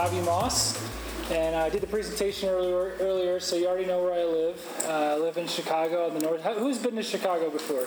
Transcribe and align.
Bobby 0.00 0.20
Moss, 0.22 0.80
and 1.30 1.54
I 1.54 1.68
did 1.68 1.82
the 1.82 1.86
presentation 1.86 2.48
earlier, 2.48 2.94
earlier 3.00 3.38
so 3.38 3.56
you 3.56 3.68
already 3.68 3.84
know 3.84 4.02
where 4.02 4.14
I 4.14 4.24
live. 4.24 4.84
Uh, 4.86 4.92
I 4.92 5.16
live 5.18 5.36
in 5.36 5.46
Chicago, 5.46 6.08
in 6.08 6.14
the 6.14 6.20
north. 6.20 6.40
Who's 6.40 6.78
been 6.78 6.96
to 6.96 7.02
Chicago 7.02 7.50
before? 7.50 7.86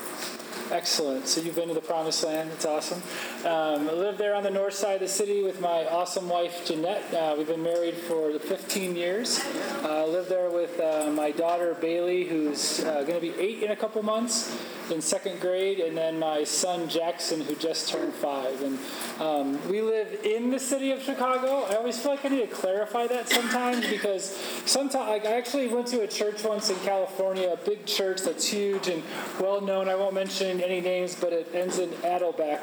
Excellent. 0.71 1.27
So 1.27 1.41
you've 1.41 1.55
been 1.55 1.69
to 1.69 1.73
the 1.73 1.81
Promised 1.81 2.23
Land. 2.23 2.51
It's 2.51 2.65
awesome. 2.65 3.01
Um, 3.45 3.89
I 3.89 3.91
live 3.91 4.17
there 4.17 4.35
on 4.35 4.43
the 4.43 4.49
north 4.49 4.73
side 4.73 4.93
of 4.93 4.99
the 5.01 5.07
city 5.09 5.43
with 5.43 5.59
my 5.59 5.85
awesome 5.87 6.29
wife 6.29 6.65
Jeanette. 6.65 7.13
Uh, 7.13 7.35
we've 7.37 7.47
been 7.47 7.61
married 7.61 7.95
for 7.95 8.39
15 8.39 8.95
years. 8.95 9.43
Uh, 9.83 10.05
I 10.05 10.05
live 10.05 10.29
there 10.29 10.49
with 10.49 10.79
uh, 10.79 11.11
my 11.11 11.31
daughter 11.31 11.75
Bailey, 11.81 12.23
who's 12.23 12.79
uh, 12.79 13.03
going 13.03 13.15
to 13.15 13.19
be 13.19 13.33
eight 13.37 13.61
in 13.61 13.71
a 13.71 13.75
couple 13.75 14.01
months 14.01 14.57
in 14.91 15.01
second 15.01 15.41
grade, 15.41 15.79
and 15.79 15.97
then 15.97 16.19
my 16.19 16.45
son 16.45 16.87
Jackson, 16.87 17.41
who 17.41 17.55
just 17.55 17.89
turned 17.89 18.13
five. 18.13 18.61
And 18.61 18.79
um, 19.19 19.69
we 19.69 19.81
live 19.81 20.23
in 20.23 20.49
the 20.49 20.59
city 20.59 20.91
of 20.91 21.01
Chicago. 21.01 21.65
I 21.69 21.75
always 21.75 21.99
feel 21.99 22.11
like 22.11 22.23
I 22.23 22.29
need 22.29 22.49
to 22.49 22.55
clarify 22.55 23.07
that 23.07 23.27
sometimes 23.27 23.87
because 23.87 24.37
sometimes 24.65 25.09
like, 25.09 25.25
I 25.25 25.35
actually 25.35 25.67
went 25.67 25.87
to 25.87 26.01
a 26.01 26.07
church 26.07 26.43
once 26.43 26.69
in 26.69 26.77
California, 26.77 27.49
a 27.49 27.57
big 27.57 27.85
church 27.85 28.21
that's 28.21 28.47
huge 28.47 28.87
and 28.87 29.03
well 29.39 29.59
known. 29.59 29.89
I 29.89 29.95
won't 29.95 30.13
mention 30.13 30.61
any 30.61 30.79
names, 30.79 31.15
but 31.15 31.33
it 31.33 31.53
ends 31.53 31.79
in 31.79 31.89
Adelbeck. 31.89 32.61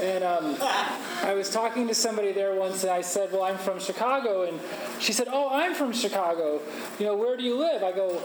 And 0.00 0.13
um, 0.22 0.56
I 1.22 1.34
was 1.34 1.50
talking 1.50 1.88
to 1.88 1.94
somebody 1.94 2.32
there 2.32 2.54
once, 2.54 2.82
and 2.82 2.92
I 2.92 3.00
said, 3.00 3.32
"Well, 3.32 3.42
I'm 3.42 3.58
from 3.58 3.80
Chicago," 3.80 4.42
and 4.42 4.60
she 5.00 5.12
said, 5.12 5.28
"Oh, 5.30 5.48
I'm 5.50 5.74
from 5.74 5.92
Chicago. 5.92 6.60
You 6.98 7.06
know, 7.06 7.16
where 7.16 7.36
do 7.36 7.42
you 7.42 7.58
live?" 7.58 7.82
I 7.82 7.92
go, 7.92 8.22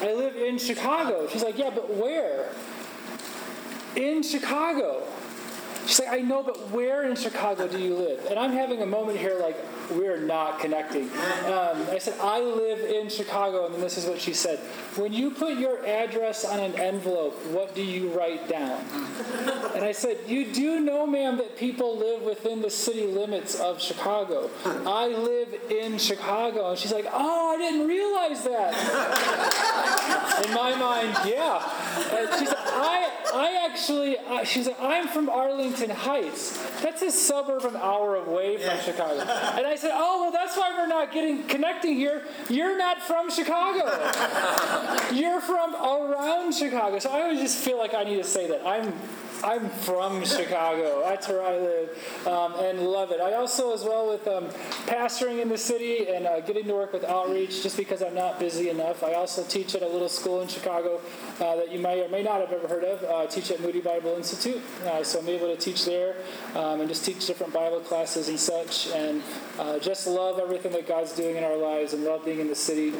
I 0.00 0.12
live 0.12 0.36
in 0.36 0.58
Chicago. 0.58 1.28
She's 1.28 1.42
like, 1.42 1.56
Yeah, 1.56 1.70
but 1.70 1.94
where? 1.94 2.50
In 3.96 4.22
Chicago. 4.22 5.06
She's 5.86 6.00
like, 6.00 6.08
I 6.08 6.18
know, 6.18 6.42
but 6.42 6.70
where 6.70 7.04
in 7.04 7.16
Chicago 7.16 7.68
do 7.68 7.78
you 7.78 7.94
live? 7.94 8.26
And 8.26 8.38
I'm 8.38 8.52
having 8.52 8.82
a 8.82 8.86
moment 8.86 9.18
here 9.18 9.38
like, 9.40 9.56
we're 9.90 10.20
not 10.20 10.58
connecting. 10.58 11.04
Um, 11.04 11.86
I 11.90 11.98
said, 11.98 12.18
I 12.20 12.40
live 12.40 12.80
in 12.80 13.08
Chicago. 13.08 13.66
And 13.66 13.82
this 13.82 13.98
is 13.98 14.06
what 14.06 14.20
she 14.20 14.32
said 14.32 14.58
When 14.96 15.12
you 15.12 15.30
put 15.30 15.58
your 15.58 15.84
address 15.84 16.44
on 16.44 16.60
an 16.60 16.74
envelope, 16.80 17.34
what 17.46 17.74
do 17.74 17.82
you 17.82 18.08
write 18.16 18.48
down? 18.48 18.80
And 19.74 19.84
I 19.84 19.92
said, 19.92 20.18
You 20.26 20.52
do 20.52 20.80
know, 20.80 21.06
ma'am, 21.06 21.36
that 21.38 21.56
people 21.56 21.98
live 21.98 22.22
within 22.22 22.62
the 22.62 22.70
city 22.70 23.06
limits 23.06 23.60
of 23.60 23.80
Chicago. 23.80 24.50
I 24.64 25.08
live 25.08 25.54
in 25.70 25.98
Chicago. 25.98 26.70
And 26.70 26.78
she's 26.78 26.92
like, 26.92 27.06
Oh, 27.12 27.54
I 27.54 27.58
didn't 27.58 27.86
realize 27.86 28.44
that. 28.44 30.44
in 30.46 30.54
my 30.54 30.74
mind, 30.76 31.16
yeah. 31.26 31.62
And 32.16 32.28
I, 32.74 33.10
I 33.34 33.68
actually, 33.68 34.18
uh, 34.18 34.44
she's 34.44 34.66
like, 34.66 34.80
I'm 34.80 35.08
from 35.08 35.28
Arlington 35.28 35.90
Heights. 35.90 36.58
That's 36.82 37.02
a 37.02 37.10
suburb 37.10 37.64
an 37.64 37.76
hour 37.76 38.16
away 38.16 38.58
from 38.58 38.78
Chicago. 38.80 39.20
And 39.20 39.66
I 39.66 39.76
said, 39.76 39.92
Oh, 39.94 40.22
well, 40.22 40.32
that's 40.32 40.56
why 40.56 40.72
we're 40.76 40.86
not 40.86 41.12
getting 41.12 41.44
connecting 41.44 41.94
here. 41.96 42.22
You're 42.48 42.76
not 42.76 43.00
from 43.00 43.30
Chicago. 43.30 43.84
You're 45.12 45.40
from 45.40 45.74
around 45.74 46.52
Chicago. 46.54 46.98
So 46.98 47.10
I 47.10 47.22
always 47.22 47.40
just 47.40 47.58
feel 47.58 47.78
like 47.78 47.94
I 47.94 48.04
need 48.04 48.16
to 48.16 48.24
say 48.24 48.48
that. 48.48 48.66
I'm 48.66 48.92
I'm 49.44 49.68
from 49.68 50.24
Chicago. 50.24 51.02
That's 51.04 51.28
where 51.28 51.42
I 51.42 51.58
live 51.58 52.26
um, 52.26 52.54
and 52.54 52.80
love 52.80 53.10
it. 53.10 53.20
I 53.20 53.34
also, 53.34 53.74
as 53.74 53.84
well, 53.84 54.08
with 54.08 54.26
um, 54.26 54.46
pastoring 54.86 55.42
in 55.42 55.50
the 55.50 55.58
city 55.58 56.08
and 56.08 56.26
uh, 56.26 56.40
getting 56.40 56.64
to 56.64 56.72
work 56.72 56.94
with 56.94 57.04
outreach, 57.04 57.62
just 57.62 57.76
because 57.76 58.02
I'm 58.02 58.14
not 58.14 58.38
busy 58.38 58.70
enough. 58.70 59.02
I 59.04 59.12
also 59.12 59.44
teach 59.44 59.74
at 59.74 59.82
a 59.82 59.86
little 59.86 60.08
school 60.08 60.40
in 60.40 60.48
Chicago 60.48 60.98
uh, 61.40 61.56
that 61.56 61.70
you 61.70 61.78
may 61.78 62.02
or 62.02 62.08
may 62.08 62.22
not 62.22 62.40
have 62.40 62.52
ever 62.52 62.66
heard 62.66 62.84
of. 62.84 63.02
Uh, 63.04 63.26
teach 63.26 63.50
at 63.50 63.60
Moody 63.60 63.82
Bible 63.82 64.14
Institute. 64.16 64.62
Uh, 64.86 65.04
so 65.04 65.18
I'm 65.18 65.28
able 65.28 65.54
to 65.54 65.56
teach 65.56 65.84
there 65.84 66.16
um, 66.54 66.80
and 66.80 66.88
just 66.88 67.04
teach 67.04 67.26
different 67.26 67.52
Bible 67.52 67.80
classes 67.80 68.28
and 68.28 68.40
such. 68.40 68.88
And 68.92 69.22
uh, 69.58 69.78
just 69.78 70.06
love 70.06 70.38
everything 70.38 70.72
that 70.72 70.88
God's 70.88 71.12
doing 71.12 71.36
in 71.36 71.44
our 71.44 71.58
lives 71.58 71.92
and 71.92 72.02
love 72.02 72.24
being 72.24 72.40
in 72.40 72.48
the 72.48 72.54
city. 72.54 72.94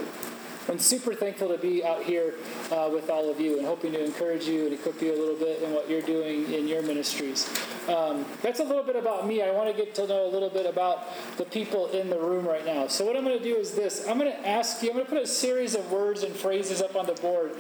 I'm 0.69 0.79
super 0.79 1.13
thankful 1.13 1.49
to 1.49 1.59
be 1.59 1.85
out 1.85 2.03
here 2.03 2.35
uh, 2.73 2.89
with 2.91 3.11
all 3.11 3.31
of 3.31 3.39
you 3.39 3.59
and 3.59 3.67
hoping 3.67 3.93
to 3.93 4.03
encourage 4.03 4.47
you 4.47 4.65
and 4.65 4.73
equip 4.73 5.01
you 5.03 5.15
a 5.15 5.19
little 5.19 5.37
bit 5.37 5.63
in 5.63 5.73
what 5.73 5.91
you're 5.91 6.01
doing 6.01 6.51
in 6.53 6.67
your 6.67 6.83
ministries. 6.83 7.49
Um, 7.87 8.25
that's 8.41 8.61
a 8.61 8.65
little 8.65 8.83
bit 8.83 8.97
about 8.97 9.27
me. 9.27 9.43
I 9.43 9.51
want 9.51 9.69
to 9.69 9.77
get 9.77 9.95
to 9.97 10.07
know 10.07 10.27
a 10.27 10.31
little 10.31 10.49
bit 10.49 10.65
about 10.65 11.07
the 11.37 11.45
people 11.45 11.89
in 11.89 12.09
the 12.09 12.19
room 12.19 12.47
right 12.47 12.65
now. 12.65 12.87
So, 12.87 13.05
what 13.05 13.15
I'm 13.15 13.25
going 13.25 13.37
to 13.37 13.45
do 13.45 13.57
is 13.57 13.75
this 13.75 14.09
I'm 14.09 14.19
going 14.19 14.31
to 14.31 14.49
ask 14.49 14.83
you, 14.83 14.89
I'm 14.89 14.95
going 14.95 15.05
to 15.05 15.13
put 15.13 15.23
a 15.23 15.27
series 15.27 15.75
of 15.75 15.91
words 15.93 16.23
and 16.23 16.35
phrases 16.35 16.81
up 16.81 16.97
on 16.97 17.05
the 17.05 17.15
board. 17.15 17.53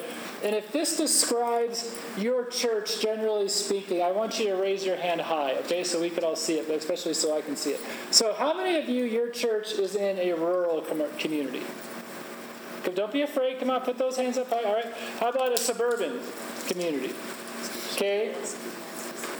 And 0.42 0.54
if 0.54 0.72
this 0.72 0.96
describes 0.96 1.94
your 2.16 2.46
church, 2.46 3.00
generally 3.00 3.48
speaking, 3.50 4.00
I 4.02 4.12
want 4.12 4.38
you 4.38 4.46
to 4.46 4.56
raise 4.56 4.84
your 4.84 4.96
hand 4.96 5.20
high, 5.20 5.56
okay, 5.58 5.84
so 5.84 6.00
we 6.00 6.08
can 6.08 6.24
all 6.24 6.36
see 6.36 6.58
it, 6.58 6.66
but 6.66 6.76
especially 6.76 7.14
so 7.14 7.36
I 7.36 7.42
can 7.42 7.54
see 7.54 7.72
it. 7.72 7.80
So, 8.10 8.32
how 8.32 8.56
many 8.56 8.78
of 8.78 8.88
you, 8.88 9.04
your 9.04 9.28
church 9.28 9.72
is 9.72 9.94
in 9.94 10.18
a 10.18 10.32
rural 10.32 10.80
community? 11.18 11.62
Don't 12.92 13.12
be 13.12 13.22
afraid. 13.22 13.58
Come 13.58 13.70
on, 13.70 13.80
put 13.80 13.98
those 13.98 14.16
hands 14.16 14.36
up 14.38 14.50
high. 14.50 14.64
All 14.64 14.74
right. 14.74 14.92
How 15.20 15.30
about 15.30 15.52
a 15.52 15.56
suburban 15.56 16.20
community? 16.66 17.14
Okay. 17.92 18.34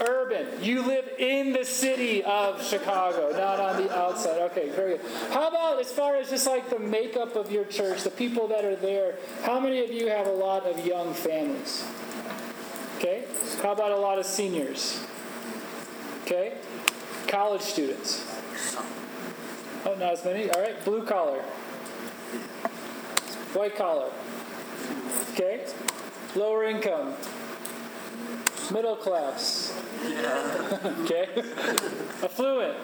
Urban. 0.01 0.47
You 0.61 0.81
live 0.81 1.07
in 1.19 1.53
the 1.53 1.63
city 1.63 2.23
of 2.23 2.65
Chicago, 2.65 3.31
not 3.31 3.59
on 3.59 3.81
the 3.81 3.97
outside. 3.97 4.39
Okay, 4.51 4.69
very 4.69 4.97
good. 4.97 5.05
How 5.31 5.47
about 5.47 5.79
as 5.79 5.91
far 5.91 6.15
as 6.15 6.29
just 6.29 6.47
like 6.47 6.69
the 6.69 6.79
makeup 6.79 7.35
of 7.35 7.51
your 7.51 7.65
church, 7.65 8.03
the 8.03 8.09
people 8.09 8.47
that 8.49 8.65
are 8.65 8.75
there? 8.75 9.15
How 9.43 9.59
many 9.59 9.83
of 9.83 9.91
you 9.91 10.07
have 10.07 10.27
a 10.27 10.31
lot 10.31 10.65
of 10.65 10.85
young 10.85 11.13
families? 11.13 11.85
Okay. 12.97 13.25
How 13.61 13.71
about 13.71 13.91
a 13.91 13.97
lot 13.97 14.19
of 14.19 14.25
seniors? 14.25 14.99
Okay. 16.23 16.57
College 17.27 17.61
students. 17.61 18.25
Oh, 19.85 19.93
not 19.93 20.13
as 20.13 20.25
many. 20.25 20.49
All 20.49 20.61
right. 20.61 20.83
Blue 20.83 21.03
collar. 21.03 21.43
White 23.55 23.77
collar. 23.77 24.11
Okay? 25.31 25.65
Lower 26.35 26.65
income. 26.65 27.13
Middle 28.69 28.97
class. 28.97 29.73
okay? 31.01 31.29
Affluent. 32.21 32.77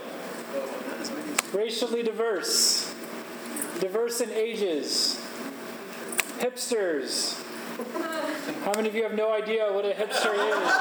Racially 1.54 2.04
diverse. 2.04 2.96
Diverse 3.82 4.22
in 4.22 4.30
ages. 4.32 5.20
Hipsters. 6.40 7.38
How 8.64 8.74
many 8.74 8.88
of 8.88 8.96
you 8.96 9.04
have 9.04 9.16
no 9.16 9.34
idea 9.34 9.74
what 9.74 9.84
a 9.84 9.92
hipster 9.92 10.34
is? 10.34 10.72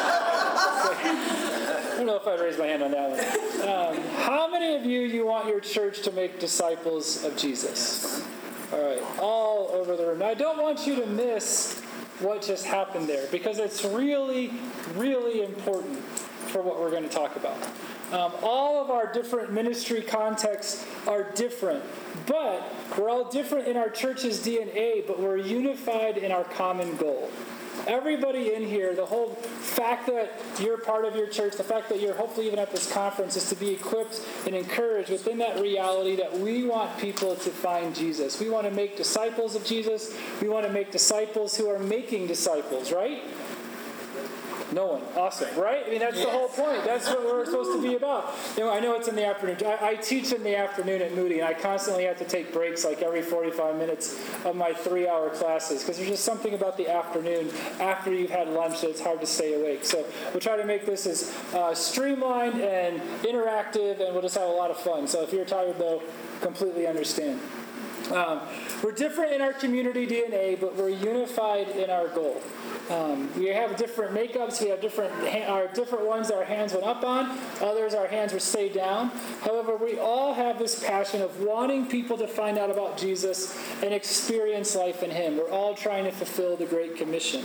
I 1.03 1.95
don't 1.97 2.06
know 2.06 2.17
if 2.17 2.27
I'd 2.29 2.41
raise 2.41 2.59
my 2.59 2.67
hand 2.67 2.84
on 2.84 2.93
that 2.93 3.11
one. 3.11 3.21
Um, 3.69 4.00
how 4.19 4.49
many 4.49 4.77
of 4.77 4.84
you 4.84 5.00
you 5.00 5.27
want 5.27 5.49
your 5.49 5.59
church 5.61 6.03
to 6.03 6.12
make 6.12 6.39
disciples 6.39 7.25
of 7.25 7.37
Jesus? 7.37 8.25
All 8.72 8.81
right, 8.81 9.03
all 9.19 9.70
over 9.72 9.97
the 9.97 10.06
room. 10.06 10.20
Now, 10.20 10.28
I 10.28 10.34
don't 10.34 10.62
want 10.62 10.86
you 10.86 10.94
to 10.97 11.06
miss 11.06 11.81
what 12.20 12.42
just 12.42 12.64
happened 12.64 13.08
there 13.08 13.26
because 13.32 13.58
it's 13.58 13.84
really, 13.84 14.53
really 14.94 15.42
important 15.42 15.98
for 16.50 16.62
what 16.62 16.78
we're 16.78 16.91
going 16.91 17.03
to 17.03 17.08
talk 17.08 17.34
about. 17.34 17.56
Um, 18.12 18.32
all 18.42 18.81
of 18.81 18.91
our 18.91 19.12
different 19.12 19.53
ministry 19.53 20.03
contexts 20.03 20.86
are 21.08 21.32
different, 21.32 21.82
but 22.26 22.62
we're 22.97 23.08
all 23.08 23.28
different 23.28 23.66
in 23.66 23.76
our 23.76 23.91
church's 23.91 24.38
DNA, 24.44 25.04
but 25.04 25.19
we're 25.19 25.37
unified 25.37 26.19
in 26.19 26.31
our 26.31 26.44
common 26.44 26.97
goal. 26.97 27.28
Everybody 27.87 28.55
in 28.55 28.63
here, 28.63 28.95
the 28.95 29.07
whole 29.07 29.31
fact 29.31 30.07
that 30.07 30.33
you're 30.61 30.79
part 30.79 31.05
of 31.05 31.17
your 31.17 31.27
church, 31.27 31.57
the 31.57 31.65
fact 31.65 31.89
that 31.89 32.01
you're 32.01 32.15
hopefully 32.15 32.47
even 32.47 32.59
at 32.59 32.71
this 32.73 32.91
conference, 32.93 33.37
is 33.37 33.49
to 33.49 33.57
be 33.57 33.71
equipped 33.71 34.21
and 34.47 34.55
encouraged 34.55 35.11
within 35.11 35.39
that 35.39 35.61
reality 35.61 36.17
that 36.17 36.39
we 36.39 36.65
want 36.65 36.97
people 36.99 37.35
to 37.37 37.51
find 37.51 37.95
Jesus. 37.95 38.41
We 38.41 38.51
want 38.51 38.67
to 38.67 38.73
make 38.73 38.97
disciples 38.97 39.55
of 39.55 39.65
Jesus. 39.65 40.17
We 40.41 40.49
want 40.49 40.67
to 40.67 40.73
make 40.73 40.91
disciples 40.91 41.56
who 41.56 41.69
are 41.69 41.79
making 41.79 42.27
disciples, 42.27 42.93
right? 42.93 43.23
No 44.72 44.87
one. 44.87 45.02
Awesome, 45.17 45.49
right? 45.58 45.84
I 45.84 45.90
mean, 45.90 45.99
that's 45.99 46.17
yes. 46.17 46.25
the 46.25 46.31
whole 46.31 46.49
point. 46.49 46.84
That's 46.84 47.08
what 47.08 47.25
we're 47.25 47.44
supposed 47.44 47.72
to 47.72 47.82
be 47.82 47.96
about. 47.96 48.32
You 48.56 48.64
know, 48.64 48.72
I 48.72 48.78
know 48.78 48.94
it's 48.94 49.08
in 49.08 49.17
the 49.17 49.26
afternoon. 49.26 49.56
I, 49.64 49.88
I, 49.88 49.94
teach 49.96 50.32
in 50.32 50.43
the 50.44 50.56
afternoon 50.56 51.02
at 51.02 51.14
Moody, 51.14 51.40
and 51.40 51.49
I 51.49 51.55
constantly 51.55 52.05
have 52.05 52.19
to 52.19 52.25
take 52.25 52.52
breaks 52.52 52.84
like 52.84 53.02
every 53.02 53.22
45 53.22 53.76
minutes 53.76 54.19
of 54.44 54.55
my 54.55 54.72
three 54.72 55.08
hour 55.08 55.31
classes 55.31 55.82
because 55.82 55.96
there's 55.96 56.08
just 56.08 56.25
something 56.25 56.55
about 56.55 56.76
the 56.76 56.88
afternoon 56.88 57.50
after 57.81 58.12
you've 58.12 58.31
had 58.31 58.49
lunch 58.49 58.81
that 58.82 58.90
it's 58.90 59.00
hard 59.00 59.20
to 59.20 59.26
stay 59.26 59.55
awake. 59.55 59.84
So 59.84 60.06
we'll 60.32 60.40
try 60.40 60.56
to 60.56 60.64
make 60.64 60.87
this 60.87 61.06
as 61.06 61.34
uh, 61.55 61.75
streamlined 61.75 62.61
and 62.61 63.00
interactive, 63.23 64.00
and 64.00 64.12
we'll 64.12 64.23
just 64.23 64.37
have 64.37 64.49
a 64.49 64.52
lot 64.52 64.70
of 64.70 64.78
fun. 64.78 65.08
So 65.08 65.23
if 65.23 65.32
you're 65.32 65.44
tired, 65.44 65.78
though, 65.78 66.02
completely 66.40 66.87
understand. 66.87 67.40
Um, 68.11 68.41
we're 68.83 68.93
different 68.93 69.33
in 69.33 69.41
our 69.41 69.53
community 69.53 70.07
DNA, 70.07 70.61
but 70.61 70.77
we're 70.77 70.89
unified 70.89 71.69
in 71.69 71.91
our 71.91 72.09
goal. 72.09 72.41
Um, 72.91 73.31
we 73.39 73.47
have 73.47 73.77
different 73.77 74.15
makeups. 74.15 74.61
We 74.61 74.71
have 74.71 74.81
different 74.81 75.12
our 75.49 75.69
different 75.69 76.07
ones 76.07 76.31
our 76.31 76.45
hands 76.45 76.73
went 76.73 76.85
up 76.85 77.05
on. 77.05 77.39
Others 77.61 77.95
our 77.95 78.09
hands 78.09 78.33
were 78.33 78.41
stayed 78.41 78.75
down. 78.75 79.09
However, 79.43 79.77
we 79.77 79.99
all 79.99 80.35
have 80.35 80.59
this 80.59 80.83
passion 80.83 81.23
of 81.23 81.41
wanting 81.41 81.87
people 81.87 82.19
to 82.19 82.27
find 82.27 82.59
out 82.59 82.69
about 82.69 82.99
Jesus 82.99 83.57
and 83.83 83.95
experience 83.95 84.75
life 84.75 85.05
in 85.05 85.11
Him. 85.11 85.37
We're 85.37 85.51
all 85.51 85.75
trying 85.75 86.05
to 86.05 86.11
fulfill 86.11 86.57
the 86.57 86.67
Great 86.67 86.97
Commission. 86.97 87.45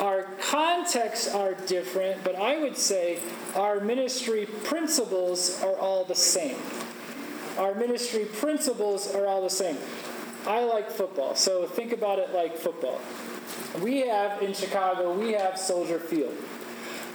Our 0.00 0.24
contexts 0.40 1.32
are 1.32 1.54
different, 1.54 2.24
but 2.24 2.34
I 2.34 2.58
would 2.58 2.76
say 2.76 3.20
our 3.54 3.78
ministry 3.78 4.46
principles 4.46 5.62
are 5.62 5.76
all 5.76 6.04
the 6.04 6.16
same. 6.16 6.56
Our 7.58 7.74
ministry 7.74 8.24
principles 8.24 9.14
are 9.14 9.26
all 9.26 9.42
the 9.42 9.50
same. 9.50 9.76
I 10.46 10.64
like 10.64 10.90
football, 10.90 11.34
so 11.34 11.66
think 11.66 11.92
about 11.92 12.18
it 12.18 12.32
like 12.34 12.56
football. 12.56 13.00
We 13.80 14.06
have 14.06 14.42
in 14.42 14.54
Chicago, 14.54 15.12
we 15.12 15.32
have 15.32 15.58
Soldier 15.58 15.98
Field. 15.98 16.34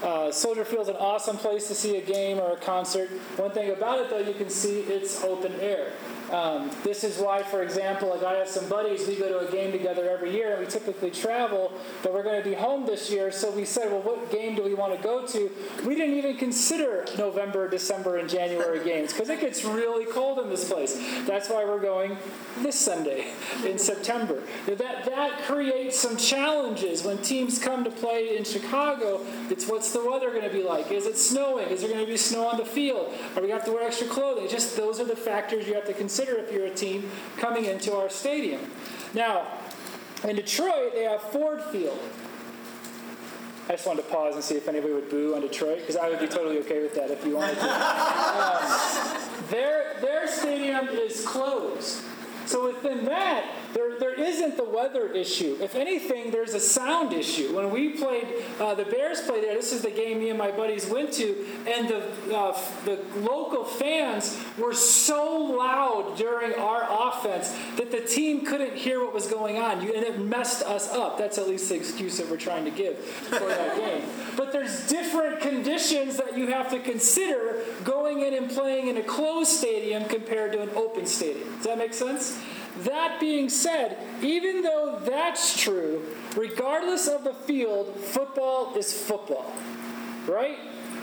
Uh, 0.02 0.32
Soldier 0.32 0.64
Field 0.64 0.84
is 0.84 0.90
an 0.90 0.96
awesome 0.98 1.38
place 1.38 1.68
to 1.68 1.76
see 1.76 1.98
a 1.98 2.02
game 2.02 2.40
or 2.40 2.54
a 2.54 2.58
concert. 2.58 3.10
One 3.38 3.52
thing 3.52 3.72
about 3.72 4.00
it, 4.00 4.10
though, 4.10 4.20
you 4.20 4.34
can 4.34 4.50
see 4.50 4.82
it's 4.82 5.24
open 5.24 5.54
air. 5.60 5.92
Um, 6.32 6.70
this 6.84 7.06
is 7.06 7.20
why, 7.20 7.42
for 7.44 7.64
example, 7.64 8.10
like 8.10 8.24
I 8.24 8.34
have 8.34 8.50
some 8.50 8.68
buddies, 8.68 9.08
we 9.08 9.16
go 9.16 9.30
to 9.30 9.48
a 9.48 9.52
game 9.52 9.72
together 9.72 10.10
every 10.10 10.32
year, 10.32 10.52
and 10.52 10.60
we 10.60 10.68
typically 10.70 11.10
travel, 11.10 11.72
but 12.04 12.14
we're 12.14 12.24
going 12.24 12.42
to 12.42 12.48
be 12.48 12.56
home 12.56 12.86
this 12.86 13.10
year, 13.10 13.32
so 13.32 13.50
we 13.52 13.64
said, 13.64 13.90
well, 13.92 14.02
what 14.02 14.30
game 14.30 14.56
do 14.56 14.64
we 14.64 14.74
want 14.74 14.96
to 14.96 15.02
go 15.02 15.26
to? 15.26 15.50
We 15.86 15.96
didn't 15.96 16.16
even 16.16 16.36
consider 16.36 17.06
November, 17.18 17.70
December, 17.70 18.18
and 18.18 18.30
January 18.30 18.84
games 18.84 19.14
because 19.14 19.30
it 19.30 19.40
gets 19.40 19.64
really 19.64 20.06
cold 20.06 20.40
in 20.40 20.50
this 20.50 20.70
place. 20.70 20.96
That's 21.26 21.50
why 21.50 21.64
we're 21.64 21.80
going 21.80 22.18
this 22.60 22.78
Sunday 22.78 23.32
in 23.66 23.78
September. 23.78 24.44
That, 24.66 25.06
that 25.06 25.44
creates 25.44 25.98
some 25.98 26.18
challenges 26.18 27.04
when 27.04 27.20
teams 27.20 27.58
come 27.58 27.86
to 27.86 27.92
play 27.92 28.38
in 28.38 28.44
Chicago. 28.44 29.22
It's 29.50 29.68
what's 29.68 29.94
the 29.94 30.04
weather 30.04 30.32
going 30.32 30.44
to 30.44 30.50
be 30.50 30.64
like? 30.64 30.92
Is 30.92 31.06
it 31.06 31.18
snowing? 31.18 31.70
Is 31.70 31.82
there 31.82 31.90
going 31.90 32.06
to 32.06 32.12
be 32.12 32.18
snow 32.18 32.48
on 32.48 32.58
the 32.58 32.66
field? 32.66 33.14
Are 33.36 33.42
we 33.42 33.48
going 33.48 33.50
to 33.50 33.54
have 33.54 33.66
to 33.66 33.72
wear 33.72 33.88
extra 33.88 34.08
clothing? 34.08 34.50
Just 34.50 34.76
those 34.76 35.00
are 35.00 35.06
the 35.06 35.16
factors 35.16 35.68
you 35.68 35.74
have 35.74 35.86
to 35.86 35.94
consider 35.94 36.17
consider 36.18 36.40
if 36.40 36.52
you're 36.52 36.66
a 36.66 36.72
team 36.72 37.08
coming 37.38 37.66
into 37.66 37.96
our 37.96 38.10
stadium. 38.10 38.60
Now, 39.14 39.46
in 40.24 40.36
Detroit, 40.36 40.94
they 40.96 41.04
have 41.04 41.22
Ford 41.22 41.62
Field. 41.66 42.00
I 43.70 43.74
just 43.74 43.86
wanted 43.86 44.02
to 44.02 44.10
pause 44.10 44.34
and 44.34 44.44
see 44.44 44.56
if 44.56 44.68
anybody 44.68 44.94
would 44.94 45.12
boo 45.12 45.36
on 45.36 45.42
Detroit, 45.42 45.80
because 45.82 45.96
I 45.96 46.10
would 46.10 46.20
be 46.20 46.28
totally 46.28 46.58
okay 46.60 46.82
with 46.82 46.96
that 46.96 47.12
if 47.12 47.24
you 47.24 47.36
wanted 47.36 47.60
to. 47.60 47.68
Um, 48.38 49.44
their, 49.50 49.98
their 50.02 50.28
stadium 50.28 50.90
is 50.90 51.26
closed. 51.26 52.02
So 52.46 52.68
within 52.68 53.06
that, 53.06 53.46
there, 53.78 54.00
there 54.00 54.20
isn't 54.20 54.58
the 54.58 54.64
weather 54.64 55.08
issue. 55.08 55.56
If 55.62 55.76
anything, 55.76 56.32
there's 56.32 56.56
a 56.56 56.60
sound 56.60 57.14
issue. 57.14 57.56
When 57.56 57.70
we 57.70 57.90
played, 57.90 58.26
uh, 58.60 58.74
the 58.74 58.86
Bears 58.86 59.22
played 59.22 59.44
there, 59.44 59.54
this 59.54 59.72
is 59.72 59.84
the 59.84 59.92
game 59.92 60.18
me 60.18 60.30
and 60.30 60.40
my 60.40 60.50
buddies 60.50 60.88
went 60.88 61.14
to, 61.14 61.46
and 61.68 61.88
the, 61.88 62.36
uh, 62.36 62.60
the 62.86 63.00
local 63.20 63.64
fans 63.64 64.36
were 64.58 64.74
so 64.74 65.38
loud 65.38 66.18
during 66.18 66.56
our 66.56 66.88
offense 66.90 67.56
that 67.76 67.92
the 67.92 68.02
team 68.02 68.48
couldn't 68.48 68.76
hear 68.76 69.04
what 69.04 69.14
was 69.14 69.28
going 69.28 69.58
on. 69.58 69.84
You, 69.84 69.94
and 69.94 70.04
it 70.04 70.20
messed 70.20 70.64
us 70.64 70.92
up. 70.92 71.20
That's 71.20 71.38
at 71.38 71.48
least 71.48 71.70
the 71.70 71.76
excuse 71.76 72.18
that 72.18 72.28
we're 72.32 72.38
trying 72.38 72.66
to 72.66 72.72
give 72.72 72.98
for 72.98 73.46
that 73.46 73.76
game. 73.78 74.10
But 74.36 74.54
there's 74.54 74.88
different 74.88 75.40
conditions 75.42 76.18
that 76.18 76.36
you 76.36 76.48
have 76.48 76.72
to 76.72 76.80
consider 76.80 77.64
going 77.84 78.22
in 78.22 78.34
and 78.34 78.50
playing 78.50 78.88
in 78.88 78.98
a 78.98 79.04
closed 79.04 79.52
stadium 79.52 80.06
compared 80.06 80.54
to 80.54 80.64
an 80.64 80.72
open 80.76 81.06
stadium. 81.06 81.56
Does 81.58 81.66
that 81.66 81.78
make 81.78 81.94
sense? 81.94 82.42
That 82.84 83.20
being 83.20 83.50
said, 83.50 83.98
even 84.22 84.62
though 84.62 85.00
that's 85.04 85.62
true, 85.62 86.04
regardless 86.36 87.08
of 87.08 87.24
the 87.24 87.34
field, 87.34 87.96
football 87.96 88.76
is 88.76 88.94
football, 88.94 89.52
right? 90.28 90.58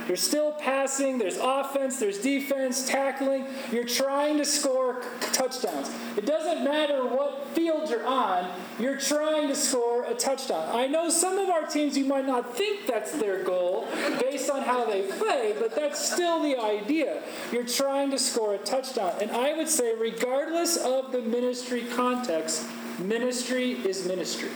You're 0.07 0.17
still 0.17 0.53
passing, 0.53 1.19
there's 1.19 1.39
offense, 1.39 1.99
there's 1.99 2.19
defense, 2.19 2.87
tackling. 2.87 3.47
You're 3.73 3.85
trying 3.85 4.37
to 4.39 4.45
score 4.45 5.03
touchdowns. 5.33 5.91
It 6.17 6.27
doesn't 6.27 6.65
matter 6.65 7.07
what 7.07 7.49
field 7.49 7.89
you're 7.89 8.07
on, 8.07 8.51
you're 8.79 8.99
trying 8.99 9.49
to 9.49 9.55
score 9.55 10.05
a 10.05 10.15
touchdown. 10.15 10.69
I 10.75 10.87
know 10.87 11.09
some 11.09 11.39
of 11.39 11.49
our 11.49 11.67
teams 11.67 11.97
you 11.97 12.05
might 12.05 12.27
not 12.27 12.57
think 12.57 12.87
that's 12.87 13.13
their 13.13 13.43
goal 13.45 13.87
based 14.21 14.51
on 14.51 14.63
how 14.63 14.85
they 14.85 15.03
play, 15.03 15.55
but 15.59 15.75
that's 15.75 16.13
still 16.13 16.43
the 16.43 16.59
idea. 16.59 17.23
You're 17.53 17.67
trying 17.67 18.11
to 18.11 18.19
score 18.19 18.55
a 18.55 18.59
touchdown. 18.59 19.13
And 19.21 19.31
I 19.31 19.57
would 19.57 19.69
say, 19.69 19.95
regardless 19.95 20.77
of 20.77 21.13
the 21.13 21.21
ministry 21.21 21.85
context, 21.95 22.67
ministry 22.99 23.73
is 23.73 24.07
ministry. 24.07 24.51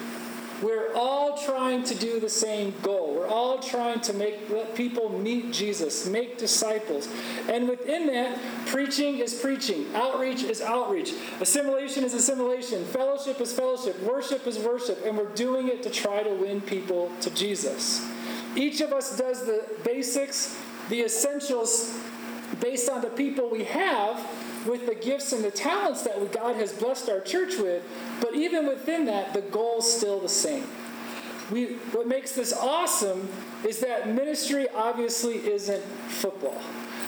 We're 0.63 0.93
all 0.95 1.39
trying 1.39 1.85
to 1.85 1.95
do 1.95 2.19
the 2.19 2.29
same 2.29 2.75
goal. 2.83 3.15
We're 3.15 3.29
all 3.29 3.61
trying 3.61 4.01
to 4.01 4.13
make 4.13 4.51
let 4.51 4.75
people 4.75 5.09
meet 5.09 5.53
Jesus, 5.53 6.07
make 6.07 6.37
disciples. 6.37 7.09
And 7.49 7.69
within 7.69 8.07
that, 8.09 8.39
preaching 8.67 9.19
is 9.19 9.35
preaching, 9.35 9.87
outreach 9.95 10.43
is 10.43 10.61
outreach, 10.61 11.13
assimilation 11.41 12.03
is 12.05 12.15
assimilation, 12.15 12.85
fellowship 12.87 13.41
is 13.41 13.53
fellowship, 13.53 14.01
worship 14.03 14.47
is 14.47 14.59
worship, 14.59 15.05
and 15.05 15.17
we're 15.17 15.35
doing 15.35 15.69
it 15.69 15.83
to 15.85 15.91
try 15.91 16.23
to 16.23 16.31
win 16.31 16.61
people 16.61 17.13
to 17.21 17.31
Jesus. 17.31 18.05
Each 18.57 18.81
of 18.81 18.93
us 18.93 19.17
does 19.17 19.45
the 19.45 19.65
basics, 19.85 20.59
the 20.89 21.03
essentials 21.03 21.97
based 22.61 22.89
on 22.89 23.03
the 23.03 23.11
people 23.11 23.49
we 23.49 23.65
have 23.65 24.27
with 24.69 24.87
the 24.87 24.95
gifts 24.95 25.33
and 25.33 25.43
the 25.43 25.51
talents 25.51 26.03
that 26.03 26.33
God 26.33 26.57
has 26.57 26.73
blessed 26.73 27.09
our 27.09 27.21
church 27.21 27.57
with, 27.57 27.83
but 28.21 28.35
even 28.35 28.67
within 28.67 29.07
that, 29.07 29.33
the 29.33 29.41
goal's 29.41 29.91
still 29.91 30.21
the 30.21 30.29
same. 30.29 30.65
We, 31.51 31.75
what 31.93 32.07
makes 32.07 32.33
this 32.33 32.53
awesome 32.53 33.29
is 33.67 33.81
that 33.81 34.09
ministry 34.09 34.69
obviously 34.69 35.37
isn't 35.37 35.83
football. 36.09 36.61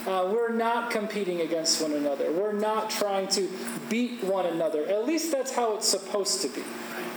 Uh, 0.07 0.31
we're 0.33 0.51
not 0.51 0.89
competing 0.89 1.41
against 1.41 1.79
one 1.79 1.91
another. 1.91 2.31
We're 2.31 2.53
not 2.53 2.89
trying 2.89 3.27
to 3.29 3.47
beat 3.87 4.23
one 4.23 4.47
another. 4.47 4.83
At 4.87 5.05
least 5.05 5.31
that's 5.31 5.53
how 5.55 5.75
it's 5.75 5.87
supposed 5.87 6.41
to 6.41 6.47
be. 6.47 6.63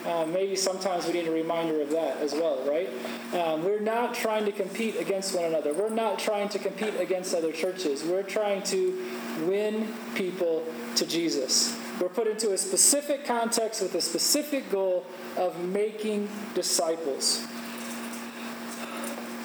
Uh, 0.04 0.26
maybe 0.26 0.54
sometimes 0.54 1.06
we 1.06 1.14
need 1.14 1.26
a 1.26 1.30
reminder 1.30 1.80
of 1.80 1.88
that 1.90 2.18
as 2.18 2.34
well, 2.34 2.62
right? 2.68 2.90
Um, 3.32 3.64
we're 3.64 3.80
not 3.80 4.14
trying 4.14 4.44
to 4.44 4.52
compete 4.52 4.96
against 4.96 5.34
one 5.34 5.44
another. 5.44 5.72
We're 5.72 5.88
not 5.88 6.18
trying 6.18 6.50
to 6.50 6.58
compete 6.58 6.94
against 7.00 7.34
other 7.34 7.52
churches. 7.52 8.04
We're 8.04 8.22
trying 8.22 8.62
to 8.64 9.02
win 9.46 9.88
people 10.14 10.66
to 10.96 11.06
Jesus. 11.06 11.78
We're 12.00 12.10
put 12.10 12.26
into 12.26 12.52
a 12.52 12.58
specific 12.58 13.24
context 13.24 13.80
with 13.80 13.94
a 13.94 14.00
specific 14.00 14.70
goal 14.70 15.06
of 15.38 15.58
making 15.68 16.28
disciples. 16.54 17.46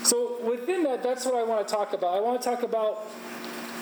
So, 0.04 0.42
within 0.44 0.84
that, 0.84 1.04
that's 1.04 1.26
what 1.26 1.36
I 1.36 1.44
want 1.44 1.68
to 1.68 1.74
talk 1.74 1.94
about. 1.94 2.16
I 2.16 2.20
want 2.20 2.42
to 2.42 2.50
talk 2.50 2.64
about 2.64 3.06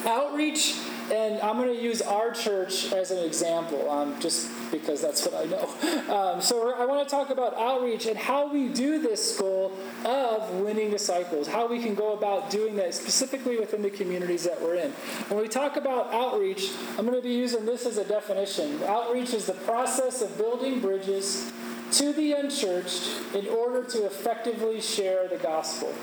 outreach, 0.06 0.76
and 1.12 1.40
I'm 1.42 1.58
going 1.58 1.74
to 1.74 1.82
use 1.82 2.02
our 2.02 2.32
church 2.32 2.92
as 2.92 3.12
an 3.12 3.24
example, 3.24 3.90
um, 3.90 4.20
just 4.20 4.50
because 4.72 5.02
that's 5.02 5.26
what 5.26 5.36
I 5.36 5.46
know. 5.46 5.68
Um, 6.08 6.42
so 6.42 6.74
I 6.74 6.86
want 6.86 7.08
to 7.08 7.14
talk 7.14 7.30
about 7.30 7.58
outreach 7.58 8.06
and 8.06 8.18
how 8.18 8.52
we 8.52 8.70
do 8.70 9.00
this 9.00 9.38
goal 9.38 9.74
of 10.06 10.50
winning 10.56 10.90
disciples, 10.90 11.48
how 11.48 11.68
we 11.68 11.82
can 11.82 11.96
go 11.96 12.14
about 12.14 12.50
doing 12.50 12.76
that 12.78 12.94
specifically 12.94 13.58
within 13.60 13.82
the 13.82 13.90
communities 13.90 14.44
that 14.44 14.62
we're 14.62 14.76
in. 14.76 14.92
When 15.28 15.42
we 15.42 15.48
talk 15.48 15.76
about 15.76 16.14
outreach, 16.14 16.72
I'm 16.98 17.06
going 17.06 17.18
to 17.18 17.22
be 17.22 17.34
using 17.34 17.66
this 17.66 17.86
as 17.86 17.98
a 17.98 18.06
definition. 18.06 18.82
Outreach 18.84 19.34
is 19.34 19.46
the 19.46 19.54
process 19.54 20.22
of 20.22 20.38
building 20.38 20.80
bridges 20.80 21.52
to 21.94 22.14
the 22.14 22.34
unchurched 22.34 23.10
in 23.34 23.48
order 23.48 23.84
to 23.84 24.06
effectively 24.06 24.82
share 24.82 25.28
the 25.28 25.38
gospel 25.38 25.94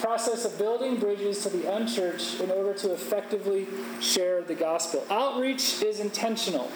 process 0.00 0.44
of 0.44 0.56
building 0.58 0.96
bridges 0.96 1.42
to 1.42 1.50
the 1.50 1.72
unchurched 1.72 2.40
in 2.40 2.50
order 2.50 2.72
to 2.74 2.92
effectively 2.92 3.66
share 4.00 4.42
the 4.42 4.54
gospel. 4.54 5.04
Outreach 5.10 5.82
is 5.82 6.00
intentional. 6.00 6.70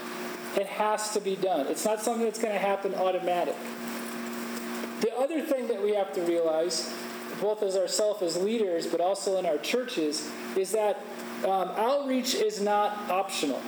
It 0.57 0.67
has 0.67 1.11
to 1.13 1.21
be 1.21 1.37
done. 1.37 1.67
It's 1.67 1.85
not 1.85 2.01
something 2.01 2.25
that's 2.25 2.39
going 2.39 2.53
to 2.53 2.61
happen 2.61 2.95
automatic. 2.95 3.57
The 5.01 5.15
other 5.17 5.41
thing 5.41 5.69
that 5.69 5.83
we 5.83 5.95
have 5.95 6.13
to 6.15 6.23
realize, 6.23 6.95
both 7.41 7.63
as 7.63 7.77
ourselves 7.77 8.23
as 8.23 8.37
leaders, 8.37 8.87
but 8.87 9.01
also 9.01 9.39
in 9.39 9.47
our 9.47 9.59
churches, 9.59 10.31
is 10.57 10.71
that 10.73 11.01
um, 11.45 11.71
outreach 11.77 12.35
is 12.35 12.61
not 12.61 13.11
optional. 13.11 13.61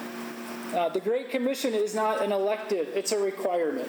Uh, 0.74 0.88
the 0.88 1.00
Great 1.00 1.30
Commission 1.30 1.74
is 1.74 1.94
not 1.94 2.22
an 2.22 2.32
elective, 2.32 2.88
it's 2.94 3.12
a 3.12 3.18
requirement. 3.18 3.88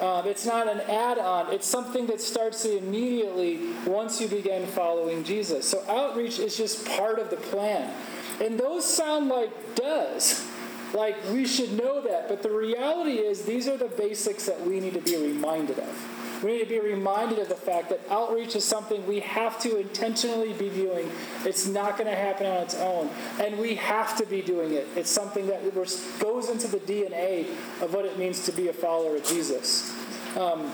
Um, 0.00 0.26
it's 0.26 0.46
not 0.46 0.68
an 0.68 0.80
add 0.82 1.18
on, 1.18 1.52
it's 1.52 1.66
something 1.66 2.06
that 2.06 2.20
starts 2.20 2.64
immediately 2.64 3.58
once 3.84 4.20
you 4.20 4.28
begin 4.28 4.66
following 4.66 5.24
Jesus. 5.24 5.68
So 5.68 5.82
outreach 5.88 6.38
is 6.38 6.56
just 6.56 6.86
part 6.86 7.18
of 7.18 7.30
the 7.30 7.36
plan. 7.36 7.92
And 8.40 8.58
those 8.58 8.84
sound 8.84 9.28
like 9.28 9.74
does. 9.74 10.46
Like 10.94 11.16
we 11.30 11.46
should 11.46 11.72
know 11.72 12.00
that. 12.02 12.28
But 12.28 12.42
the 12.42 12.50
reality 12.50 13.14
is, 13.14 13.42
these 13.42 13.68
are 13.68 13.76
the 13.76 13.88
basics 13.88 14.46
that 14.46 14.64
we 14.64 14.80
need 14.80 14.94
to 14.94 15.00
be 15.00 15.16
reminded 15.16 15.78
of. 15.78 16.17
We 16.42 16.52
need 16.52 16.64
to 16.64 16.66
be 16.66 16.80
reminded 16.80 17.38
of 17.38 17.48
the 17.48 17.54
fact 17.54 17.88
that 17.88 18.00
outreach 18.10 18.54
is 18.54 18.64
something 18.64 19.06
we 19.06 19.20
have 19.20 19.58
to 19.60 19.78
intentionally 19.78 20.52
be 20.52 20.68
doing. 20.68 21.10
It's 21.44 21.66
not 21.66 21.98
going 21.98 22.08
to 22.08 22.16
happen 22.16 22.46
on 22.46 22.62
its 22.62 22.76
own. 22.76 23.10
And 23.40 23.58
we 23.58 23.74
have 23.76 24.16
to 24.18 24.26
be 24.26 24.42
doing 24.42 24.72
it. 24.72 24.86
It's 24.94 25.10
something 25.10 25.46
that 25.48 25.74
goes 25.74 26.48
into 26.48 26.68
the 26.68 26.78
DNA 26.78 27.50
of 27.82 27.92
what 27.92 28.04
it 28.04 28.18
means 28.18 28.44
to 28.46 28.52
be 28.52 28.68
a 28.68 28.72
follower 28.72 29.16
of 29.16 29.24
Jesus. 29.24 29.92
Um, 30.36 30.70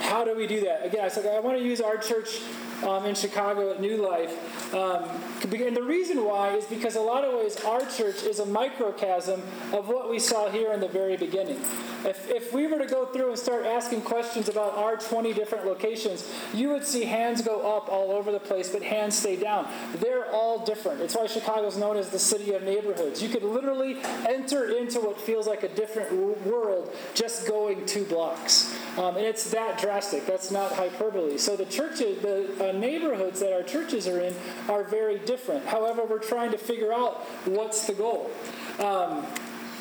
how 0.00 0.24
do 0.24 0.36
we 0.36 0.46
do 0.46 0.60
that? 0.60 0.86
Again, 0.86 1.04
I 1.04 1.08
said 1.08 1.26
I 1.26 1.40
want 1.40 1.58
to 1.58 1.64
use 1.64 1.80
our 1.80 1.96
church 1.96 2.40
um, 2.84 3.06
in 3.06 3.14
Chicago 3.14 3.70
at 3.70 3.80
New 3.80 3.96
Life 3.96 4.74
Um, 4.74 5.04
and 5.44 5.76
the 5.76 5.82
reason 5.82 6.24
why 6.24 6.50
is 6.50 6.64
because 6.64 6.96
a 6.96 7.00
lot 7.00 7.24
of 7.24 7.34
ways 7.34 7.56
our 7.64 7.80
church 7.80 8.22
is 8.22 8.40
a 8.40 8.46
microcosm 8.46 9.42
of 9.72 9.88
what 9.88 10.10
we 10.10 10.18
saw 10.18 10.50
here 10.50 10.72
in 10.72 10.80
the 10.80 10.88
very 10.88 11.16
beginning. 11.16 11.60
If, 12.04 12.30
if 12.30 12.52
we 12.52 12.66
were 12.66 12.78
to 12.78 12.86
go 12.86 13.06
through 13.06 13.30
and 13.30 13.38
start 13.38 13.66
asking 13.66 14.02
questions 14.02 14.48
about 14.48 14.76
our 14.76 14.96
20 14.96 15.32
different 15.32 15.66
locations, 15.66 16.30
you 16.54 16.68
would 16.70 16.84
see 16.84 17.04
hands 17.04 17.42
go 17.42 17.76
up 17.76 17.88
all 17.88 18.12
over 18.12 18.30
the 18.30 18.40
place, 18.40 18.70
but 18.70 18.82
hands 18.82 19.16
stay 19.16 19.36
down. 19.36 19.68
They're 19.96 20.30
all 20.30 20.64
different. 20.64 21.00
It's 21.00 21.16
why 21.16 21.26
Chicago 21.26 21.66
is 21.66 21.76
known 21.76 21.96
as 21.96 22.10
the 22.10 22.18
city 22.18 22.52
of 22.52 22.62
neighborhoods. 22.62 23.22
You 23.22 23.28
could 23.28 23.42
literally 23.42 23.98
enter 24.28 24.76
into 24.76 25.00
what 25.00 25.20
feels 25.20 25.46
like 25.46 25.62
a 25.62 25.68
different 25.68 26.12
world 26.46 26.94
just 27.14 27.48
going 27.48 27.84
two 27.86 28.04
blocks. 28.04 28.74
Um, 28.98 29.16
and 29.16 29.26
it's 29.26 29.50
that 29.50 29.78
drastic. 29.78 30.26
That's 30.26 30.50
not 30.50 30.72
hyperbole. 30.72 31.38
So 31.38 31.56
the 31.56 31.66
churches, 31.66 32.22
the 32.22 32.65
uh, 32.65 32.65
neighborhoods 32.72 33.40
that 33.40 33.52
our 33.52 33.62
churches 33.62 34.06
are 34.06 34.20
in, 34.20 34.34
are 34.68 34.84
very 34.84 35.18
different. 35.20 35.66
However, 35.66 36.04
we're 36.04 36.18
trying 36.18 36.50
to 36.52 36.58
figure 36.58 36.92
out 36.92 37.22
what's 37.46 37.86
the 37.86 37.94
goal. 37.94 38.30
Um, 38.78 39.26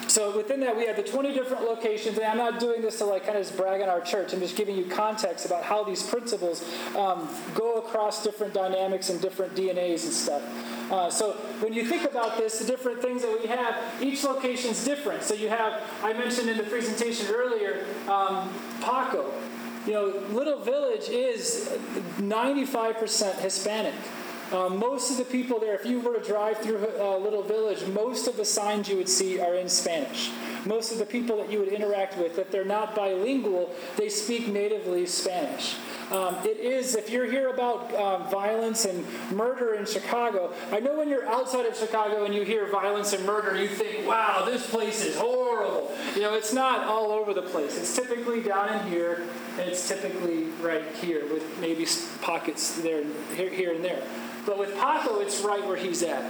so 0.08 0.36
within 0.38 0.60
that, 0.62 0.78
we 0.78 0.86
have 0.86 0.96
the 0.96 1.04
20 1.04 1.34
different 1.34 1.64
locations, 1.64 2.18
and 2.18 2.26
I'm 2.26 2.38
not 2.38 2.60
doing 2.60 2.82
this 2.82 3.00
to 3.00 3.06
like 3.06 3.26
kind 3.26 3.38
of 3.38 3.44
just 3.44 3.58
brag 3.58 3.82
on 3.82 3.90
our 3.90 4.02
church. 4.02 4.34
I'm 4.34 4.40
just 4.40 4.56
giving 4.56 4.78
you 4.78 4.86
context 4.86 5.46
about 5.46 5.64
how 5.64 5.84
these 5.84 6.04
principles 6.04 6.64
um, 6.96 7.28
go 7.54 7.80
across 7.80 8.24
different 8.24 8.54
dynamics 8.54 9.10
and 9.10 9.20
different 9.20 9.56
DNAs 9.56 10.04
and 10.04 10.14
stuff. 10.14 10.92
Uh, 10.92 11.10
so 11.10 11.34
when 11.60 11.74
you 11.74 11.84
think 11.86 12.04
about 12.10 12.38
this, 12.38 12.60
the 12.60 12.66
different 12.66 13.02
things 13.02 13.24
that 13.24 13.40
we 13.42 13.48
have, 13.48 13.76
each 14.02 14.24
location 14.24 14.72
is 14.72 14.86
different. 14.86 15.24
So 15.24 15.34
you 15.34 15.50
have, 15.50 15.82
I 16.04 16.14
mentioned 16.14 16.50
in 16.50 16.58
the 16.58 16.64
presentation 16.64 17.28
earlier, 17.34 17.86
um, 18.08 18.54
Paco. 18.82 19.32
You 19.86 19.94
know, 19.94 20.06
Little 20.32 20.60
Village 20.60 21.10
is 21.10 21.70
95% 22.18 23.40
Hispanic. 23.40 23.94
Um, 24.52 24.78
most 24.78 25.12
of 25.12 25.18
the 25.18 25.26
people 25.26 25.60
there, 25.60 25.76
if 25.76 25.86
you 25.86 26.00
were 26.00 26.18
to 26.18 26.24
drive 26.24 26.58
through 26.58 26.88
a 27.00 27.18
Little 27.18 27.44
Village, 27.44 27.86
most 27.88 28.28
of 28.28 28.36
the 28.38 28.46
signs 28.46 28.90
you 28.90 28.98
would 28.98 29.10
see 29.10 29.40
are 29.40 29.56
in 29.56 29.70
Spanish. 29.70 30.32
Most 30.66 30.92
of 30.92 30.98
the 30.98 31.06
people 31.06 31.38
that 31.38 31.52
you 31.52 31.60
would 31.60 31.68
interact 31.68 32.18
with, 32.18 32.40
if 32.40 32.50
they're 32.50 32.66
not 32.66 32.96
bilingual, 32.96 33.70
they 33.98 34.10
speak 34.10 34.48
natively 34.48 35.06
Spanish. 35.06 35.76
Um, 36.12 36.36
it 36.44 36.60
is, 36.60 36.96
if 36.96 37.10
you're 37.10 37.26
here 37.26 37.50
about 37.50 37.94
um, 37.96 38.30
violence 38.30 38.86
and 38.86 39.04
murder 39.32 39.74
in 39.74 39.86
Chicago, 39.86 40.54
I 40.72 40.80
know 40.80 40.98
when 40.98 41.10
you're 41.10 41.28
outside 41.28 41.66
of 41.66 41.76
Chicago 41.76 42.26
and 42.26 42.34
you 42.34 42.44
hear 42.44 42.70
violence 42.70 43.14
and 43.14 43.26
murder, 43.26 43.60
you 43.60 43.68
think, 43.68 44.08
wow, 44.08 44.44
this 44.46 44.70
place 44.70 45.04
is 45.04 45.18
horrible. 45.18 45.92
You 46.14 46.22
know, 46.22 46.36
it's 46.36 46.54
not 46.54 46.86
all 46.86 47.12
over 47.12 47.34
the 47.34 47.42
place. 47.42 47.78
It's 47.78 47.96
typically 47.96 48.44
down 48.44 48.72
in 48.72 48.88
here, 48.88 49.24
and 49.58 49.68
it's 49.68 49.88
typically 49.88 50.44
right 50.62 50.86
here 51.02 51.26
with 51.34 51.44
maybe 51.60 51.88
pockets 52.22 52.80
there, 52.82 53.04
here, 53.36 53.50
here 53.50 53.74
and 53.74 53.84
there. 53.84 54.04
But 54.46 54.60
with 54.60 54.78
Paco, 54.78 55.22
it's 55.22 55.42
right 55.42 55.66
where 55.66 55.78
he's 55.78 56.04
at. 56.04 56.24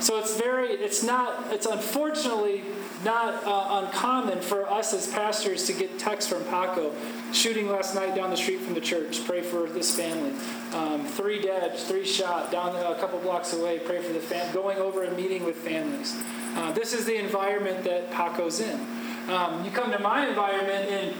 So 0.00 0.18
it's 0.18 0.36
very, 0.36 0.68
it's 0.68 1.02
not, 1.02 1.52
it's 1.52 1.66
unfortunately 1.66 2.62
not 3.04 3.44
uh, 3.44 3.82
uncommon 3.84 4.40
for 4.40 4.68
us 4.70 4.92
as 4.92 5.06
pastors 5.08 5.66
to 5.66 5.72
get 5.72 5.98
texts 5.98 6.30
from 6.30 6.44
Paco. 6.44 6.92
Shooting 7.32 7.68
last 7.68 7.94
night 7.94 8.14
down 8.14 8.30
the 8.30 8.36
street 8.36 8.60
from 8.60 8.74
the 8.74 8.80
church. 8.80 9.24
Pray 9.24 9.42
for 9.42 9.66
this 9.66 9.96
family. 9.96 10.32
Um, 10.72 11.06
three 11.06 11.40
dead, 11.40 11.76
three 11.76 12.04
shot 12.04 12.50
down 12.50 12.76
a 12.76 12.98
couple 12.98 13.18
blocks 13.20 13.52
away. 13.52 13.78
Pray 13.78 14.00
for 14.00 14.12
the 14.12 14.20
family. 14.20 14.52
Going 14.52 14.78
over 14.78 15.02
and 15.02 15.16
meeting 15.16 15.44
with 15.44 15.56
families. 15.56 16.20
Uh, 16.54 16.72
this 16.72 16.92
is 16.92 17.06
the 17.06 17.16
environment 17.16 17.84
that 17.84 18.10
Paco's 18.10 18.60
in. 18.60 18.80
Um, 19.28 19.64
you 19.64 19.70
come 19.70 19.90
to 19.92 19.98
my 19.98 20.26
environment 20.28 20.88
in 20.88 21.14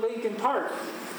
Lincoln 0.00 0.34
Park 0.34 0.72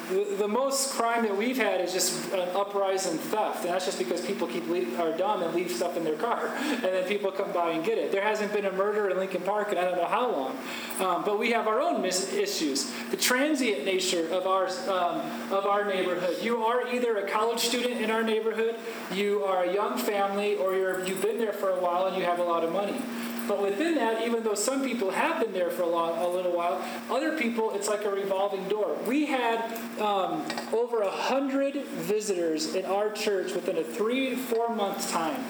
the, 0.08 0.48
most 0.48 0.94
crime 0.94 1.24
that 1.24 1.36
we've 1.36 1.58
had 1.58 1.82
is 1.82 1.94
just 1.94 2.32
an 2.34 2.48
uprising 2.56 3.18
theft, 3.18 3.66
and 3.66 3.74
that's 3.74 3.86
just 3.86 3.98
because 3.98 4.22
people 4.22 4.48
keep 4.48 4.68
leave, 4.70 5.00
are 5.00 5.16
dumb 5.18 5.44
and 5.44 5.54
leave 5.54 5.72
stuff 5.72 5.98
in 5.98 6.04
their 6.04 6.16
car, 6.16 6.48
and 6.58 6.84
then 6.84 7.08
people 7.08 7.32
come 7.32 7.52
by 7.52 7.72
and 7.72 7.84
get 7.84 7.98
it. 7.98 8.12
There 8.12 8.22
hasn't 8.22 8.54
been 8.54 8.66
a 8.66 8.72
murder 8.72 9.10
in 9.10 9.18
Lincoln 9.18 9.42
Park 9.42 9.72
in 9.72 9.78
I 9.78 9.84
don't 9.84 9.98
know 9.98 10.08
how 10.08 10.32
long, 10.32 10.58
um, 11.00 11.24
but 11.26 11.40
we 11.40 11.52
have 11.52 11.68
our 11.68 11.82
own 11.82 12.02
mis- 12.02 12.34
issues. 12.34 12.92
The 13.12 13.18
transient 13.18 13.86
nature 13.86 14.28
of 14.32 14.48
our 14.48 14.68
um, 14.90 15.22
of 15.52 15.66
our 15.66 15.86
neighborhood. 15.86 16.38
You 16.42 16.64
are 16.64 16.88
either 16.88 17.18
a 17.18 17.30
college 17.30 17.60
student 17.60 18.02
in 18.02 18.12
our 18.12 18.24
neighborhood, 18.24 18.76
you 19.14 19.44
are 19.44 19.64
a 19.64 19.74
young 19.74 19.98
family, 19.98 20.56
or 20.56 20.74
you're 20.76 21.06
you've 21.06 21.22
been 21.22 21.38
there 21.38 21.54
for 21.54 21.70
a 21.70 21.80
while 21.80 22.08
and 22.08 22.18
you 22.18 22.24
have 22.24 22.40
a 22.40 22.44
lot 22.44 22.64
of 22.64 22.72
money. 22.72 23.02
But 23.48 23.62
within 23.62 23.96
that, 23.96 24.26
even 24.26 24.44
though 24.44 24.56
some 24.56 24.84
people 24.84 25.12
have 25.12 25.42
been 25.42 25.54
there 25.54 25.70
for 25.70 25.84
a, 25.84 25.88
long, 25.88 26.18
a 26.18 26.28
little 26.28 26.52
while, 26.52 26.84
other 27.10 27.38
people, 27.38 27.72
it's 27.74 27.88
like 27.88 28.04
a 28.04 28.10
revolving 28.10 28.68
door. 28.68 28.98
We 29.06 29.26
had 29.26 29.64
um, 30.00 30.46
over 30.74 31.02
a 31.02 31.10
hundred 31.10 31.76
visitors 31.86 32.76
in 32.76 32.86
our 32.86 33.12
church 33.12 33.54
within 33.54 33.78
a 33.78 33.84
three 33.84 34.36
four 34.36 34.74
month 34.76 35.10
time. 35.12 35.44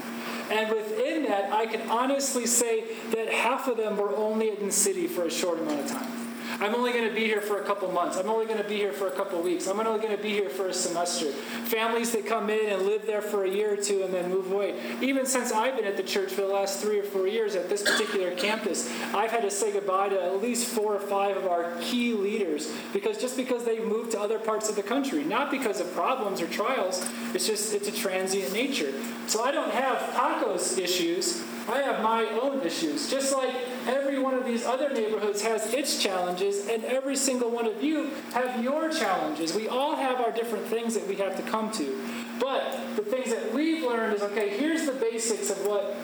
And 0.50 0.74
within 0.74 1.24
that, 1.24 1.52
I 1.52 1.66
can 1.66 1.90
honestly 1.90 2.46
say 2.46 2.86
that 3.12 3.32
half 3.34 3.68
of 3.68 3.78
them 3.78 3.98
were 3.98 4.16
only 4.16 4.50
in 4.50 4.68
the 4.68 4.72
city 4.72 5.08
for 5.08 5.26
a 5.26 5.32
short 5.32 5.60
amount 5.60 5.82
of 5.82 5.92
time. 5.92 6.17
I'm 6.60 6.74
only 6.74 6.92
going 6.92 7.08
to 7.08 7.14
be 7.14 7.26
here 7.26 7.42
for 7.42 7.62
a 7.62 7.64
couple 7.64 7.92
months. 7.92 8.18
I'm 8.18 8.30
only 8.30 8.46
going 8.46 8.62
to 8.62 8.68
be 8.68 8.78
here 8.78 8.94
for 8.94 9.08
a 9.08 9.12
couple 9.12 9.42
weeks. 9.42 9.68
I'm 9.68 9.80
only 9.80 10.00
going 10.00 10.16
to 10.16 10.22
be 10.22 10.30
here 10.32 10.50
for 10.50 10.68
a 10.68 10.74
semester. 10.74 11.32
Families 11.32 12.12
that 12.12 12.26
come 12.26 12.50
in 12.50 12.74
and 12.74 12.84
live 12.84 13.06
there 13.06 13.22
for 13.22 13.46
a 13.46 13.50
year 13.50 13.74
or 13.74 13.78
two 13.78 14.04
and 14.04 14.14
then 14.14 14.30
move 14.30 14.52
away. 14.52 14.80
Even 15.02 15.26
since 15.26 15.52
I've 15.52 15.76
been 15.76 15.86
at 15.86 15.98
the 15.98 16.04
church 16.04 16.32
for 16.32 16.42
the 16.42 16.48
last 16.48 16.82
three 16.82 17.00
or 17.00 17.04
four 17.04 17.28
years 17.28 17.56
at 17.56 17.70
this 17.70 17.84
particular 17.84 18.32
campus, 18.36 18.92
I've 19.14 19.32
had 19.32 19.44
to 19.44 19.52
say 19.52 19.72
goodbye 19.72 20.10
to 20.10 20.24
at 20.24 20.42
least 20.42 20.68
four 20.68 20.96
or 20.96 21.00
five 21.00 21.38
of 21.38 21.48
our 21.48 21.72
key 21.82 22.14
leaders 22.14 22.72
because 22.94 23.18
just 23.18 23.38
because 23.38 23.64
they 23.64 23.80
moved 23.80 24.12
to 24.12 24.20
other 24.20 24.40
parts 24.40 24.70
of 24.70 24.76
the 24.76 24.84
country, 24.84 25.24
not 25.24 25.52
because 25.52 25.80
of 25.80 25.92
problems 25.94 26.42
or 26.42 26.48
trials, 26.48 27.08
it's 27.34 27.46
just 27.46 27.74
it's 27.74 27.88
a 27.88 27.92
transient 27.92 28.54
nature. 28.54 28.94
So 29.28 29.44
I 29.44 29.52
don't 29.52 29.72
have 29.72 30.00
Paco's 30.14 30.78
issues. 30.78 31.44
I 31.70 31.82
have 31.82 32.02
my 32.02 32.26
own 32.42 32.62
issues. 32.62 33.10
Just 33.12 33.34
like 33.34 33.54
every 33.88 34.20
one 34.20 34.34
of 34.34 34.46
these 34.46 34.66
other 34.66 34.94
neighborhoods 34.94 35.42
has 35.42 35.74
its 35.74 36.02
challenges, 36.02 36.68
and 36.68 36.84
every 36.84 37.16
single 37.16 37.50
one 37.50 37.66
of 37.66 37.84
you 37.84 38.12
have 38.34 38.64
your 38.64 38.90
challenges. 38.90 39.54
We 39.54 39.68
all 39.68 39.96
have 39.96 40.20
our 40.20 40.32
different 40.32 40.66
things 40.66 40.94
that 40.96 41.08
we 41.08 41.16
have 41.16 41.36
to 41.38 41.44
come 41.44 41.72
to. 41.74 42.06
But 42.40 42.96
the 42.96 43.04
things 43.04 43.32
that 43.32 43.54
we've 43.54 43.84
learned 43.84 44.16
is 44.16 44.22
okay, 44.22 44.58
here's 44.58 44.86
the 44.86 44.94
basics 44.94 45.50
of 45.50 45.58
what 45.66 45.96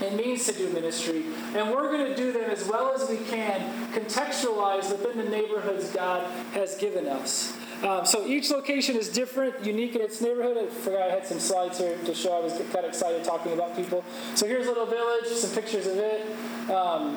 it 0.00 0.14
means 0.14 0.46
to 0.46 0.52
do 0.52 0.68
ministry, 0.70 1.24
and 1.54 1.70
we're 1.70 1.90
going 1.92 2.06
to 2.06 2.16
do 2.16 2.32
them 2.32 2.50
as 2.50 2.66
well 2.66 2.92
as 2.92 3.08
we 3.08 3.18
can, 3.26 3.92
contextualized 3.92 4.90
within 4.90 5.18
the 5.18 5.30
neighborhoods 5.30 5.90
God 5.90 6.28
has 6.52 6.76
given 6.76 7.06
us. 7.06 7.56
Um, 7.82 8.06
so 8.06 8.26
each 8.26 8.50
location 8.50 8.96
is 8.96 9.08
different, 9.08 9.64
unique 9.64 9.94
in 9.94 10.00
its 10.00 10.20
neighborhood. 10.20 10.56
I 10.56 10.66
forgot 10.66 11.02
I 11.02 11.10
had 11.10 11.26
some 11.26 11.38
slides 11.38 11.78
here 11.78 11.98
to 12.04 12.14
show. 12.14 12.36
I 12.36 12.40
was 12.40 12.52
kind 12.52 12.76
of 12.76 12.84
excited 12.86 13.24
talking 13.24 13.52
about 13.52 13.76
people. 13.76 14.04
So 14.34 14.46
here's 14.46 14.66
Little 14.66 14.86
Village, 14.86 15.26
some 15.26 15.50
pictures 15.50 15.86
of 15.86 15.98
it. 15.98 16.70
Um, 16.70 17.16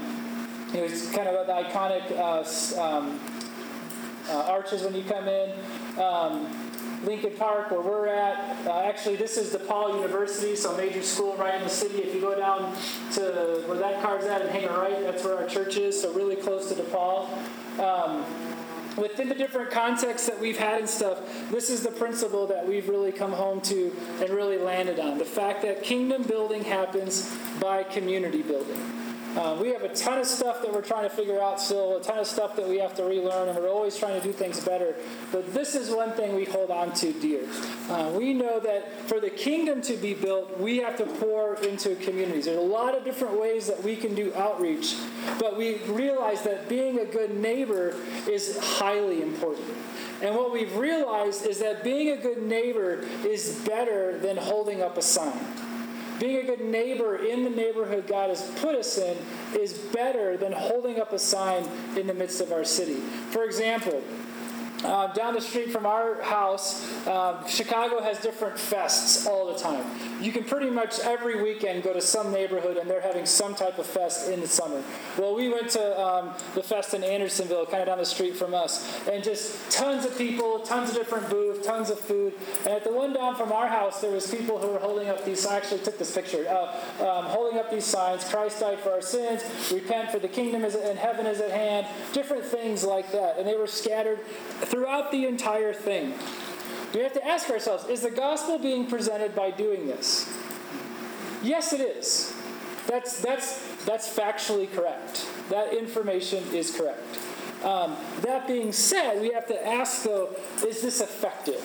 it 0.73 0.81
was 0.81 1.09
kind 1.11 1.27
of 1.27 1.47
the 1.47 1.53
iconic 1.53 2.11
uh, 2.17 2.81
um, 2.81 3.19
uh, 4.29 4.51
arches 4.51 4.83
when 4.83 4.93
you 4.93 5.03
come 5.03 5.27
in. 5.27 5.53
Um, 5.97 6.53
Lincoln 7.03 7.33
Park, 7.37 7.69
where 7.71 7.81
we're 7.81 8.07
at. 8.07 8.65
Uh, 8.65 8.81
actually, 8.81 9.15
this 9.15 9.37
is 9.37 9.55
DePaul 9.55 9.95
University, 9.95 10.55
so 10.55 10.75
major 10.75 11.03
school 11.03 11.35
right 11.37 11.55
in 11.55 11.63
the 11.63 11.69
city. 11.69 11.99
If 11.99 12.15
you 12.15 12.21
go 12.21 12.35
down 12.35 12.75
to 13.13 13.63
where 13.67 13.77
that 13.77 14.01
car's 14.01 14.25
at 14.25 14.41
and 14.41 14.49
hang 14.49 14.65
a 14.65 14.71
right, 14.71 14.99
that's 15.01 15.23
where 15.23 15.37
our 15.37 15.47
church 15.47 15.77
is, 15.77 16.01
so 16.01 16.11
really 16.13 16.35
close 16.35 16.69
to 16.69 16.75
DePaul. 16.75 17.29
Um, 17.79 18.25
within 18.97 19.29
the 19.29 19.35
different 19.35 19.71
contexts 19.71 20.27
that 20.27 20.39
we've 20.39 20.57
had 20.57 20.79
and 20.79 20.89
stuff, 20.89 21.19
this 21.51 21.69
is 21.69 21.83
the 21.83 21.91
principle 21.91 22.47
that 22.47 22.67
we've 22.67 22.89
really 22.89 23.11
come 23.11 23.31
home 23.31 23.61
to 23.61 23.95
and 24.19 24.29
really 24.29 24.57
landed 24.57 24.99
on. 24.99 25.17
The 25.17 25.25
fact 25.25 25.61
that 25.61 25.83
kingdom 25.83 26.23
building 26.23 26.63
happens 26.63 27.33
by 27.59 27.83
community 27.83 28.41
building. 28.41 29.06
Uh, 29.37 29.55
we 29.61 29.71
have 29.71 29.83
a 29.83 29.93
ton 29.93 30.17
of 30.17 30.25
stuff 30.25 30.63
that 30.63 30.73
we're 30.73 30.81
trying 30.81 31.03
to 31.03 31.15
figure 31.15 31.39
out 31.39 31.61
still, 31.61 31.97
a 31.97 32.01
ton 32.01 32.17
of 32.17 32.25
stuff 32.25 32.55
that 32.55 32.67
we 32.67 32.79
have 32.79 32.95
to 32.95 33.03
relearn, 33.03 33.47
and 33.47 33.55
we're 33.55 33.69
always 33.69 33.95
trying 33.95 34.19
to 34.19 34.27
do 34.27 34.33
things 34.33 34.59
better. 34.59 34.95
But 35.31 35.53
this 35.53 35.75
is 35.75 35.91
one 35.91 36.13
thing 36.13 36.35
we 36.35 36.43
hold 36.43 36.71
on 36.71 36.91
to 36.95 37.13
dear. 37.13 37.47
Uh, 37.87 38.11
we 38.17 38.33
know 38.33 38.59
that 38.59 39.07
for 39.07 39.19
the 39.19 39.29
kingdom 39.29 39.83
to 39.83 39.95
be 39.95 40.15
built, 40.15 40.59
we 40.59 40.77
have 40.77 40.97
to 40.97 41.05
pour 41.05 41.53
into 41.57 41.93
communities. 41.97 42.45
There's 42.45 42.57
a 42.57 42.61
lot 42.61 42.97
of 42.97 43.03
different 43.03 43.39
ways 43.39 43.67
that 43.67 43.83
we 43.83 43.95
can 43.95 44.15
do 44.15 44.33
outreach, 44.33 44.95
but 45.39 45.55
we 45.55 45.83
realize 45.83 46.41
that 46.41 46.67
being 46.67 46.99
a 47.01 47.05
good 47.05 47.37
neighbor 47.37 47.95
is 48.27 48.57
highly 48.59 49.21
important. 49.21 49.67
And 50.23 50.33
what 50.33 50.51
we've 50.51 50.75
realized 50.75 51.45
is 51.45 51.59
that 51.59 51.83
being 51.83 52.17
a 52.17 52.19
good 52.19 52.41
neighbor 52.41 53.05
is 53.23 53.61
better 53.67 54.17
than 54.17 54.35
holding 54.35 54.81
up 54.81 54.97
a 54.97 55.01
sign. 55.03 55.37
Being 56.19 56.37
a 56.37 56.43
good 56.43 56.61
neighbor 56.61 57.17
in 57.17 57.43
the 57.43 57.49
neighborhood 57.49 58.07
God 58.07 58.29
has 58.29 58.41
put 58.59 58.75
us 58.75 58.97
in 58.97 59.17
is 59.53 59.73
better 59.73 60.37
than 60.37 60.51
holding 60.51 60.99
up 60.99 61.13
a 61.13 61.19
sign 61.19 61.67
in 61.95 62.07
the 62.07 62.13
midst 62.13 62.41
of 62.41 62.51
our 62.51 62.63
city. 62.63 62.95
For 63.31 63.43
example, 63.43 64.01
uh, 64.87 65.07
down 65.07 65.33
the 65.33 65.41
street 65.41 65.69
from 65.71 65.85
our 65.85 66.21
house, 66.21 66.87
uh, 67.05 67.45
Chicago 67.45 68.01
has 68.01 68.19
different 68.19 68.55
fests 68.55 69.27
all 69.27 69.51
the 69.51 69.59
time. 69.59 69.85
You 70.21 70.31
can 70.31 70.45
pretty 70.45 70.69
much 70.69 70.99
every 70.99 71.43
weekend 71.43 71.83
go 71.83 71.93
to 71.93 72.01
some 72.01 72.31
neighborhood 72.31 72.77
and 72.77 72.89
they're 72.89 73.01
having 73.01 73.25
some 73.25 73.53
type 73.53 73.77
of 73.79 73.85
fest 73.85 74.29
in 74.29 74.39
the 74.39 74.47
summer. 74.47 74.81
Well, 75.17 75.35
we 75.35 75.49
went 75.49 75.69
to 75.71 75.99
um, 75.99 76.33
the 76.55 76.63
fest 76.63 76.93
in 76.93 77.03
Andersonville, 77.03 77.65
kind 77.65 77.81
of 77.81 77.87
down 77.87 77.97
the 77.97 78.05
street 78.05 78.37
from 78.37 78.53
us, 78.53 78.97
and 79.07 79.23
just 79.23 79.69
tons 79.69 80.05
of 80.05 80.17
people, 80.17 80.59
tons 80.59 80.89
of 80.89 80.95
different 80.95 81.29
booths, 81.29 81.67
tons 81.67 81.89
of 81.89 81.99
food. 81.99 82.33
And 82.63 82.73
at 82.73 82.83
the 82.85 82.91
one 82.91 83.13
down 83.13 83.35
from 83.35 83.51
our 83.51 83.67
house, 83.67 83.99
there 83.99 84.11
was 84.11 84.33
people 84.33 84.57
who 84.57 84.67
were 84.67 84.79
holding 84.79 85.09
up 85.09 85.25
these. 85.25 85.45
I 85.45 85.57
actually 85.57 85.81
took 85.81 85.97
this 85.97 86.13
picture, 86.15 86.47
uh, 86.47 87.03
um, 87.03 87.25
holding 87.25 87.59
up 87.59 87.69
these 87.69 87.85
signs: 87.85 88.23
"Christ 88.23 88.61
died 88.61 88.79
for 88.79 88.91
our 88.91 89.01
sins. 89.01 89.43
Repent, 89.71 90.11
for 90.11 90.19
the 90.19 90.27
kingdom 90.27 90.63
is 90.63 90.75
in 90.75 90.95
heaven 90.95 91.25
is 91.25 91.41
at 91.41 91.51
hand." 91.51 91.85
Different 92.13 92.45
things 92.45 92.83
like 92.83 93.11
that, 93.11 93.37
and 93.37 93.47
they 93.47 93.57
were 93.57 93.67
scattered 93.67 94.19
throughout 94.77 95.11
the 95.11 95.25
entire 95.25 95.73
thing. 95.73 96.13
We 96.93 97.01
have 97.01 97.13
to 97.13 97.27
ask 97.27 97.49
ourselves 97.49 97.85
is 97.85 98.01
the 98.01 98.11
gospel 98.11 98.59
being 98.59 98.85
presented 98.85 99.35
by 99.35 99.49
doing 99.49 99.87
this? 99.87 100.31
Yes, 101.41 101.73
it 101.73 101.81
is. 101.81 102.33
That's, 102.85 103.19
that's, 103.19 103.85
that's 103.85 104.07
factually 104.07 104.71
correct. 104.71 105.27
That 105.49 105.73
information 105.73 106.43
is 106.53 106.75
correct. 106.75 107.19
Um, 107.63 107.97
that 108.21 108.47
being 108.47 108.71
said, 108.71 109.19
we 109.19 109.31
have 109.31 109.47
to 109.47 109.67
ask 109.67 110.03
though 110.03 110.35
is 110.63 110.83
this 110.83 111.01
effective? 111.01 111.63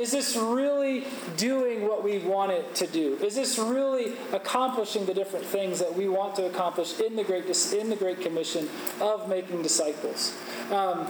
Is 0.00 0.10
this 0.10 0.36
really 0.36 1.04
doing 1.36 1.86
what 1.86 2.02
we 2.02 2.18
want 2.18 2.50
it 2.50 2.74
to 2.76 2.86
do? 2.88 3.18
Is 3.22 3.36
this 3.36 3.56
really 3.56 4.14
accomplishing 4.32 5.06
the 5.06 5.14
different 5.14 5.44
things 5.44 5.78
that 5.78 5.94
we 5.94 6.08
want 6.08 6.34
to 6.36 6.46
accomplish 6.46 6.98
in 7.00 7.16
the 7.16 7.24
Great, 7.24 7.44
in 7.72 7.90
the 7.90 7.96
great 7.96 8.20
Commission 8.20 8.68
of 9.00 9.28
making 9.28 9.62
disciples? 9.62 10.36
Um, 10.70 11.08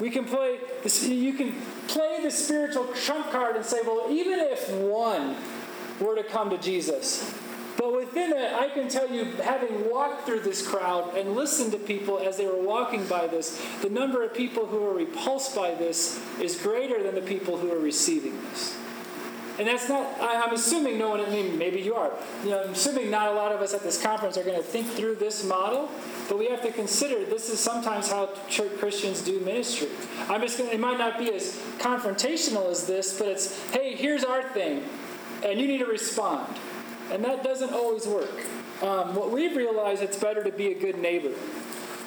we 0.00 0.10
can 0.10 0.24
play 0.24 0.58
this, 0.82 1.06
you 1.06 1.32
can 1.34 1.54
play 1.88 2.20
the 2.22 2.30
spiritual 2.30 2.86
trump 2.94 3.30
card 3.30 3.56
and 3.56 3.64
say, 3.64 3.80
well, 3.84 4.06
even 4.10 4.38
if 4.38 4.70
one 4.70 5.36
were 6.00 6.14
to 6.16 6.22
come 6.22 6.50
to 6.50 6.58
Jesus, 6.58 7.34
but 7.76 7.94
within 7.94 8.32
it, 8.32 8.52
I 8.52 8.68
can 8.68 8.88
tell 8.88 9.10
you, 9.10 9.24
having 9.42 9.90
walked 9.90 10.26
through 10.26 10.40
this 10.40 10.66
crowd 10.66 11.16
and 11.16 11.34
listened 11.34 11.72
to 11.72 11.78
people 11.78 12.18
as 12.18 12.36
they 12.36 12.46
were 12.46 12.60
walking 12.60 13.06
by 13.06 13.26
this, 13.26 13.60
the 13.80 13.88
number 13.88 14.22
of 14.22 14.34
people 14.34 14.66
who 14.66 14.84
are 14.86 14.94
repulsed 14.94 15.56
by 15.56 15.74
this 15.74 16.20
is 16.40 16.60
greater 16.60 17.02
than 17.02 17.14
the 17.14 17.22
people 17.22 17.56
who 17.56 17.72
are 17.72 17.78
receiving 17.78 18.40
this. 18.50 18.76
And 19.62 19.68
that's 19.68 19.88
not, 19.88 20.16
I'm 20.20 20.52
assuming 20.52 20.98
no 20.98 21.10
one, 21.10 21.20
I 21.20 21.30
mean, 21.30 21.56
maybe 21.56 21.80
you 21.80 21.94
are. 21.94 22.10
You 22.42 22.50
know, 22.50 22.64
I'm 22.64 22.72
assuming 22.72 23.12
not 23.12 23.28
a 23.28 23.32
lot 23.32 23.52
of 23.52 23.60
us 23.60 23.72
at 23.72 23.84
this 23.84 24.02
conference 24.02 24.36
are 24.36 24.42
going 24.42 24.56
to 24.56 24.62
think 24.62 24.88
through 24.88 25.14
this 25.14 25.44
model, 25.44 25.88
but 26.28 26.36
we 26.36 26.48
have 26.48 26.62
to 26.62 26.72
consider 26.72 27.24
this 27.24 27.48
is 27.48 27.60
sometimes 27.60 28.10
how 28.10 28.30
church 28.48 28.76
Christians 28.80 29.22
do 29.22 29.38
ministry. 29.38 29.86
I'm 30.28 30.40
just 30.40 30.58
going 30.58 30.72
it 30.72 30.80
might 30.80 30.98
not 30.98 31.16
be 31.16 31.32
as 31.32 31.60
confrontational 31.78 32.72
as 32.72 32.88
this, 32.88 33.16
but 33.16 33.28
it's, 33.28 33.70
hey, 33.70 33.94
here's 33.94 34.24
our 34.24 34.42
thing, 34.48 34.82
and 35.44 35.60
you 35.60 35.68
need 35.68 35.78
to 35.78 35.86
respond. 35.86 36.56
And 37.12 37.24
that 37.24 37.44
doesn't 37.44 37.72
always 37.72 38.04
work. 38.04 38.34
Um, 38.82 39.14
what 39.14 39.30
we've 39.30 39.54
realized, 39.54 40.02
it's 40.02 40.18
better 40.18 40.42
to 40.42 40.50
be 40.50 40.72
a 40.72 40.74
good 40.74 40.98
neighbor. 40.98 41.34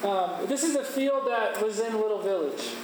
Um, 0.04 0.44
this 0.44 0.62
is 0.62 0.76
a 0.76 0.84
field 0.84 1.26
that 1.28 1.62
was 1.62 1.80
in 1.80 1.94
Little 1.94 2.20
Village. 2.20 2.74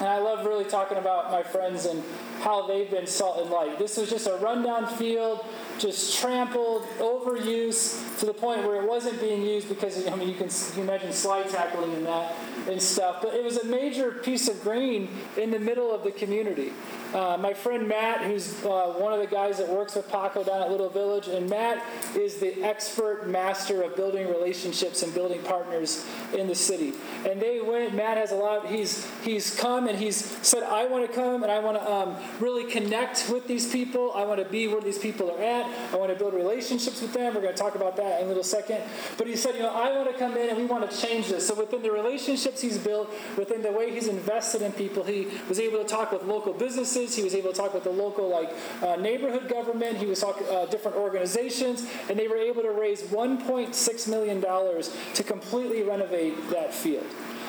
And 0.00 0.08
I 0.08 0.18
love 0.18 0.44
really 0.44 0.64
talking 0.64 0.98
about 0.98 1.30
my 1.30 1.42
friends 1.42 1.86
and 1.86 2.02
how 2.42 2.66
they've 2.66 2.90
been 2.90 3.06
salt 3.06 3.40
and 3.40 3.50
light. 3.50 3.78
This 3.78 3.96
was 3.96 4.10
just 4.10 4.26
a 4.26 4.36
rundown 4.36 4.86
field, 4.96 5.44
just 5.78 6.18
trampled, 6.20 6.82
overuse 6.98 8.18
to 8.18 8.26
the 8.26 8.34
point 8.34 8.64
where 8.64 8.82
it 8.82 8.88
wasn't 8.88 9.20
being 9.20 9.42
used 9.42 9.68
because 9.68 10.06
I 10.08 10.16
mean 10.16 10.28
you 10.28 10.34
can, 10.34 10.48
you 10.48 10.72
can 10.72 10.82
imagine 10.82 11.12
slide 11.12 11.48
tackling 11.48 11.94
and 11.94 12.06
that 12.06 12.34
and 12.68 12.82
stuff. 12.82 13.22
But 13.22 13.34
it 13.34 13.44
was 13.44 13.58
a 13.58 13.64
major 13.64 14.10
piece 14.10 14.48
of 14.48 14.60
green 14.62 15.08
in 15.36 15.50
the 15.52 15.58
middle 15.58 15.94
of 15.94 16.02
the 16.02 16.10
community. 16.10 16.72
Uh, 17.14 17.36
my 17.38 17.52
friend 17.52 17.86
Matt, 17.86 18.22
who's 18.22 18.64
uh, 18.64 18.94
one 18.96 19.12
of 19.12 19.20
the 19.20 19.26
guys 19.26 19.58
that 19.58 19.68
works 19.68 19.94
with 19.94 20.08
Paco 20.08 20.42
down 20.42 20.62
at 20.62 20.70
Little 20.70 20.88
Village, 20.88 21.28
and 21.28 21.48
Matt 21.48 21.82
is 22.16 22.36
the 22.36 22.62
expert 22.62 23.28
master 23.28 23.82
of 23.82 23.94
building 23.96 24.28
relationships 24.28 25.02
and 25.02 25.12
building 25.12 25.42
partners 25.42 26.06
in 26.32 26.46
the 26.46 26.54
city. 26.54 26.94
And 27.28 27.40
they 27.40 27.60
went. 27.60 27.94
Matt 27.94 28.16
has 28.16 28.32
a 28.32 28.36
lot. 28.36 28.66
He's 28.66 29.06
he's 29.22 29.54
come 29.54 29.88
and 29.88 29.98
he's 29.98 30.16
said, 30.16 30.62
"I 30.62 30.86
want 30.86 31.06
to 31.06 31.14
come 31.14 31.42
and 31.42 31.52
I 31.52 31.58
want 31.58 31.78
to 31.78 31.92
um, 31.92 32.16
really 32.40 32.70
connect 32.70 33.28
with 33.28 33.46
these 33.46 33.70
people. 33.70 34.12
I 34.14 34.24
want 34.24 34.42
to 34.42 34.48
be 34.48 34.68
where 34.68 34.80
these 34.80 34.98
people 34.98 35.30
are 35.30 35.42
at. 35.42 35.66
I 35.92 35.96
want 35.96 36.10
to 36.10 36.18
build 36.18 36.32
relationships 36.32 37.02
with 37.02 37.12
them. 37.12 37.34
We're 37.34 37.42
going 37.42 37.54
to 37.54 37.62
talk 37.62 37.74
about 37.74 37.96
that 37.96 38.20
in 38.20 38.26
a 38.26 38.28
little 38.28 38.42
second. 38.42 38.80
But 39.18 39.26
he 39.26 39.36
said, 39.36 39.54
you 39.54 39.60
know, 39.60 39.74
I 39.74 39.92
want 39.92 40.10
to 40.10 40.18
come 40.18 40.36
in 40.36 40.48
and 40.48 40.56
we 40.56 40.64
want 40.64 40.90
to 40.90 40.96
change 40.96 41.28
this. 41.28 41.46
So 41.46 41.54
within 41.54 41.82
the 41.82 41.90
relationships 41.90 42.62
he's 42.62 42.78
built, 42.78 43.10
within 43.36 43.60
the 43.60 43.72
way 43.72 43.92
he's 43.92 44.08
invested 44.08 44.62
in 44.62 44.72
people, 44.72 45.04
he 45.04 45.28
was 45.48 45.60
able 45.60 45.78
to 45.78 45.84
talk 45.84 46.10
with 46.10 46.22
local 46.22 46.52
businesses 46.52 47.01
he 47.10 47.22
was 47.22 47.34
able 47.34 47.52
to 47.52 47.56
talk 47.56 47.74
with 47.74 47.84
the 47.84 47.90
local 47.90 48.28
like 48.28 48.50
uh, 48.82 48.96
neighborhood 48.96 49.48
government. 49.48 49.98
He 49.98 50.06
was 50.06 50.20
talking 50.20 50.46
uh, 50.48 50.66
different 50.66 50.96
organizations, 50.96 51.86
and 52.08 52.18
they 52.18 52.28
were 52.28 52.36
able 52.36 52.62
to 52.62 52.70
raise 52.70 53.02
1.6 53.02 54.08
million 54.08 54.40
dollars 54.40 54.96
to 55.14 55.22
completely 55.22 55.82
renovate 55.82 56.50
that 56.50 56.72
field. 56.72 57.06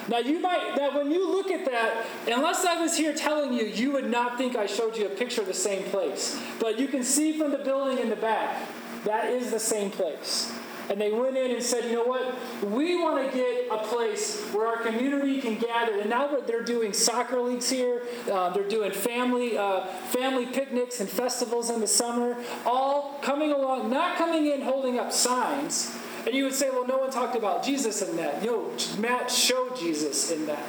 Now 0.09 0.17
you 0.17 0.39
might 0.39 0.75
that 0.75 0.93
when 0.93 1.11
you 1.11 1.29
look 1.29 1.49
at 1.51 1.65
that, 1.65 2.05
unless 2.27 2.65
I 2.65 2.81
was 2.81 2.97
here 2.97 3.13
telling 3.13 3.53
you, 3.53 3.65
you 3.65 3.91
would 3.91 4.09
not 4.09 4.37
think 4.37 4.55
I 4.55 4.65
showed 4.65 4.97
you 4.97 5.05
a 5.05 5.09
picture 5.09 5.41
of 5.41 5.47
the 5.47 5.53
same 5.53 5.83
place. 5.85 6.39
But 6.59 6.79
you 6.79 6.87
can 6.87 7.03
see 7.03 7.37
from 7.37 7.51
the 7.51 7.57
building 7.59 7.99
in 7.99 8.09
the 8.09 8.15
back, 8.15 8.67
that 9.05 9.29
is 9.29 9.51
the 9.51 9.59
same 9.59 9.91
place. 9.91 10.51
And 10.89 10.99
they 10.99 11.11
went 11.11 11.37
in 11.37 11.51
and 11.51 11.63
said, 11.63 11.85
you 11.85 11.93
know 11.93 12.03
what? 12.03 12.35
We 12.61 13.01
want 13.01 13.25
to 13.25 13.35
get 13.35 13.67
a 13.71 13.77
place 13.77 14.41
where 14.51 14.67
our 14.67 14.77
community 14.77 15.39
can 15.39 15.57
gather. 15.57 15.99
And 15.99 16.09
now 16.09 16.27
they're 16.45 16.63
doing 16.63 16.93
soccer 16.93 17.39
leagues 17.39 17.69
here. 17.69 18.01
Uh, 18.31 18.49
they're 18.49 18.67
doing 18.67 18.91
family 18.91 19.57
uh, 19.57 19.85
family 20.11 20.45
picnics 20.45 20.99
and 20.99 21.09
festivals 21.09 21.69
in 21.69 21.79
the 21.79 21.87
summer. 21.87 22.37
All 22.65 23.19
coming 23.21 23.51
along, 23.51 23.89
not 23.89 24.17
coming 24.17 24.47
in 24.47 24.61
holding 24.61 24.99
up 24.99 25.11
signs. 25.11 25.95
And 26.25 26.33
you 26.33 26.45
would 26.45 26.53
say, 26.53 26.69
well, 26.69 26.87
no 26.87 26.97
one 26.97 27.11
talked 27.11 27.35
about 27.35 27.63
Jesus 27.63 28.01
in 28.01 28.15
that. 28.17 28.43
No, 28.43 28.71
Matt 28.97 29.29
showed 29.29 29.77
Jesus 29.77 30.31
in 30.31 30.45
that. 30.45 30.63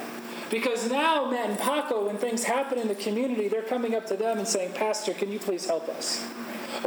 Because 0.49 0.89
now 0.89 1.29
Matt 1.29 1.49
and 1.49 1.59
Paco, 1.59 2.07
when 2.07 2.17
things 2.17 2.43
happen 2.43 2.77
in 2.77 2.87
the 2.87 2.95
community, 2.95 3.47
they're 3.47 3.61
coming 3.61 3.95
up 3.95 4.05
to 4.07 4.15
them 4.15 4.37
and 4.37 4.47
saying, 4.47 4.73
Pastor, 4.73 5.13
can 5.13 5.31
you 5.31 5.39
please 5.39 5.65
help 5.65 5.89
us? 5.89 6.23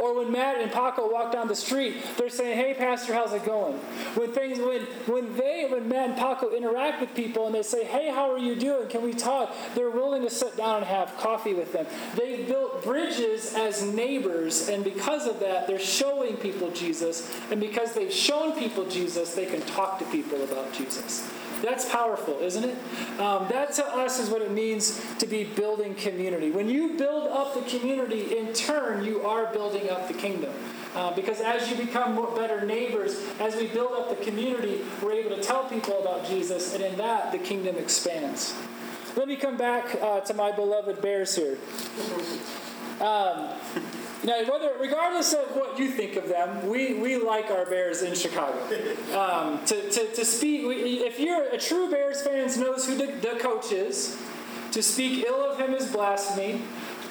Or 0.01 0.15
when 0.15 0.31
Matt 0.31 0.57
and 0.57 0.71
Paco 0.71 1.11
walk 1.11 1.31
down 1.31 1.47
the 1.47 1.55
street, 1.55 1.97
they're 2.17 2.29
saying, 2.29 2.57
"Hey, 2.57 2.73
Pastor, 2.73 3.13
how's 3.13 3.33
it 3.33 3.45
going?" 3.45 3.75
When 4.15 4.31
things, 4.31 4.59
when 4.59 4.81
when 5.07 5.35
they, 5.35 5.67
when 5.69 5.89
Matt 5.89 6.09
and 6.09 6.17
Paco 6.17 6.49
interact 6.51 7.01
with 7.01 7.13
people 7.13 7.45
and 7.45 7.55
they 7.55 7.63
say, 7.63 7.83
"Hey, 7.83 8.09
how 8.09 8.31
are 8.31 8.37
you 8.37 8.55
doing? 8.55 8.87
Can 8.87 9.03
we 9.03 9.13
talk?" 9.13 9.53
They're 9.75 9.89
willing 9.89 10.21
to 10.23 10.29
sit 10.29 10.55
down 10.55 10.77
and 10.77 10.85
have 10.85 11.15
coffee 11.17 11.53
with 11.53 11.73
them. 11.73 11.85
They've 12.15 12.47
built 12.47 12.83
bridges 12.83 13.53
as 13.55 13.83
neighbors, 13.83 14.69
and 14.69 14.83
because 14.83 15.27
of 15.27 15.39
that, 15.41 15.67
they're 15.67 15.79
showing 15.79 16.37
people 16.37 16.71
Jesus. 16.71 17.29
And 17.51 17.59
because 17.59 17.93
they've 17.93 18.13
shown 18.13 18.53
people 18.53 18.85
Jesus, 18.85 19.33
they 19.33 19.45
can 19.45 19.61
talk 19.61 19.99
to 19.99 20.05
people 20.05 20.43
about 20.43 20.71
Jesus. 20.73 21.29
That's 21.61 21.89
powerful, 21.89 22.37
isn't 22.39 22.63
it? 22.63 22.75
Um, 23.19 23.47
that 23.49 23.73
to 23.73 23.85
us 23.85 24.19
is 24.19 24.29
what 24.29 24.41
it 24.41 24.51
means 24.51 25.01
to 25.17 25.27
be 25.27 25.43
building 25.43 25.95
community. 25.95 26.51
When 26.51 26.69
you 26.69 26.97
build 26.97 27.29
up 27.31 27.53
the 27.53 27.61
community, 27.69 28.37
in 28.37 28.53
turn, 28.53 29.03
you 29.03 29.21
are 29.21 29.51
building 29.51 29.89
up 29.89 30.07
the 30.07 30.13
kingdom. 30.13 30.53
Uh, 30.95 31.13
because 31.13 31.39
as 31.41 31.69
you 31.69 31.75
become 31.75 32.15
more, 32.15 32.35
better 32.35 32.65
neighbors, 32.65 33.21
as 33.39 33.55
we 33.55 33.67
build 33.67 33.91
up 33.93 34.09
the 34.09 34.23
community, 34.25 34.81
we're 35.01 35.13
able 35.13 35.35
to 35.35 35.41
tell 35.41 35.65
people 35.65 36.01
about 36.01 36.25
Jesus, 36.25 36.73
and 36.73 36.83
in 36.83 36.95
that, 36.97 37.31
the 37.31 37.37
kingdom 37.37 37.75
expands. 37.75 38.55
Let 39.15 39.27
me 39.27 39.35
come 39.35 39.57
back 39.57 39.97
uh, 40.01 40.21
to 40.21 40.33
my 40.33 40.51
beloved 40.51 41.01
bears 41.01 41.35
here. 41.35 41.57
Um, 43.01 43.49
now, 44.23 44.43
whether, 44.51 44.73
regardless 44.79 45.33
of 45.33 45.55
what 45.55 45.79
you 45.79 45.89
think 45.89 46.17
of 46.17 46.27
them, 46.27 46.67
we, 46.67 46.95
we 46.95 47.15
like 47.17 47.49
our 47.51 47.65
Bears 47.65 48.01
in 48.01 48.13
Chicago. 48.15 48.59
Um, 49.17 49.63
to, 49.65 49.89
to, 49.89 50.13
to 50.13 50.25
speak, 50.25 50.63
if 50.65 51.19
you're 51.19 51.45
a 51.49 51.57
true 51.57 51.89
Bears 51.89 52.21
fan, 52.21 52.47
knows 52.59 52.85
who 52.85 52.95
the, 52.95 53.07
the 53.21 53.39
coach 53.39 53.71
is. 53.71 54.17
To 54.71 54.83
speak 54.83 55.25
ill 55.25 55.49
of 55.49 55.57
him 55.57 55.73
is 55.73 55.91
blasphemy. 55.91 56.61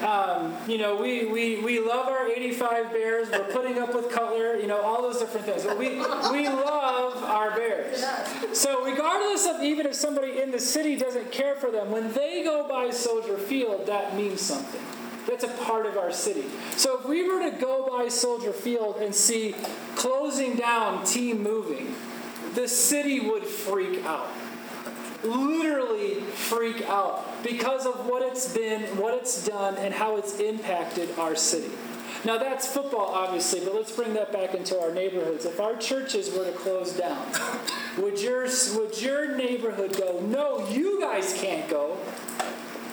Um, 0.03 0.55
you 0.69 0.79
know, 0.79 0.97
we, 0.97 1.27
we, 1.27 1.61
we 1.61 1.81
love 1.81 2.09
our 2.09 2.29
85 2.29 2.93
Bears. 2.93 3.31
We're 3.31 3.51
putting 3.53 3.79
up 3.79 3.95
with 3.95 4.11
Cutler, 4.11 4.57
you 4.57 4.67
know, 4.69 4.81
all 4.81 5.03
those 5.03 5.19
different 5.19 5.47
things. 5.47 5.65
But 5.65 5.77
we, 5.79 5.97
we 6.31 6.49
love 6.49 7.25
our 7.25 7.51
Bears. 7.57 8.05
So, 8.53 8.85
regardless 8.85 9.47
of 9.47 9.63
even 9.63 9.87
if 9.87 9.95
somebody 9.95 10.41
in 10.41 10.53
the 10.53 10.61
city 10.61 10.97
doesn't 10.97 11.33
care 11.33 11.57
for 11.57 11.71
them, 11.71 11.91
when 11.91 12.13
they 12.13 12.45
go 12.45 12.69
by 12.69 12.91
Soldier 12.91 13.39
Field, 13.39 13.87
that 13.87 14.15
means 14.15 14.41
something. 14.41 14.81
That's 15.29 15.45
a 15.45 15.49
part 15.65 15.85
of 15.85 15.99
our 15.99 16.11
city. 16.11 16.45
So 16.77 16.99
if 16.99 17.07
we 17.07 17.29
were 17.29 17.51
to 17.51 17.57
go 17.61 17.87
by 17.87 18.09
Soldier 18.09 18.53
Field 18.53 18.97
and 18.97 19.15
see 19.15 19.55
closing 19.95 20.57
down, 20.57 21.05
team 21.05 21.43
moving, 21.43 21.95
the 22.55 22.67
city 22.67 23.21
would 23.21 23.45
freak 23.45 24.05
out. 24.05 24.29
Literally 25.23 26.21
freak 26.21 26.83
out 26.89 27.43
because 27.43 27.85
of 27.85 28.07
what 28.07 28.23
it's 28.23 28.55
been, 28.55 28.83
what 28.97 29.15
it's 29.15 29.45
done, 29.45 29.77
and 29.77 29.93
how 29.93 30.17
it's 30.17 30.41
impacted 30.41 31.11
our 31.19 31.37
city. 31.37 31.71
Now 32.25 32.39
that's 32.39 32.67
football, 32.67 33.13
obviously, 33.15 33.61
but 33.61 33.75
let's 33.75 33.93
bring 33.93 34.15
that 34.15 34.33
back 34.33 34.55
into 34.55 34.81
our 34.81 34.93
neighborhoods. 34.93 35.45
If 35.45 35.61
our 35.61 35.77
churches 35.77 36.37
were 36.37 36.45
to 36.45 36.53
close 36.53 36.93
down, 36.93 37.27
would 37.99 38.21
your 38.21 38.49
would 38.77 39.01
your 39.01 39.37
neighborhood 39.37 39.97
go? 39.97 40.21
No, 40.21 40.69
you 40.69 41.01
guys 41.01 41.35
can't 41.39 41.69
go. 41.69 41.97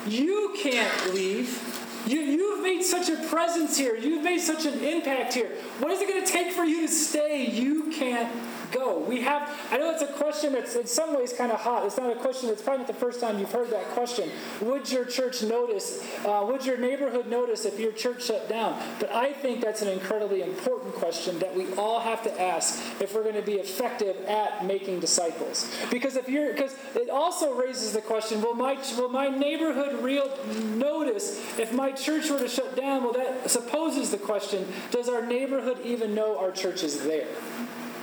You 0.05 0.53
can't 0.61 1.13
leave. 1.13 1.74
You, 2.05 2.19
you've 2.19 2.61
made 2.61 2.83
such 2.83 3.09
a 3.09 3.15
presence 3.27 3.77
here. 3.77 3.95
You've 3.95 4.23
made 4.23 4.39
such 4.39 4.65
an 4.65 4.83
impact 4.83 5.33
here. 5.33 5.49
What 5.79 5.91
is 5.91 6.01
it 6.01 6.07
going 6.07 6.23
to 6.23 6.31
take 6.31 6.51
for 6.51 6.63
you 6.63 6.81
to 6.81 6.87
stay? 6.87 7.49
You 7.49 7.91
can't 7.91 8.31
go? 8.75 8.99
We 8.99 9.21
have, 9.21 9.49
I 9.71 9.77
know 9.77 9.91
it's 9.91 10.01
a 10.01 10.07
question 10.07 10.53
that's 10.53 10.75
in 10.75 10.85
some 10.85 11.15
ways 11.15 11.33
kind 11.33 11.51
of 11.51 11.59
hot. 11.59 11.85
It's 11.85 11.97
not 11.97 12.11
a 12.11 12.19
question 12.19 12.49
that's 12.49 12.61
probably 12.61 12.79
not 12.79 12.87
the 12.87 12.93
first 12.93 13.21
time 13.21 13.39
you've 13.39 13.51
heard 13.51 13.69
that 13.71 13.85
question. 13.89 14.29
Would 14.61 14.91
your 14.91 15.05
church 15.05 15.41
notice, 15.41 16.03
uh, 16.25 16.45
would 16.47 16.65
your 16.65 16.77
neighborhood 16.77 17.27
notice 17.27 17.65
if 17.65 17.79
your 17.79 17.91
church 17.91 18.25
shut 18.25 18.49
down? 18.49 18.81
But 18.99 19.11
I 19.11 19.33
think 19.33 19.61
that's 19.61 19.81
an 19.81 19.87
incredibly 19.87 20.41
important 20.41 20.93
question 20.95 21.39
that 21.39 21.55
we 21.55 21.71
all 21.73 21.99
have 21.99 22.23
to 22.23 22.41
ask 22.41 22.81
if 23.01 23.13
we're 23.13 23.23
going 23.23 23.35
to 23.35 23.41
be 23.41 23.55
effective 23.55 24.15
at 24.25 24.65
making 24.65 24.99
disciples. 24.99 25.71
Because 25.89 26.15
if 26.15 26.27
you're, 26.27 26.51
because 26.51 26.75
it 26.95 27.09
also 27.09 27.53
raises 27.53 27.93
the 27.93 28.01
question, 28.01 28.41
will 28.41 28.55
my, 28.55 28.77
will 28.97 29.09
my 29.09 29.29
neighborhood 29.29 30.03
real 30.03 30.29
notice 30.75 31.39
if 31.57 31.71
my 31.71 31.91
church 31.91 32.29
were 32.29 32.39
to 32.39 32.49
shut 32.49 32.75
down? 32.75 33.03
Well, 33.03 33.13
that 33.13 33.49
supposes 33.49 34.11
the 34.11 34.17
question, 34.17 34.67
does 34.91 35.07
our 35.07 35.25
neighborhood 35.25 35.79
even 35.83 36.13
know 36.13 36.37
our 36.37 36.51
church 36.51 36.83
is 36.83 37.03
there? 37.03 37.27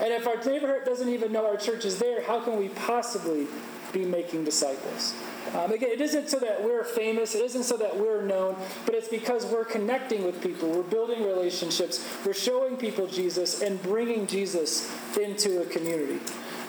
And 0.02 0.12
if 0.12 0.26
our 0.26 0.36
neighborhood 0.42 0.84
doesn't 0.84 1.08
even 1.08 1.32
know 1.32 1.46
our 1.46 1.56
church 1.56 1.84
is 1.84 1.98
there, 1.98 2.24
how 2.24 2.40
can 2.40 2.58
we 2.58 2.68
possibly 2.70 3.46
be 3.92 4.04
making 4.04 4.44
disciples? 4.44 5.14
Um, 5.54 5.70
again, 5.70 5.90
it 5.90 6.00
isn't 6.00 6.28
so 6.28 6.38
that 6.40 6.62
we're 6.62 6.82
famous, 6.82 7.34
it 7.34 7.42
isn't 7.42 7.64
so 7.64 7.76
that 7.76 7.96
we're 7.96 8.22
known, 8.22 8.56
but 8.84 8.94
it's 8.94 9.08
because 9.08 9.46
we're 9.46 9.64
connecting 9.64 10.24
with 10.24 10.42
people, 10.42 10.70
we're 10.70 10.82
building 10.82 11.24
relationships, 11.24 12.04
we're 12.24 12.32
showing 12.32 12.76
people 12.76 13.06
Jesus 13.06 13.62
and 13.62 13.80
bringing 13.82 14.26
Jesus 14.26 14.90
into 15.16 15.62
a 15.62 15.66
community. 15.66 16.20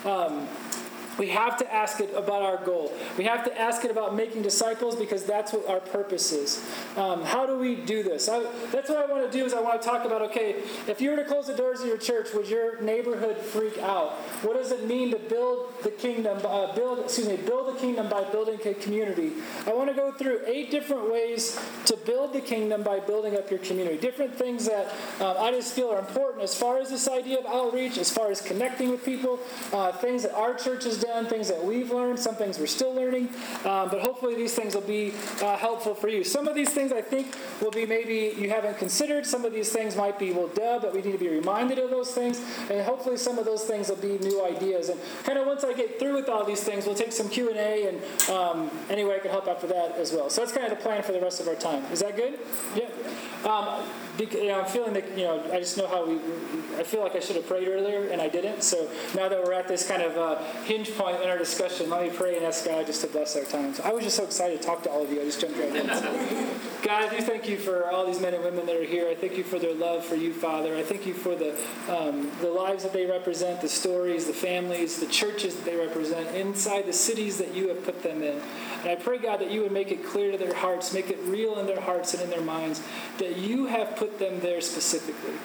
Um, 0.06 0.48
we 1.17 1.30
have 1.30 1.58
to 1.58 1.73
ask 1.73 1.99
it 1.99 2.13
about 2.15 2.41
our 2.41 2.58
goal. 2.63 2.91
We 3.17 3.26
have 3.26 3.43
to 3.45 3.60
ask 3.60 3.84
it 3.86 3.91
about 3.91 4.15
making 4.15 4.41
disciples 4.41 4.95
because 4.95 5.23
that's 5.23 5.54
what 5.54 5.67
our 5.69 5.80
purpose 5.80 6.32
is. 6.32 6.63
Um, 6.97 7.23
how 7.23 7.45
do 7.45 7.58
we 7.58 7.76
do 7.76 8.04
this? 8.04 8.30
I, 8.30 8.43
that's 8.71 8.89
what 8.89 8.97
I 8.97 9.12
want 9.12 9.30
to 9.30 9.38
do. 9.38 9.45
Is 9.45 9.54
I 9.54 9.62
want 9.62 9.82
to 9.82 9.88
talk 9.88 10.06
about 10.06 10.21
okay, 10.23 10.63
if 10.88 11.02
you 11.02 11.12
were 11.12 11.17
to 11.17 11.26
close 11.26 11.47
the 11.47 11.56
doors 11.56 11.82
of 11.82 11.88
your 11.88 11.97
church, 11.97 12.34
would 12.34 12.47
your 12.47 12.82
neighborhood 12.82 13.38
freak 13.38 13.78
out? 13.80 14.13
What 14.43 14.56
does 14.56 14.71
it 14.71 14.88
mean 14.88 15.12
to 15.12 15.19
build 15.19 15.73
the 15.84 15.91
kingdom? 15.91 16.39
Uh, 16.43 16.73
build, 16.73 16.99
excuse 16.99 17.28
me, 17.28 17.38
build 17.38 17.76
the 17.76 17.80
kingdom 17.80 18.10
by 18.10 18.23
building 18.26 18.60
a 18.65 18.73
community. 18.73 19.34
I 19.67 19.73
want 19.73 19.89
to 19.89 19.95
go 19.95 20.12
through 20.12 20.41
eight 20.45 20.71
different 20.71 21.12
ways 21.12 21.60
to 21.86 21.97
build 21.97 22.34
the 22.34 22.41
kingdom 22.41 22.84
by 22.84 22.99
building 22.99 23.36
up 23.36 23.49
your 23.49 23.60
community. 23.60 23.97
Different 23.97 24.36
things 24.36 24.65
that 24.65 24.88
um, 25.19 25.36
I 25.39 25.52
just 25.52 25.73
feel 25.73 25.89
are 25.89 25.99
important 25.99 26.43
as 26.43 26.56
far 26.56 26.80
as 26.80 26.89
this 26.89 27.08
idea 27.08 27.39
of 27.39 27.45
outreach, 27.45 27.97
as 27.97 28.10
far 28.10 28.32
as 28.32 28.41
connecting 28.41 28.89
with 28.89 29.04
people, 29.06 29.39
uh, 29.71 29.91
things 29.91 30.23
that 30.23 30.34
our 30.34 30.54
church 30.54 30.86
is 30.86 31.03
done, 31.04 31.28
things 31.28 31.50
that 31.50 31.63
we've 31.63 31.92
learned, 31.92 32.18
some 32.18 32.36
things 32.36 32.58
we're 32.58 32.66
still 32.68 32.94
learning, 32.94 33.30
um, 33.66 33.89
but 33.89 34.00
hopefully 34.00 34.36
these 34.36 34.54
things 34.56 34.74
will 34.74 34.82
be 34.82 35.13
uh, 35.42 35.58
helpful 35.58 35.94
for 35.94 36.08
you. 36.08 36.24
Some 36.24 36.48
of 36.48 36.56
these 36.56 36.70
things 36.70 36.92
I 36.92 37.02
think 37.02 37.36
will 37.62 37.72
be 37.72 37.86
maybe 37.86 38.34
you 38.38 38.50
haven't 38.50 38.78
considered. 38.78 39.26
Some 39.26 39.46
of 39.46 39.54
these 39.54 39.72
things 39.72 39.96
might 39.96 40.18
be, 40.18 40.32
well, 40.32 40.48
duh, 40.48 40.80
but 40.80 40.94
we 40.94 41.02
need 41.02 41.12
to 41.12 41.18
be 41.18 41.30
reminded 41.30 41.80
of 41.80 41.89
those 41.89 42.12
things. 42.12 42.39
And 42.70 42.82
hopefully 42.82 43.18
some 43.18 43.38
of 43.38 43.46
those 43.46 43.63
things 43.63 43.89
will 43.89 43.98
be 43.98 44.18
new 44.20 44.46
ideas. 44.46 44.89
And 44.89 45.00
kind 45.24 45.38
of 45.38 45.46
once 45.46 45.63
I 45.63 45.74
get 45.74 46.00
through 46.00 46.16
with 46.16 46.30
all 46.30 46.46
these 46.46 46.63
things, 46.63 46.86
we'll 46.86 46.96
take 46.96 47.12
some 47.12 47.30
Q&A 47.30 47.88
and 47.88 48.30
um, 48.30 48.72
anyway 48.89 49.16
I 49.16 49.20
can 49.20 49.32
help 49.32 49.48
after 49.48 49.68
that 49.68 49.98
as 49.98 50.12
well. 50.13 50.30
So 50.30 50.42
that's 50.42 50.54
kind 50.54 50.72
of 50.72 50.78
the 50.78 50.84
plan 50.84 51.04
for 51.04 51.12
the 51.12 51.22
rest 51.22 51.42
of 51.42 51.48
our 51.48 51.56
time. 51.56 51.84
Is 51.92 52.00
that 52.00 52.16
good? 52.16 52.39
Yeah. 52.76 52.89
Um, 53.50 53.84
because, 54.17 54.41
you 54.41 54.47
know, 54.47 54.62
I'm 54.62 54.67
feeling 54.67 54.93
that, 54.93 55.17
you 55.17 55.23
know, 55.23 55.43
I 55.52 55.60
just 55.60 55.78
know 55.78 55.88
how 55.88 56.06
we, 56.06 56.15
I 56.78 56.84
feel 56.84 57.02
like 57.02 57.15
I 57.15 57.19
should 57.19 57.36
have 57.36 57.47
prayed 57.47 57.67
earlier 57.67 58.10
and 58.10 58.21
I 58.21 58.30
didn't. 58.30 58.63
So 58.63 58.89
now 59.15 59.28
that 59.28 59.43
we're 59.43 59.54
at 59.54 59.67
this 59.67 59.88
kind 59.88 60.02
of 60.02 60.17
uh, 60.17 60.43
hinge 60.63 60.95
point 60.95 61.21
in 61.21 61.30
our 61.30 61.38
discussion, 61.38 61.89
let 61.89 62.04
me 62.04 62.15
pray 62.15 62.38
and 62.38 62.45
ask 62.45 62.65
God 62.65 62.86
just 62.86 63.02
to 63.02 63.08
bless 63.08 63.36
our 63.36 63.43
time. 63.43 63.73
So 63.73 63.84
I 63.84 63.91
was 63.91 64.04
just 64.04 64.17
so 64.17 64.23
excited 64.23 64.62
to 64.62 64.67
talk 64.67 64.84
to 64.84 64.89
all 64.89 65.04
of 65.04 65.12
you. 65.12 65.21
I 65.21 65.26
just 65.26 65.41
jumped 65.41 65.58
right 65.58 65.76
in. 65.76 65.88
God, 66.84 67.04
I 67.04 67.15
do 67.15 67.23
thank 67.23 67.47
you 67.47 67.58
for 67.58 67.89
all 67.89 68.06
these 68.06 68.19
men 68.19 68.34
and 68.34 68.43
women 68.43 68.65
that 68.65 68.76
are 68.76 68.84
here. 68.84 69.08
I 69.08 69.15
thank 69.15 69.38
you 69.38 69.43
for 69.43 69.58
their 69.58 69.73
love 69.73 70.04
for 70.04 70.15
you, 70.15 70.34
Father. 70.34 70.76
I 70.76 70.84
thank 70.84 71.06
you 71.06 71.13
for 71.13 71.34
the, 71.34 71.58
um, 71.88 72.30
the 72.41 72.49
lives 72.49 72.84
that 72.84 72.91
they 72.91 73.06
represent, 73.06 73.62
the 73.62 73.69
stories, 73.69 74.26
the 74.26 74.34
families, 74.34 74.99
the 74.99 75.06
churches 75.06 75.56
that 75.56 75.63
they 75.63 75.78
represent 75.78 76.36
inside 76.36 76.86
the 76.86 76.93
cities 76.93 77.38
that 77.38 77.54
you 77.54 77.69
have 77.69 77.86
put 77.86 78.04
them 78.04 78.21
in. 78.21 78.41
And 78.82 78.89
I 78.89 78.95
pray, 78.95 79.17
God, 79.17 79.39
that 79.39 79.49
you 79.49 79.62
would 79.62 79.71
make 79.71 79.91
it 79.91 80.06
clear 80.06 80.34
to 80.34 80.38
their 80.38 80.54
hearts, 80.54 80.93
make 80.93 81.10
it 81.10 81.19
real 81.23 81.58
in 81.60 81.67
their 81.67 81.80
hearts 81.80 82.13
and 82.13 82.21
in 82.21 82.30
their 82.30 82.41
minds, 82.41 82.84
that 83.17 83.38
you 83.38 83.67
have 83.67 83.95
put 84.04 84.20
them 84.20 84.38
there 84.42 84.60
specifically. 84.60 85.36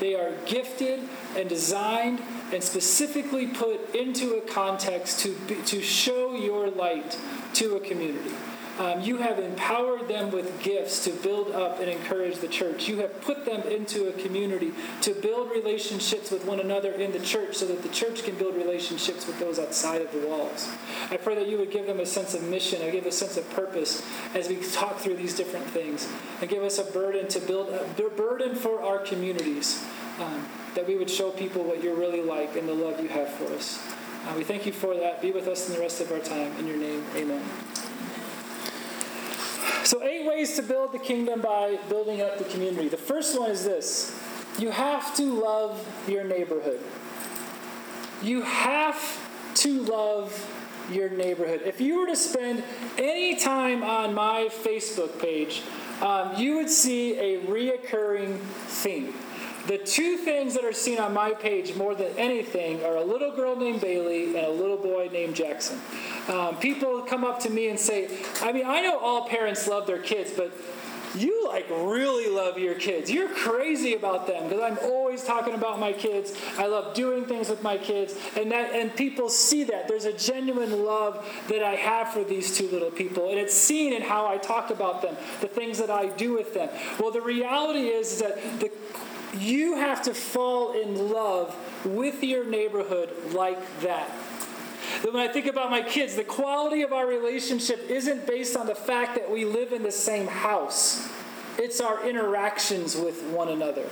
They 0.00 0.16
are 0.16 0.32
gifted 0.44 1.08
and 1.36 1.48
designed 1.48 2.20
and 2.52 2.62
specifically 2.62 3.46
put 3.46 3.94
into 3.94 4.34
a 4.34 4.40
context 4.40 5.20
to, 5.20 5.36
to 5.66 5.80
show 5.80 6.34
your 6.34 6.68
light 6.68 7.16
to 7.54 7.76
a 7.76 7.80
community. 7.80 8.34
Um, 8.78 9.00
you 9.00 9.16
have 9.16 9.40
empowered 9.40 10.06
them 10.06 10.30
with 10.30 10.62
gifts 10.62 11.02
to 11.04 11.10
build 11.10 11.50
up 11.50 11.80
and 11.80 11.88
encourage 11.90 12.38
the 12.38 12.46
church. 12.46 12.88
You 12.88 12.98
have 12.98 13.20
put 13.22 13.44
them 13.44 13.62
into 13.62 14.08
a 14.08 14.12
community 14.12 14.72
to 15.02 15.14
build 15.14 15.50
relationships 15.50 16.30
with 16.30 16.44
one 16.44 16.60
another 16.60 16.92
in 16.92 17.10
the 17.10 17.18
church 17.18 17.56
so 17.56 17.66
that 17.66 17.82
the 17.82 17.88
church 17.88 18.22
can 18.22 18.36
build 18.36 18.54
relationships 18.54 19.26
with 19.26 19.38
those 19.40 19.58
outside 19.58 20.00
of 20.00 20.12
the 20.12 20.26
walls. 20.26 20.68
I 21.10 21.16
pray 21.16 21.34
that 21.34 21.48
you 21.48 21.58
would 21.58 21.72
give 21.72 21.86
them 21.86 21.98
a 21.98 22.06
sense 22.06 22.34
of 22.34 22.42
mission 22.44 22.80
give 22.92 23.06
a 23.06 23.12
sense 23.12 23.36
of 23.36 23.48
purpose 23.50 24.02
as 24.34 24.48
we 24.48 24.56
talk 24.72 24.98
through 24.98 25.16
these 25.16 25.34
different 25.34 25.66
things 25.66 26.08
and 26.40 26.48
give 26.48 26.62
us 26.62 26.78
a 26.78 26.84
burden 26.84 27.28
to 27.28 27.40
build 27.40 27.68
a 27.68 28.10
burden 28.10 28.54
for 28.54 28.80
our 28.82 28.98
communities. 28.98 29.84
Um, 30.20 30.46
that 30.74 30.86
we 30.86 30.96
would 30.96 31.10
show 31.10 31.30
people 31.30 31.64
what 31.64 31.82
you're 31.82 31.94
really 31.94 32.22
like 32.22 32.56
and 32.56 32.68
the 32.68 32.74
love 32.74 33.00
you 33.00 33.08
have 33.08 33.28
for 33.30 33.52
us. 33.54 33.80
Uh, 34.26 34.34
we 34.36 34.44
thank 34.44 34.66
you 34.66 34.72
for 34.72 34.94
that. 34.94 35.22
Be 35.22 35.30
with 35.30 35.48
us 35.48 35.68
in 35.68 35.74
the 35.74 35.80
rest 35.80 36.00
of 36.00 36.12
our 36.12 36.18
time. 36.20 36.52
In 36.58 36.66
your 36.66 36.76
name, 36.76 37.04
amen. 37.16 37.42
So, 39.84 40.02
eight 40.02 40.26
ways 40.26 40.56
to 40.56 40.62
build 40.62 40.92
the 40.92 40.98
kingdom 40.98 41.40
by 41.40 41.78
building 41.88 42.20
up 42.20 42.38
the 42.38 42.44
community. 42.44 42.88
The 42.88 42.96
first 42.96 43.38
one 43.38 43.50
is 43.50 43.64
this 43.64 44.18
you 44.58 44.70
have 44.70 45.14
to 45.16 45.40
love 45.40 45.86
your 46.08 46.24
neighborhood. 46.24 46.80
You 48.22 48.42
have 48.42 49.00
to 49.56 49.82
love 49.82 50.54
your 50.90 51.08
neighborhood. 51.10 51.62
If 51.64 51.80
you 51.80 52.00
were 52.00 52.06
to 52.06 52.16
spend 52.16 52.64
any 52.96 53.36
time 53.36 53.82
on 53.82 54.14
my 54.14 54.48
Facebook 54.50 55.20
page, 55.20 55.62
um, 56.00 56.36
you 56.36 56.56
would 56.56 56.70
see 56.70 57.18
a 57.18 57.40
reoccurring 57.42 58.38
theme. 58.38 59.14
The 59.68 59.76
two 59.76 60.16
things 60.16 60.54
that 60.54 60.64
are 60.64 60.72
seen 60.72 60.98
on 60.98 61.12
my 61.12 61.32
page 61.32 61.76
more 61.76 61.94
than 61.94 62.16
anything 62.16 62.82
are 62.84 62.96
a 62.96 63.04
little 63.04 63.36
girl 63.36 63.54
named 63.54 63.82
Bailey 63.82 64.34
and 64.34 64.46
a 64.46 64.50
little 64.50 64.78
boy 64.78 65.10
named 65.12 65.36
Jackson. 65.36 65.78
Um, 66.26 66.56
people 66.56 67.02
come 67.02 67.22
up 67.22 67.38
to 67.40 67.50
me 67.50 67.68
and 67.68 67.78
say, 67.78 68.08
I 68.40 68.50
mean, 68.50 68.64
I 68.66 68.80
know 68.80 68.98
all 68.98 69.28
parents 69.28 69.68
love 69.68 69.86
their 69.86 70.00
kids, 70.00 70.32
but 70.34 70.54
you 71.14 71.46
like 71.46 71.68
really 71.68 72.34
love 72.34 72.58
your 72.58 72.74
kids. 72.76 73.10
You're 73.10 73.28
crazy 73.28 73.94
about 73.94 74.26
them 74.26 74.48
because 74.48 74.62
I'm 74.62 74.78
always 74.90 75.22
talking 75.24 75.52
about 75.52 75.78
my 75.78 75.92
kids. 75.92 76.32
I 76.56 76.66
love 76.66 76.94
doing 76.94 77.26
things 77.26 77.48
with 77.48 77.62
my 77.62 77.76
kids, 77.76 78.14
and 78.36 78.50
that 78.52 78.74
and 78.74 78.94
people 78.94 79.28
see 79.28 79.64
that. 79.64 79.88
There's 79.88 80.04
a 80.04 80.12
genuine 80.12 80.84
love 80.84 81.26
that 81.48 81.62
I 81.62 81.74
have 81.74 82.08
for 82.08 82.24
these 82.24 82.56
two 82.56 82.68
little 82.68 82.90
people, 82.90 83.30
and 83.30 83.38
it's 83.38 83.54
seen 83.54 83.92
in 83.92 84.02
how 84.02 84.26
I 84.26 84.36
talk 84.38 84.70
about 84.70 85.02
them, 85.02 85.16
the 85.40 85.48
things 85.48 85.78
that 85.78 85.90
I 85.90 86.06
do 86.06 86.34
with 86.34 86.54
them. 86.54 86.68
Well, 86.98 87.10
the 87.10 87.22
reality 87.22 87.88
is 87.88 88.20
that 88.20 88.36
the 88.60 88.70
you 89.36 89.76
have 89.76 90.02
to 90.02 90.14
fall 90.14 90.72
in 90.72 91.10
love 91.10 91.54
with 91.84 92.22
your 92.22 92.44
neighborhood 92.44 93.10
like 93.32 93.58
that. 93.80 94.10
That 95.02 95.12
when 95.12 95.22
I 95.22 95.32
think 95.32 95.46
about 95.46 95.70
my 95.70 95.82
kids, 95.82 96.16
the 96.16 96.24
quality 96.24 96.82
of 96.82 96.92
our 96.92 97.06
relationship 97.06 97.88
isn't 97.88 98.26
based 98.26 98.56
on 98.56 98.66
the 98.66 98.74
fact 98.74 99.14
that 99.16 99.30
we 99.30 99.44
live 99.44 99.72
in 99.72 99.82
the 99.82 99.92
same 99.92 100.26
house, 100.26 101.08
it's 101.58 101.80
our 101.80 102.08
interactions 102.08 102.96
with 102.96 103.22
one 103.24 103.48
another. 103.48 103.88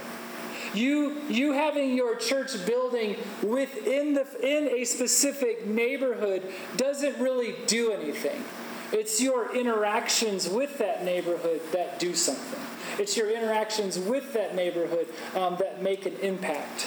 You, 0.74 1.22
you 1.28 1.52
having 1.52 1.94
your 1.94 2.16
church 2.16 2.66
building 2.66 3.16
within 3.42 4.14
the, 4.14 4.26
in 4.42 4.68
a 4.68 4.84
specific 4.84 5.66
neighborhood 5.66 6.42
doesn't 6.76 7.18
really 7.18 7.54
do 7.66 7.92
anything. 7.92 8.44
It's 8.92 9.20
your 9.20 9.54
interactions 9.56 10.48
with 10.48 10.78
that 10.78 11.04
neighborhood 11.04 11.60
that 11.72 11.98
do 11.98 12.14
something. 12.14 12.60
It's 12.98 13.16
your 13.16 13.30
interactions 13.30 13.98
with 13.98 14.32
that 14.32 14.54
neighborhood 14.54 15.08
um, 15.34 15.56
that 15.58 15.82
make 15.82 16.06
an 16.06 16.16
impact. 16.16 16.86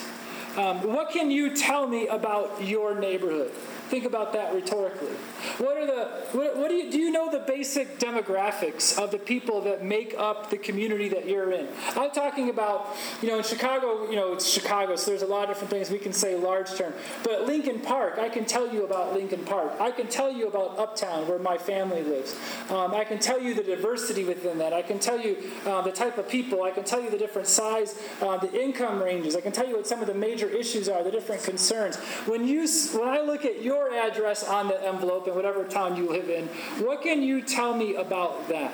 Um, 0.57 0.93
what 0.93 1.12
can 1.12 1.29
you 1.31 1.55
tell 1.55 1.88
me 1.88 2.07
about 2.07 2.63
your 2.63 2.95
neighborhood? 2.95 3.51
Think 3.89 4.06
about 4.06 4.34
that 4.34 4.54
rhetorically. 4.54 5.15
What 5.58 5.75
are 5.75 5.88
the 5.88 6.06
what, 6.38 6.56
what, 6.58 6.67
do 6.69 6.75
you 6.75 6.91
do 6.91 6.99
you 6.99 7.12
know 7.12 7.32
the 7.32 7.39
basic 7.39 7.97
demographics 7.97 8.95
of 8.99 9.10
the 9.10 9.17
people 9.17 9.62
that 9.62 9.84
make 9.84 10.13
up 10.15 10.52
the 10.52 10.58
community 10.58 11.10
that 11.10 11.28
you're 11.28 11.52
in? 11.52 11.67
I'm 11.95 12.12
talking 12.12 12.49
about, 12.49 12.95
you 13.19 13.30
know, 13.30 13.39
in 13.39 13.43
Chicago, 13.43 14.08
you 14.08 14.15
know, 14.15 14.34
it's 14.34 14.47
Chicago, 14.47 14.95
so 14.95 15.10
there's 15.10 15.23
a 15.23 15.25
lot 15.25 15.43
of 15.43 15.49
different 15.49 15.71
things 15.71 15.89
we 15.89 15.97
can 15.97 16.13
say 16.13 16.36
large 16.36 16.75
term. 16.75 16.93
But 17.23 17.47
Lincoln 17.47 17.80
Park, 17.80 18.19
I 18.19 18.30
can 18.30 18.45
tell 18.45 18.71
you 18.71 18.86
about 18.86 19.15
Lincoln 19.15 19.43
Park. 19.43 19.73
I 19.80 19.89
can 19.89 20.08
tell 20.08 20.32
you 20.32 20.47
about 20.47 20.78
Uptown 20.78 21.28
where 21.28 21.39
my 21.39 21.58
family 21.58 22.04
lives. 22.04 22.38
Um, 22.69 22.93
I 22.93 23.04
can 23.04 23.17
tell 23.17 23.41
you 23.41 23.56
the 23.56 23.63
diversity 23.63 24.23
within 24.23 24.60
that. 24.60 24.71
I 24.71 24.84
can 24.84 24.99
tell 24.99 25.19
you 25.19 25.36
uh, 25.65 25.82
the 25.82 25.91
type 25.91 26.19
of 26.19 26.30
people. 26.30 26.62
I 26.62 26.69
can 26.69 26.84
tell 26.84 27.02
you 27.02 27.10
the 27.10 27.17
different 27.17 27.47
size, 27.47 27.99
uh, 28.21 28.38
the 28.38 28.54
income 28.54 29.02
ranges. 29.02 29.36
I 29.36 29.41
can 29.41 29.52
tell 29.52 29.67
you 29.67 29.78
what 29.78 29.88
some 29.88 29.99
of 29.99 30.06
the 30.06 30.13
major 30.13 30.47
issues 30.47 30.88
are, 30.88 31.04
the 31.04 31.10
different 31.10 31.43
concerns. 31.43 31.97
When 32.28 32.45
you 32.47 32.67
when 32.93 33.08
I 33.08 33.21
look 33.21 33.45
at 33.45 33.63
your 33.63 33.79
your 33.80 33.94
address 33.94 34.44
on 34.44 34.68
the 34.68 34.88
envelope 34.88 35.28
in 35.28 35.36
whatever 35.36 35.63
town 35.63 35.96
you 35.96 36.10
live 36.10 36.30
in, 36.30 36.48
what 36.84 37.02
can 37.02 37.22
you 37.22 37.42
tell 37.42 37.76
me 37.76 37.96
about 37.96 38.48
that? 38.50 38.72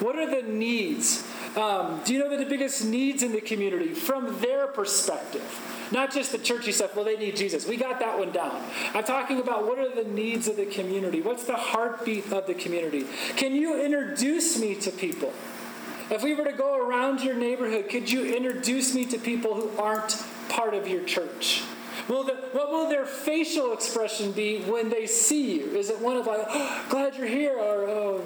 What 0.00 0.16
are 0.16 0.30
the 0.30 0.46
needs? 0.48 1.26
Um, 1.56 2.00
do 2.04 2.12
you 2.12 2.20
know 2.20 2.36
the 2.36 2.44
biggest 2.44 2.84
needs 2.84 3.22
in 3.22 3.32
the 3.32 3.40
community 3.40 3.94
from 3.94 4.40
their 4.40 4.66
perspective? 4.68 5.42
Not 5.90 6.12
just 6.12 6.32
the 6.32 6.38
churchy 6.38 6.70
stuff, 6.70 6.94
well, 6.94 7.04
they 7.04 7.16
need 7.16 7.34
Jesus. 7.34 7.66
We 7.66 7.76
got 7.76 7.98
that 8.00 8.18
one 8.18 8.30
down. 8.30 8.62
I'm 8.94 9.04
talking 9.04 9.40
about 9.40 9.66
what 9.66 9.78
are 9.78 9.92
the 9.92 10.08
needs 10.08 10.46
of 10.46 10.56
the 10.56 10.66
community? 10.66 11.20
What's 11.20 11.44
the 11.44 11.56
heartbeat 11.56 12.30
of 12.30 12.46
the 12.46 12.54
community? 12.54 13.06
Can 13.36 13.54
you 13.54 13.82
introduce 13.82 14.58
me 14.58 14.74
to 14.76 14.90
people? 14.90 15.32
If 16.10 16.22
we 16.22 16.34
were 16.34 16.44
to 16.44 16.52
go 16.52 16.78
around 16.78 17.22
your 17.22 17.34
neighborhood, 17.34 17.88
could 17.88 18.10
you 18.10 18.34
introduce 18.34 18.94
me 18.94 19.04
to 19.06 19.18
people 19.18 19.54
who 19.54 19.70
aren't 19.80 20.22
part 20.48 20.74
of 20.74 20.86
your 20.86 21.02
church? 21.04 21.62
Will 22.06 22.24
the, 22.24 22.34
what 22.52 22.70
will 22.70 22.88
their 22.88 23.06
facial 23.06 23.72
expression 23.72 24.32
be 24.32 24.60
when 24.62 24.88
they 24.88 25.06
see 25.06 25.58
you? 25.58 25.76
Is 25.76 25.90
it 25.90 26.00
one 26.00 26.16
of 26.16 26.26
like, 26.26 26.46
oh, 26.48 26.86
glad 26.88 27.16
you're 27.16 27.26
here, 27.26 27.56
or 27.56 27.88
oh, 27.88 28.24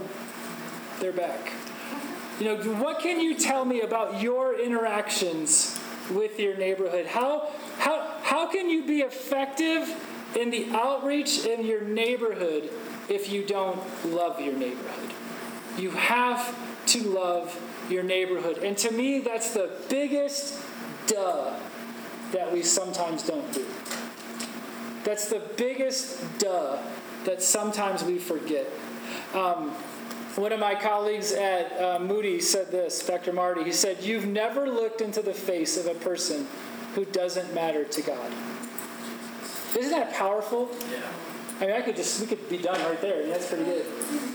they're 1.01 1.13
back? 1.13 1.53
You 2.39 2.47
know, 2.47 2.57
what 2.75 3.01
can 3.01 3.21
you 3.21 3.37
tell 3.37 3.65
me 3.65 3.83
about 3.83 4.21
your 4.21 4.59
interactions 4.59 5.79
with 6.11 6.39
your 6.39 6.57
neighborhood? 6.57 7.07
How, 7.07 7.49
how, 7.79 8.15
how 8.23 8.47
can 8.47 8.69
you 8.69 8.85
be 8.87 9.01
effective 9.01 9.89
in 10.37 10.51
the 10.51 10.71
outreach 10.73 11.45
in 11.45 11.65
your 11.65 11.83
neighborhood 11.83 12.71
if 13.09 13.31
you 13.31 13.45
don't 13.45 13.81
love 14.05 14.41
your 14.41 14.55
neighborhood? 14.55 15.13
You 15.79 15.91
have 15.93 16.57
to 16.87 17.03
love 17.05 17.59
your 17.89 18.03
neighborhood. 18.03 18.59
And 18.59 18.77
to 18.79 18.91
me, 18.91 19.21
that's 19.21 19.55
the 19.55 19.71
biggest 19.89 20.61
duh 21.07 21.55
that 22.33 22.53
we 22.53 22.63
sometimes 22.63 23.23
don't 23.23 23.53
do. 23.53 23.67
That's 25.05 25.29
the 25.29 25.43
biggest 25.57 26.39
duh 26.39 26.79
that 27.25 27.43
sometimes 27.43 28.05
we 28.05 28.19
forget. 28.19 28.67
Um, 29.35 29.71
one 30.37 30.53
of 30.53 30.61
my 30.61 30.75
colleagues 30.75 31.33
at 31.33 31.79
uh, 31.79 31.99
Moody 31.99 32.41
said 32.41 32.71
this, 32.71 33.07
Dr. 33.07 33.33
Marty. 33.33 33.65
He 33.65 33.73
said, 33.73 34.03
You've 34.03 34.27
never 34.27 34.67
looked 34.67 35.01
into 35.01 35.21
the 35.21 35.35
face 35.35 35.77
of 35.77 35.87
a 35.87 35.95
person 35.99 36.47
who 36.95 37.05
doesn't 37.05 37.55
matter 37.55 37.85
to 37.85 38.03
God. 38.03 38.33
Isn't 39.77 39.91
that 39.91 40.15
powerful? 40.15 40.71
Yeah. 40.91 41.01
I 41.63 41.67
mean, 41.67 41.77
I 41.77 41.81
could 41.81 41.95
just, 41.95 42.21
we 42.21 42.27
could 42.27 42.49
be 42.49 42.59
done 42.59 42.81
right 42.81 43.01
there. 43.01 43.25
That's 43.29 43.47
pretty 43.47 43.63
good. 43.63 43.87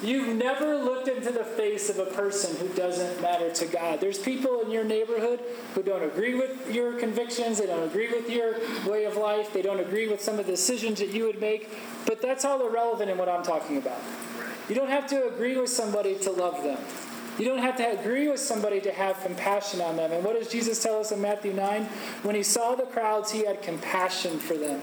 You've 0.02 0.34
never 0.38 0.78
looked 0.78 1.10
into 1.10 1.34
the 1.34 1.44
face 1.44 1.90
of 1.90 2.00
a 2.00 2.06
person 2.06 2.56
who 2.56 2.74
doesn't 2.74 3.22
matter 3.22 3.52
to 3.52 3.66
God. 3.66 4.00
There's 4.00 4.18
people 4.18 4.62
in 4.62 4.72
your 4.72 4.86
neighborhood 4.86 5.42
who 5.74 5.84
don't 5.84 6.04
agree 6.04 6.36
with 6.36 6.74
your 6.74 6.94
convictions, 6.94 7.58
they 7.58 7.66
don't 7.66 7.84
agree 7.84 8.08
with 8.08 8.30
your 8.30 8.56
way 8.90 9.04
of 9.04 9.18
life, 9.18 9.52
they 9.52 9.62
don't 9.62 9.82
agree 9.82 10.08
with 10.08 10.22
some 10.22 10.40
of 10.40 10.46
the 10.46 10.54
decisions 10.54 11.00
that 11.00 11.10
you 11.10 11.26
would 11.26 11.42
make, 11.42 11.70
but 12.06 12.22
that's 12.22 12.46
all 12.46 12.66
irrelevant 12.66 13.10
in 13.10 13.18
what 13.18 13.28
I'm 13.28 13.44
talking 13.44 13.76
about. 13.76 14.00
You 14.70 14.76
don't 14.76 14.90
have 14.90 15.08
to 15.08 15.28
agree 15.28 15.58
with 15.58 15.70
somebody 15.70 16.16
to 16.20 16.32
love 16.32 16.64
them. 16.64 16.80
You 17.38 17.44
don't 17.44 17.60
have 17.60 17.76
to 17.76 18.00
agree 18.00 18.30
with 18.30 18.40
somebody 18.40 18.80
to 18.82 18.92
have 18.94 19.22
compassion 19.22 19.82
on 19.82 19.98
them. 19.98 20.14
And 20.14 20.24
what 20.24 20.40
does 20.40 20.50
Jesus 20.50 20.82
tell 20.82 21.02
us 21.02 21.12
in 21.12 21.22
Matthew 21.22 21.52
9? 21.52 21.84
When 22.24 22.36
he 22.36 22.44
saw 22.44 22.76
the 22.76 22.86
crowds, 22.86 23.32
he 23.32 23.46
had 23.46 23.62
compassion 23.62 24.40
for 24.40 24.56
them 24.56 24.82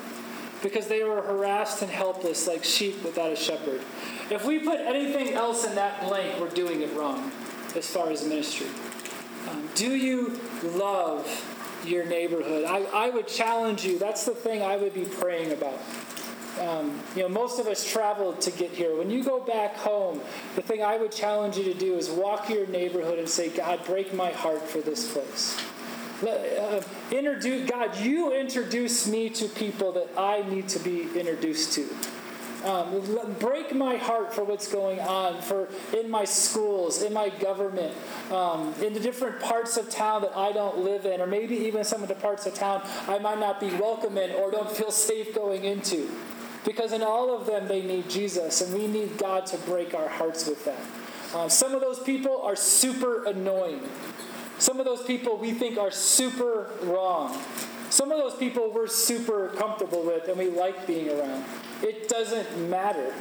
because 0.65 0.89
they 0.89 1.05
were 1.05 1.21
harassed 1.21 1.83
and 1.83 1.91
helpless 1.91 2.49
like 2.49 2.65
sheep 2.65 3.05
without 3.05 3.31
a 3.31 3.37
shepherd. 3.37 3.83
If 4.31 4.47
we 4.47 4.59
put 4.59 4.81
anything 4.81 5.35
else 5.35 5.65
in 5.67 5.75
that 5.75 6.01
blank, 6.09 6.41
we're 6.41 6.49
doing 6.49 6.81
it 6.81 6.93
wrong 6.97 7.31
as 7.77 7.89
far 7.89 8.11
as 8.11 8.27
ministry. 8.27 8.69
Um, 9.51 9.69
do 9.75 9.95
you 9.95 10.41
love 10.63 11.29
your 11.85 12.07
neighborhood? 12.07 12.65
I, 12.65 12.85
I 12.95 13.11
would 13.11 13.29
challenge 13.29 13.85
you. 13.85 13.99
That's 13.99 14.25
the 14.25 14.35
thing 14.35 14.63
I 14.63 14.77
would 14.77 14.95
be 14.95 15.05
praying 15.05 15.53
about. 15.53 15.79
Um, 16.59 16.99
you 17.15 17.23
know, 17.23 17.29
most 17.29 17.61
of 17.61 17.67
us 17.67 17.87
traveled 17.87 18.41
to 18.41 18.51
get 18.51 18.71
here. 18.71 18.97
When 18.97 19.11
you 19.11 19.23
go 19.23 19.41
back 19.41 19.77
home, 19.77 20.23
the 20.55 20.63
thing 20.63 20.83
I 20.83 20.97
would 20.97 21.13
challenge 21.13 21.59
you 21.59 21.65
to 21.65 21.75
do 21.75 21.97
is 21.97 22.09
walk 22.09 22.49
your 22.49 22.67
neighborhood 22.69 23.19
and 23.19 23.29
say, 23.29 23.51
God, 23.51 23.85
break 23.85 24.15
my 24.15 24.31
heart 24.31 24.63
for 24.63 24.79
this 24.79 25.13
place. 25.13 25.61
Uh, 26.25 26.83
introduce 27.11 27.69
God. 27.69 27.97
You 27.99 28.33
introduce 28.33 29.07
me 29.07 29.29
to 29.31 29.47
people 29.47 29.93
that 29.93 30.09
I 30.17 30.43
need 30.49 30.69
to 30.69 30.79
be 30.79 31.03
introduced 31.19 31.75
to. 31.75 31.89
Um, 32.65 33.03
break 33.41 33.75
my 33.75 33.97
heart 33.97 34.33
for 34.33 34.43
what's 34.43 34.73
going 34.73 34.99
on 35.01 35.43
for 35.43 35.69
in 35.95 36.11
my 36.11 36.25
schools, 36.25 37.03
in 37.03 37.13
my 37.13 37.29
government, 37.29 37.93
um, 38.33 38.73
in 38.83 38.95
the 38.95 39.01
different 39.01 39.39
parts 39.39 39.77
of 39.77 39.91
town 39.91 40.23
that 40.23 40.35
I 40.35 40.51
don't 40.51 40.79
live 40.79 41.05
in, 41.05 41.21
or 41.21 41.27
maybe 41.27 41.57
even 41.57 41.85
some 41.85 42.03
of 42.03 42.09
the 42.09 42.15
parts 42.15 42.47
of 42.47 42.55
town 42.55 42.81
I 43.07 43.19
might 43.19 43.39
not 43.39 43.61
be 43.61 43.69
welcome 43.75 44.17
in 44.17 44.31
or 44.31 44.51
don't 44.51 44.71
feel 44.71 44.91
safe 44.91 45.35
going 45.35 45.65
into. 45.65 46.11
Because 46.65 46.93
in 46.93 47.03
all 47.03 47.39
of 47.39 47.47
them, 47.47 47.69
they 47.69 47.83
need 47.83 48.09
Jesus, 48.09 48.63
and 48.63 48.73
we 48.73 48.87
need 48.87 49.19
God 49.19 49.45
to 49.47 49.59
break 49.59 49.93
our 49.93 50.09
hearts 50.09 50.47
with 50.47 50.65
them. 50.65 50.81
Um, 51.35 51.51
some 51.51 51.75
of 51.75 51.83
those 51.83 51.99
people 51.99 52.41
are 52.41 52.57
super 52.57 53.25
annoying. 53.25 53.83
Some 54.65 54.81
of 54.81 54.87
those 54.87 55.03
people 55.03 55.37
we 55.37 55.53
think 55.53 55.77
are 55.77 55.91
super 55.91 56.71
wrong. 56.85 57.39
Some 57.91 58.11
of 58.11 58.17
those 58.17 58.35
people 58.35 58.73
we're 58.73 58.87
super 58.87 59.49
comfortable 59.59 60.03
with 60.03 60.27
and 60.27 60.39
we 60.39 60.49
like 60.49 60.87
being 60.87 61.11
around. 61.11 61.45
It 61.83 62.09
doesn't 62.09 62.71
matter. 62.71 63.13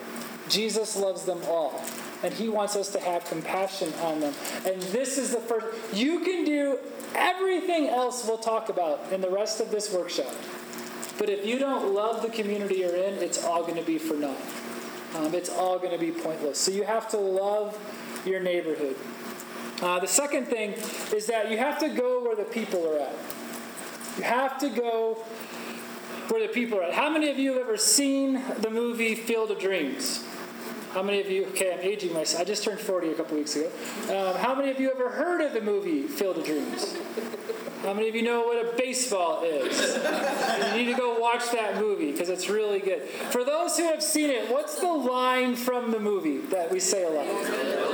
Jesus 0.47 0.95
loves 0.95 1.25
them 1.25 1.41
all. 1.49 1.83
And 2.23 2.33
he 2.33 2.47
wants 2.47 2.77
us 2.77 2.93
to 2.93 2.99
have 3.01 3.25
compassion 3.25 3.93
on 3.95 4.21
them. 4.21 4.33
And 4.65 4.81
this 4.83 5.17
is 5.17 5.31
the 5.31 5.41
first. 5.41 5.93
You 5.93 6.21
can 6.21 6.45
do 6.45 6.79
everything 7.13 7.89
else 7.89 8.25
we'll 8.25 8.37
talk 8.37 8.69
about 8.69 9.11
in 9.11 9.19
the 9.19 9.29
rest 9.29 9.59
of 9.59 9.69
this 9.69 9.91
workshop. 9.91 10.33
But 11.17 11.29
if 11.29 11.45
you 11.45 11.59
don't 11.59 11.93
love 11.93 12.21
the 12.21 12.29
community 12.29 12.75
you're 12.75 12.95
in, 12.95 13.15
it's 13.15 13.43
all 13.43 13.63
going 13.63 13.75
to 13.75 13.83
be 13.83 13.97
for 13.97 14.13
naught. 14.13 14.39
Um, 15.17 15.35
it's 15.35 15.49
all 15.49 15.77
going 15.77 15.91
to 15.91 15.99
be 15.99 16.11
pointless. 16.11 16.57
So 16.57 16.71
you 16.71 16.83
have 16.83 17.09
to 17.09 17.17
love 17.17 17.77
your 18.25 18.39
neighborhood. 18.39 18.95
Uh, 19.83 19.99
the 19.99 20.07
second 20.07 20.45
thing 20.45 20.71
is 21.13 21.25
that 21.25 21.51
you 21.51 21.57
have 21.57 21.77
to 21.77 21.89
go 21.89 22.23
where 22.23 22.37
the 22.37 22.45
people 22.45 22.87
are 22.87 22.99
at. 22.99 23.13
You 24.15 24.23
have 24.23 24.57
to 24.59 24.69
go 24.69 25.15
where 26.29 26.41
the 26.41 26.53
people 26.53 26.79
are 26.79 26.83
at. 26.83 26.93
How 26.93 27.09
many 27.09 27.29
of 27.29 27.37
you 27.37 27.51
have 27.51 27.63
ever 27.63 27.75
seen 27.75 28.41
the 28.61 28.69
movie 28.69 29.13
Field 29.13 29.51
of 29.51 29.59
Dreams? 29.59 30.25
How 30.93 31.03
many 31.03 31.19
of 31.19 31.29
you, 31.29 31.47
okay, 31.47 31.73
I'm 31.73 31.81
aging 31.81 32.13
myself. 32.13 32.41
I 32.41 32.45
just 32.45 32.63
turned 32.63 32.79
40 32.79 33.09
a 33.09 33.13
couple 33.15 33.35
weeks 33.35 33.57
ago. 33.57 33.69
Um, 34.03 34.39
how 34.39 34.55
many 34.55 34.71
of 34.71 34.79
you 34.79 34.89
ever 34.89 35.09
heard 35.09 35.41
of 35.41 35.51
the 35.51 35.59
movie 35.59 36.03
Field 36.03 36.37
of 36.37 36.45
Dreams? 36.45 36.95
How 37.81 37.93
many 37.93 38.07
of 38.07 38.15
you 38.15 38.21
know 38.21 38.43
what 38.43 38.65
a 38.65 38.77
baseball 38.77 39.43
is? 39.43 39.77
you 40.69 40.77
need 40.77 40.89
to 40.93 40.97
go 40.97 41.19
watch 41.19 41.51
that 41.51 41.75
movie 41.75 42.13
because 42.13 42.29
it's 42.29 42.47
really 42.47 42.79
good. 42.79 43.01
For 43.01 43.43
those 43.43 43.75
who 43.75 43.83
have 43.83 44.01
seen 44.01 44.29
it, 44.29 44.49
what's 44.49 44.79
the 44.79 44.87
line 44.87 45.57
from 45.57 45.91
the 45.91 45.99
movie 45.99 46.37
that 46.37 46.71
we 46.71 46.79
say 46.79 47.03
a 47.03 47.09
lot? 47.09 47.92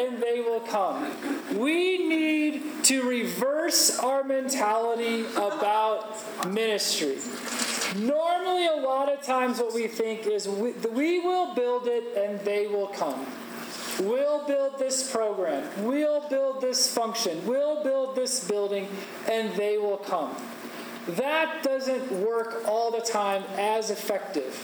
And 0.00 0.22
they 0.22 0.40
will 0.40 0.60
come. 0.60 1.10
We 1.58 2.08
need 2.08 2.84
to 2.84 3.02
reverse 3.02 3.98
our 3.98 4.24
mentality 4.24 5.26
about 5.36 6.16
ministry. 6.48 7.18
Normally, 7.96 8.66
a 8.66 8.76
lot 8.76 9.12
of 9.12 9.20
times, 9.22 9.58
what 9.58 9.74
we 9.74 9.88
think 9.88 10.26
is 10.26 10.48
we, 10.48 10.72
we 10.72 11.20
will 11.20 11.54
build 11.54 11.86
it 11.86 12.16
and 12.16 12.40
they 12.40 12.66
will 12.66 12.86
come. 12.86 13.26
We'll 14.00 14.46
build 14.46 14.78
this 14.78 15.12
program. 15.12 15.68
We'll 15.84 16.26
build 16.30 16.62
this 16.62 16.92
function. 16.92 17.44
We'll 17.46 17.84
build 17.84 18.16
this 18.16 18.48
building, 18.48 18.88
and 19.30 19.54
they 19.56 19.76
will 19.76 19.98
come. 19.98 20.34
That 21.08 21.62
doesn't 21.62 22.10
work 22.24 22.62
all 22.66 22.90
the 22.90 23.00
time 23.00 23.44
as 23.58 23.90
effective. 23.90 24.54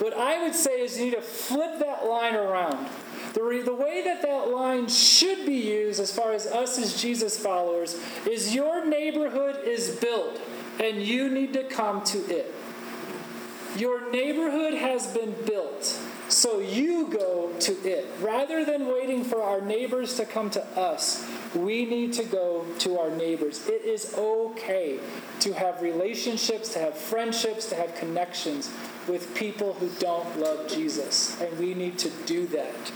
What 0.00 0.12
I 0.12 0.42
would 0.42 0.54
say 0.54 0.80
is 0.82 0.98
you 0.98 1.06
need 1.06 1.14
to 1.14 1.22
flip 1.22 1.78
that 1.78 2.06
line 2.06 2.34
around. 2.34 2.88
The, 3.34 3.42
re- 3.42 3.62
the 3.62 3.74
way 3.74 4.02
that 4.04 4.22
that 4.22 4.48
line 4.48 4.88
should 4.88 5.44
be 5.44 5.56
used, 5.56 6.00
as 6.00 6.12
far 6.12 6.32
as 6.32 6.46
us 6.46 6.78
as 6.78 7.00
Jesus 7.00 7.36
followers, 7.38 8.00
is 8.28 8.54
your 8.54 8.86
neighborhood 8.86 9.64
is 9.64 9.90
built, 9.96 10.40
and 10.80 11.02
you 11.02 11.28
need 11.28 11.52
to 11.54 11.64
come 11.64 12.02
to 12.04 12.18
it. 12.18 12.54
Your 13.76 14.10
neighborhood 14.12 14.74
has 14.74 15.08
been 15.08 15.34
built. 15.46 16.00
So 16.28 16.58
you 16.60 17.08
go 17.08 17.52
to 17.60 17.72
it. 17.86 18.06
Rather 18.20 18.64
than 18.64 18.86
waiting 18.86 19.24
for 19.24 19.42
our 19.42 19.60
neighbors 19.60 20.16
to 20.16 20.24
come 20.24 20.48
to 20.50 20.64
us, 20.78 21.28
we 21.54 21.84
need 21.84 22.12
to 22.14 22.24
go 22.24 22.64
to 22.80 22.98
our 22.98 23.10
neighbors. 23.10 23.68
It 23.68 23.84
is 23.84 24.14
okay 24.16 25.00
to 25.40 25.52
have 25.52 25.82
relationships, 25.82 26.72
to 26.72 26.78
have 26.78 26.96
friendships, 26.96 27.68
to 27.70 27.74
have 27.74 27.94
connections 27.96 28.70
with 29.06 29.34
people 29.34 29.74
who 29.74 29.90
don't 29.98 30.38
love 30.38 30.68
Jesus. 30.68 31.40
And 31.40 31.58
we 31.58 31.74
need 31.74 31.98
to 31.98 32.10
do 32.26 32.46
that. 32.48 32.92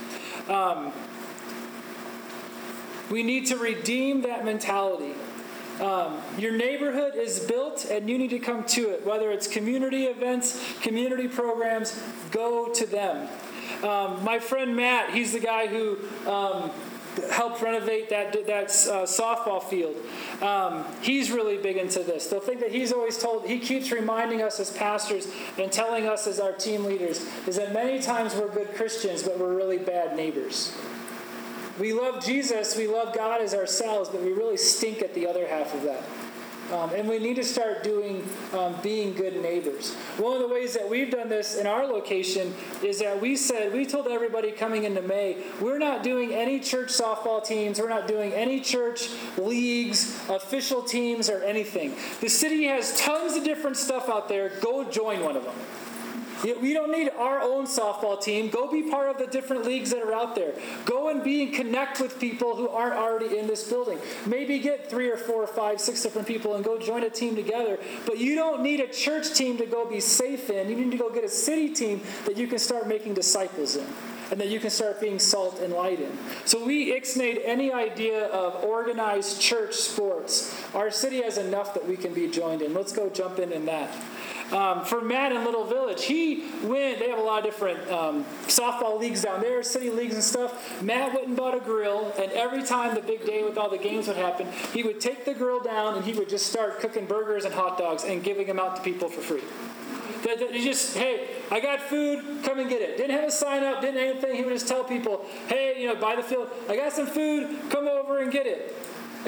Um, 0.48 0.92
we 3.10 3.22
need 3.22 3.46
to 3.46 3.56
redeem 3.56 4.22
that 4.22 4.44
mentality. 4.44 5.14
Um, 5.80 6.20
your 6.36 6.52
neighborhood 6.52 7.14
is 7.14 7.38
built 7.38 7.84
and 7.84 8.10
you 8.10 8.18
need 8.18 8.30
to 8.30 8.38
come 8.38 8.64
to 8.64 8.90
it. 8.90 9.06
Whether 9.06 9.30
it's 9.30 9.46
community 9.46 10.04
events, 10.04 10.62
community 10.80 11.28
programs, 11.28 12.02
go 12.30 12.72
to 12.72 12.86
them. 12.86 13.28
Um, 13.84 14.24
my 14.24 14.40
friend 14.40 14.74
Matt, 14.74 15.10
he's 15.14 15.32
the 15.32 15.40
guy 15.40 15.68
who 15.68 15.98
um, 16.26 16.70
helped 17.30 17.62
renovate 17.62 18.10
that, 18.10 18.32
that 18.46 18.64
uh, 18.66 19.04
softball 19.06 19.62
field. 19.62 19.96
Um, 20.42 20.84
he's 21.02 21.30
really 21.30 21.56
big 21.56 21.76
into 21.76 22.02
this. 22.02 22.26
The 22.26 22.40
thing 22.40 22.60
that 22.60 22.70
he's 22.70 22.92
always 22.92 23.18
told, 23.18 23.46
he 23.46 23.58
keeps 23.58 23.90
reminding 23.90 24.42
us 24.42 24.60
as 24.60 24.70
pastors 24.70 25.28
and 25.58 25.70
telling 25.70 26.06
us 26.06 26.26
as 26.26 26.40
our 26.40 26.52
team 26.52 26.84
leaders, 26.84 27.26
is 27.46 27.56
that 27.56 27.72
many 27.72 28.00
times 28.00 28.34
we're 28.34 28.48
good 28.48 28.74
Christians, 28.74 29.22
but 29.22 29.38
we're 29.38 29.54
really 29.54 29.78
bad 29.78 30.16
neighbors. 30.16 30.76
We 31.78 31.92
love 31.92 32.24
Jesus, 32.24 32.76
we 32.76 32.88
love 32.88 33.14
God 33.14 33.40
as 33.40 33.54
ourselves, 33.54 34.08
but 34.08 34.22
we 34.22 34.32
really 34.32 34.56
stink 34.56 35.00
at 35.00 35.14
the 35.14 35.26
other 35.26 35.46
half 35.46 35.74
of 35.74 35.82
that. 35.82 36.02
Um, 36.72 36.90
and 36.90 37.08
we 37.08 37.18
need 37.18 37.36
to 37.36 37.44
start 37.44 37.82
doing 37.82 38.28
um, 38.52 38.76
being 38.82 39.14
good 39.14 39.40
neighbors. 39.40 39.94
One 40.18 40.34
of 40.34 40.40
the 40.40 40.48
ways 40.48 40.74
that 40.74 40.88
we've 40.88 41.10
done 41.10 41.28
this 41.28 41.56
in 41.56 41.66
our 41.66 41.86
location 41.86 42.54
is 42.82 42.98
that 42.98 43.20
we 43.20 43.36
said, 43.36 43.72
we 43.72 43.86
told 43.86 44.06
everybody 44.08 44.52
coming 44.52 44.84
into 44.84 45.00
May, 45.00 45.42
we're 45.60 45.78
not 45.78 46.02
doing 46.02 46.34
any 46.34 46.60
church 46.60 46.88
softball 46.88 47.44
teams, 47.44 47.80
we're 47.80 47.88
not 47.88 48.06
doing 48.06 48.32
any 48.32 48.60
church 48.60 49.08
leagues, 49.38 50.20
official 50.28 50.82
teams, 50.82 51.30
or 51.30 51.42
anything. 51.42 51.94
The 52.20 52.28
city 52.28 52.64
has 52.64 52.98
tons 53.00 53.34
of 53.34 53.44
different 53.44 53.76
stuff 53.76 54.08
out 54.08 54.28
there. 54.28 54.50
Go 54.60 54.84
join 54.84 55.24
one 55.24 55.36
of 55.36 55.44
them. 55.44 55.54
We 56.42 56.72
don't 56.72 56.90
need 56.90 57.10
our 57.18 57.40
own 57.40 57.66
softball 57.66 58.20
team. 58.20 58.48
Go 58.50 58.70
be 58.70 58.90
part 58.90 59.10
of 59.10 59.18
the 59.18 59.26
different 59.26 59.64
leagues 59.64 59.90
that 59.90 60.02
are 60.02 60.12
out 60.12 60.34
there. 60.34 60.52
Go 60.84 61.08
and 61.08 61.22
be 61.22 61.42
and 61.42 61.54
connect 61.54 62.00
with 62.00 62.18
people 62.20 62.56
who 62.56 62.68
aren't 62.68 62.94
already 62.94 63.38
in 63.38 63.46
this 63.46 63.68
building. 63.68 63.98
Maybe 64.26 64.58
get 64.58 64.88
three 64.88 65.10
or 65.10 65.16
four 65.16 65.42
or 65.42 65.46
five, 65.46 65.80
six 65.80 66.02
different 66.02 66.28
people 66.28 66.54
and 66.54 66.64
go 66.64 66.78
join 66.78 67.02
a 67.02 67.10
team 67.10 67.34
together. 67.34 67.78
But 68.06 68.18
you 68.18 68.34
don't 68.34 68.62
need 68.62 68.80
a 68.80 68.88
church 68.88 69.34
team 69.34 69.58
to 69.58 69.66
go 69.66 69.88
be 69.88 70.00
safe 70.00 70.50
in. 70.50 70.68
You 70.68 70.76
need 70.76 70.90
to 70.92 70.96
go 70.96 71.10
get 71.10 71.24
a 71.24 71.28
city 71.28 71.72
team 71.72 72.02
that 72.26 72.36
you 72.36 72.46
can 72.46 72.58
start 72.58 72.86
making 72.86 73.14
disciples 73.14 73.76
in 73.76 73.86
and 74.30 74.40
that 74.40 74.48
you 74.48 74.60
can 74.60 74.70
start 74.70 75.00
being 75.00 75.18
salt 75.18 75.58
and 75.60 75.72
light 75.72 76.00
in. 76.00 76.16
So 76.44 76.64
we 76.64 76.92
ixnayed 76.92 77.40
any 77.44 77.72
idea 77.72 78.26
of 78.26 78.62
organized 78.62 79.40
church 79.40 79.74
sports. 79.74 80.54
Our 80.74 80.90
city 80.90 81.22
has 81.22 81.38
enough 81.38 81.74
that 81.74 81.86
we 81.86 81.96
can 81.96 82.12
be 82.12 82.28
joined 82.28 82.62
in. 82.62 82.74
Let's 82.74 82.92
go 82.92 83.08
jump 83.08 83.38
in 83.38 83.52
in 83.52 83.66
that. 83.66 83.90
Um, 84.52 84.84
for 84.84 85.02
Matt 85.02 85.32
in 85.32 85.44
Little 85.44 85.64
Village, 85.64 86.04
he 86.04 86.44
went, 86.62 86.98
they 86.98 87.10
have 87.10 87.18
a 87.18 87.22
lot 87.22 87.40
of 87.40 87.44
different 87.44 87.80
um, 87.90 88.24
softball 88.46 88.98
leagues 88.98 89.22
down 89.22 89.40
there, 89.42 89.62
city 89.62 89.90
leagues 89.90 90.14
and 90.14 90.24
stuff. 90.24 90.82
Matt 90.82 91.12
went 91.14 91.28
and 91.28 91.36
bought 91.36 91.54
a 91.54 91.60
grill, 91.60 92.12
and 92.18 92.32
every 92.32 92.62
time 92.62 92.94
the 92.94 93.02
big 93.02 93.26
day 93.26 93.44
with 93.44 93.58
all 93.58 93.68
the 93.68 93.78
games 93.78 94.08
would 94.08 94.16
happen, 94.16 94.48
he 94.72 94.82
would 94.82 95.00
take 95.00 95.26
the 95.26 95.34
grill 95.34 95.60
down 95.60 95.96
and 95.96 96.04
he 96.04 96.12
would 96.12 96.30
just 96.30 96.46
start 96.46 96.80
cooking 96.80 97.04
burgers 97.04 97.44
and 97.44 97.52
hot 97.52 97.76
dogs 97.76 98.04
and 98.04 98.24
giving 98.24 98.46
them 98.46 98.58
out 98.58 98.76
to 98.76 98.82
people 98.82 99.08
for 99.08 99.20
free. 99.20 99.42
He 100.22 100.64
just, 100.64 100.96
hey, 100.96 101.28
I 101.50 101.60
got 101.60 101.80
food, 101.80 102.42
come 102.42 102.58
and 102.58 102.68
get 102.68 102.82
it. 102.82 102.96
Didn't 102.96 103.12
have 103.12 103.28
a 103.28 103.30
sign 103.30 103.62
up, 103.62 103.80
didn't 103.80 104.00
anything. 104.00 104.34
He 104.34 104.42
would 104.42 104.52
just 104.52 104.66
tell 104.66 104.82
people, 104.82 105.24
hey, 105.46 105.80
you 105.80 105.86
know, 105.86 105.94
buy 105.94 106.16
the 106.16 106.22
field, 106.22 106.48
I 106.68 106.76
got 106.76 106.92
some 106.92 107.06
food, 107.06 107.70
come 107.70 107.86
over 107.86 108.20
and 108.20 108.32
get 108.32 108.46
it. 108.46 108.74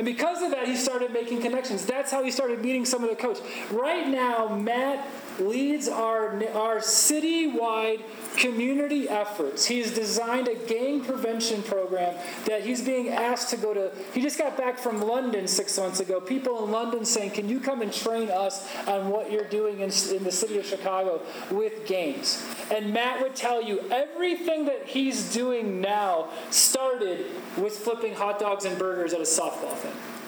And 0.01 0.07
because 0.07 0.41
of 0.41 0.51
that, 0.53 0.67
he 0.67 0.77
started 0.77 1.13
making 1.13 1.43
connections. 1.43 1.85
That's 1.85 2.11
how 2.11 2.25
he 2.25 2.31
started 2.31 2.63
meeting 2.63 2.87
some 2.87 3.05
of 3.05 3.11
the 3.11 3.17
coaches. 3.17 3.43
Right 3.71 4.09
now, 4.09 4.49
Matt 4.49 5.07
leads 5.41 5.89
our, 5.89 6.31
our 6.55 6.77
citywide 6.77 8.03
community 8.37 9.09
efforts. 9.09 9.65
He's 9.65 9.93
designed 9.93 10.49
a 10.49 10.55
gang 10.55 11.05
prevention 11.05 11.63
program 11.63 12.17
that 12.47 12.63
he's 12.63 12.83
being 12.83 13.09
asked 13.09 13.51
to 13.51 13.57
go 13.57 13.75
to. 13.75 13.93
He 14.13 14.21
just 14.21 14.39
got 14.39 14.57
back 14.57 14.79
from 14.79 15.01
London 15.01 15.47
six 15.47 15.77
months 15.79 16.01
ago. 16.01 16.21
People 16.21 16.65
in 16.65 16.71
London 16.71 17.05
saying, 17.05 17.33
Can 17.33 17.49
you 17.49 17.61
come 17.61 17.83
and 17.83 17.93
train 17.93 18.31
us 18.31 18.69
on 18.87 19.09
what 19.09 19.31
you're 19.31 19.45
doing 19.45 19.81
in, 19.81 19.91
in 20.15 20.25
the 20.25 20.33
city 20.33 20.59
of 20.59 20.67
Chicago 20.67 21.21
with 21.51 21.87
gangs? 21.87 22.45
And 22.71 22.93
Matt 22.93 23.21
would 23.21 23.35
tell 23.35 23.63
you 23.63 23.81
everything 23.91 24.67
that 24.67 24.87
he's 24.87 25.33
doing 25.33 25.81
now 25.81 26.29
started 26.51 27.27
with 27.57 27.77
flipping 27.77 28.15
hot 28.15 28.39
dogs 28.39 28.65
and 28.65 28.79
burgers 28.79 29.13
at 29.13 29.21
a 29.21 29.25
softball 29.25 29.75
thing. 29.75 30.20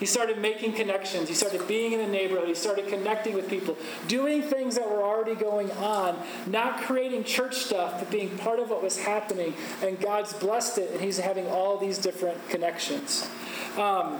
He 0.00 0.06
started 0.06 0.38
making 0.38 0.72
connections. 0.72 1.28
He 1.28 1.34
started 1.34 1.68
being 1.68 1.92
in 1.92 1.98
the 2.00 2.06
neighborhood. 2.06 2.48
He 2.48 2.54
started 2.54 2.88
connecting 2.88 3.34
with 3.34 3.50
people, 3.50 3.76
doing 4.08 4.42
things 4.42 4.74
that 4.76 4.88
were 4.88 5.02
already 5.02 5.34
going 5.34 5.70
on, 5.72 6.18
not 6.46 6.80
creating 6.80 7.24
church 7.24 7.54
stuff, 7.56 8.00
but 8.00 8.10
being 8.10 8.36
part 8.38 8.58
of 8.58 8.70
what 8.70 8.82
was 8.82 8.98
happening. 8.98 9.54
And 9.82 10.00
God's 10.00 10.32
blessed 10.32 10.78
it, 10.78 10.90
and 10.92 11.00
he's 11.02 11.18
having 11.18 11.46
all 11.46 11.76
these 11.76 11.98
different 11.98 12.48
connections. 12.48 13.28
Um, 13.76 14.18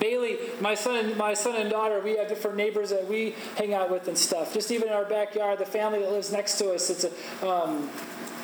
Bailey, 0.00 0.38
my 0.60 0.74
son 0.74 0.96
and 0.96 1.16
my 1.16 1.34
son 1.34 1.56
and 1.56 1.70
daughter, 1.70 2.00
we 2.00 2.16
have 2.16 2.28
different 2.28 2.56
neighbors 2.56 2.90
that 2.90 3.06
we 3.06 3.34
hang 3.56 3.74
out 3.74 3.90
with 3.90 4.08
and 4.08 4.16
stuff. 4.16 4.52
Just 4.52 4.70
even 4.70 4.88
in 4.88 4.94
our 4.94 5.04
backyard, 5.04 5.58
the 5.58 5.66
family 5.66 6.00
that 6.00 6.10
lives 6.10 6.32
next 6.32 6.56
to 6.58 6.72
us, 6.72 6.90
it's 6.90 7.04
a 7.04 7.48
um, 7.48 7.90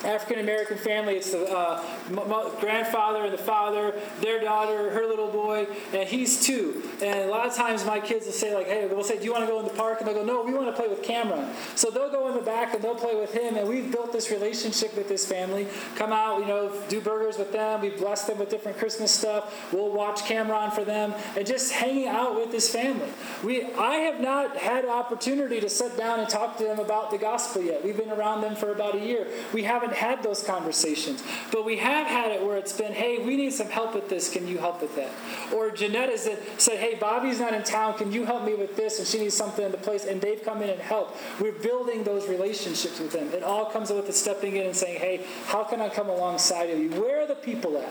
African 0.03 0.39
American 0.39 0.77
family. 0.77 1.15
It's 1.15 1.31
the 1.31 1.45
uh, 1.45 2.59
grandfather 2.59 3.23
and 3.23 3.33
the 3.33 3.37
father, 3.37 3.93
their 4.21 4.41
daughter, 4.41 4.89
her 4.91 5.05
little 5.07 5.29
boy, 5.29 5.67
and 5.93 6.07
he's 6.07 6.43
two. 6.43 6.83
And 7.01 7.19
a 7.19 7.27
lot 7.27 7.47
of 7.47 7.55
times 7.55 7.85
my 7.85 7.99
kids 7.99 8.25
will 8.25 8.33
say, 8.33 8.55
like, 8.55 8.67
hey, 8.67 8.87
we'll 8.87 9.03
say, 9.03 9.17
do 9.17 9.23
you 9.23 9.31
want 9.31 9.45
to 9.45 9.51
go 9.51 9.59
in 9.59 9.65
the 9.65 9.73
park? 9.73 9.99
And 9.99 10.07
they'll 10.07 10.15
go, 10.15 10.23
no, 10.25 10.43
we 10.43 10.53
want 10.53 10.67
to 10.67 10.73
play 10.73 10.87
with 10.87 11.03
Cameron. 11.03 11.47
So 11.75 11.89
they'll 11.89 12.11
go 12.11 12.27
in 12.29 12.35
the 12.35 12.41
back 12.41 12.73
and 12.73 12.83
they'll 12.83 12.95
play 12.95 13.15
with 13.15 13.33
him. 13.33 13.55
And 13.55 13.67
we've 13.67 13.91
built 13.91 14.11
this 14.11 14.31
relationship 14.31 14.95
with 14.95 15.07
this 15.07 15.25
family. 15.25 15.67
Come 15.95 16.11
out, 16.11 16.39
you 16.39 16.47
know, 16.47 16.71
do 16.89 17.01
burgers 17.01 17.37
with 17.37 17.51
them. 17.51 17.81
We 17.81 17.89
bless 17.89 18.25
them 18.25 18.39
with 18.39 18.49
different 18.49 18.77
Christmas 18.77 19.11
stuff. 19.11 19.71
We'll 19.71 19.91
watch 19.91 20.25
Cameron 20.25 20.71
for 20.71 20.83
them. 20.83 21.13
And 21.35 21.45
just 21.45 21.71
hanging 21.71 22.07
out 22.07 22.35
with 22.35 22.51
this 22.51 22.69
family. 22.69 23.09
We, 23.43 23.65
I 23.73 23.95
have 23.95 24.19
not 24.19 24.57
had 24.57 24.85
opportunity 24.85 25.59
to 25.59 25.69
sit 25.69 25.97
down 25.97 26.19
and 26.19 26.29
talk 26.29 26.57
to 26.57 26.63
them 26.63 26.79
about 26.79 27.11
the 27.11 27.17
gospel 27.17 27.61
yet. 27.61 27.83
We've 27.83 27.97
been 27.97 28.11
around 28.11 28.41
them 28.41 28.55
for 28.55 28.71
about 28.71 28.95
a 28.95 28.99
year. 28.99 29.27
We 29.53 29.63
haven't 29.63 29.90
haven't 29.93 30.17
had 30.17 30.23
those 30.23 30.43
conversations, 30.43 31.23
but 31.51 31.65
we 31.65 31.77
have 31.77 32.07
had 32.07 32.31
it 32.31 32.41
where 32.41 32.57
it's 32.57 32.73
been, 32.73 32.93
hey, 32.93 33.19
we 33.19 33.35
need 33.35 33.53
some 33.53 33.67
help 33.67 33.93
with 33.93 34.09
this. 34.09 34.31
Can 34.31 34.47
you 34.47 34.57
help 34.57 34.81
with 34.81 34.95
that? 34.95 35.09
Or 35.53 35.71
Jeanette 35.71 36.09
has 36.09 36.29
said, 36.57 36.79
hey, 36.79 36.95
Bobby's 36.95 37.39
not 37.39 37.53
in 37.53 37.63
town. 37.63 37.97
Can 37.97 38.11
you 38.11 38.25
help 38.25 38.45
me 38.45 38.55
with 38.55 38.75
this? 38.75 38.99
And 38.99 39.07
she 39.07 39.19
needs 39.19 39.35
something 39.35 39.65
in 39.65 39.71
the 39.71 39.77
place, 39.77 40.05
and 40.05 40.21
they've 40.21 40.43
come 40.43 40.61
in 40.61 40.69
and 40.69 40.79
helped. 40.79 41.17
We're 41.39 41.51
building 41.51 42.03
those 42.03 42.27
relationships 42.27 42.99
with 42.99 43.11
them. 43.11 43.27
It 43.33 43.43
all 43.43 43.65
comes 43.65 43.89
with 43.89 44.07
the 44.07 44.13
stepping 44.13 44.55
in 44.55 44.67
and 44.67 44.75
saying, 44.75 44.99
hey, 44.99 45.25
how 45.45 45.63
can 45.63 45.81
I 45.81 45.89
come 45.89 46.09
alongside 46.09 46.69
of 46.69 46.79
you? 46.79 46.89
Where 46.91 47.21
are 47.21 47.27
the 47.27 47.35
people 47.35 47.77
at? 47.77 47.89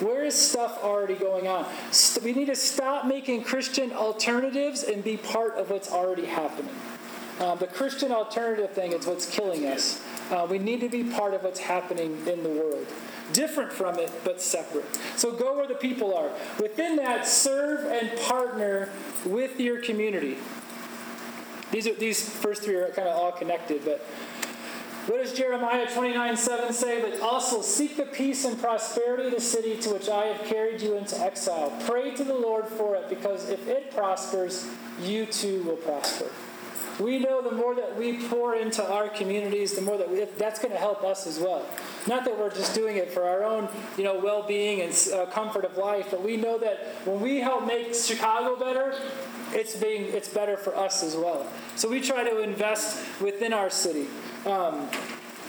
Where 0.00 0.24
is 0.24 0.34
stuff 0.34 0.78
already 0.84 1.14
going 1.14 1.48
on? 1.48 1.66
We 2.22 2.32
need 2.32 2.46
to 2.46 2.56
stop 2.56 3.06
making 3.06 3.42
Christian 3.42 3.92
alternatives 3.92 4.84
and 4.84 5.02
be 5.02 5.16
part 5.16 5.54
of 5.56 5.70
what's 5.70 5.90
already 5.90 6.26
happening. 6.26 6.74
Um, 7.40 7.58
the 7.58 7.66
Christian 7.66 8.12
alternative 8.12 8.72
thing 8.72 8.92
is 8.92 9.06
what's 9.06 9.26
killing 9.26 9.66
us. 9.66 10.02
Uh, 10.30 10.46
we 10.48 10.58
need 10.58 10.80
to 10.80 10.88
be 10.88 11.04
part 11.04 11.34
of 11.34 11.42
what's 11.42 11.60
happening 11.60 12.22
in 12.26 12.42
the 12.42 12.48
world. 12.48 12.86
Different 13.32 13.72
from 13.72 13.98
it, 13.98 14.10
but 14.24 14.40
separate. 14.40 14.84
So 15.16 15.32
go 15.32 15.56
where 15.56 15.66
the 15.66 15.74
people 15.74 16.14
are. 16.16 16.30
Within 16.60 16.96
that, 16.96 17.26
serve 17.26 17.90
and 17.90 18.18
partner 18.20 18.90
with 19.24 19.60
your 19.60 19.80
community. 19.80 20.38
These, 21.70 21.86
are, 21.86 21.94
these 21.94 22.26
first 22.26 22.62
three 22.62 22.76
are 22.76 22.88
kind 22.88 23.08
of 23.08 23.16
all 23.16 23.32
connected, 23.32 23.84
but 23.84 24.06
what 25.08 25.22
does 25.22 25.32
Jeremiah 25.32 25.86
29 25.90 26.36
7 26.36 26.72
say? 26.74 27.00
But 27.00 27.20
also 27.20 27.62
seek 27.62 27.96
the 27.96 28.04
peace 28.04 28.44
and 28.44 28.60
prosperity 28.60 29.28
of 29.28 29.34
the 29.34 29.40
city 29.40 29.76
to 29.78 29.90
which 29.90 30.08
I 30.10 30.26
have 30.26 30.46
carried 30.46 30.82
you 30.82 30.96
into 30.96 31.18
exile. 31.18 31.72
Pray 31.86 32.14
to 32.14 32.24
the 32.24 32.34
Lord 32.34 32.66
for 32.66 32.94
it, 32.94 33.08
because 33.08 33.48
if 33.48 33.66
it 33.68 33.90
prospers, 33.94 34.66
you 35.00 35.24
too 35.24 35.62
will 35.62 35.76
prosper. 35.76 36.26
We 36.98 37.18
know 37.18 37.40
the 37.42 37.52
more 37.52 37.74
that 37.74 37.96
we 37.96 38.26
pour 38.28 38.56
into 38.56 38.84
our 38.84 39.08
communities, 39.08 39.74
the 39.74 39.82
more 39.82 39.96
that 39.98 40.10
we, 40.10 40.24
that's 40.36 40.58
going 40.58 40.72
to 40.72 40.78
help 40.78 41.04
us 41.04 41.26
as 41.26 41.38
well. 41.38 41.64
Not 42.06 42.24
that 42.24 42.36
we're 42.36 42.50
just 42.50 42.74
doing 42.74 42.96
it 42.96 43.10
for 43.10 43.24
our 43.24 43.44
own, 43.44 43.68
you 43.96 44.04
know, 44.04 44.18
well-being 44.18 44.80
and 44.80 45.08
uh, 45.14 45.26
comfort 45.26 45.64
of 45.64 45.76
life, 45.76 46.08
but 46.10 46.22
we 46.22 46.36
know 46.36 46.58
that 46.58 46.78
when 47.04 47.20
we 47.20 47.38
help 47.38 47.66
make 47.66 47.94
Chicago 47.94 48.56
better, 48.56 48.94
it's 49.52 49.76
being 49.76 50.04
it's 50.14 50.28
better 50.28 50.56
for 50.56 50.76
us 50.76 51.02
as 51.02 51.16
well. 51.16 51.46
So 51.76 51.88
we 51.88 52.00
try 52.00 52.24
to 52.24 52.42
invest 52.42 53.04
within 53.20 53.52
our 53.52 53.70
city. 53.70 54.06
Um, 54.44 54.88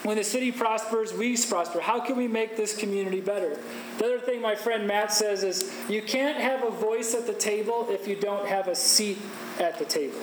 when 0.03 0.15
the 0.15 0.23
city 0.23 0.51
prospers, 0.51 1.13
we 1.13 1.35
prosper. 1.35 1.81
How 1.81 1.99
can 1.99 2.15
we 2.15 2.27
make 2.27 2.55
this 2.55 2.75
community 2.75 3.19
better? 3.19 3.57
The 3.97 4.05
other 4.05 4.19
thing 4.19 4.41
my 4.41 4.55
friend 4.55 4.87
Matt 4.87 5.11
says 5.11 5.43
is 5.43 5.73
you 5.89 6.01
can't 6.01 6.37
have 6.37 6.63
a 6.63 6.71
voice 6.71 7.13
at 7.13 7.27
the 7.27 7.33
table 7.33 7.85
if 7.89 8.07
you 8.07 8.15
don't 8.15 8.47
have 8.47 8.69
a 8.69 8.75
seat 8.75 9.17
at 9.59 9.77
the 9.77 9.85
table. 9.85 10.17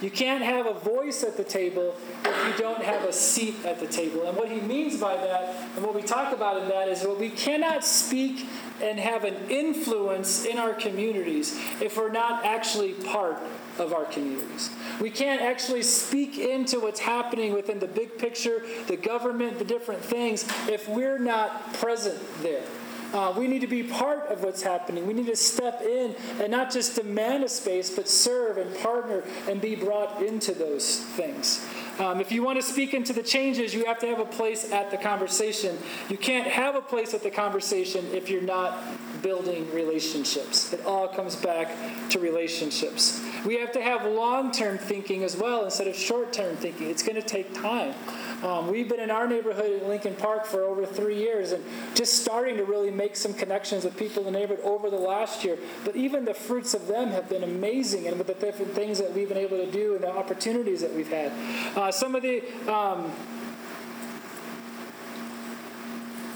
You 0.00 0.10
can't 0.10 0.42
have 0.42 0.66
a 0.66 0.74
voice 0.74 1.22
at 1.22 1.36
the 1.36 1.44
table 1.44 1.94
if 2.24 2.46
you 2.46 2.62
don't 2.62 2.82
have 2.82 3.04
a 3.04 3.12
seat 3.12 3.56
at 3.66 3.80
the 3.80 3.86
table. 3.86 4.26
And 4.26 4.36
what 4.36 4.50
he 4.50 4.60
means 4.60 4.98
by 4.98 5.16
that, 5.16 5.54
and 5.76 5.84
what 5.84 5.94
we 5.94 6.02
talk 6.02 6.32
about 6.32 6.56
in 6.62 6.68
that, 6.68 6.88
is 6.88 7.02
what 7.04 7.20
we 7.20 7.28
cannot 7.28 7.84
speak 7.84 8.46
and 8.80 8.98
have 8.98 9.24
an 9.24 9.36
influence 9.50 10.46
in 10.46 10.58
our 10.58 10.72
communities 10.72 11.58
if 11.82 11.98
we're 11.98 12.10
not 12.10 12.46
actually 12.46 12.94
part 12.94 13.36
of 13.78 13.92
our 13.92 14.06
communities. 14.06 14.70
We 15.00 15.10
can't 15.10 15.42
actually 15.42 15.82
speak 15.82 16.38
into 16.38 16.80
what's 16.80 17.00
happening 17.00 17.52
within 17.52 17.78
the 17.78 17.86
big 17.86 18.16
picture, 18.16 18.62
the 18.86 18.96
government, 18.96 19.58
the 19.58 19.64
different 19.66 20.02
things, 20.02 20.46
if 20.66 20.88
we're 20.88 21.18
not 21.18 21.74
present 21.74 22.18
there. 22.42 22.62
Uh, 23.12 23.34
we 23.36 23.48
need 23.48 23.60
to 23.60 23.66
be 23.66 23.82
part 23.82 24.28
of 24.28 24.42
what's 24.42 24.62
happening. 24.62 25.06
We 25.06 25.14
need 25.14 25.26
to 25.26 25.36
step 25.36 25.82
in 25.82 26.14
and 26.40 26.50
not 26.50 26.70
just 26.70 26.96
demand 26.96 27.44
a 27.44 27.48
space, 27.48 27.90
but 27.90 28.08
serve 28.08 28.56
and 28.56 28.74
partner 28.78 29.24
and 29.48 29.60
be 29.60 29.74
brought 29.74 30.22
into 30.22 30.52
those 30.52 30.98
things. 31.00 31.66
Um, 31.98 32.20
if 32.20 32.32
you 32.32 32.42
want 32.42 32.58
to 32.58 32.62
speak 32.62 32.94
into 32.94 33.12
the 33.12 33.22
changes, 33.22 33.74
you 33.74 33.84
have 33.84 33.98
to 33.98 34.06
have 34.06 34.20
a 34.20 34.24
place 34.24 34.72
at 34.72 34.90
the 34.90 34.96
conversation. 34.96 35.76
You 36.08 36.16
can't 36.16 36.46
have 36.46 36.74
a 36.74 36.80
place 36.80 37.12
at 37.12 37.22
the 37.22 37.30
conversation 37.30 38.06
if 38.12 38.30
you're 38.30 38.40
not 38.40 38.82
building 39.22 39.70
relationships. 39.74 40.72
It 40.72 40.84
all 40.86 41.08
comes 41.08 41.36
back 41.36 41.68
to 42.10 42.18
relationships. 42.18 43.20
We 43.44 43.58
have 43.58 43.72
to 43.72 43.82
have 43.82 44.06
long 44.06 44.50
term 44.50 44.78
thinking 44.78 45.24
as 45.24 45.36
well 45.36 45.64
instead 45.64 45.88
of 45.88 45.96
short 45.96 46.32
term 46.32 46.56
thinking. 46.56 46.88
It's 46.88 47.02
going 47.02 47.20
to 47.20 47.26
take 47.26 47.52
time. 47.54 47.94
Um, 48.42 48.70
we've 48.70 48.88
been 48.88 49.00
in 49.00 49.10
our 49.10 49.26
neighborhood 49.26 49.82
in 49.82 49.88
Lincoln 49.88 50.14
Park 50.14 50.46
for 50.46 50.62
over 50.62 50.86
three 50.86 51.16
years 51.16 51.52
and 51.52 51.62
just 51.94 52.22
starting 52.22 52.56
to 52.56 52.64
really 52.64 52.90
make 52.90 53.16
some 53.16 53.34
connections 53.34 53.84
with 53.84 53.96
people 53.96 54.26
in 54.26 54.32
the 54.32 54.38
neighborhood 54.38 54.64
over 54.64 54.88
the 54.88 54.96
last 54.96 55.44
year. 55.44 55.58
But 55.84 55.96
even 55.96 56.24
the 56.24 56.34
fruits 56.34 56.72
of 56.74 56.86
them 56.86 57.08
have 57.10 57.28
been 57.28 57.44
amazing 57.44 58.06
and 58.06 58.16
with 58.16 58.26
the 58.26 58.34
different 58.34 58.72
things 58.72 58.98
that 58.98 59.12
we've 59.12 59.28
been 59.28 59.38
able 59.38 59.58
to 59.58 59.70
do 59.70 59.94
and 59.94 60.02
the 60.02 60.10
opportunities 60.10 60.80
that 60.80 60.94
we've 60.94 61.10
had. 61.10 61.32
Uh, 61.76 61.92
some 61.92 62.14
of 62.14 62.22
the 62.22 62.42
um, 62.70 63.12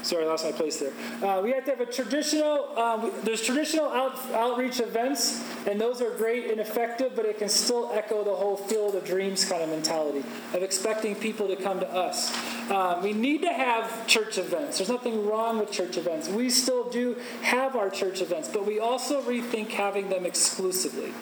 Sorry, 0.05 0.23
I 0.23 0.27
lost 0.27 0.45
my 0.45 0.51
place 0.51 0.77
there. 0.77 0.91
Uh, 1.27 1.41
we 1.41 1.51
have 1.51 1.65
to 1.65 1.71
have 1.71 1.81
a 1.81 1.85
traditional, 1.87 2.77
um, 2.77 3.11
there's 3.23 3.41
traditional 3.41 3.87
out, 3.87 4.15
outreach 4.33 4.79
events, 4.79 5.43
and 5.65 5.81
those 5.81 5.99
are 5.99 6.11
great 6.11 6.51
and 6.51 6.61
effective, 6.61 7.13
but 7.15 7.25
it 7.25 7.39
can 7.39 7.49
still 7.49 7.89
echo 7.91 8.23
the 8.23 8.35
whole 8.35 8.55
field 8.55 8.93
of 8.93 9.03
dreams 9.03 9.43
kind 9.43 9.63
of 9.63 9.69
mentality 9.69 10.23
of 10.53 10.61
expecting 10.61 11.15
people 11.15 11.47
to 11.47 11.55
come 11.55 11.79
to 11.79 11.91
us. 11.91 12.31
Um, 12.69 13.01
we 13.01 13.13
need 13.13 13.41
to 13.41 13.51
have 13.51 14.05
church 14.05 14.37
events. 14.37 14.77
There's 14.77 14.89
nothing 14.89 15.25
wrong 15.25 15.57
with 15.57 15.71
church 15.71 15.97
events. 15.97 16.29
We 16.29 16.51
still 16.51 16.87
do 16.87 17.15
have 17.41 17.75
our 17.75 17.89
church 17.89 18.21
events, 18.21 18.47
but 18.47 18.63
we 18.67 18.79
also 18.79 19.23
rethink 19.23 19.69
having 19.69 20.09
them 20.09 20.23
exclusively. 20.23 21.13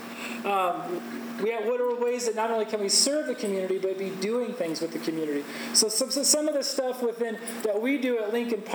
Um, 0.43 1.01
we 1.41 1.51
have, 1.51 1.65
what 1.65 1.81
are 1.81 1.95
ways 1.95 2.25
that 2.27 2.35
not 2.35 2.51
only 2.51 2.65
can 2.65 2.79
we 2.79 2.89
serve 2.89 3.27
the 3.27 3.35
community, 3.35 3.77
but 3.79 3.97
be 3.97 4.09
doing 4.09 4.53
things 4.53 4.81
with 4.81 4.91
the 4.91 4.99
community? 4.99 5.43
So 5.73 5.89
some, 5.89 6.11
so 6.11 6.23
some 6.23 6.47
of 6.47 6.53
the 6.53 6.63
stuff 6.63 7.01
within 7.01 7.37
that 7.63 7.81
we 7.81 7.97
do 7.97 8.19
at 8.19 8.31
Lincoln 8.33 8.61
Park, 8.61 8.72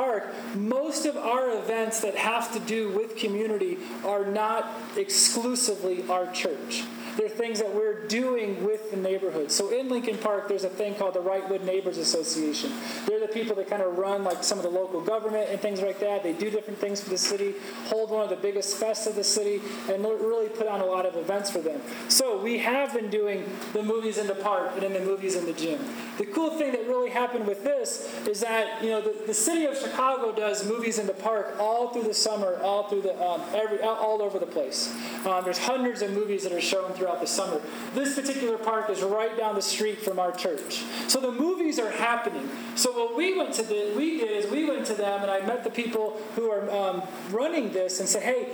most 0.54 1.06
of 1.06 1.16
our 1.16 1.58
events 1.58 2.00
that 2.00 2.14
have 2.14 2.52
to 2.52 2.60
do 2.60 2.90
with 2.90 3.16
community 3.16 3.78
are 4.04 4.24
not 4.24 4.70
exclusively 4.96 6.08
our 6.08 6.30
church. 6.32 6.84
They're 7.18 7.28
things 7.28 7.58
that 7.58 7.74
we're 7.74 8.06
doing 8.06 8.64
with 8.64 8.92
the 8.92 8.96
neighborhood. 8.96 9.50
So 9.50 9.70
in 9.70 9.88
Lincoln 9.88 10.18
Park, 10.18 10.46
there's 10.46 10.62
a 10.62 10.70
thing 10.70 10.94
called 10.94 11.14
the 11.14 11.20
Wrightwood 11.20 11.64
Neighbors 11.64 11.98
Association. 11.98 12.72
They're 13.06 13.18
the 13.18 13.26
people 13.26 13.56
that 13.56 13.68
kind 13.68 13.82
of 13.82 13.98
run 13.98 14.22
like 14.22 14.44
some 14.44 14.56
of 14.56 14.64
the 14.64 14.70
local 14.70 15.00
government 15.00 15.50
and 15.50 15.60
things 15.60 15.82
like 15.82 15.98
that. 15.98 16.22
They 16.22 16.32
do 16.32 16.48
different 16.48 16.78
things 16.78 17.00
for 17.00 17.10
the 17.10 17.18
city, 17.18 17.54
hold 17.86 18.10
one 18.10 18.22
of 18.22 18.30
the 18.30 18.36
biggest 18.36 18.80
fests 18.80 19.08
of 19.08 19.16
the 19.16 19.24
city, 19.24 19.60
and 19.90 20.04
really 20.38 20.48
put 20.48 20.68
on 20.68 20.80
a 20.80 20.84
lot 20.84 21.06
of 21.06 21.16
events 21.16 21.50
for 21.50 21.58
them. 21.58 21.80
So 22.08 22.40
we 22.40 22.58
have 22.58 22.94
been 22.94 23.10
doing 23.10 23.44
the 23.72 23.82
movies 23.82 24.18
in 24.18 24.26
the 24.26 24.34
park 24.34 24.70
and 24.74 24.82
then 24.82 24.92
the 24.92 25.00
movies 25.00 25.34
in 25.34 25.44
the 25.44 25.52
gym. 25.52 25.80
The 26.18 26.26
cool 26.26 26.50
thing 26.50 26.72
that 26.72 26.86
really 26.86 27.10
happened 27.10 27.46
with 27.46 27.64
this 27.64 28.08
is 28.26 28.40
that 28.40 28.82
you 28.82 28.90
know 28.90 29.00
the, 29.00 29.14
the 29.26 29.34
city 29.34 29.64
of 29.64 29.76
Chicago 29.76 30.32
does 30.32 30.68
movies 30.68 30.98
in 30.98 31.06
the 31.06 31.14
park 31.14 31.56
all 31.58 31.88
through 31.90 32.04
the 32.04 32.14
summer, 32.14 32.58
all 32.62 32.88
through 32.88 33.02
the 33.02 33.20
um, 33.20 33.42
every 33.54 33.80
all 33.80 34.22
over 34.22 34.38
the 34.38 34.46
place. 34.46 34.94
Um, 35.26 35.44
there's 35.44 35.58
hundreds 35.58 36.02
of 36.02 36.12
movies 36.12 36.42
that 36.44 36.52
are 36.52 36.60
shown 36.60 36.92
through 36.92 37.07
throughout 37.08 37.20
the 37.20 37.26
summer. 37.26 37.60
This 37.94 38.14
particular 38.14 38.58
park 38.58 38.90
is 38.90 39.02
right 39.02 39.36
down 39.36 39.54
the 39.54 39.62
street 39.62 40.00
from 40.00 40.18
our 40.18 40.32
church. 40.32 40.84
So 41.08 41.20
the 41.20 41.32
movies 41.32 41.78
are 41.78 41.90
happening. 41.90 42.48
So 42.74 42.92
what 42.92 43.16
we 43.16 43.36
went 43.36 43.54
to 43.54 43.62
the, 43.62 43.94
we 43.96 44.18
did 44.18 44.44
is 44.44 44.50
we 44.50 44.64
went 44.64 44.86
to 44.86 44.94
them 44.94 45.22
and 45.22 45.30
I 45.30 45.44
met 45.46 45.64
the 45.64 45.70
people 45.70 46.20
who 46.36 46.50
are 46.50 46.70
um, 46.70 47.02
running 47.30 47.72
this 47.72 48.00
and 48.00 48.08
said, 48.08 48.22
hey, 48.22 48.48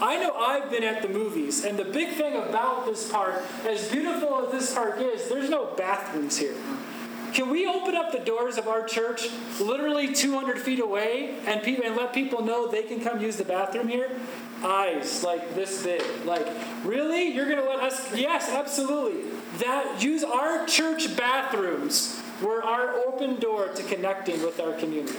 I 0.00 0.16
know 0.16 0.34
I've 0.34 0.70
been 0.70 0.82
at 0.82 1.02
the 1.02 1.08
movies, 1.08 1.64
and 1.64 1.78
the 1.78 1.84
big 1.84 2.14
thing 2.14 2.34
about 2.34 2.86
this 2.86 3.08
park, 3.08 3.40
as 3.64 3.88
beautiful 3.88 4.44
as 4.44 4.50
this 4.50 4.74
park 4.74 4.96
is, 4.98 5.28
there's 5.28 5.48
no 5.48 5.66
bathrooms 5.76 6.38
here. 6.38 6.56
Can 7.32 7.48
we 7.50 7.66
open 7.66 7.94
up 7.94 8.10
the 8.10 8.18
doors 8.18 8.58
of 8.58 8.66
our 8.68 8.84
church 8.84 9.28
literally 9.60 10.12
200 10.12 10.58
feet 10.58 10.80
away 10.80 11.36
and, 11.46 11.62
people, 11.62 11.84
and 11.86 11.96
let 11.96 12.12
people 12.12 12.44
know 12.44 12.68
they 12.68 12.82
can 12.82 13.00
come 13.00 13.20
use 13.20 13.36
the 13.36 13.44
bathroom 13.44 13.88
here? 13.88 14.10
Eyes 14.64 15.22
like 15.22 15.54
this 15.54 15.82
big. 15.82 16.02
Like, 16.24 16.46
really? 16.84 17.28
You're 17.28 17.46
to 17.54 17.64
let 17.64 17.80
us? 17.80 18.14
Yes, 18.14 18.48
absolutely. 18.48 19.30
That 19.58 20.02
use 20.02 20.24
our 20.24 20.66
church 20.66 21.16
bathrooms 21.16 22.20
were 22.42 22.62
our 22.62 22.94
open 23.06 23.38
door 23.38 23.68
to 23.68 23.82
connecting 23.82 24.42
with 24.42 24.60
our 24.60 24.72
community. 24.72 25.18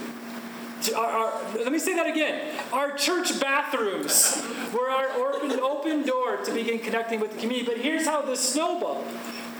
Our, 0.94 1.06
our, 1.06 1.42
let 1.56 1.72
me 1.72 1.78
say 1.78 1.94
that 1.94 2.06
again. 2.06 2.54
Our 2.72 2.92
church 2.92 3.40
bathrooms 3.40 4.42
were 4.72 4.90
our 4.90 5.08
open, 5.12 5.58
open 5.60 6.02
door 6.02 6.36
to 6.38 6.52
begin 6.52 6.78
connecting 6.78 7.20
with 7.20 7.32
the 7.32 7.40
community. 7.40 7.66
But 7.66 7.78
here's 7.80 8.04
how 8.04 8.22
this 8.22 8.40
snowballed 8.40 9.06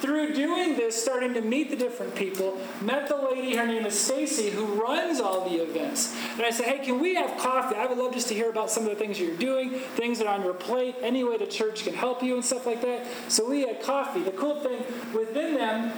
through 0.05 0.35
doing 0.35 0.77
this, 0.77 1.01
starting 1.01 1.33
to 1.33 1.41
meet 1.41 1.71
the 1.71 1.77
different 1.77 2.15
people, 2.15 2.61
met 2.83 3.09
the 3.09 3.17
lady, 3.17 3.57
her 3.57 3.67
name 3.67 3.87
is 3.87 3.99
Stacy, 3.99 4.51
who 4.51 4.67
runs 4.67 5.19
all 5.19 5.49
the 5.49 5.63
events. 5.63 6.15
And 6.33 6.43
I 6.43 6.51
said, 6.51 6.67
hey, 6.67 6.85
can 6.85 7.01
we 7.01 7.15
have 7.15 7.39
coffee? 7.39 7.75
I 7.75 7.87
would 7.87 7.97
love 7.97 8.13
just 8.13 8.29
to 8.29 8.35
hear 8.35 8.51
about 8.51 8.71
some 8.71 8.83
of 8.83 8.91
the 8.91 8.97
things 8.97 9.19
you're 9.19 9.37
doing, 9.37 9.71
things 9.97 10.19
that 10.19 10.27
are 10.27 10.35
on 10.35 10.45
your 10.45 10.53
plate, 10.53 10.97
any 11.01 11.25
way 11.25 11.39
the 11.39 11.47
church 11.47 11.85
can 11.85 11.95
help 11.95 12.23
you 12.23 12.35
and 12.35 12.45
stuff 12.45 12.67
like 12.67 12.83
that. 12.83 13.07
So 13.29 13.49
we 13.49 13.63
had 13.63 13.83
coffee. 13.83 14.21
The 14.21 14.33
cool 14.33 14.61
thing 14.61 14.85
within 15.15 15.55
them 15.55 15.93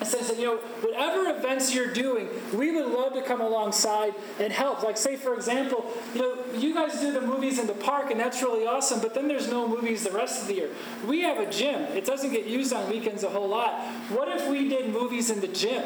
it 0.00 0.06
says 0.06 0.28
that, 0.28 0.38
you 0.38 0.46
know, 0.46 0.56
whatever 0.56 1.36
events 1.36 1.74
you're 1.74 1.92
doing, 1.92 2.28
we 2.52 2.70
would 2.70 2.86
love 2.86 3.14
to 3.14 3.22
come 3.22 3.40
alongside 3.40 4.14
and 4.38 4.52
help. 4.52 4.82
Like, 4.82 4.96
say, 4.96 5.16
for 5.16 5.34
example, 5.34 5.90
you 6.14 6.22
know, 6.22 6.38
you 6.56 6.74
guys 6.74 7.00
do 7.00 7.12
the 7.12 7.20
movies 7.20 7.58
in 7.58 7.66
the 7.66 7.74
park, 7.74 8.10
and 8.10 8.20
that's 8.20 8.42
really 8.42 8.66
awesome, 8.66 9.00
but 9.00 9.14
then 9.14 9.28
there's 9.28 9.48
no 9.48 9.66
movies 9.68 10.04
the 10.04 10.10
rest 10.10 10.42
of 10.42 10.48
the 10.48 10.54
year. 10.54 10.70
We 11.06 11.22
have 11.22 11.38
a 11.38 11.50
gym, 11.50 11.82
it 11.96 12.04
doesn't 12.04 12.32
get 12.32 12.46
used 12.46 12.72
on 12.72 12.90
weekends 12.90 13.22
a 13.22 13.30
whole 13.30 13.48
lot. 13.48 13.80
What 14.10 14.28
if 14.28 14.48
we 14.48 14.68
did 14.68 14.90
movies 14.90 15.30
in 15.30 15.40
the 15.40 15.48
gym? 15.48 15.82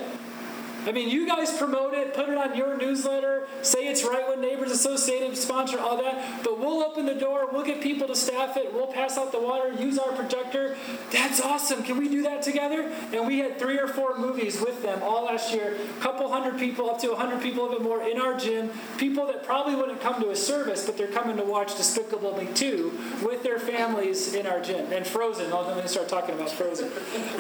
I 0.89 0.93
mean, 0.93 1.11
you 1.11 1.27
guys 1.27 1.55
promote 1.55 1.93
it, 1.93 2.15
put 2.15 2.31
it 2.31 2.39
on 2.39 2.57
your 2.57 2.75
newsletter, 2.79 3.47
say 3.61 3.89
it's 3.89 4.03
Wrightwood 4.03 4.39
Neighbors 4.39 4.71
Associated, 4.71 5.37
sponsor 5.37 5.79
all 5.79 5.99
that, 5.99 6.43
but 6.43 6.59
we'll 6.59 6.83
open 6.83 7.05
the 7.05 7.15
door, 7.15 7.47
we'll 7.53 7.65
get 7.65 7.83
people 7.83 8.07
to 8.07 8.17
staff 8.17 8.57
it, 8.57 8.73
we'll 8.73 8.87
pass 8.87 9.19
out 9.19 9.31
the 9.31 9.39
water, 9.39 9.71
use 9.75 9.99
our 9.99 10.13
projector. 10.13 10.79
That's 11.13 11.43
awesome. 11.43 11.83
Can 11.83 11.99
we 11.99 12.09
do 12.09 12.23
that 12.23 12.41
together? 12.41 12.91
And 13.13 13.27
we 13.27 13.39
had 13.39 13.59
three 13.59 13.79
or 13.79 13.87
four 13.87 14.17
movies 14.17 14.63
with 14.63 14.83
them 14.83 15.03
all 15.03 15.27
last 15.27 15.53
year, 15.53 15.77
a 15.77 16.01
couple 16.01 16.27
hundred 16.33 16.59
people, 16.59 16.89
up 16.89 16.99
to 17.01 17.13
a 17.13 17.17
hundred 17.17 17.43
people, 17.43 17.67
a 17.67 17.71
bit 17.73 17.83
more 17.83 18.03
in 18.03 18.19
our 18.19 18.39
gym, 18.39 18.71
people 18.97 19.27
that 19.27 19.45
probably 19.45 19.75
wouldn't 19.75 20.01
come 20.01 20.23
to 20.23 20.31
a 20.31 20.37
service, 20.37 20.87
but 20.87 20.97
they're 20.97 21.09
coming 21.09 21.37
to 21.37 21.45
watch 21.45 21.77
Despicable 21.77 22.35
Me 22.39 22.49
2 22.55 23.27
with 23.27 23.43
their 23.43 23.59
families 23.59 24.33
in 24.33 24.47
our 24.47 24.63
gym. 24.63 24.91
And 24.91 25.07
Frozen, 25.07 25.53
I'm 25.53 25.87
start 25.87 26.09
talking 26.09 26.35
about 26.35 26.51
Frozen. 26.51 26.91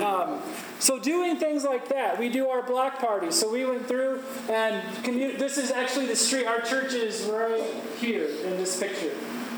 Um, 0.05 0.42
so 0.80 0.99
doing 0.99 1.36
things 1.36 1.64
like 1.64 1.88
that, 1.88 2.18
we 2.18 2.28
do 2.28 2.49
our 2.49 2.62
block 2.62 2.99
parties. 2.99 3.38
So 3.39 3.49
we 3.49 3.64
went 3.64 3.86
through, 3.86 4.20
and 4.51 4.82
commu- 5.05 5.39
this 5.39 5.59
is 5.59 5.70
actually 5.70 6.07
the 6.07 6.16
street. 6.16 6.45
Our 6.45 6.61
church 6.61 6.93
is 6.93 7.22
right 7.26 7.62
here 8.01 8.24
in 8.24 8.57
this 8.57 8.80
picture. 8.80 9.12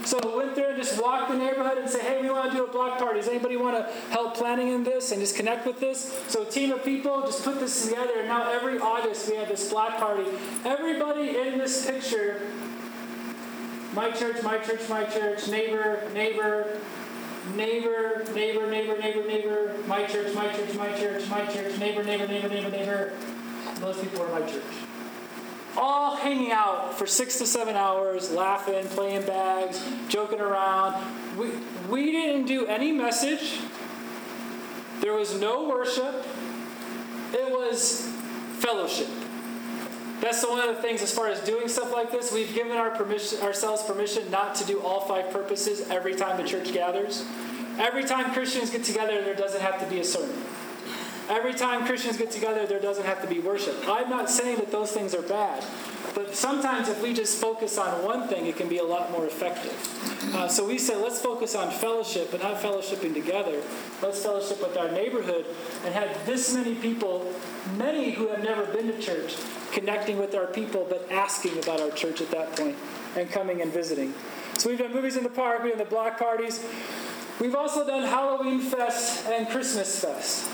So 0.04 0.20
we 0.22 0.36
went 0.36 0.54
through 0.54 0.66
and 0.66 0.76
just 0.76 1.00
walked 1.00 1.30
the 1.30 1.38
neighborhood 1.38 1.78
and 1.78 1.88
say, 1.88 2.00
hey, 2.02 2.20
we 2.20 2.28
want 2.28 2.50
to 2.50 2.58
do 2.58 2.64
a 2.64 2.70
block 2.70 2.98
party. 2.98 3.20
Does 3.20 3.28
anybody 3.28 3.56
want 3.56 3.78
to 3.78 3.90
help 4.10 4.34
planning 4.34 4.68
in 4.68 4.84
this 4.84 5.12
and 5.12 5.20
just 5.22 5.34
connect 5.34 5.66
with 5.66 5.80
this? 5.80 6.22
So 6.28 6.42
a 6.42 6.44
team 6.44 6.72
of 6.72 6.84
people 6.84 7.22
just 7.22 7.42
put 7.42 7.58
this 7.58 7.86
together, 7.86 8.18
and 8.18 8.28
now 8.28 8.52
every 8.52 8.78
August 8.78 9.30
we 9.30 9.36
have 9.36 9.48
this 9.48 9.70
block 9.70 9.96
party. 9.96 10.26
Everybody 10.66 11.38
in 11.38 11.56
this 11.56 11.86
picture, 11.86 12.42
my 13.94 14.10
church, 14.10 14.42
my 14.42 14.58
church, 14.58 14.86
my 14.90 15.04
church, 15.04 15.48
neighbor, 15.48 16.06
neighbor, 16.12 16.78
neighbor, 17.54 18.26
neighbor, 18.34 18.70
neighbor, 18.70 18.98
neighbor, 18.98 19.26
neighbor, 19.26 19.74
my 19.86 20.04
church, 20.04 20.34
my 20.34 20.52
church, 20.52 20.74
my 20.74 20.92
church, 20.98 21.26
my 21.30 21.46
church, 21.46 21.78
neighbor, 21.78 22.04
neighbor, 22.04 22.26
neighbor, 22.26 22.48
neighbor, 22.50 22.70
neighbor, 22.70 23.12
most 23.80 24.02
people 24.02 24.22
are 24.22 24.40
my 24.40 24.46
church. 24.46 24.62
All 25.76 26.16
hanging 26.16 26.52
out 26.52 26.98
for 26.98 27.06
six 27.06 27.38
to 27.38 27.46
seven 27.46 27.76
hours, 27.76 28.30
laughing, 28.30 28.84
playing 28.88 29.26
bags, 29.26 29.82
joking 30.08 30.40
around. 30.40 31.02
We, 31.36 31.50
we 31.88 32.12
didn't 32.12 32.46
do 32.46 32.66
any 32.66 32.92
message. 32.92 33.60
There 35.00 35.14
was 35.14 35.40
no 35.40 35.68
worship. 35.68 36.26
It 37.32 37.50
was 37.50 38.06
fellowship. 38.58 39.08
That's 40.20 40.44
one 40.46 40.68
of 40.68 40.76
the 40.76 40.82
things 40.82 41.00
as 41.00 41.14
far 41.14 41.28
as 41.28 41.40
doing 41.40 41.68
stuff 41.68 41.92
like 41.92 42.10
this. 42.10 42.30
We've 42.30 42.52
given 42.52 42.76
our 42.76 42.90
permission, 42.90 43.40
ourselves 43.40 43.82
permission 43.82 44.30
not 44.30 44.54
to 44.56 44.66
do 44.66 44.82
all 44.82 45.00
five 45.00 45.30
purposes 45.30 45.88
every 45.88 46.14
time 46.14 46.36
the 46.36 46.46
church 46.46 46.72
gathers. 46.74 47.24
Every 47.78 48.04
time 48.04 48.34
Christians 48.34 48.68
get 48.68 48.84
together, 48.84 49.22
there 49.22 49.34
doesn't 49.34 49.62
have 49.62 49.80
to 49.80 49.86
be 49.86 50.00
a 50.00 50.04
sermon. 50.04 50.36
Every 51.30 51.54
time 51.54 51.86
Christians 51.86 52.16
get 52.16 52.32
together, 52.32 52.66
there 52.66 52.80
doesn't 52.80 53.06
have 53.06 53.22
to 53.22 53.28
be 53.28 53.38
worship. 53.38 53.76
I'm 53.86 54.10
not 54.10 54.28
saying 54.28 54.56
that 54.56 54.72
those 54.72 54.90
things 54.90 55.14
are 55.14 55.22
bad, 55.22 55.64
but 56.12 56.34
sometimes 56.34 56.88
if 56.88 57.00
we 57.00 57.14
just 57.14 57.40
focus 57.40 57.78
on 57.78 58.04
one 58.04 58.26
thing, 58.26 58.46
it 58.46 58.56
can 58.56 58.68
be 58.68 58.78
a 58.78 58.84
lot 58.84 59.12
more 59.12 59.26
effective. 59.26 60.34
Uh, 60.34 60.48
so 60.48 60.66
we 60.66 60.76
say, 60.76 60.96
let's 60.96 61.22
focus 61.22 61.54
on 61.54 61.70
fellowship, 61.70 62.32
but 62.32 62.42
not 62.42 62.60
fellowshipping 62.60 63.14
together. 63.14 63.62
Let's 64.02 64.20
fellowship 64.20 64.60
with 64.60 64.76
our 64.76 64.90
neighborhood 64.90 65.46
and 65.84 65.94
have 65.94 66.26
this 66.26 66.52
many 66.52 66.74
people, 66.74 67.32
many 67.76 68.10
who 68.10 68.26
have 68.26 68.42
never 68.42 68.66
been 68.66 68.88
to 68.88 69.00
church, 69.00 69.36
connecting 69.70 70.18
with 70.18 70.34
our 70.34 70.46
people, 70.48 70.84
but 70.88 71.06
asking 71.12 71.56
about 71.62 71.80
our 71.80 71.90
church 71.90 72.20
at 72.20 72.32
that 72.32 72.56
point 72.56 72.76
and 73.14 73.30
coming 73.30 73.62
and 73.62 73.72
visiting. 73.72 74.12
So 74.58 74.68
we've 74.68 74.80
done 74.80 74.92
movies 74.92 75.16
in 75.16 75.22
the 75.22 75.30
park, 75.30 75.62
we've 75.62 75.72
done 75.72 75.78
the 75.78 75.84
block 75.84 76.18
parties. 76.18 76.60
We've 77.38 77.54
also 77.54 77.86
done 77.86 78.02
Halloween 78.02 78.60
Fest 78.60 79.26
and 79.26 79.48
Christmas 79.48 80.00
Fest. 80.00 80.50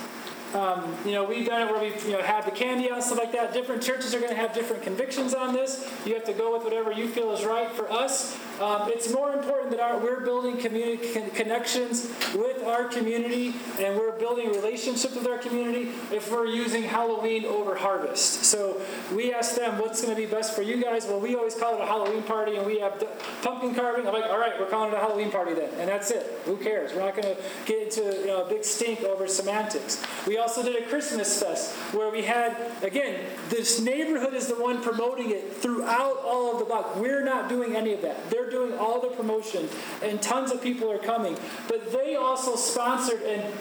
Um, 0.57 0.97
you 1.05 1.13
know, 1.13 1.25
we've 1.25 1.47
done 1.47 1.69
it 1.69 1.71
where 1.71 1.81
we 1.81 1.95
you 2.11 2.17
know 2.17 2.23
have 2.23 2.47
the 2.47 2.51
candy 2.51 2.91
out 2.91 2.95
and 2.95 3.05
stuff 3.05 3.19
like 3.19 3.33
that. 3.33 3.53
Different 3.53 3.83
churches 3.83 4.15
are 4.15 4.21
going 4.21 4.31
to 4.31 4.37
have 4.37 4.55
different 4.55 4.83
convictions 4.83 5.35
on 5.35 5.53
this. 5.53 5.87
You 6.07 6.15
have 6.15 6.25
to 6.25 6.33
go 6.33 6.55
with 6.55 6.65
whatever 6.65 6.93
you 6.93 7.09
feel 7.09 7.33
is 7.33 7.45
right. 7.45 7.71
For 7.71 7.91
us, 7.93 8.39
um, 8.61 8.89
it's 8.89 9.13
more 9.13 9.33
important 9.33 9.71
that 9.73 9.81
our, 9.81 9.99
we're 9.99 10.21
building 10.21 10.57
community 10.57 11.13
con- 11.13 11.31
connections 11.31 12.11
with 12.35 12.65
our 12.65 12.85
community 12.85 13.55
and 13.79 13.99
we're 13.99 14.19
building 14.19 14.49
relationships 14.49 15.15
with 15.15 15.27
our 15.27 15.37
community 15.39 15.91
if 16.11 16.33
we're 16.33 16.47
using 16.47 16.83
Halloween 16.83 17.45
over 17.45 17.75
harvest. 17.75 18.45
So 18.45 18.81
we 19.15 19.35
ask 19.35 19.57
them, 19.57 19.79
what's 19.79 20.01
going 20.01 20.15
to 20.15 20.21
be 20.21 20.27
best 20.27 20.55
for 20.55 20.63
you 20.63 20.83
guys? 20.83 21.05
Well, 21.05 21.21
we 21.21 21.35
always 21.35 21.55
call 21.55 21.75
it 21.75 21.83
a 21.83 21.87
Halloween 21.87 22.23
party 22.23 22.57
and 22.57 22.65
we 22.65 22.81
have 22.81 23.05
pumpkin 23.43 23.75
carving. 23.75 24.07
I'm 24.07 24.15
like, 24.15 24.25
all 24.25 24.39
right, 24.39 24.59
we're 24.59 24.71
calling 24.71 24.91
it 24.91 24.97
a 24.97 25.01
Halloween 25.01 25.31
party 25.31 25.53
then. 25.53 25.69
And 25.79 25.89
that's 25.89 26.11
it. 26.11 26.41
Who 26.47 26.57
cares? 26.57 26.95
We're 26.95 27.05
not 27.05 27.15
going 27.15 27.37
to 27.37 27.43
get 27.67 27.83
into 27.83 28.21
you 28.21 28.29
know, 28.29 28.45
a 28.45 28.49
big 28.49 28.65
stink 28.65 29.03
over 29.03 29.29
semantics. 29.29 30.03
We 30.27 30.39
also 30.47 30.63
did 30.63 30.81
a 30.81 30.87
Christmas 30.87 31.43
fest 31.43 31.75
where 31.93 32.09
we 32.09 32.23
had, 32.23 32.57
again, 32.81 33.27
this 33.49 33.81
neighborhood 33.81 34.33
is 34.33 34.47
the 34.47 34.55
one 34.55 34.81
promoting 34.81 35.31
it 35.31 35.57
throughout 35.57 36.19
all 36.25 36.53
of 36.53 36.61
the 36.61 36.65
block. 36.65 36.95
We're 36.95 37.25
not 37.25 37.49
doing 37.49 37.75
any 37.75 37.93
of 37.93 38.03
that. 38.03 38.31
They're 38.31 38.49
doing 38.49 38.79
all 38.79 39.01
the 39.01 39.09
promotion, 39.09 39.69
and 40.05 40.23
tons 40.23 40.53
of 40.53 40.63
people 40.63 40.89
are 40.89 40.99
coming. 40.99 41.37
But 41.67 41.91
they 41.91 42.15
also 42.15 42.55
sponsored 42.55 43.23
and 43.23 43.53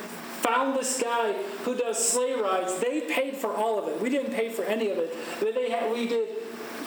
found 0.43 0.77
this 0.77 1.01
guy 1.01 1.33
who 1.63 1.73
does 1.75 1.97
sleigh 1.97 2.33
rides. 2.33 2.77
They 2.77 3.01
paid 3.01 3.35
for 3.35 3.51
all 3.51 3.79
of 3.79 3.87
it. 3.87 3.99
We 3.99 4.11
didn't 4.11 4.33
pay 4.33 4.49
for 4.49 4.63
any 4.63 4.91
of 4.91 4.99
it. 4.99 5.11
But 5.39 5.55
they 5.55 5.71
had, 5.71 5.91
we 5.91 6.07
did 6.07 6.44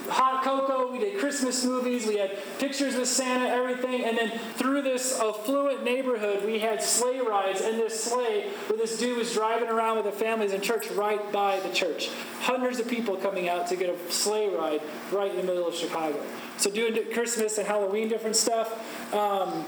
hot 0.09 0.44
cocoa, 0.44 0.90
we 0.90 0.98
did 0.98 1.18
Christmas 1.18 1.64
movies, 1.64 2.06
we 2.06 2.16
had 2.16 2.32
pictures 2.59 2.94
with 2.96 3.09
Santa, 3.09 3.46
everything, 3.48 4.04
and 4.04 4.16
then 4.16 4.30
through 4.56 4.82
this 4.82 5.18
affluent 5.20 5.84
neighborhood, 5.84 6.44
we 6.44 6.59
had 6.59 6.82
sleigh 6.82 7.20
rides 7.20 7.61
in 7.61 7.78
this 7.78 8.04
sleigh 8.04 8.50
where 8.66 8.78
this 8.78 8.98
dude 8.98 9.18
was 9.18 9.32
driving 9.32 9.68
around 9.68 9.96
with 9.96 10.06
the 10.06 10.12
families 10.12 10.52
in 10.52 10.61
church 10.61 10.90
right 10.92 11.32
by 11.32 11.61
the 11.61 11.70
church. 11.70 12.11
Hundreds 12.40 12.78
of 12.78 12.88
people 12.88 13.16
coming 13.16 13.48
out 13.48 13.66
to 13.68 13.76
get 13.76 13.88
a 13.88 14.12
sleigh 14.12 14.48
ride 14.48 14.80
right 15.12 15.30
in 15.30 15.36
the 15.36 15.42
middle 15.42 15.66
of 15.66 15.74
Chicago. 15.74 16.20
So 16.56 16.70
doing 16.70 16.96
Christmas 17.12 17.59
and 17.59 17.66
Halloween 17.66 18.09
different 18.09 18.36
stuff. 18.36 19.14
Um, 19.14 19.64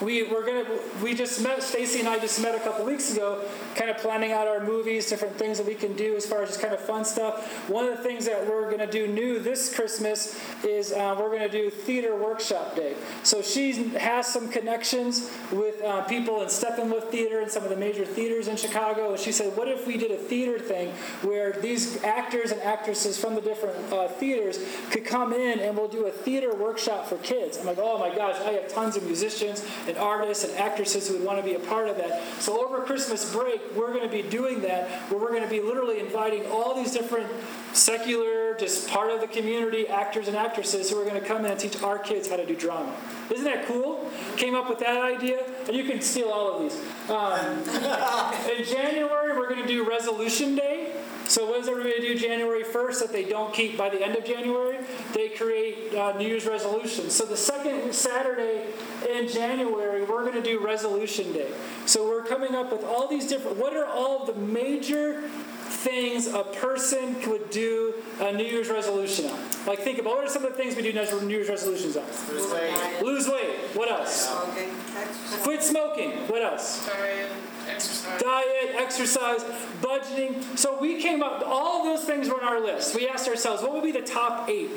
we 0.00 0.24
we're 0.24 0.44
gonna 0.44 0.64
we 1.02 1.14
just 1.14 1.42
met 1.42 1.62
Stacy 1.62 2.00
and 2.00 2.08
I 2.08 2.18
just 2.18 2.40
met 2.42 2.54
a 2.54 2.60
couple 2.60 2.84
weeks 2.84 3.12
ago, 3.12 3.44
kind 3.76 3.90
of 3.90 3.98
planning 3.98 4.32
out 4.32 4.46
our 4.46 4.60
movies, 4.60 5.08
different 5.08 5.36
things 5.36 5.58
that 5.58 5.66
we 5.66 5.74
can 5.74 5.94
do 5.94 6.16
as 6.16 6.26
far 6.26 6.42
as 6.42 6.50
just 6.50 6.60
kind 6.60 6.74
of 6.74 6.80
fun 6.80 7.04
stuff. 7.04 7.68
One 7.68 7.84
of 7.84 7.96
the 7.96 8.02
things 8.02 8.26
that 8.26 8.46
we're 8.46 8.70
gonna 8.70 8.90
do 8.90 9.06
new 9.06 9.38
this 9.38 9.74
Christmas 9.74 10.40
is 10.64 10.92
uh, 10.92 11.16
we're 11.18 11.30
gonna 11.30 11.48
do 11.48 11.70
theater 11.70 12.16
workshop 12.16 12.76
day. 12.76 12.94
So 13.22 13.42
she 13.42 13.72
has 13.94 14.26
some 14.26 14.48
connections 14.48 15.30
with 15.52 15.82
uh, 15.82 16.02
people 16.02 16.42
in 16.42 16.48
Steppenwolf 16.48 17.10
Theater 17.10 17.40
and 17.40 17.50
some 17.50 17.62
of 17.62 17.70
the 17.70 17.76
major 17.76 18.04
theaters 18.04 18.48
in 18.48 18.56
Chicago, 18.56 19.10
and 19.10 19.20
she 19.20 19.32
said, 19.32 19.56
"What 19.56 19.68
if 19.68 19.86
we 19.86 19.96
did 19.96 20.10
a 20.10 20.16
theater 20.16 20.58
thing 20.58 20.92
where 21.22 21.52
these 21.52 22.02
actors 22.02 22.50
and 22.50 22.60
actresses 22.62 23.18
from 23.18 23.34
the 23.34 23.40
different 23.40 23.92
uh, 23.92 24.08
theaters 24.08 24.58
could 24.90 25.04
come 25.04 25.32
in 25.32 25.60
and 25.60 25.76
we'll 25.76 25.88
do 25.88 26.06
a 26.06 26.10
theater 26.10 26.54
workshop 26.54 27.06
for 27.06 27.16
kids?" 27.18 27.58
I'm 27.58 27.66
like, 27.66 27.78
"Oh 27.78 27.98
my 27.98 28.14
gosh, 28.14 28.36
I 28.40 28.52
have 28.52 28.72
tons 28.72 28.96
of 28.96 29.04
musicians." 29.04 29.64
Artists 29.96 30.44
and 30.44 30.52
actresses 30.54 31.08
who 31.08 31.14
would 31.14 31.24
want 31.24 31.38
to 31.38 31.44
be 31.44 31.54
a 31.54 31.58
part 31.58 31.88
of 31.88 31.96
that. 31.96 32.22
So 32.40 32.64
over 32.64 32.82
Christmas 32.82 33.32
break, 33.32 33.60
we're 33.74 33.92
going 33.92 34.02
to 34.02 34.08
be 34.08 34.22
doing 34.22 34.60
that, 34.62 34.88
where 35.10 35.20
we're 35.20 35.30
going 35.30 35.42
to 35.42 35.48
be 35.48 35.60
literally 35.60 36.00
inviting 36.00 36.46
all 36.46 36.74
these 36.74 36.92
different 36.92 37.30
secular, 37.74 38.54
just 38.54 38.88
part 38.88 39.10
of 39.10 39.20
the 39.20 39.26
community 39.26 39.88
actors 39.88 40.28
and 40.28 40.36
actresses 40.36 40.90
who 40.90 41.00
are 41.00 41.04
going 41.04 41.20
to 41.20 41.26
come 41.26 41.44
in 41.44 41.50
and 41.50 41.60
teach 41.60 41.82
our 41.82 41.98
kids 41.98 42.28
how 42.28 42.36
to 42.36 42.46
do 42.46 42.56
drama. 42.56 42.94
Isn't 43.30 43.44
that 43.44 43.66
cool? 43.66 44.10
Came 44.36 44.54
up 44.54 44.68
with 44.68 44.78
that 44.78 45.02
idea, 45.02 45.44
and 45.66 45.76
you 45.76 45.84
can 45.84 46.00
steal 46.00 46.28
all 46.28 46.56
of 46.56 46.62
these. 46.62 46.80
Um, 47.10 47.58
in 48.58 48.64
January, 48.64 49.36
we're 49.36 49.48
going 49.48 49.62
to 49.62 49.68
do 49.68 49.88
Resolution 49.88 50.54
Day. 50.54 50.92
So 51.26 51.46
what 51.46 51.58
does 51.58 51.68
everybody 51.68 52.00
do 52.00 52.18
January 52.18 52.62
1st 52.62 53.00
that 53.00 53.12
they 53.12 53.24
don't 53.24 53.52
keep 53.52 53.78
by 53.78 53.88
the 53.88 54.02
end 54.04 54.14
of 54.14 54.24
January? 54.26 54.78
They 55.14 55.30
create 55.30 55.94
uh, 55.94 56.16
New 56.18 56.28
Year's 56.28 56.46
resolutions. 56.46 57.14
So 57.14 57.24
the 57.24 57.36
second 57.36 57.94
Saturday 57.94 58.66
in 59.08 59.28
January, 59.28 60.04
we're 60.04 60.22
going 60.22 60.34
to 60.34 60.42
do 60.42 60.64
Resolution 60.64 61.32
Day. 61.32 61.50
So 61.86 62.06
we're 62.06 62.24
coming 62.24 62.54
up 62.54 62.70
with 62.70 62.84
all 62.84 63.08
these 63.08 63.26
different, 63.26 63.56
what 63.56 63.74
are 63.74 63.86
all 63.86 64.26
the 64.26 64.34
major 64.34 65.22
things 65.84 66.26
a 66.26 66.42
person 66.42 67.20
could 67.20 67.50
do 67.50 67.94
a 68.20 68.32
New 68.32 68.44
Year's 68.44 68.70
resolution 68.70 69.26
on? 69.26 69.38
Like, 69.66 69.80
think 69.80 69.98
about 69.98 70.16
what 70.16 70.24
are 70.24 70.28
some 70.28 70.44
of 70.44 70.52
the 70.52 70.56
things 70.56 70.74
we 70.74 70.82
do 70.82 70.92
New 70.92 71.28
Year's 71.28 71.48
resolutions 71.48 71.96
on? 71.96 72.04
Lose 72.32 72.52
weight. 72.52 73.02
Lose 73.02 73.28
weight. 73.28 73.56
What 73.74 73.90
else? 73.90 74.28
Smoking. 74.28 74.70
Quit 75.42 75.62
smoking. 75.62 76.10
What 76.28 76.42
else? 76.42 76.86
Diet, 76.86 77.30
exercise. 77.68 78.20
Diet, 78.20 78.74
exercise, 78.74 79.42
budgeting. 79.80 80.58
So 80.58 80.78
we 80.80 81.00
came 81.00 81.22
up, 81.22 81.42
all 81.46 81.80
of 81.80 81.84
those 81.84 82.06
things 82.06 82.28
were 82.28 82.42
on 82.42 82.44
our 82.44 82.60
list. 82.60 82.94
We 82.94 83.08
asked 83.08 83.28
ourselves, 83.28 83.62
what 83.62 83.72
would 83.74 83.82
be 83.82 83.92
the 83.92 84.02
top 84.02 84.48
eight? 84.48 84.70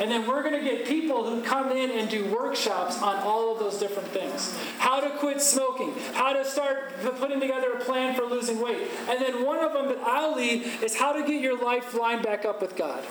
And 0.00 0.10
then 0.10 0.28
we're 0.28 0.42
going 0.42 0.54
to 0.54 0.64
get 0.64 0.86
people 0.86 1.28
who 1.28 1.42
come 1.42 1.72
in 1.72 1.90
and 1.90 2.08
do 2.08 2.24
workshops 2.26 3.02
on 3.02 3.16
all 3.16 3.52
of 3.52 3.58
those 3.58 3.78
different 3.78 4.08
things. 4.10 4.56
How 4.78 5.00
to 5.00 5.10
quit 5.18 5.42
smoking, 5.42 5.92
how 6.14 6.32
to 6.32 6.44
start 6.44 6.92
putting 7.18 7.40
together 7.40 7.72
a 7.72 7.80
plan 7.80 8.14
for 8.14 8.22
losing 8.22 8.60
weight. 8.60 8.88
And 9.08 9.20
then 9.20 9.44
one 9.44 9.58
of 9.58 9.72
them 9.72 9.88
that 9.88 9.98
I'll 10.04 10.36
lead 10.36 10.64
is 10.82 10.96
how 10.96 11.12
to 11.12 11.26
get 11.26 11.40
your 11.40 11.60
life 11.60 11.94
lined 11.94 12.22
back 12.22 12.44
up 12.44 12.62
with 12.62 12.76
God. 12.76 13.04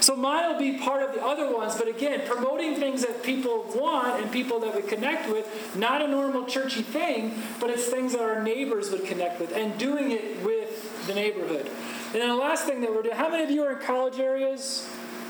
So 0.00 0.16
mine 0.16 0.50
will 0.50 0.58
be 0.58 0.78
part 0.78 1.02
of 1.02 1.14
the 1.14 1.24
other 1.24 1.54
ones, 1.54 1.76
but 1.76 1.88
again, 1.88 2.22
promoting 2.26 2.76
things 2.76 3.02
that 3.02 3.22
people 3.22 3.64
want 3.74 4.20
and 4.20 4.30
people 4.32 4.60
that 4.60 4.74
we 4.74 4.82
connect 4.82 5.28
with, 5.28 5.76
not 5.76 6.02
a 6.02 6.08
normal 6.08 6.44
churchy 6.44 6.82
thing, 6.82 7.34
but 7.60 7.70
it's 7.70 7.86
things 7.86 8.12
that 8.12 8.22
our 8.22 8.42
neighbors 8.42 8.90
would 8.90 9.04
connect 9.04 9.40
with, 9.40 9.52
and 9.52 9.78
doing 9.78 10.10
it 10.10 10.42
with 10.44 11.06
the 11.06 11.14
neighborhood. 11.14 11.66
And 12.12 12.20
then 12.20 12.28
the 12.28 12.36
last 12.36 12.66
thing 12.66 12.80
that 12.82 12.94
we're 12.94 13.02
doing, 13.02 13.16
how 13.16 13.28
many 13.28 13.44
of 13.44 13.50
you 13.50 13.62
are 13.64 13.72
in 13.72 13.78
college 13.78 14.18
areas? 14.18 14.88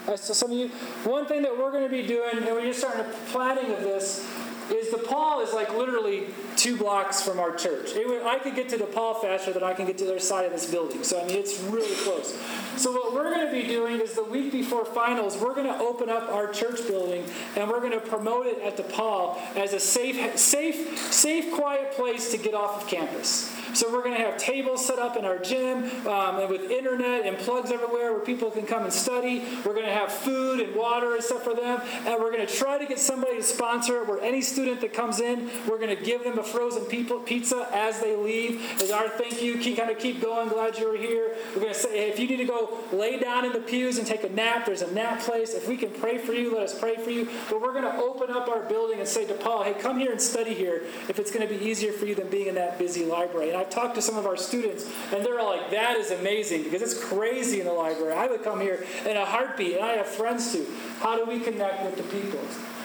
Uh, 0.09 0.17
so 0.17 0.33
some 0.33 0.51
of 0.51 0.57
you, 0.57 0.69
one 1.05 1.27
thing 1.27 1.43
that 1.43 1.57
we're 1.57 1.71
going 1.71 1.85
to 1.85 1.91
be 1.91 2.05
doing, 2.07 2.39
and 2.39 2.47
we're 2.47 2.65
just 2.65 2.81
starting 2.81 3.07
the 3.07 3.17
planning 3.31 3.71
of 3.73 3.83
this, 3.83 4.27
is 4.73 4.93
DePaul 4.93 5.43
is 5.43 5.53
like 5.53 5.73
literally 5.75 6.27
two 6.57 6.77
blocks 6.77 7.23
from 7.23 7.39
our 7.39 7.55
church. 7.55 7.91
Would, 7.95 8.23
I 8.23 8.39
could 8.39 8.55
get 8.55 8.69
to 8.71 8.79
DePaul 8.79 9.21
faster 9.21 9.53
than 9.53 9.63
I 9.63 9.75
can 9.75 9.87
get 9.87 9.99
to 9.99 10.05
the 10.05 10.11
other 10.13 10.21
side 10.21 10.47
of 10.47 10.53
this 10.53 10.71
building. 10.71 11.05
So 11.05 11.21
I 11.21 11.27
mean, 11.27 11.37
it's 11.37 11.61
really 11.61 11.95
close. 12.05 12.39
So 12.77 12.91
what 12.93 13.13
we're 13.13 13.31
going 13.35 13.47
to 13.47 13.53
be 13.53 13.67
doing 13.69 14.01
is 14.01 14.15
the 14.15 14.25
week 14.25 14.53
before 14.53 14.85
finals, 14.85 15.37
we're 15.37 15.55
going 15.55 15.67
to 15.67 15.79
open 15.79 16.09
up 16.09 16.31
our 16.31 16.51
church 16.51 16.87
building 16.89 17.25
and 17.57 17.69
we're 17.69 17.81
going 17.81 17.93
to 17.93 18.01
promote 18.01 18.47
it 18.47 18.61
at 18.61 18.77
DePaul 18.77 19.37
as 19.57 19.73
a 19.73 19.81
safe, 19.81 20.39
safe, 20.39 20.99
safe, 21.13 21.53
quiet 21.55 21.93
place 21.93 22.31
to 22.31 22.39
get 22.39 22.55
off 22.55 22.83
of 22.83 22.89
campus. 22.89 23.55
So 23.75 23.91
we're 23.91 24.03
going 24.03 24.17
to 24.17 24.23
have 24.23 24.37
tables 24.37 24.85
set 24.85 24.99
up 24.99 25.17
in 25.17 25.25
our 25.25 25.39
gym 25.39 25.85
um, 26.07 26.39
and 26.39 26.51
with 26.51 26.71
internet 26.71 27.25
and 27.27 27.39
plugs 27.39 27.71
everywhere 27.71 28.13
where 28.13 28.21
people 28.21 28.51
can 28.51 28.67
come 28.67 28.85
and 28.85 28.93
study. 28.93 29.43
We're 29.65 29.73
going 29.73 29.87
to 29.87 29.93
have 29.93 30.13
food 30.13 30.61
and 30.61 30.75
water 30.77 31.15
and 31.15 31.25
stuff 31.25 31.43
for 31.43 31.55
them. 31.55 31.81
And 32.07 32.21
we're 32.21 32.33
going 32.33 32.47
to 32.47 32.53
try 32.53 32.79
to 32.79 32.87
get 32.87 32.99
somebody 32.99 33.37
to 33.37 33.43
sponsor 33.43 34.03
it 34.03 34.09
where 34.09 34.21
any 34.21 34.43
student 34.43 34.62
that 34.65 34.93
comes 34.93 35.21
in, 35.21 35.51
we're 35.69 35.79
going 35.79 35.95
to 35.95 36.03
give 36.03 36.25
them 36.25 36.39
a 36.39 36.43
frozen 36.43 36.85
pizza 36.85 37.69
as 37.73 38.01
they 38.01 38.17
leave 38.17 38.63
as 38.81 38.91
our 38.91 39.09
thank 39.09 39.43
you. 39.43 39.59
Keep, 39.59 39.79
kind 39.79 39.91
of 39.91 39.99
keep 39.99 40.21
going. 40.21 40.49
Glad 40.49 40.79
you 40.79 40.91
were 40.91 40.97
here. 40.97 41.35
We're 41.55 41.63
going 41.63 41.75
to 41.75 41.79
say, 41.79 42.09
if 42.09 42.19
you 42.19 42.27
need 42.27 42.39
to 42.39 42.45
go 42.45 42.79
lay 42.93 43.19
down 43.19 43.45
in 43.45 43.53
the 43.53 43.61
pews 43.61 43.99
and 43.99 44.07
take 44.07 44.25
a 44.25 44.29
nap, 44.29 44.67
there's 44.67 44.83
a 44.83 44.93
nap 44.93 45.21
place. 45.21 45.55
If 45.55 45.69
we 45.69 45.77
can 45.77 45.91
pray 45.91 46.19
for 46.19 46.33
you, 46.33 46.55
let 46.55 46.63
us 46.63 46.79
pray 46.79 46.97
for 46.97 47.11
you. 47.11 47.29
But 47.51 47.61
we're 47.61 47.73
going 47.73 47.85
to 47.85 47.97
open 47.97 48.31
up 48.31 48.49
our 48.49 48.61
building 48.61 48.99
and 48.99 49.09
say 49.09 49.27
to 49.27 49.35
Paul, 49.35 49.63
hey, 49.63 49.75
come 49.75 49.99
here 49.99 50.13
and 50.13 50.21
study 50.21 50.55
here 50.55 50.83
if 51.09 51.19
it's 51.19 51.31
going 51.31 51.47
to 51.47 51.53
be 51.53 51.63
easier 51.65 51.93
for 51.93 52.07
you 52.07 52.15
than 52.15 52.29
being 52.29 52.47
in 52.47 52.55
that 52.55 52.79
busy 52.79 53.05
library. 53.05 53.49
And 53.51 53.59
I've 53.59 53.71
talked 53.71 53.95
to 53.97 54.03
some 54.03 54.17
of 54.17 54.27
our 54.27 54.37
students, 54.37 54.91
and 55.13 55.25
they're 55.25 55.39
all 55.39 55.57
like, 55.57 55.71
that 55.71 55.97
is 55.97 56.11
amazing 56.11 56.65
because 56.65 56.83
it's 56.83 57.03
crazy 57.03 57.61
in 57.61 57.67
the 57.67 57.73
library. 57.73 58.15
I 58.15 58.27
would 58.27 58.43
come 58.43 58.61
here 58.61 58.85
in 59.09 59.17
a 59.17 59.25
heartbeat, 59.25 59.77
and 59.77 59.85
I 59.85 59.93
have 59.93 60.07
friends 60.07 60.53
too. 60.53 60.67
How 61.01 61.17
do 61.17 61.25
we 61.31 61.41
connect 61.41 61.85
with 61.85 61.97
the 61.97 62.03
people? 62.05 62.41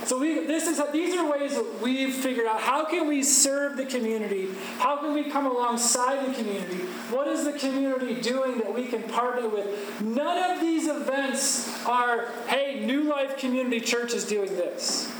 So 0.07 0.17
we, 0.17 0.45
this 0.45 0.67
is 0.67 0.81
these 0.93 1.13
are 1.15 1.29
ways 1.29 1.55
that 1.55 1.81
we've 1.81 2.15
figured 2.15 2.47
out 2.47 2.61
how 2.61 2.85
can 2.85 3.09
we 3.09 3.23
serve 3.23 3.75
the 3.75 3.85
community? 3.85 4.47
How 4.77 4.95
can 4.95 5.13
we 5.13 5.29
come 5.29 5.45
alongside 5.45 6.25
the 6.25 6.33
community? 6.33 6.77
What 7.11 7.27
is 7.27 7.43
the 7.43 7.51
community 7.51 8.21
doing 8.21 8.57
that 8.59 8.73
we 8.73 8.85
can 8.85 9.03
partner 9.03 9.49
with? 9.49 10.01
None 10.01 10.51
of 10.51 10.61
these 10.61 10.87
events 10.87 11.85
are, 11.85 12.29
hey, 12.47 12.85
New 12.85 13.03
Life 13.03 13.37
Community 13.37 13.81
Church 13.81 14.13
is 14.13 14.23
doing 14.23 14.55
this. 14.55 15.11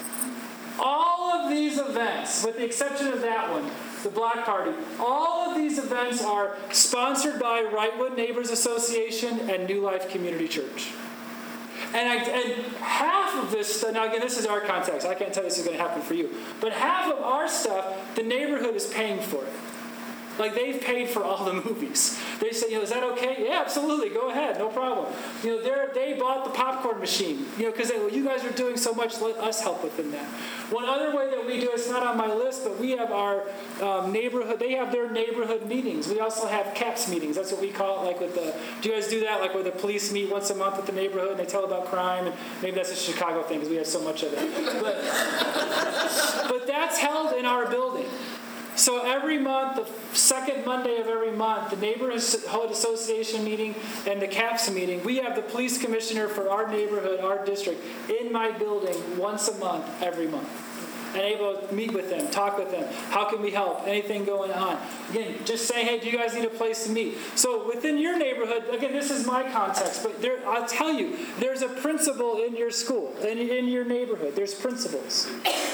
All 0.80 1.34
of 1.34 1.50
these 1.50 1.78
events, 1.78 2.46
with 2.46 2.56
the 2.56 2.64
exception 2.64 3.08
of 3.08 3.20
that 3.24 3.52
one, 3.52 3.70
the 4.04 4.10
Black 4.10 4.46
Party. 4.46 4.72
All 5.02 5.50
of 5.50 5.58
these 5.58 5.80
events 5.80 6.24
are 6.24 6.56
sponsored 6.72 7.42
by 7.42 7.64
Wrightwood 7.64 8.16
Neighbors 8.16 8.52
Association 8.52 9.50
and 9.50 9.68
New 9.68 9.82
Life 9.82 10.10
Community 10.10 10.48
Church. 10.48 10.94
And, 11.94 12.10
I, 12.10 12.16
and 12.16 12.66
half 12.78 13.44
of 13.44 13.52
this 13.52 13.84
now 13.92 14.08
again, 14.08 14.22
this 14.22 14.38
is 14.38 14.46
our 14.46 14.62
context. 14.62 15.08
I 15.08 15.16
can't 15.16 15.34
tell 15.34 15.44
you 15.44 15.50
this 15.50 15.58
is 15.58 15.66
going 15.66 15.78
to 15.78 15.84
happen 15.84 16.02
for 16.02 16.14
you. 16.14 16.30
But 16.60 16.74
half 16.74 17.12
of 17.12 17.20
our 17.24 17.48
stuff, 17.48 18.16
the 18.16 18.24
neighborhood 18.24 18.76
is 18.76 18.88
paying 18.88 19.22
for 19.22 19.44
it. 19.44 19.54
Like 20.40 20.56
they've 20.56 20.80
paid 20.80 21.10
for 21.10 21.24
all 21.24 21.46
the 21.46 21.54
movies. 21.54 22.20
They 22.40 22.52
say, 22.52 22.70
you 22.70 22.78
know, 22.78 22.84
is 22.84 22.90
that 22.90 23.04
okay? 23.04 23.48
Yeah, 23.48 23.62
absolutely. 23.62 24.10
Go 24.10 24.30
ahead. 24.30 24.58
No 24.58 24.70
problem. 24.70 25.14
You 25.44 25.58
know, 25.58 25.62
they 25.62 25.78
they 25.94 26.20
bought 26.20 26.44
the 26.46 26.52
popcorn 26.52 27.00
machine, 27.00 27.46
you 27.58 27.66
know, 27.66 27.72
because 27.72 27.92
well, 27.92 28.10
you 28.10 28.24
guys 28.24 28.44
are 28.46 28.52
doing 28.52 28.78
so 28.78 28.94
much, 28.94 29.20
let 29.20 29.38
us 29.38 29.62
help 29.62 29.84
within 29.84 30.12
that. 30.12 30.26
One 30.70 30.86
other 30.86 31.16
way 31.16 31.30
that 31.30 31.46
we 31.46 31.60
do, 31.60 31.70
it's 31.72 31.90
not 31.90 32.06
on 32.06 32.18
my 32.18 32.32
list, 32.32 32.64
but 32.64 32.80
we 32.80 32.92
have 32.92 33.12
our 33.12 33.44
um, 33.82 34.12
neighborhood, 34.12 34.60
they 34.60 34.74
have 34.74 34.92
their 34.92 35.10
neighborhood 35.10 35.66
meetings. 35.66 36.08
We 36.08 36.20
also 36.20 36.48
have 36.48 36.74
CAPS 36.76 37.10
meetings. 37.10 37.36
That's 37.36 37.52
what 37.52 37.62
we 37.62 37.72
call 37.72 38.04
it, 38.04 38.08
like 38.08 38.20
with 38.20 38.36
the, 38.36 38.54
do 38.82 38.90
you 38.90 38.96
guys 38.96 39.08
do 39.08 39.22
that? 39.22 39.42
Like 39.42 39.54
where 39.54 39.64
the 39.64 39.72
police 39.72 40.12
meet 40.12 40.30
once 40.30 40.50
a 40.50 40.56
month 40.56 40.78
with 40.78 40.86
the 40.86 40.92
neighborhood 40.92 41.32
and 41.32 41.40
they 41.40 41.46
tell 41.46 41.66
about 41.66 41.86
crime? 41.86 42.28
And 42.28 42.36
maybe 42.62 42.76
that's 42.76 42.92
a 42.92 42.96
Chicago 42.96 43.44
thing 43.44 43.60
because 43.60 43.70
we 43.70 43.78
have 43.78 43.88
so 43.88 44.02
much 44.02 44.24
of 44.24 44.34
it. 44.34 44.82
But, 44.82 45.02
but 46.50 46.68
that's 46.68 46.98
held 47.00 47.34
in 47.34 47.46
our 47.46 47.70
building. 47.70 48.06
So 48.78 49.02
every 49.02 49.40
month, 49.40 49.76
the 49.76 50.16
second 50.16 50.64
Monday 50.64 51.02
of 51.02 51.08
every 51.08 51.32
month, 51.32 51.72
the 51.72 51.78
neighborhood 51.78 52.20
association 52.20 53.44
meeting 53.44 53.74
and 54.06 54.22
the 54.22 54.28
CAPS 54.28 54.70
meeting, 54.70 55.04
we 55.04 55.18
have 55.18 55.36
the 55.36 55.42
police 55.42 55.82
commissioner 55.82 56.28
for 56.28 56.48
our 56.48 56.70
neighborhood, 56.70 57.20
our 57.20 57.44
district, 57.44 57.84
in 58.08 58.32
my 58.32 58.52
building 58.52 59.18
once 59.18 59.48
a 59.48 59.58
month, 59.58 59.86
every 60.02 60.28
month 60.28 60.48
and 61.18 61.26
able 61.26 61.56
to 61.56 61.74
meet 61.74 61.94
with 61.94 62.10
them, 62.10 62.28
talk 62.28 62.58
with 62.58 62.70
them. 62.70 62.86
How 63.10 63.28
can 63.30 63.42
we 63.42 63.50
help? 63.50 63.88
Anything 63.88 64.24
going 64.24 64.52
on? 64.52 64.78
Again, 65.10 65.36
just 65.46 65.68
saying, 65.68 65.88
hey, 65.88 66.00
do 66.00 66.06
you 66.08 66.18
guys 66.18 66.36
need 66.36 66.46
a 66.46 66.50
place 66.50 66.86
to 66.86 66.92
meet? 66.92 67.18
So 67.36 67.68
within 67.68 67.98
your 67.98 68.18
neighborhood, 68.18 68.66
again, 68.72 68.94
this 68.94 69.10
is 69.10 69.26
my 69.26 69.50
context, 69.52 70.04
but 70.04 70.22
there, 70.22 70.48
I'll 70.48 70.68
tell 70.68 70.94
you, 70.94 71.18
there's 71.40 71.64
a 71.64 71.70
principal 71.70 72.44
in 72.44 72.56
your 72.56 72.70
school, 72.70 73.16
in, 73.18 73.40
in 73.40 73.68
your 73.68 73.84
neighborhood. 73.84 74.36
There's 74.36 74.54
principals. 74.54 75.28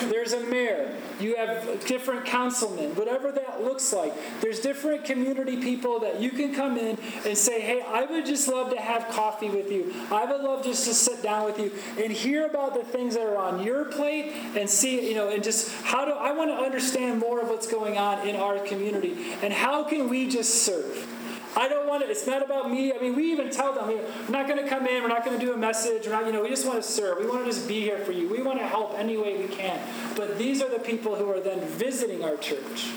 There's 0.04 0.34
a 0.34 0.40
mayor. 0.46 0.96
You 1.20 1.36
have 1.36 1.86
different 1.86 2.26
councilmen, 2.26 2.96
whatever 2.96 3.32
that 3.32 3.64
looks 3.64 3.92
like. 3.92 4.14
There's 4.42 4.60
different 4.60 5.04
community 5.04 5.58
people 5.58 6.00
that 6.00 6.22
you 6.22 6.30
can 6.32 6.56
come 6.56 6.78
in 6.78 6.98
and 7.26 7.38
say, 7.38 7.60
hey, 7.60 7.82
I 7.82 8.06
would 8.06 8.26
just 8.26 8.48
love 8.48 8.72
to 8.72 8.80
have 8.80 9.10
coffee 9.10 9.50
with 9.50 9.72
you. 9.72 9.94
I 10.12 10.26
would 10.26 10.42
love 10.42 10.64
just 10.64 10.86
to 10.88 10.94
sit 10.94 11.22
down 11.22 11.46
with 11.46 11.60
you 11.60 11.72
and 12.02 12.12
hear 12.12 12.46
about 12.46 12.74
the 12.74 12.84
things 12.84 13.16
that 13.16 13.26
are 13.26 13.38
on 13.38 13.64
your 13.64 13.86
plate 13.86 14.34
and 14.56 14.70
see, 14.70 15.08
you 15.08 15.16
know, 15.16 15.30
and 15.34 15.44
just 15.44 15.74
how 15.84 16.06
do 16.06 16.12
I 16.12 16.32
want 16.32 16.50
to 16.52 16.56
understand 16.56 17.20
more 17.20 17.42
of 17.42 17.50
what's 17.50 17.68
going 17.68 17.98
on 17.98 18.28
in 18.28 18.36
our 18.36 18.60
community 18.60 19.34
and 19.42 19.52
how 19.52 19.84
can 19.84 20.10
we 20.10 20.30
just 20.30 20.64
serve? 20.64 21.08
I 21.56 21.68
don't 21.68 21.88
want 21.88 22.04
to, 22.04 22.10
it's 22.10 22.26
not 22.26 22.44
about 22.44 22.72
me. 22.72 22.94
I 22.94 22.98
mean, 22.98 23.16
we 23.16 23.32
even 23.32 23.52
tell 23.52 23.74
them, 23.74 23.88
we're 23.88 24.30
not 24.30 24.48
going 24.48 24.64
to 24.64 24.68
come 24.68 24.88
in, 24.88 25.04
we're 25.04 25.10
not 25.10 25.24
going 25.24 25.40
to 25.40 25.46
do 25.46 25.54
a 25.54 25.58
message, 25.58 26.08
we're 26.08 26.14
not, 26.14 26.26
you 26.26 26.32
know, 26.32 26.42
we 26.42 26.50
just 26.50 26.66
want 26.66 26.82
to 26.82 26.88
serve. 26.88 27.20
We 27.20 27.28
want 27.28 27.46
to 27.46 27.52
just 27.52 27.68
be 27.68 27.82
here 27.82 28.00
for 28.00 28.12
you. 28.12 28.28
We 28.28 28.42
want 28.42 28.60
to 28.60 28.66
help 28.66 28.98
any 28.98 29.18
way 29.18 29.38
we 29.38 29.48
can. 29.48 29.80
But 30.16 30.40
these 30.40 30.62
are 30.62 30.70
the 30.70 30.80
people 30.80 31.16
who 31.16 31.30
are 31.30 31.40
then 31.40 31.60
visiting 31.62 32.24
our 32.24 32.38
church. 32.38 32.92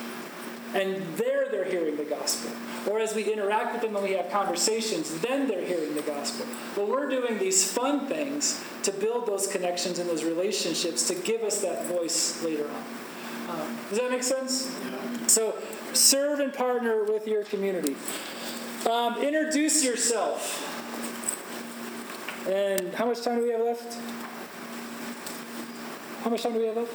And 0.75 1.03
there 1.17 1.49
they're 1.51 1.64
hearing 1.64 1.97
the 1.97 2.05
gospel. 2.05 2.51
Or 2.91 2.99
as 2.99 3.14
we 3.14 3.33
interact 3.33 3.73
with 3.73 3.83
them 3.83 3.97
and 3.97 4.05
we 4.05 4.12
have 4.12 4.31
conversations, 4.31 5.21
then 5.21 5.49
they're 5.49 5.64
hearing 5.64 5.95
the 5.95 6.03
gospel. 6.03 6.47
But 6.75 6.89
we're 6.89 7.09
doing 7.09 7.39
these 7.39 7.71
fun 7.71 8.07
things 8.07 8.62
to 8.83 8.93
build 8.93 9.27
those 9.27 9.47
connections 9.47 9.99
and 9.99 10.09
those 10.09 10.25
relationships 10.25 11.07
to 11.09 11.14
give 11.14 11.43
us 11.43 11.61
that 11.62 11.87
voice 11.87 12.43
later 12.43 12.69
on. 12.69 12.85
Um, 13.49 13.79
does 13.91 13.99
that 13.99 14.11
make 14.11 14.23
sense? 14.23 14.77
Yeah. 14.85 15.27
So 15.27 15.55
serve 15.93 16.41
and 16.41 16.53
partner 16.53 17.05
with 17.05 17.27
your 17.27 17.45
community. 17.45 17.97
Um, 18.91 19.17
introduce 19.23 19.85
yourself. 19.85 20.73
And 22.49 22.95
how 22.95 23.07
much 23.07 23.23
time 23.23 23.39
do 23.39 23.43
we 23.45 23.51
have 23.51 23.61
left? 23.61 23.99
How 26.23 26.31
much 26.31 26.43
time 26.43 26.53
do 26.53 26.61
we 26.61 26.67
have 26.67 26.77
left? 26.77 26.93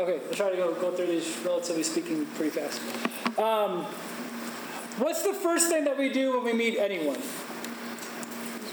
Okay, 0.00 0.18
I'll 0.26 0.34
try 0.34 0.48
to 0.48 0.56
go, 0.56 0.72
go 0.80 0.92
through 0.92 1.08
these 1.08 1.36
relatively 1.44 1.82
speaking 1.82 2.24
pretty 2.24 2.58
fast. 2.58 2.80
Um, 3.38 3.84
what's 4.96 5.22
the 5.24 5.34
first 5.34 5.68
thing 5.68 5.84
that 5.84 5.98
we 5.98 6.10
do 6.10 6.32
when 6.32 6.44
we 6.44 6.54
meet 6.54 6.78
anyone? 6.78 7.18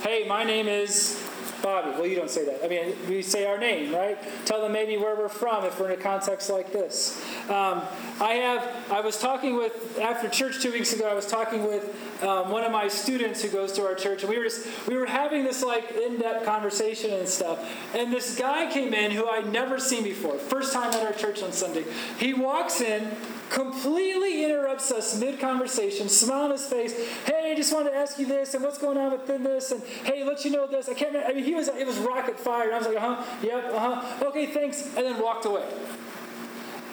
Hey, 0.03 0.25
my 0.25 0.45
name 0.45 0.69
is 0.69 1.21
Bobby. 1.61 1.89
Well, 1.89 2.05
you 2.05 2.15
don't 2.15 2.30
say 2.30 2.45
that. 2.45 2.63
I 2.63 2.69
mean, 2.69 2.95
we 3.09 3.21
say 3.21 3.45
our 3.45 3.57
name, 3.57 3.93
right? 3.93 4.17
Tell 4.45 4.61
them 4.61 4.71
maybe 4.71 4.95
where 4.95 5.17
we're 5.17 5.28
from 5.28 5.65
if 5.65 5.78
we're 5.82 5.91
in 5.91 5.99
a 5.99 6.01
context 6.01 6.49
like 6.49 6.71
this. 6.71 7.21
Um, 7.49 7.82
I 8.21 8.36
have. 8.36 8.89
I 8.89 9.01
was 9.01 9.19
talking 9.19 9.57
with 9.57 9.99
after 9.99 10.30
church 10.30 10.61
two 10.61 10.71
weeks 10.71 10.93
ago. 10.93 11.09
I 11.09 11.13
was 11.13 11.28
talking 11.28 11.67
with 11.67 12.16
um, 12.22 12.49
one 12.49 12.63
of 12.63 12.72
my 12.72 12.88
students 12.88 13.41
who 13.41 13.49
goes 13.49 13.72
to 13.74 13.86
our 13.86 13.95
church, 13.95 14.24
and 14.24 14.30
we 14.30 14.38
were 14.38 14.45
just, 14.45 14.88
we 14.88 14.97
were 14.97 15.05
having 15.05 15.43
this 15.43 15.63
like 15.63 15.91
in-depth 15.91 16.45
conversation 16.45 17.13
and 17.13 17.28
stuff. 17.28 17.59
And 17.95 18.11
this 18.11 18.38
guy 18.38 18.72
came 18.72 18.93
in 18.93 19.11
who 19.11 19.28
I'd 19.28 19.51
never 19.51 19.80
seen 19.80 20.03
before. 20.03 20.38
First 20.38 20.74
time 20.74 20.91
at 20.93 21.03
our 21.03 21.13
church 21.13 21.43
on 21.43 21.51
Sunday. 21.51 21.86
He 22.20 22.34
walks 22.34 22.82
in 22.82 23.15
completely 23.49 24.43
interrupts 24.43 24.91
us 24.91 25.20
mid 25.20 25.39
conversation, 25.39 26.09
smile 26.09 26.45
on 26.45 26.51
his 26.51 26.65
face. 26.65 26.93
Hey, 27.26 27.51
I 27.51 27.55
just 27.55 27.74
wanted 27.74 27.91
to 27.91 27.95
ask 27.95 28.20
you 28.20 28.26
this, 28.26 28.53
and 28.53 28.63
what's 28.63 28.78
going 28.78 28.97
on 28.97 29.11
within 29.11 29.43
this, 29.43 29.72
and 29.72 29.82
hey, 30.03 30.24
let 30.24 30.43
you 30.45 30.51
know 30.51 30.68
this. 30.68 30.89
I 30.89 30.93
can't. 30.93 31.13
Remember. 31.13 31.32
I 31.32 31.34
mean, 31.34 31.43
he 31.43 31.55
was. 31.55 31.68
It 31.68 31.88
was 31.88 31.97
rocket 31.97 32.39
fire. 32.39 32.65
And 32.65 32.76
I 32.76 32.78
was 32.78 32.88
like, 32.88 32.97
uh 32.97 33.15
huh, 33.15 33.38
yep, 33.43 33.65
uh 33.74 33.80
huh. 33.80 34.26
Okay, 34.28 34.47
thanks, 34.47 34.86
and 34.88 35.05
then 35.05 35.22
walked 35.22 35.45
away. 35.45 35.63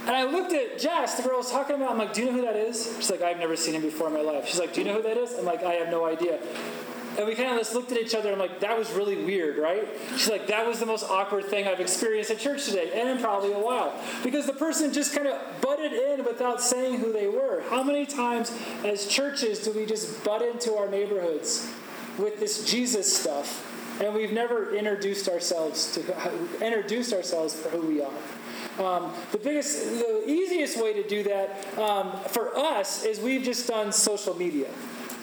And 0.07 0.11
I 0.11 0.25
looked 0.25 0.53
at 0.53 0.79
Jess, 0.79 1.17
the 1.17 1.23
girl 1.23 1.35
I 1.35 1.39
was 1.39 1.51
talking 1.51 1.77
about. 1.77 1.91
I'm 1.91 1.99
like, 1.99 2.13
do 2.13 2.21
you 2.21 2.27
know 2.27 2.35
who 2.35 2.43
that 2.43 2.57
is? 2.57 2.93
She's 2.97 3.11
like, 3.11 3.23
I've 3.23 3.39
never 3.39 3.57
seen 3.57 3.75
him 3.75 3.83
before 3.83 4.09
in 4.09 4.13
my 4.13 4.21
life. 4.21 4.47
She's 4.47 4.59
like, 4.59 4.75
do 4.75 4.83
you 4.83 4.87
know 4.87 4.95
who 4.95 5.03
that 5.03 5.17
is? 5.17 5.33
I'm 5.39 5.47
like, 5.47 5.63
I 5.63 5.75
have 5.75 5.89
no 5.89 6.05
idea. 6.05 6.39
And 7.17 7.27
we 7.27 7.35
kind 7.35 7.51
of 7.51 7.59
just 7.59 7.75
looked 7.75 7.93
at 7.93 7.99
each 7.99 8.15
other. 8.15 8.33
I'm 8.33 8.39
like, 8.39 8.61
that 8.61 8.77
was 8.77 8.91
really 8.93 9.25
weird, 9.25 9.57
right? 9.57 9.87
She's 10.11 10.29
like, 10.29 10.49
that 10.49 10.67
was 10.67 10.81
the 10.81 10.87
most 10.87 11.05
awkward 11.05 11.45
thing 11.45 11.67
I've 11.67 11.81
experienced 11.81 12.31
at 12.31 12.39
church 12.39 12.67
today, 12.67 12.91
and 12.95 13.09
in 13.09 13.19
probably 13.19 13.53
a 13.53 13.59
while. 13.59 13.95
Because 14.23 14.47
the 14.47 14.53
person 14.53 14.93
just 14.93 15.15
kind 15.15 15.29
of 15.29 15.41
butted 15.61 15.93
in 15.93 16.25
without 16.25 16.61
saying 16.61 16.99
who 16.99 17.13
they 17.13 17.29
were. 17.29 17.63
How 17.71 17.83
many 17.83 18.05
times 18.05 18.53
as 18.85 19.07
churches 19.07 19.61
do 19.61 19.73
we 19.73 19.87
just 19.87 20.25
butt 20.25 20.43
into 20.43 20.75
our 20.75 20.89
neighborhoods 20.89 21.73
with 22.19 22.41
this 22.41 22.69
Jesus 22.69 23.17
stuff, 23.17 23.71
and 24.03 24.13
we've 24.13 24.33
never 24.33 24.75
introduced 24.75 25.29
ourselves 25.29 25.95
to 25.95 26.67
introduced 26.67 27.13
ourselves 27.13 27.55
for 27.55 27.69
who 27.69 27.87
we 27.87 28.03
are? 28.03 28.13
Um, 28.79 29.13
the 29.31 29.39
biggest, 29.39 29.85
the 29.85 30.25
easiest 30.27 30.83
way 30.83 30.93
to 30.95 31.07
do 31.07 31.23
that 31.25 31.79
um, 31.79 32.13
for 32.29 32.57
us 32.57 33.05
is 33.05 33.21
we've 33.21 33.45
just 33.45 33.69
done 33.69 33.93
social 33.93 34.35
media. 34.35 34.69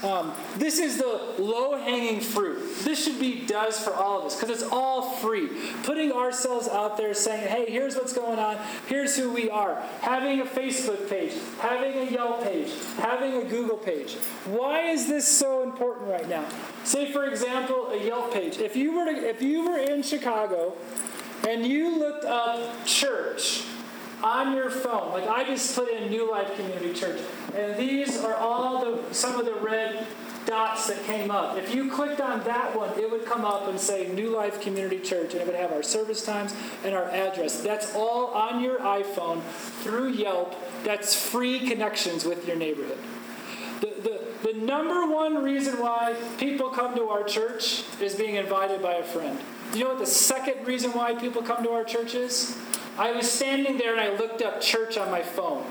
Um, 0.03 0.33
this 0.57 0.79
is 0.79 0.97
the 0.97 1.35
low 1.37 1.77
hanging 1.77 2.21
fruit. 2.21 2.59
This 2.79 3.03
should 3.03 3.19
be 3.19 3.45
does 3.45 3.79
for 3.79 3.93
all 3.93 4.19
of 4.19 4.25
us 4.25 4.35
because 4.35 4.61
it's 4.61 4.71
all 4.71 5.11
free. 5.17 5.49
Putting 5.83 6.11
ourselves 6.11 6.67
out 6.67 6.97
there 6.97 7.13
saying, 7.13 7.47
hey, 7.47 7.69
here's 7.69 7.95
what's 7.95 8.13
going 8.13 8.39
on, 8.39 8.57
here's 8.87 9.15
who 9.15 9.31
we 9.31 9.49
are. 9.49 9.75
Having 10.01 10.41
a 10.41 10.45
Facebook 10.45 11.07
page, 11.07 11.33
having 11.59 12.07
a 12.07 12.11
Yelp 12.11 12.43
page, 12.43 12.71
having 12.97 13.35
a 13.35 13.43
Google 13.43 13.77
page. 13.77 14.15
Why 14.45 14.89
is 14.89 15.07
this 15.07 15.27
so 15.27 15.61
important 15.61 16.09
right 16.09 16.27
now? 16.27 16.45
Say, 16.83 17.11
for 17.11 17.25
example, 17.25 17.91
a 17.91 18.03
Yelp 18.03 18.33
page. 18.33 18.57
If 18.57 18.75
you 18.75 18.93
were, 18.93 19.05
to, 19.05 19.11
if 19.11 19.43
you 19.43 19.69
were 19.69 19.77
in 19.77 20.01
Chicago 20.01 20.73
and 21.47 21.65
you 21.65 21.97
looked 21.97 22.25
up 22.25 22.85
church, 22.85 23.63
on 24.23 24.55
your 24.55 24.69
phone. 24.69 25.11
Like 25.11 25.27
I 25.27 25.43
just 25.43 25.75
put 25.75 25.89
in 25.89 26.09
New 26.09 26.29
Life 26.29 26.55
Community 26.55 26.93
Church, 26.93 27.19
and 27.55 27.75
these 27.77 28.19
are 28.23 28.35
all 28.35 28.85
the 28.85 29.13
some 29.13 29.39
of 29.39 29.45
the 29.45 29.55
red 29.55 30.05
dots 30.45 30.87
that 30.87 31.03
came 31.05 31.29
up. 31.29 31.57
If 31.57 31.73
you 31.73 31.91
clicked 31.91 32.19
on 32.19 32.43
that 32.43 32.75
one, 32.75 32.97
it 32.97 33.09
would 33.09 33.25
come 33.25 33.45
up 33.45 33.67
and 33.67 33.79
say 33.79 34.11
New 34.11 34.35
Life 34.35 34.61
Community 34.61 34.99
Church, 34.99 35.33
and 35.33 35.41
it 35.41 35.47
would 35.47 35.55
have 35.55 35.71
our 35.71 35.83
service 35.83 36.25
times 36.25 36.53
and 36.83 36.95
our 36.95 37.09
address. 37.09 37.61
That's 37.61 37.95
all 37.95 38.27
on 38.27 38.63
your 38.63 38.79
iPhone 38.79 39.41
through 39.83 40.09
Yelp. 40.09 40.55
That's 40.83 41.15
free 41.15 41.59
connections 41.67 42.25
with 42.25 42.47
your 42.47 42.57
neighborhood. 42.57 42.97
The, 43.81 43.93
the, 44.01 44.10
the 44.43 44.53
number 44.53 45.05
one 45.05 45.43
reason 45.43 45.79
why 45.79 46.15
people 46.37 46.69
come 46.69 46.95
to 46.95 47.09
our 47.09 47.23
church 47.23 47.83
is 47.99 48.15
being 48.15 48.35
invited 48.35 48.81
by 48.81 48.95
a 48.95 49.03
friend. 49.03 49.39
Do 49.71 49.77
you 49.77 49.85
know 49.85 49.91
what 49.91 49.99
the 49.99 50.05
second 50.05 50.65
reason 50.65 50.91
why 50.91 51.13
people 51.13 51.41
come 51.41 51.63
to 51.63 51.69
our 51.71 51.83
church 51.83 52.15
is? 52.15 52.57
I 52.97 53.11
was 53.11 53.31
standing 53.31 53.77
there 53.77 53.91
and 53.91 54.01
I 54.01 54.17
looked 54.17 54.41
up 54.41 54.59
church 54.59 54.97
on 54.97 55.09
my 55.11 55.21
phone. 55.21 55.65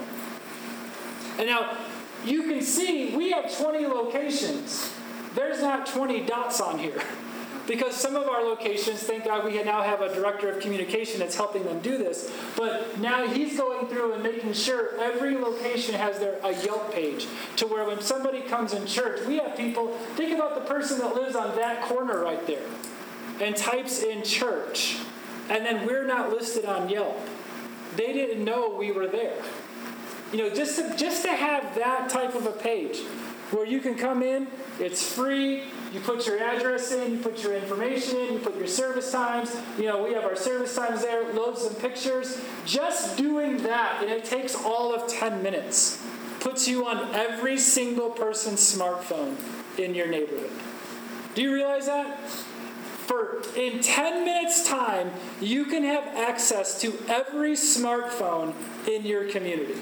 And 1.38 1.48
now 1.48 1.76
you 2.24 2.44
can 2.44 2.62
see 2.62 3.14
we 3.16 3.30
have 3.32 3.56
20 3.56 3.86
locations. 3.86 4.94
There's 5.34 5.60
not 5.60 5.86
20 5.86 6.26
dots 6.26 6.60
on 6.60 6.78
here. 6.78 7.02
Because 7.66 7.94
some 7.94 8.16
of 8.16 8.28
our 8.28 8.42
locations, 8.42 9.00
thank 9.00 9.24
God 9.24 9.44
we 9.44 9.62
now 9.62 9.82
have 9.82 10.00
a 10.00 10.12
director 10.14 10.48
of 10.48 10.60
communication 10.60 11.20
that's 11.20 11.36
helping 11.36 11.64
them 11.64 11.80
do 11.80 11.98
this. 11.98 12.32
But 12.56 12.98
now 12.98 13.26
he's 13.26 13.56
going 13.56 13.86
through 13.86 14.14
and 14.14 14.22
making 14.22 14.54
sure 14.54 14.98
every 15.00 15.36
location 15.36 15.94
has 15.94 16.18
their 16.18 16.38
a 16.42 16.52
Yelp 16.64 16.92
page 16.92 17.26
to 17.56 17.66
where 17.66 17.86
when 17.86 18.00
somebody 18.00 18.42
comes 18.42 18.72
in 18.72 18.86
church, 18.86 19.26
we 19.26 19.38
have 19.38 19.56
people, 19.56 19.88
think 20.16 20.34
about 20.34 20.54
the 20.54 20.62
person 20.62 20.98
that 20.98 21.14
lives 21.14 21.36
on 21.36 21.54
that 21.56 21.82
corner 21.82 22.22
right 22.22 22.44
there 22.46 22.64
and 23.40 23.56
types 23.56 24.02
in 24.02 24.22
church 24.22 24.98
and 25.50 25.66
then 25.66 25.84
we're 25.84 26.06
not 26.06 26.30
listed 26.30 26.64
on 26.64 26.88
Yelp. 26.88 27.18
They 27.96 28.12
didn't 28.12 28.44
know 28.44 28.70
we 28.70 28.92
were 28.92 29.08
there. 29.08 29.42
You 30.32 30.38
know, 30.38 30.54
just 30.54 30.78
to, 30.78 30.96
just 30.96 31.24
to 31.24 31.32
have 31.32 31.74
that 31.74 32.08
type 32.08 32.36
of 32.36 32.46
a 32.46 32.52
page 32.52 33.00
where 33.50 33.66
you 33.66 33.80
can 33.80 33.96
come 33.96 34.22
in, 34.22 34.46
it's 34.78 35.12
free, 35.12 35.64
You 35.92 35.98
put 36.00 36.26
your 36.26 36.38
address 36.38 36.92
in, 36.92 37.12
you 37.12 37.18
put 37.18 37.42
your 37.42 37.54
information 37.56 38.16
in, 38.16 38.32
you 38.34 38.38
put 38.38 38.56
your 38.56 38.68
service 38.68 39.10
times. 39.10 39.56
You 39.76 39.86
know, 39.86 40.04
we 40.04 40.12
have 40.14 40.24
our 40.24 40.36
service 40.36 40.74
times 40.76 41.02
there, 41.02 41.32
loads 41.32 41.64
of 41.64 41.78
pictures. 41.80 42.40
Just 42.64 43.16
doing 43.16 43.58
that, 43.64 44.00
and 44.00 44.10
it 44.10 44.24
takes 44.24 44.54
all 44.54 44.94
of 44.94 45.08
10 45.08 45.42
minutes, 45.42 46.00
puts 46.38 46.68
you 46.68 46.86
on 46.86 47.12
every 47.14 47.58
single 47.58 48.10
person's 48.10 48.60
smartphone 48.60 49.36
in 49.78 49.94
your 49.94 50.06
neighborhood. 50.06 50.50
Do 51.34 51.42
you 51.42 51.52
realize 51.52 51.86
that? 51.86 52.20
For 53.10 53.42
in 53.56 53.80
10 53.80 54.24
minutes 54.24 54.68
time, 54.68 55.10
you 55.40 55.64
can 55.64 55.82
have 55.82 56.06
access 56.06 56.80
to 56.82 56.96
every 57.08 57.52
smartphone 57.52 58.54
in 58.88 59.04
your 59.04 59.28
community. 59.28 59.74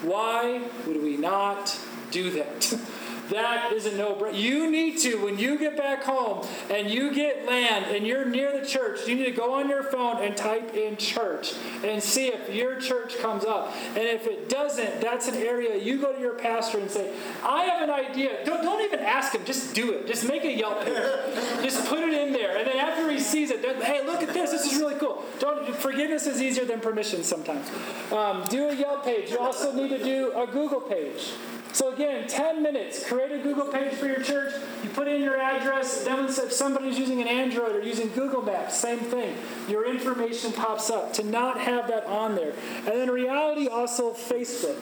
Why 0.00 0.62
would 0.86 1.02
we 1.02 1.18
not 1.18 1.78
do 2.10 2.30
that? 2.30 2.74
That 3.30 3.72
is 3.72 3.86
a 3.86 3.96
no 3.96 4.14
brainer. 4.14 4.38
You 4.38 4.70
need 4.70 4.98
to, 5.00 5.16
when 5.24 5.38
you 5.38 5.58
get 5.58 5.76
back 5.76 6.02
home 6.02 6.46
and 6.70 6.90
you 6.90 7.14
get 7.14 7.46
land 7.46 7.86
and 7.86 8.06
you're 8.06 8.24
near 8.24 8.58
the 8.58 8.66
church, 8.66 9.06
you 9.06 9.14
need 9.14 9.26
to 9.26 9.30
go 9.30 9.54
on 9.54 9.68
your 9.68 9.82
phone 9.82 10.22
and 10.22 10.36
type 10.36 10.74
in 10.74 10.96
church 10.96 11.54
and 11.84 12.02
see 12.02 12.28
if 12.28 12.54
your 12.54 12.80
church 12.80 13.18
comes 13.18 13.44
up. 13.44 13.74
And 13.88 14.04
if 14.04 14.26
it 14.26 14.48
doesn't, 14.48 15.00
that's 15.00 15.28
an 15.28 15.36
area 15.36 15.76
you 15.76 16.00
go 16.00 16.12
to 16.12 16.20
your 16.20 16.34
pastor 16.34 16.78
and 16.78 16.90
say, 16.90 17.14
I 17.42 17.64
have 17.64 17.82
an 17.82 17.90
idea. 17.90 18.44
Don't, 18.44 18.62
don't 18.62 18.82
even 18.82 19.00
ask 19.00 19.34
him, 19.34 19.44
just 19.44 19.74
do 19.74 19.92
it. 19.92 20.06
Just 20.06 20.28
make 20.28 20.44
a 20.44 20.52
Yelp 20.52 20.84
page. 20.84 20.94
just 21.62 21.86
put 21.88 22.00
it 22.00 22.12
in 22.12 22.32
there. 22.32 22.58
And 22.58 22.66
then 22.66 22.76
after 22.76 23.10
he 23.10 23.20
sees 23.20 23.50
it, 23.50 23.64
hey, 23.82 24.04
look 24.04 24.22
at 24.22 24.34
this. 24.34 24.50
This 24.50 24.70
is 24.70 24.78
really 24.78 24.96
cool. 24.96 25.24
Don't 25.38 25.62
Forgiveness 25.76 26.26
is 26.26 26.42
easier 26.42 26.64
than 26.64 26.80
permission 26.80 27.22
sometimes. 27.22 27.70
Um, 28.12 28.44
do 28.48 28.68
a 28.68 28.74
Yelp 28.74 29.04
page. 29.04 29.30
You 29.30 29.38
also 29.38 29.72
need 29.72 29.88
to 29.88 30.02
do 30.02 30.32
a 30.36 30.46
Google 30.46 30.80
page. 30.80 31.32
So 31.72 31.92
again, 31.92 32.28
10 32.28 32.62
minutes, 32.62 33.06
create 33.06 33.32
a 33.32 33.38
Google 33.38 33.66
page 33.66 33.94
for 33.94 34.06
your 34.06 34.22
church. 34.22 34.52
You 34.84 34.90
put 34.90 35.08
in 35.08 35.22
your 35.22 35.40
address. 35.40 36.04
Then 36.04 36.26
if 36.26 36.52
somebody's 36.52 36.98
using 36.98 37.22
an 37.22 37.28
Android 37.28 37.74
or 37.74 37.80
using 37.80 38.08
Google 38.10 38.42
Maps, 38.42 38.76
same 38.76 38.98
thing. 38.98 39.36
Your 39.68 39.90
information 39.90 40.52
pops 40.52 40.90
up. 40.90 41.14
To 41.14 41.24
not 41.24 41.60
have 41.60 41.88
that 41.88 42.04
on 42.04 42.34
there. 42.34 42.52
And 42.78 42.88
then 42.88 43.10
reality 43.10 43.68
also 43.68 44.12
Facebook. 44.12 44.76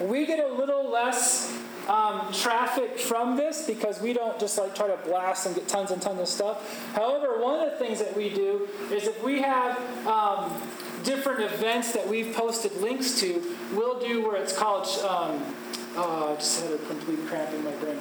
We 0.00 0.26
get 0.26 0.38
a 0.38 0.52
little 0.52 0.88
less 0.90 1.52
um, 1.88 2.32
traffic 2.32 2.98
from 2.98 3.36
this 3.36 3.66
because 3.66 4.00
we 4.00 4.12
don't 4.12 4.38
just 4.38 4.56
like 4.58 4.74
try 4.74 4.86
to 4.86 4.96
blast 5.04 5.46
and 5.46 5.54
get 5.54 5.68
tons 5.68 5.90
and 5.90 6.00
tons 6.00 6.20
of 6.20 6.28
stuff. 6.28 6.92
However, 6.94 7.40
one 7.42 7.60
of 7.60 7.70
the 7.70 7.76
things 7.78 7.98
that 7.98 8.16
we 8.16 8.30
do 8.30 8.68
is 8.90 9.06
if 9.06 9.22
we 9.22 9.42
have 9.42 9.76
um, 10.06 10.62
different 11.04 11.40
events 11.40 11.92
that 11.92 12.08
we've 12.08 12.34
posted 12.34 12.72
links 12.80 13.20
to, 13.20 13.42
we'll 13.72 14.00
do 14.00 14.22
where 14.26 14.36
it's 14.36 14.56
called 14.56 14.86
um, 15.04 15.42
Oh, 15.96 16.32
I 16.32 16.34
just 16.36 16.60
had 16.60 16.72
a 16.72 16.78
complete 16.78 17.24
cramp 17.26 17.52
in 17.54 17.62
my 17.62 17.70
brain. 17.72 17.98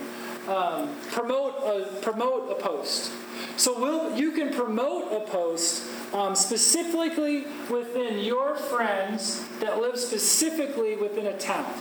Um, 0.48 0.96
promote 1.12 1.56
a 1.64 1.86
promote 2.02 2.52
a 2.52 2.56
post. 2.56 3.12
So 3.56 3.80
will 3.80 4.18
you 4.18 4.32
can 4.32 4.52
promote 4.52 5.12
a 5.14 5.20
post 5.30 5.84
um, 6.12 6.36
specifically 6.36 7.46
within 7.70 8.20
your 8.20 8.56
friends 8.56 9.48
that 9.60 9.80
live 9.80 10.00
specifically 10.00 10.96
within 10.96 11.28
a 11.28 11.38
town. 11.38 11.72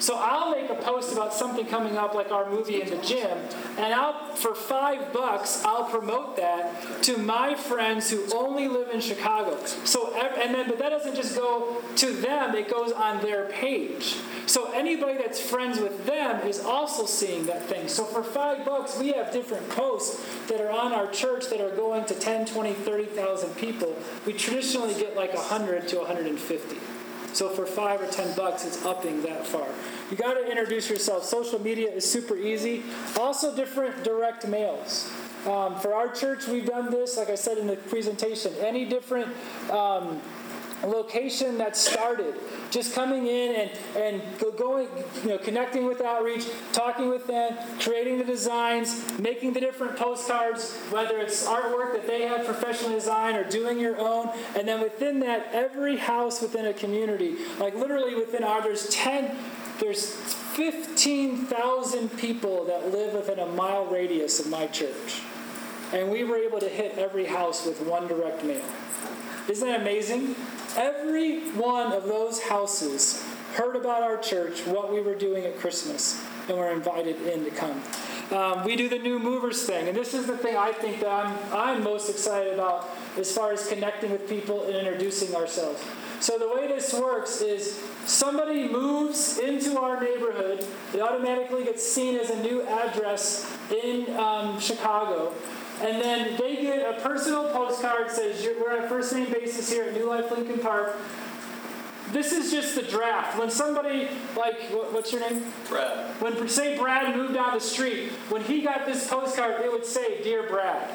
So 0.00 0.16
I'll 0.16 0.50
make 0.50 0.70
a 0.70 0.74
post 0.74 1.12
about 1.12 1.32
something 1.32 1.66
coming 1.66 1.96
up, 1.96 2.14
like 2.14 2.30
our 2.30 2.50
movie 2.50 2.82
in 2.82 2.90
the 2.90 2.96
gym, 2.98 3.38
and 3.78 3.94
I'll 3.94 4.34
for 4.34 4.54
five 4.54 5.12
bucks 5.12 5.64
I'll 5.64 5.84
promote 5.84 6.36
that 6.36 7.02
to 7.04 7.16
my 7.16 7.54
friends 7.54 8.10
who 8.10 8.24
only 8.34 8.68
live 8.68 8.90
in 8.90 9.00
Chicago. 9.00 9.64
So 9.84 10.14
and 10.14 10.54
then 10.54 10.68
but 10.68 10.78
that 10.78 10.90
doesn't 10.90 11.14
just 11.14 11.36
go 11.36 11.82
to 11.96 12.12
them; 12.12 12.54
it 12.54 12.70
goes 12.70 12.92
on 12.92 13.20
their 13.22 13.46
page. 13.46 14.16
So 14.46 14.70
anybody 14.72 15.16
that's 15.16 15.40
friends 15.40 15.78
with 15.78 16.04
them 16.06 16.46
is 16.46 16.60
also 16.60 17.06
seeing 17.06 17.46
that 17.46 17.66
thing. 17.66 17.88
So 17.88 18.04
for 18.04 18.22
five 18.22 18.64
bucks, 18.64 18.98
we 18.98 19.12
have 19.12 19.32
different 19.32 19.68
posts 19.70 20.24
that 20.48 20.60
are 20.60 20.70
on 20.70 20.92
our 20.92 21.10
church 21.10 21.48
that 21.48 21.60
are 21.60 21.74
going 21.74 22.04
to 22.06 22.14
10, 22.14 22.46
20, 22.46 22.72
30,000 22.72 23.56
people. 23.56 23.96
We 24.26 24.34
traditionally 24.34 24.94
get 24.94 25.16
like 25.16 25.34
100 25.34 25.88
to 25.88 25.98
150. 25.98 26.76
So 27.34 27.48
for 27.48 27.66
five 27.66 28.00
or 28.00 28.06
ten 28.06 28.34
bucks, 28.36 28.64
it's 28.64 28.84
upping 28.84 29.22
that 29.22 29.46
far. 29.46 29.66
You 30.10 30.16
got 30.16 30.34
to 30.34 30.48
introduce 30.48 30.88
yourself. 30.88 31.24
Social 31.24 31.60
media 31.60 31.90
is 31.90 32.08
super 32.08 32.36
easy. 32.36 32.84
Also, 33.18 33.54
different 33.54 34.04
direct 34.04 34.46
mails. 34.46 35.10
Um, 35.46 35.78
for 35.80 35.92
our 35.92 36.08
church, 36.10 36.46
we've 36.46 36.64
done 36.64 36.90
this, 36.90 37.16
like 37.18 37.28
I 37.28 37.34
said 37.34 37.58
in 37.58 37.66
the 37.66 37.76
presentation. 37.76 38.54
Any 38.60 38.84
different 38.86 39.28
um, 39.70 40.22
location 40.86 41.58
that 41.58 41.76
started. 41.76 42.34
Just 42.70 42.94
coming 42.94 43.26
in 43.26 43.54
and, 43.54 43.70
and 43.96 44.22
going 44.56 44.88
you 45.22 45.30
know 45.30 45.38
connecting 45.38 45.86
with 45.86 46.00
outreach 46.00 46.46
talking 46.72 47.08
with 47.08 47.26
them 47.26 47.56
creating 47.80 48.18
the 48.18 48.24
designs 48.24 49.18
making 49.18 49.52
the 49.52 49.60
different 49.60 49.96
postcards 49.96 50.76
whether 50.90 51.18
it's 51.18 51.46
artwork 51.46 51.92
that 51.92 52.06
they 52.06 52.22
have 52.22 52.44
professionally 52.44 52.94
designed 52.94 53.36
or 53.36 53.44
doing 53.44 53.78
your 53.78 53.98
own. 53.98 54.30
And 54.56 54.66
then 54.66 54.80
within 54.80 55.20
that 55.20 55.48
every 55.52 55.96
house 55.96 56.40
within 56.40 56.66
a 56.66 56.72
community 56.72 57.36
like 57.58 57.74
literally 57.74 58.14
within 58.14 58.42
our 58.44 58.62
there's 58.62 58.88
10 58.88 59.36
there's 59.80 60.14
15,000 60.54 62.16
people 62.16 62.64
that 62.66 62.92
live 62.92 63.12
within 63.14 63.40
a 63.40 63.46
mile 63.46 63.86
radius 63.86 64.38
of 64.38 64.48
my 64.48 64.68
church. 64.68 65.20
And 65.92 66.10
we 66.10 66.22
were 66.22 66.36
able 66.36 66.60
to 66.60 66.68
hit 66.68 66.96
every 66.96 67.26
house 67.26 67.66
with 67.66 67.80
one 67.82 68.06
direct 68.06 68.44
mail 68.44 68.62
isn't 69.48 69.66
that 69.66 69.80
amazing 69.80 70.34
Every 70.76 71.38
one 71.50 71.92
of 71.92 72.04
those 72.04 72.42
houses 72.42 73.22
heard 73.54 73.76
about 73.76 74.02
our 74.02 74.16
church, 74.16 74.66
what 74.66 74.92
we 74.92 75.00
were 75.00 75.14
doing 75.14 75.44
at 75.44 75.56
Christmas, 75.58 76.20
and 76.48 76.58
were 76.58 76.70
invited 76.70 77.20
in 77.28 77.44
to 77.44 77.50
come. 77.52 77.80
Um, 78.32 78.64
we 78.64 78.74
do 78.74 78.88
the 78.88 78.98
new 78.98 79.20
movers 79.20 79.62
thing, 79.64 79.86
and 79.86 79.96
this 79.96 80.14
is 80.14 80.26
the 80.26 80.36
thing 80.36 80.56
I 80.56 80.72
think 80.72 80.98
that 81.00 81.08
I'm, 81.08 81.38
I'm 81.52 81.84
most 81.84 82.10
excited 82.10 82.54
about 82.54 82.88
as 83.16 83.30
far 83.30 83.52
as 83.52 83.68
connecting 83.68 84.10
with 84.10 84.28
people 84.28 84.64
and 84.64 84.74
introducing 84.74 85.36
ourselves. 85.36 85.80
So 86.18 86.38
the 86.38 86.48
way 86.48 86.66
this 86.66 86.92
works 86.92 87.40
is 87.40 87.80
somebody 88.04 88.66
moves 88.66 89.38
into 89.38 89.78
our 89.78 90.00
neighborhood, 90.00 90.66
it 90.92 91.00
automatically 91.00 91.64
gets 91.64 91.86
seen 91.86 92.16
as 92.16 92.30
a 92.30 92.42
new 92.42 92.62
address 92.62 93.48
in 93.70 94.12
um, 94.16 94.58
Chicago. 94.58 95.32
And 95.80 96.00
then 96.00 96.36
they 96.36 96.62
get 96.62 96.88
a 96.88 97.00
personal 97.00 97.50
postcard 97.50 98.10
says 98.10 98.46
we're 98.60 98.76
on 98.76 98.84
a 98.84 98.88
first 98.88 99.12
name 99.12 99.30
basis 99.32 99.70
here 99.70 99.84
at 99.84 99.94
New 99.94 100.08
Life 100.08 100.30
Lincoln 100.30 100.60
Park. 100.60 100.96
This 102.12 102.32
is 102.32 102.52
just 102.52 102.74
the 102.76 102.82
draft. 102.82 103.38
When 103.38 103.50
somebody 103.50 104.08
like 104.36 104.56
what's 104.70 105.12
your 105.12 105.20
name? 105.20 105.52
Brad. 105.68 106.20
When 106.20 106.48
say 106.48 106.78
Brad 106.78 107.16
moved 107.16 107.34
down 107.34 107.54
the 107.54 107.60
street, 107.60 108.10
when 108.28 108.42
he 108.42 108.60
got 108.60 108.86
this 108.86 109.08
postcard, 109.08 109.62
it 109.62 109.72
would 109.72 109.84
say, 109.84 110.22
"Dear 110.22 110.44
Brad." 110.44 110.88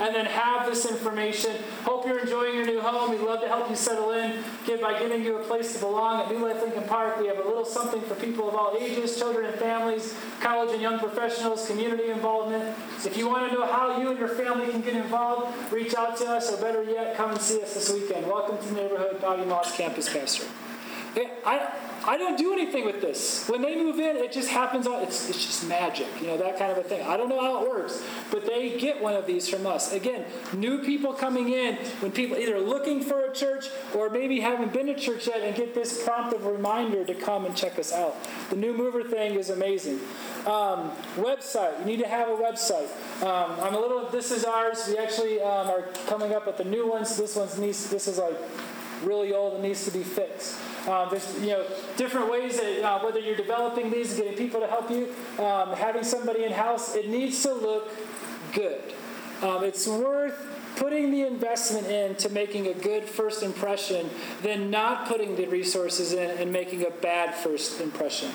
And 0.00 0.14
then 0.14 0.24
have 0.26 0.66
this 0.66 0.86
information. 0.86 1.56
Hope 1.84 2.06
you're 2.06 2.20
enjoying 2.20 2.54
your 2.54 2.64
new 2.64 2.80
home. 2.80 3.10
We'd 3.10 3.20
love 3.20 3.40
to 3.42 3.48
help 3.48 3.68
you 3.68 3.76
settle 3.76 4.12
in 4.12 4.42
by 4.80 4.98
giving 4.98 5.22
you 5.22 5.36
a 5.36 5.42
place 5.44 5.74
to 5.74 5.78
belong. 5.78 6.22
At 6.22 6.30
New 6.30 6.46
Life 6.46 6.62
Lincoln 6.62 6.84
Park, 6.84 7.20
we 7.20 7.26
have 7.26 7.38
a 7.38 7.42
little 7.42 7.64
something 7.64 8.00
for 8.02 8.14
people 8.14 8.48
of 8.48 8.54
all 8.54 8.76
ages, 8.78 9.18
children 9.18 9.46
and 9.46 9.54
families, 9.56 10.14
college 10.40 10.72
and 10.72 10.80
young 10.80 10.98
professionals, 10.98 11.66
community 11.66 12.10
involvement. 12.10 12.76
If 13.04 13.16
you 13.16 13.28
want 13.28 13.50
to 13.50 13.58
know 13.58 13.66
how 13.66 14.00
you 14.00 14.10
and 14.10 14.18
your 14.18 14.28
family 14.28 14.70
can 14.70 14.80
get 14.80 14.94
involved, 14.94 15.72
reach 15.72 15.94
out 15.94 16.16
to 16.18 16.26
us, 16.26 16.50
or 16.50 16.60
better 16.60 16.82
yet, 16.82 17.16
come 17.16 17.32
and 17.32 17.40
see 17.40 17.60
us 17.62 17.74
this 17.74 17.92
weekend. 17.92 18.26
Welcome 18.26 18.58
to 18.58 18.74
the 18.74 18.80
neighborhood, 18.80 19.20
Bobby 19.20 19.44
Moss 19.44 19.76
Campus 19.76 20.08
Pastor. 20.08 20.46
I, 21.16 21.72
I 22.06 22.16
don't 22.16 22.38
do 22.38 22.52
anything 22.52 22.84
with 22.84 23.00
this. 23.00 23.48
When 23.48 23.62
they 23.62 23.76
move 23.76 23.98
in, 23.98 24.16
it 24.16 24.32
just 24.32 24.48
happens. 24.48 24.86
It's, 24.88 25.28
it's 25.28 25.44
just 25.44 25.68
magic, 25.68 26.08
you 26.20 26.28
know, 26.28 26.36
that 26.36 26.58
kind 26.58 26.70
of 26.70 26.78
a 26.78 26.82
thing. 26.82 27.06
I 27.06 27.16
don't 27.16 27.28
know 27.28 27.40
how 27.40 27.64
it 27.64 27.68
works, 27.68 28.02
but 28.30 28.46
they 28.46 28.78
get 28.78 29.02
one 29.02 29.14
of 29.14 29.26
these 29.26 29.48
from 29.48 29.66
us. 29.66 29.92
Again, 29.92 30.24
new 30.54 30.82
people 30.82 31.12
coming 31.12 31.50
in, 31.50 31.76
when 32.00 32.12
people 32.12 32.36
either 32.36 32.60
looking 32.60 33.02
for 33.02 33.24
a 33.24 33.32
church 33.32 33.68
or 33.94 34.08
maybe 34.08 34.40
haven't 34.40 34.72
been 34.72 34.86
to 34.86 34.94
church 34.94 35.26
yet 35.26 35.42
and 35.42 35.54
get 35.54 35.74
this 35.74 36.02
prompt 36.04 36.32
of 36.32 36.46
reminder 36.46 37.04
to 37.04 37.14
come 37.14 37.44
and 37.44 37.56
check 37.56 37.78
us 37.78 37.92
out. 37.92 38.16
The 38.50 38.56
new 38.56 38.72
mover 38.72 39.02
thing 39.02 39.34
is 39.34 39.50
amazing. 39.50 40.00
Um, 40.46 40.92
website, 41.16 41.78
you 41.80 41.84
need 41.84 41.98
to 41.98 42.08
have 42.08 42.28
a 42.28 42.36
website. 42.36 42.88
Um, 43.22 43.58
I'm 43.60 43.74
a 43.74 43.80
little, 43.80 44.08
this 44.08 44.30
is 44.30 44.44
ours. 44.44 44.86
We 44.88 44.96
actually 44.96 45.40
um, 45.42 45.68
are 45.68 45.82
coming 46.06 46.32
up 46.32 46.46
with 46.46 46.56
the 46.56 46.64
new 46.64 46.88
ones. 46.88 47.16
This 47.16 47.36
one's 47.36 47.56
this 47.56 48.08
is 48.08 48.18
like 48.18 48.36
really 49.02 49.32
old 49.32 49.54
and 49.54 49.62
needs 49.62 49.84
to 49.84 49.90
be 49.90 50.02
fixed. 50.02 50.58
Um, 50.88 51.08
there's 51.10 51.38
you 51.40 51.48
know 51.48 51.66
different 51.96 52.30
ways 52.30 52.58
that 52.58 52.82
uh, 52.82 53.00
whether 53.00 53.18
you're 53.18 53.36
developing 53.36 53.90
these, 53.90 54.14
getting 54.14 54.36
people 54.36 54.60
to 54.60 54.66
help 54.66 54.90
you, 54.90 55.14
um, 55.38 55.74
having 55.74 56.04
somebody 56.04 56.44
in 56.44 56.52
house, 56.52 56.94
it 56.94 57.08
needs 57.08 57.42
to 57.42 57.52
look 57.52 57.90
good. 58.52 58.80
Um, 59.42 59.64
it's 59.64 59.86
worth 59.86 60.46
putting 60.76 61.10
the 61.10 61.22
investment 61.22 61.86
in 61.86 62.14
to 62.16 62.28
making 62.30 62.66
a 62.66 62.74
good 62.74 63.04
first 63.04 63.42
impression 63.42 64.08
than 64.42 64.70
not 64.70 65.06
putting 65.06 65.36
the 65.36 65.46
resources 65.46 66.12
in 66.12 66.30
and 66.38 66.52
making 66.52 66.86
a 66.86 66.90
bad 66.90 67.34
first 67.34 67.80
impression. 67.80 68.30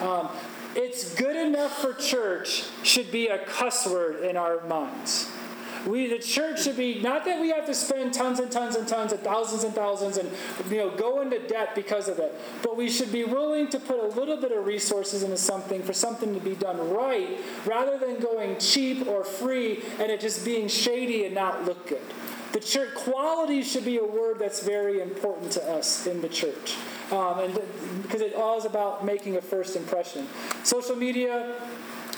Um, 0.00 0.28
it's 0.74 1.14
good 1.14 1.36
enough 1.36 1.78
for 1.78 1.92
church 1.94 2.64
should 2.84 3.10
be 3.10 3.26
a 3.26 3.44
cuss 3.44 3.86
word 3.86 4.24
in 4.24 4.36
our 4.36 4.60
minds. 4.66 5.30
We, 5.86 6.08
the 6.08 6.18
church 6.18 6.64
should 6.64 6.76
be, 6.76 7.00
not 7.00 7.24
that 7.24 7.40
we 7.40 7.50
have 7.50 7.66
to 7.66 7.74
spend 7.74 8.12
tons 8.12 8.38
and 8.38 8.50
tons 8.50 8.76
and 8.76 8.86
tons 8.86 9.12
and 9.12 9.20
thousands 9.22 9.64
and 9.64 9.74
thousands 9.74 10.16
and, 10.16 10.30
you 10.70 10.78
know, 10.78 10.90
go 10.90 11.20
into 11.20 11.38
debt 11.46 11.74
because 11.74 12.08
of 12.08 12.18
it, 12.18 12.38
but 12.62 12.76
we 12.76 12.90
should 12.90 13.12
be 13.12 13.24
willing 13.24 13.68
to 13.68 13.80
put 13.80 13.98
a 13.98 14.06
little 14.08 14.36
bit 14.36 14.52
of 14.52 14.66
resources 14.66 15.22
into 15.22 15.36
something 15.36 15.82
for 15.82 15.92
something 15.92 16.34
to 16.34 16.40
be 16.40 16.54
done 16.54 16.90
right 16.90 17.38
rather 17.66 17.98
than 17.98 18.20
going 18.20 18.58
cheap 18.58 19.06
or 19.06 19.24
free 19.24 19.82
and 19.98 20.10
it 20.10 20.20
just 20.20 20.44
being 20.44 20.68
shady 20.68 21.24
and 21.24 21.34
not 21.34 21.64
look 21.64 21.88
good. 21.88 22.02
The 22.52 22.60
church 22.60 22.94
quality 22.96 23.62
should 23.62 23.84
be 23.84 23.98
a 23.98 24.04
word 24.04 24.40
that's 24.40 24.62
very 24.62 25.00
important 25.00 25.52
to 25.52 25.62
us 25.70 26.06
in 26.06 26.20
the 26.20 26.28
church, 26.28 26.76
um, 27.12 27.38
and 27.38 27.54
because 28.02 28.20
it 28.20 28.34
all 28.34 28.58
is 28.58 28.64
about 28.64 29.04
making 29.04 29.36
a 29.36 29.40
first 29.40 29.76
impression. 29.76 30.26
Social 30.64 30.96
media, 30.96 31.54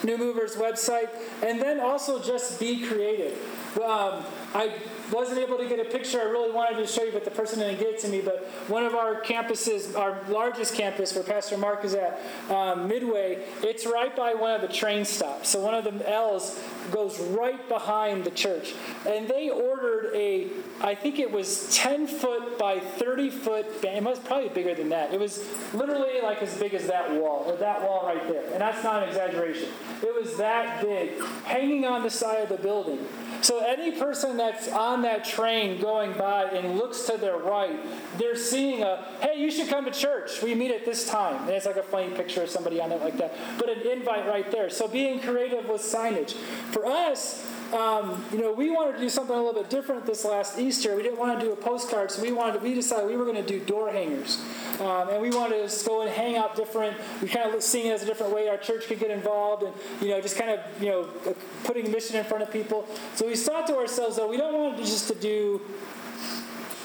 New 0.05 0.19
Movers 0.19 0.57
website, 0.57 1.09
and 1.43 1.61
then 1.61 1.81
also 1.81 2.23
just 2.23 2.59
be 2.59 2.87
creative. 2.87 3.39
Um, 3.77 4.25
I 4.55 4.75
wasn't 5.11 5.39
able 5.39 5.57
to 5.59 5.67
get 5.67 5.79
a 5.81 5.85
picture 5.85 6.21
I 6.21 6.25
really 6.25 6.53
wanted 6.53 6.77
to 6.77 6.87
show 6.87 7.03
you, 7.03 7.13
but 7.13 7.25
the 7.25 7.31
person 7.31 7.59
didn't 7.59 7.79
get 7.79 7.89
it 7.89 7.99
to 8.01 8.09
me. 8.09 8.21
But 8.21 8.45
one 8.69 8.85
of 8.85 8.95
our 8.95 9.21
campuses, 9.23 9.97
our 9.99 10.19
largest 10.29 10.75
campus 10.75 11.15
where 11.15 11.25
Pastor 11.25 11.57
Mark 11.57 11.85
is 11.85 11.95
at, 11.95 12.21
um, 12.51 12.89
Midway, 12.89 13.45
it's 13.63 13.87
right 13.87 14.15
by 14.15 14.35
one 14.35 14.51
of 14.51 14.61
the 14.61 14.69
train 14.69 15.05
stops. 15.05 15.49
So 15.49 15.61
one 15.61 15.75
of 15.75 15.85
the 15.85 16.11
L's 16.11 16.59
goes 16.91 17.19
right 17.19 17.67
behind 17.69 18.25
the 18.25 18.31
church. 18.31 18.75
And 19.07 19.27
they 19.29 19.49
ordered 19.49 20.11
a, 20.15 20.49
I 20.83 20.97
think 20.97 21.21
it 21.21 21.31
was 21.31 21.73
10 21.75 22.09
foot 22.09 22.59
by 22.59 22.81
30 22.81 23.31
foot, 23.31 23.67
it 23.83 24.03
was 24.03 24.19
probably 24.19 24.49
bigger 24.49 24.75
than 24.75 24.89
that. 24.89 25.15
It 25.15 25.21
was 25.21 25.45
literally 25.73 26.21
like 26.21 26.43
as 26.43 26.55
big 26.59 26.75
as 26.75 26.89
that 26.89 27.13
wall, 27.13 27.45
or 27.47 27.57
that 27.57 27.83
wall 27.83 28.05
right 28.05 28.27
there. 28.29 28.45
And 28.53 28.61
that's 28.61 28.83
not 28.83 29.03
an 29.03 29.09
exaggeration. 29.09 29.69
It 30.03 30.15
was 30.15 30.37
that 30.39 30.83
big, 30.83 31.23
hanging 31.45 31.85
on 31.85 32.03
the 32.03 32.11
side 32.11 32.43
of 32.43 32.49
the 32.49 32.57
building. 32.57 33.07
So 33.43 33.59
any 33.59 33.93
person 33.93 34.37
that's 34.37 34.69
on 34.69 35.03
that 35.03 35.25
train 35.25 35.81
going 35.81 36.17
by 36.17 36.45
and 36.45 36.77
looks 36.77 37.03
to 37.07 37.17
their 37.17 37.39
right, 37.39 37.79
they're 38.19 38.37
seeing 38.37 38.83
a, 38.83 39.05
hey, 39.21 39.41
you 39.41 39.51
should 39.51 39.69
come 39.69 39.85
to 39.85 39.91
church. 39.91 40.43
We 40.43 40.55
meet 40.55 40.71
at 40.71 40.85
this 40.85 41.09
time. 41.09 41.43
And 41.43 41.51
it's 41.51 41.67
like 41.67 41.77
a 41.77 41.83
funny 41.83 42.15
picture 42.15 42.43
of 42.43 42.51
somebody 42.51 42.81
on 42.81 42.93
it 42.93 43.01
like 43.01 43.17
that. 43.19 43.35
But 43.59 43.69
an 43.69 43.81
invite 43.81 44.27
right 44.27 44.49
there. 44.51 44.71
So 44.71 44.87
being 44.87 45.21
creative 45.21 45.69
with 45.69 45.81
signage. 45.81 46.35
For 46.73 46.87
us, 46.87 47.45
um, 47.73 48.25
you 48.31 48.39
know, 48.39 48.53
we 48.53 48.71
wanted 48.71 48.93
to 48.93 48.99
do 48.99 49.09
something 49.09 49.35
a 49.35 49.43
little 49.43 49.61
bit 49.61 49.71
different 49.71 50.05
this 50.05 50.25
last 50.25 50.59
Easter. 50.59 50.95
We 50.95 51.03
didn't 51.03 51.19
want 51.19 51.39
to 51.39 51.45
do 51.45 51.53
a 51.53 51.57
postcard, 51.57 52.11
so 52.11 52.21
we 52.21 52.31
wanted 52.31 52.55
to, 52.55 52.59
we 52.59 52.75
decided 52.75 53.07
we 53.07 53.17
were 53.17 53.25
going 53.25 53.43
to 53.43 53.47
do 53.47 53.61
door 53.61 53.91
hangers. 53.91 54.41
Um, 54.81 55.09
and 55.09 55.23
we 55.23 55.31
wanted 55.31 55.69
to 55.69 55.85
go 55.87 56.03
and 56.03 56.11
hang 56.11 56.37
out 56.37 56.55
different. 56.55 56.97
We 57.23 57.29
kind 57.29 57.55
of 57.55 57.63
seeing 57.63 57.87
it 57.87 57.93
as 57.93 58.03
a 58.03 58.07
different 58.07 58.35
way 58.35 58.49
our 58.49 58.59
church 58.59 58.87
could 58.87 59.01
get 59.01 59.11
involved, 59.11 59.63
and 59.63 59.75
you 60.01 60.09
know, 60.09 60.21
just 60.21 60.37
kind 60.37 60.51
of 60.51 60.83
you 60.83 60.91
know, 60.91 61.35
putting 61.65 61.91
mission 61.91 62.17
in 62.17 62.25
front 62.25 62.43
of 62.43 62.51
people. 62.51 62.87
So 63.15 63.27
we 63.27 63.37
thought 63.37 63.67
to 63.69 63.77
ourselves, 63.77 64.17
though, 64.17 64.29
we 64.29 64.37
don't 64.37 64.55
want 64.55 64.79
just 64.79 65.09
to 65.09 65.15
do 65.15 65.61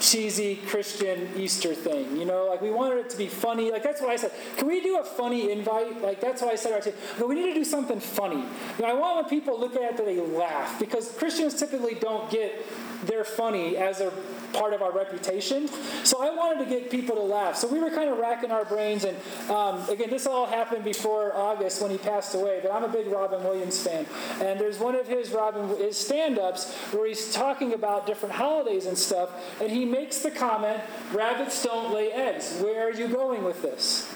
cheesy 0.10 0.56
Christian 0.68 1.30
Easter 1.36 1.74
thing. 1.74 2.18
You 2.18 2.26
know, 2.26 2.46
like 2.46 2.62
we 2.62 2.72
wanted 2.72 3.00
it 3.00 3.10
to 3.12 3.18
be 3.18 3.28
funny. 3.28 3.72
Like 3.72 3.84
that's 3.84 4.02
why 4.02 4.10
I 4.10 4.16
said, 4.16 4.32
can 4.58 4.68
we 4.68 4.82
do 4.82 5.00
a 5.00 5.04
funny 5.04 5.52
invite? 5.52 6.02
Like 6.02 6.22
that's 6.22 6.42
why 6.42 6.50
I 6.50 6.56
said, 6.56 6.74
our 6.74 6.82
team, 6.82 6.94
we 7.28 7.36
need 7.36 7.48
to 7.48 7.54
do 7.54 7.66
something 7.66 8.00
funny. 8.00 8.38
You 8.78 8.86
know, 8.86 8.86
I 8.86 8.94
want 8.94 9.18
when 9.18 9.26
people 9.26 9.60
look 9.60 9.76
at 9.76 9.82
it 9.82 9.98
that 9.98 10.06
they 10.06 10.20
laugh 10.20 10.80
because 10.80 11.12
Christians 11.14 11.54
typically 11.56 11.96
don't 11.96 12.30
get 12.30 12.66
their 13.06 13.24
funny 13.24 13.78
as 13.78 14.02
a 14.02 14.12
part 14.54 14.74
of 14.74 14.82
our 14.82 14.92
reputation. 14.92 15.68
So 16.04 16.22
I 16.22 16.34
wanted 16.34 16.64
to 16.64 16.70
get 16.70 16.90
people 16.90 17.16
to 17.16 17.22
laugh. 17.22 17.56
So 17.56 17.68
we 17.68 17.80
were 17.80 17.90
kind 17.90 18.10
of 18.10 18.18
racking 18.18 18.52
our 18.52 18.66
brains. 18.66 19.04
And 19.04 19.18
um, 19.50 19.88
again, 19.90 20.10
this 20.10 20.26
all 20.26 20.46
happened 20.46 20.84
before 20.84 21.36
August 21.36 21.82
when 21.82 21.92
he 21.92 21.98
passed 21.98 22.34
away. 22.34 22.60
But 22.62 22.72
I'm 22.72 22.84
a 22.84 22.90
big 22.90 23.08
Robin 23.08 23.44
Williams 23.44 23.82
fan. 23.82 24.06
And 24.42 24.60
there's 24.60 24.80
one 24.80 24.96
of 24.96 25.08
his 25.08 25.32
Robin 25.32 25.68
his 25.78 25.98
stand-ups 25.98 26.74
where 26.92 27.08
he's 27.08 27.34
talking 27.34 27.74
about 27.74 28.08
different 28.08 28.34
holidays 28.36 28.86
and 28.86 28.98
stuff. 28.98 29.30
And 29.62 29.72
he 29.72 29.86
makes 29.98 30.20
the 30.20 30.32
comment, 30.32 30.80
"Rabbits 31.12 31.64
don't 31.64 31.94
lay 31.94 32.12
eggs." 32.12 32.60
Where 32.62 32.88
are 32.88 32.92
you 32.92 33.08
going 33.08 33.44
with 33.44 33.62
this? 33.62 34.14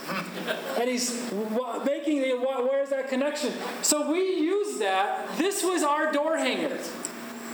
and 0.79 0.89
he's 0.89 1.31
making 1.85 2.21
the 2.21 2.33
where's 2.69 2.89
that 2.89 3.09
connection? 3.09 3.53
So 3.81 4.11
we 4.11 4.19
use 4.19 4.77
that. 4.79 5.27
This 5.37 5.63
was 5.63 5.83
our 5.83 6.11
door 6.11 6.37
hanger. 6.37 6.77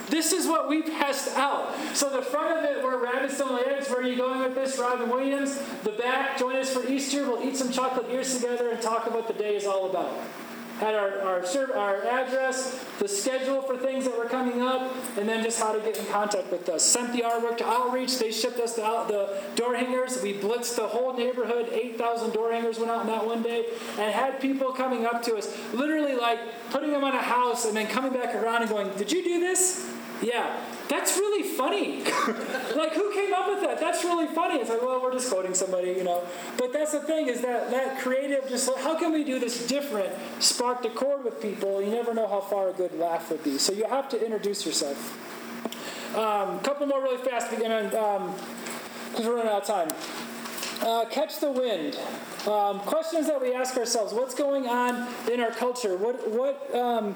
This 0.09 0.31
is 0.31 0.47
what 0.47 0.69
we 0.69 0.83
passed 0.83 1.37
out. 1.37 1.75
So 1.93 2.09
the 2.09 2.21
front 2.21 2.57
of 2.57 2.63
it 2.63 2.83
were 2.83 2.97
rabbits 2.97 3.37
don't 3.37 3.55
lay 3.55 3.73
eggs. 3.73 3.89
Where 3.89 3.99
are 3.99 4.07
you 4.07 4.15
going 4.15 4.39
with 4.39 4.55
this, 4.55 4.79
Robin 4.79 5.09
Williams? 5.09 5.59
The 5.83 5.91
back, 5.91 6.37
join 6.37 6.55
us 6.55 6.73
for 6.73 6.87
Easter. 6.87 7.25
We'll 7.25 7.43
eat 7.43 7.57
some 7.57 7.71
chocolate 7.71 8.07
ears 8.09 8.33
together 8.35 8.69
and 8.69 8.81
talk 8.81 9.07
about 9.07 9.27
the 9.27 9.33
day 9.33 9.55
is 9.55 9.65
all 9.65 9.89
about. 9.89 10.11
Had 10.79 10.93
our, 10.93 11.19
our, 11.21 11.43
our 11.75 12.05
address, 12.05 12.83
the 12.99 13.07
schedule 13.07 13.61
for 13.63 13.77
things 13.77 14.05
that 14.05 14.15
were 14.17 14.25
coming 14.25 14.61
up, 14.61 14.93
and 15.17 15.27
then 15.27 15.43
just 15.43 15.59
how 15.59 15.73
to 15.73 15.79
get 15.79 15.97
in 15.97 16.05
contact 16.05 16.51
with 16.51 16.69
us. 16.69 16.83
Sent 16.83 17.13
the 17.13 17.21
artwork 17.21 17.57
to 17.57 17.65
Outreach. 17.65 18.19
They 18.19 18.31
shipped 18.31 18.59
us 18.59 18.75
the, 18.75 18.85
out, 18.85 19.07
the 19.07 19.41
door 19.55 19.75
hangers. 19.75 20.21
We 20.21 20.33
blitzed 20.33 20.75
the 20.75 20.87
whole 20.87 21.13
neighborhood. 21.13 21.69
8,000 21.71 22.31
door 22.31 22.51
hangers 22.51 22.77
went 22.77 22.91
out 22.91 23.01
in 23.01 23.07
that 23.07 23.25
one 23.25 23.41
day. 23.41 23.65
And 23.97 24.13
had 24.13 24.39
people 24.39 24.71
coming 24.71 25.05
up 25.05 25.23
to 25.23 25.35
us, 25.35 25.51
literally 25.73 26.15
like 26.15 26.39
putting 26.69 26.91
them 26.91 27.03
on 27.03 27.15
a 27.15 27.21
house 27.21 27.65
and 27.65 27.75
then 27.75 27.87
coming 27.87 28.13
back 28.13 28.35
around 28.35 28.61
and 28.61 28.69
going, 28.69 28.89
Did 28.97 29.11
you 29.11 29.23
do 29.23 29.39
this? 29.39 29.96
Yeah, 30.21 30.59
that's 30.89 31.15
really 31.17 31.55
funny. 31.55 32.03
like, 32.75 32.93
who 32.93 33.13
came 33.13 33.33
up 33.33 33.47
with 33.47 33.61
that? 33.61 33.79
That's 33.79 34.03
really 34.03 34.27
funny. 34.27 34.59
It's 34.59 34.69
like, 34.69 34.81
well, 34.81 35.01
we're 35.01 35.13
just 35.13 35.29
quoting 35.29 35.53
somebody, 35.53 35.91
you 35.91 36.03
know. 36.03 36.23
But 36.57 36.73
that's 36.73 36.91
the 36.91 37.01
thing 37.01 37.27
is 37.27 37.41
that 37.41 37.71
that 37.71 37.99
creative, 37.99 38.47
just 38.49 38.67
like, 38.67 38.83
how 38.83 38.97
can 38.97 39.11
we 39.11 39.23
do 39.23 39.39
this 39.39 39.67
different? 39.67 40.13
Sparked 40.39 40.85
a 40.85 40.89
chord 40.89 41.23
with 41.23 41.41
people. 41.41 41.81
You 41.81 41.91
never 41.91 42.13
know 42.13 42.27
how 42.27 42.41
far 42.41 42.69
a 42.69 42.73
good 42.73 42.97
laugh 42.97 43.29
would 43.29 43.43
be. 43.43 43.57
So 43.57 43.73
you 43.73 43.85
have 43.85 44.09
to 44.09 44.23
introduce 44.23 44.65
yourself. 44.65 45.23
A 46.15 46.21
um, 46.21 46.59
couple 46.61 46.87
more 46.87 47.01
really 47.01 47.23
fast, 47.23 47.51
because 47.51 47.93
um, 47.93 48.33
we're 49.19 49.35
running 49.35 49.51
out 49.51 49.61
of 49.61 49.67
time. 49.67 49.89
Uh, 50.81 51.05
catch 51.09 51.39
the 51.39 51.51
wind. 51.51 51.97
Um, 52.47 52.79
questions 52.79 53.27
that 53.27 53.41
we 53.41 53.53
ask 53.53 53.75
ourselves: 53.75 54.13
What's 54.13 54.35
going 54.35 54.67
on 54.67 55.07
in 55.29 55.41
our 55.41 55.51
culture? 55.51 55.97
What 55.97 56.29
what 56.29 56.73
um, 56.73 57.15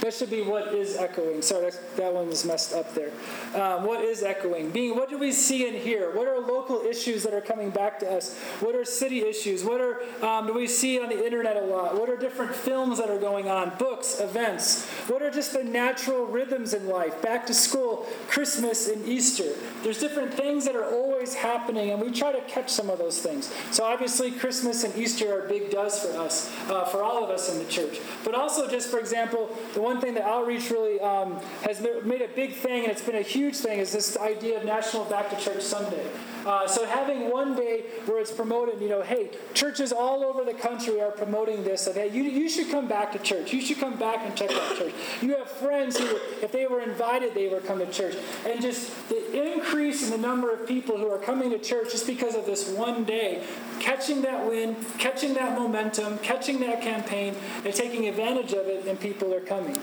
that 0.00 0.14
should 0.14 0.30
be 0.30 0.42
what 0.42 0.74
is 0.74 0.96
echoing. 0.96 1.42
Sorry, 1.42 1.70
that 1.96 2.12
one 2.12 2.28
was 2.28 2.44
messed 2.44 2.72
up 2.72 2.94
there. 2.94 3.10
Um, 3.54 3.84
what 3.84 4.02
is 4.02 4.22
echoing? 4.22 4.70
Being, 4.70 4.96
what 4.96 5.08
do 5.08 5.18
we 5.18 5.32
see 5.32 5.68
and 5.68 5.76
hear? 5.76 6.14
What 6.14 6.28
are 6.28 6.38
local 6.38 6.82
issues 6.82 7.22
that 7.24 7.34
are 7.34 7.40
coming 7.40 7.70
back 7.70 7.98
to 8.00 8.10
us? 8.10 8.36
What 8.60 8.74
are 8.74 8.84
city 8.84 9.22
issues? 9.22 9.64
What 9.64 9.80
are 9.80 10.00
um, 10.22 10.46
do 10.46 10.54
we 10.54 10.66
see 10.66 11.00
on 11.00 11.08
the 11.08 11.24
internet 11.24 11.56
a 11.56 11.60
lot? 11.60 11.98
What 11.98 12.08
are 12.08 12.16
different 12.16 12.54
films 12.54 12.98
that 12.98 13.10
are 13.10 13.18
going 13.18 13.48
on? 13.48 13.72
Books, 13.78 14.20
events. 14.20 14.86
What 15.06 15.22
are 15.22 15.30
just 15.30 15.52
the 15.52 15.64
natural 15.64 16.26
rhythms 16.26 16.74
in 16.74 16.88
life? 16.88 17.20
Back 17.22 17.46
to 17.46 17.54
school, 17.54 18.06
Christmas, 18.28 18.88
and 18.88 19.06
Easter. 19.06 19.54
There's 19.82 19.98
different 19.98 20.34
things 20.34 20.64
that 20.66 20.76
are 20.76 20.84
always 20.84 21.34
happening, 21.34 21.90
and 21.90 22.00
we 22.00 22.10
try 22.10 22.32
to 22.32 22.40
catch 22.42 22.70
some 22.70 22.90
of 22.90 22.98
those 22.98 23.20
things. 23.20 23.52
So 23.70 23.84
obviously, 23.84 24.30
Christmas 24.30 24.84
and 24.84 24.94
Easter 24.96 25.32
are 25.32 25.48
big 25.48 25.70
does 25.70 25.98
for 26.00 26.18
us, 26.18 26.52
uh, 26.68 26.84
for 26.86 27.02
all 27.02 27.24
of 27.24 27.30
us 27.30 27.50
in 27.50 27.58
the 27.58 27.70
church. 27.70 27.98
But 28.24 28.34
also, 28.34 28.68
just 28.68 28.90
for 28.90 28.98
example, 28.98 29.56
the 29.74 29.80
one 29.80 30.00
thing 30.00 30.14
that 30.14 30.24
Outreach 30.24 30.70
really 30.70 31.00
um, 31.00 31.40
has 31.62 31.80
made 31.80 32.22
a 32.22 32.28
big 32.28 32.54
thing, 32.54 32.84
and 32.84 32.92
it's 32.92 33.02
been 33.02 33.16
a 33.16 33.22
huge 33.22 33.56
thing, 33.56 33.78
is 33.78 33.92
this 33.92 34.16
idea 34.18 34.58
of 34.58 34.64
National 34.64 35.04
Back 35.04 35.30
to 35.30 35.36
Church 35.36 35.62
Sunday. 35.62 36.06
Uh, 36.46 36.66
so 36.66 36.86
having 36.86 37.30
one 37.30 37.54
day 37.54 37.84
where 38.06 38.18
it's 38.18 38.32
promoted, 38.32 38.80
you 38.80 38.88
know, 38.88 39.02
hey, 39.02 39.30
churches 39.54 39.92
all 39.92 40.24
over 40.24 40.44
the 40.44 40.54
country 40.54 41.00
are 41.00 41.10
promoting 41.10 41.64
this. 41.64 41.84
That 41.84 41.96
hey, 41.96 42.10
you, 42.10 42.22
you 42.22 42.48
should 42.48 42.70
come 42.70 42.88
back 42.88 43.12
to 43.12 43.18
church. 43.18 43.52
You 43.52 43.60
should 43.60 43.78
come 43.78 43.96
back 43.96 44.20
and 44.26 44.34
check 44.34 44.50
out 44.50 44.76
church. 44.76 44.94
You 45.20 45.36
have 45.36 45.50
friends 45.50 45.98
who, 45.98 46.06
if 46.42 46.52
they 46.52 46.66
were 46.66 46.80
invited, 46.80 47.34
they 47.34 47.48
would 47.48 47.64
come 47.66 47.78
to 47.78 47.90
church. 47.90 48.16
And 48.46 48.60
just 48.60 49.08
the 49.08 49.52
increase 49.52 50.04
in 50.04 50.10
the 50.10 50.26
number 50.26 50.52
of 50.52 50.66
people 50.66 50.96
who 50.96 51.10
are 51.10 51.18
coming 51.18 51.50
to 51.50 51.58
church 51.58 51.92
just 51.92 52.06
because 52.06 52.34
of 52.34 52.46
this 52.46 52.68
one 52.70 53.04
day, 53.04 53.42
catching 53.78 54.22
that 54.22 54.46
wind, 54.46 54.76
catching 54.98 55.34
that 55.34 55.58
momentum, 55.58 56.18
catching 56.18 56.60
that 56.60 56.80
campaign, 56.80 57.34
and 57.64 57.74
taking 57.74 58.08
advantage 58.08 58.52
of 58.52 58.66
it, 58.66 58.86
and 58.86 58.98
people 58.98 59.34
are 59.34 59.40
coming. 59.40 59.78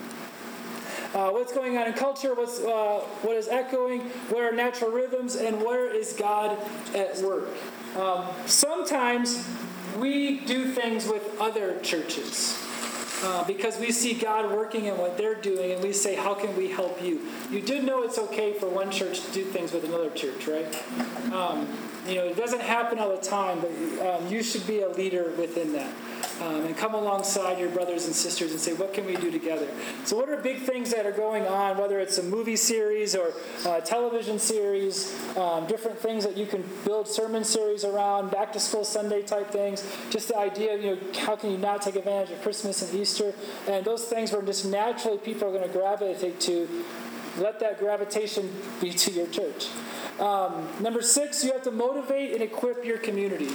Uh, 1.14 1.30
what's 1.30 1.52
going 1.52 1.78
on 1.78 1.86
in 1.86 1.94
culture, 1.94 2.34
what's, 2.34 2.60
uh, 2.60 3.00
what 3.22 3.34
is 3.34 3.48
echoing, 3.48 4.00
what 4.28 4.42
are 4.42 4.52
natural 4.52 4.90
rhythms, 4.90 5.36
and 5.36 5.62
where 5.62 5.90
is 5.90 6.12
God 6.12 6.58
at 6.94 7.16
work. 7.18 7.48
Um, 7.96 8.26
sometimes 8.44 9.48
we 9.96 10.40
do 10.40 10.66
things 10.66 11.06
with 11.06 11.40
other 11.40 11.78
churches. 11.80 12.62
Uh, 13.20 13.42
because 13.44 13.76
we 13.80 13.90
see 13.90 14.14
God 14.14 14.52
working 14.52 14.84
in 14.84 14.96
what 14.96 15.18
they're 15.18 15.34
doing, 15.34 15.72
and 15.72 15.82
we 15.82 15.92
say, 15.92 16.14
How 16.14 16.34
can 16.34 16.56
we 16.56 16.70
help 16.70 17.02
you? 17.02 17.20
You 17.50 17.60
did 17.60 17.82
know 17.82 18.04
it's 18.04 18.16
okay 18.16 18.52
for 18.52 18.68
one 18.68 18.92
church 18.92 19.22
to 19.22 19.32
do 19.32 19.44
things 19.44 19.72
with 19.72 19.82
another 19.82 20.10
church, 20.10 20.46
right? 20.46 20.72
Um, 21.32 21.66
you 22.06 22.14
know, 22.14 22.26
it 22.26 22.36
doesn't 22.36 22.62
happen 22.62 23.00
all 23.00 23.14
the 23.14 23.20
time, 23.20 23.60
but 23.60 24.06
um, 24.06 24.28
you 24.28 24.44
should 24.44 24.66
be 24.68 24.82
a 24.82 24.88
leader 24.88 25.32
within 25.36 25.72
that. 25.72 25.92
Um, 26.40 26.64
and 26.64 26.76
come 26.76 26.94
alongside 26.94 27.58
your 27.58 27.70
brothers 27.70 28.06
and 28.06 28.14
sisters 28.14 28.52
and 28.52 28.60
say, 28.60 28.72
what 28.72 28.94
can 28.94 29.06
we 29.06 29.16
do 29.16 29.30
together? 29.30 29.68
So, 30.04 30.16
what 30.16 30.28
are 30.28 30.36
big 30.36 30.62
things 30.62 30.90
that 30.92 31.06
are 31.06 31.12
going 31.12 31.46
on, 31.46 31.78
whether 31.78 31.98
it's 31.98 32.18
a 32.18 32.22
movie 32.22 32.56
series 32.56 33.14
or 33.14 33.32
television 33.84 34.38
series, 34.38 35.14
um, 35.36 35.66
different 35.66 35.98
things 35.98 36.24
that 36.24 36.36
you 36.36 36.46
can 36.46 36.64
build 36.84 37.08
sermon 37.08 37.44
series 37.44 37.84
around, 37.84 38.30
back 38.30 38.52
to 38.52 38.60
school 38.60 38.84
Sunday 38.84 39.22
type 39.22 39.50
things, 39.50 39.84
just 40.10 40.28
the 40.28 40.36
idea 40.36 40.74
of, 40.74 40.82
you 40.82 40.96
know, 40.96 40.98
how 41.20 41.36
can 41.36 41.50
you 41.50 41.58
not 41.58 41.82
take 41.82 41.96
advantage 41.96 42.30
of 42.30 42.40
Christmas 42.42 42.82
and 42.82 43.00
Easter? 43.00 43.34
And 43.68 43.84
those 43.84 44.04
things 44.04 44.32
where 44.32 44.42
just 44.42 44.66
naturally 44.66 45.18
people 45.18 45.48
are 45.48 45.52
going 45.52 45.66
to 45.66 45.76
gravitate 45.76 46.40
to, 46.40 46.68
let 47.38 47.60
that 47.60 47.78
gravitation 47.78 48.50
be 48.80 48.90
to 48.90 49.12
your 49.12 49.26
church. 49.28 49.68
Um, 50.18 50.68
number 50.80 51.02
six, 51.02 51.44
you 51.44 51.52
have 51.52 51.62
to 51.62 51.70
motivate 51.70 52.32
and 52.32 52.42
equip 52.42 52.84
your 52.84 52.98
community. 52.98 53.50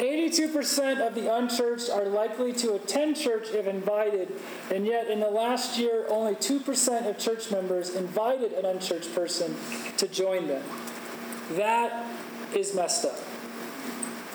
82% 0.00 1.06
of 1.06 1.14
the 1.14 1.32
unchurched 1.32 1.90
are 1.90 2.06
likely 2.06 2.54
to 2.54 2.72
attend 2.72 3.16
church 3.16 3.48
if 3.50 3.66
invited, 3.66 4.32
and 4.72 4.86
yet 4.86 5.08
in 5.08 5.20
the 5.20 5.28
last 5.28 5.78
year, 5.78 6.06
only 6.08 6.34
2% 6.36 7.06
of 7.06 7.18
church 7.18 7.50
members 7.50 7.94
invited 7.94 8.52
an 8.52 8.64
unchurched 8.64 9.14
person 9.14 9.54
to 9.98 10.08
join 10.08 10.46
them. 10.48 10.62
That 11.52 12.06
is 12.54 12.74
messed 12.74 13.04
up. 13.04 13.18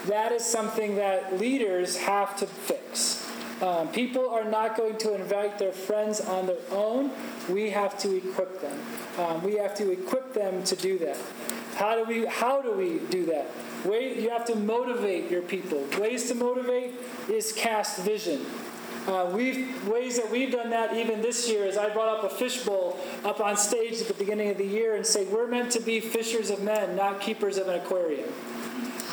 That 0.05 0.31
is 0.31 0.45
something 0.45 0.97
that 0.97 1.39
leaders 1.39 1.97
have 1.97 2.37
to 2.37 2.45
fix. 2.45 3.27
Um, 3.63 3.87
people 3.87 4.29
are 4.29 4.43
not 4.43 4.77
going 4.77 4.97
to 4.99 5.15
invite 5.15 5.57
their 5.57 5.71
friends 5.71 6.21
on 6.21 6.45
their 6.45 6.57
own. 6.69 7.09
We 7.49 7.71
have 7.71 7.97
to 7.99 8.15
equip 8.15 8.61
them. 8.61 8.79
Um, 9.17 9.41
we 9.41 9.55
have 9.55 9.73
to 9.75 9.91
equip 9.91 10.33
them 10.33 10.63
to 10.65 10.75
do 10.75 10.99
that. 10.99 11.17
How 11.75 11.95
do 11.95 12.03
we? 12.03 12.25
How 12.25 12.61
do 12.61 12.73
we 12.73 12.99
do 13.09 13.25
that? 13.27 13.47
Way, 13.85 14.19
you 14.19 14.29
have 14.31 14.45
to 14.45 14.55
motivate 14.55 15.29
your 15.29 15.41
people. 15.41 15.85
Ways 15.99 16.27
to 16.29 16.35
motivate 16.35 16.93
is 17.29 17.51
cast 17.51 18.01
vision. 18.01 18.45
Uh, 19.07 19.29
we've 19.31 19.87
ways 19.87 20.17
that 20.17 20.31
we've 20.31 20.51
done 20.51 20.71
that 20.71 20.95
even 20.95 21.21
this 21.21 21.47
year 21.47 21.63
is 21.65 21.77
I 21.77 21.93
brought 21.93 22.17
up 22.17 22.23
a 22.23 22.35
fishbowl 22.35 22.99
up 23.23 23.39
on 23.39 23.55
stage 23.55 24.01
at 24.01 24.07
the 24.07 24.15
beginning 24.15 24.49
of 24.49 24.57
the 24.57 24.65
year 24.65 24.95
and 24.95 25.05
say 25.05 25.25
we're 25.25 25.45
meant 25.45 25.71
to 25.73 25.79
be 25.79 25.99
fishers 25.99 26.49
of 26.49 26.63
men, 26.63 26.95
not 26.95 27.21
keepers 27.21 27.57
of 27.57 27.67
an 27.67 27.75
aquarium. 27.75 28.27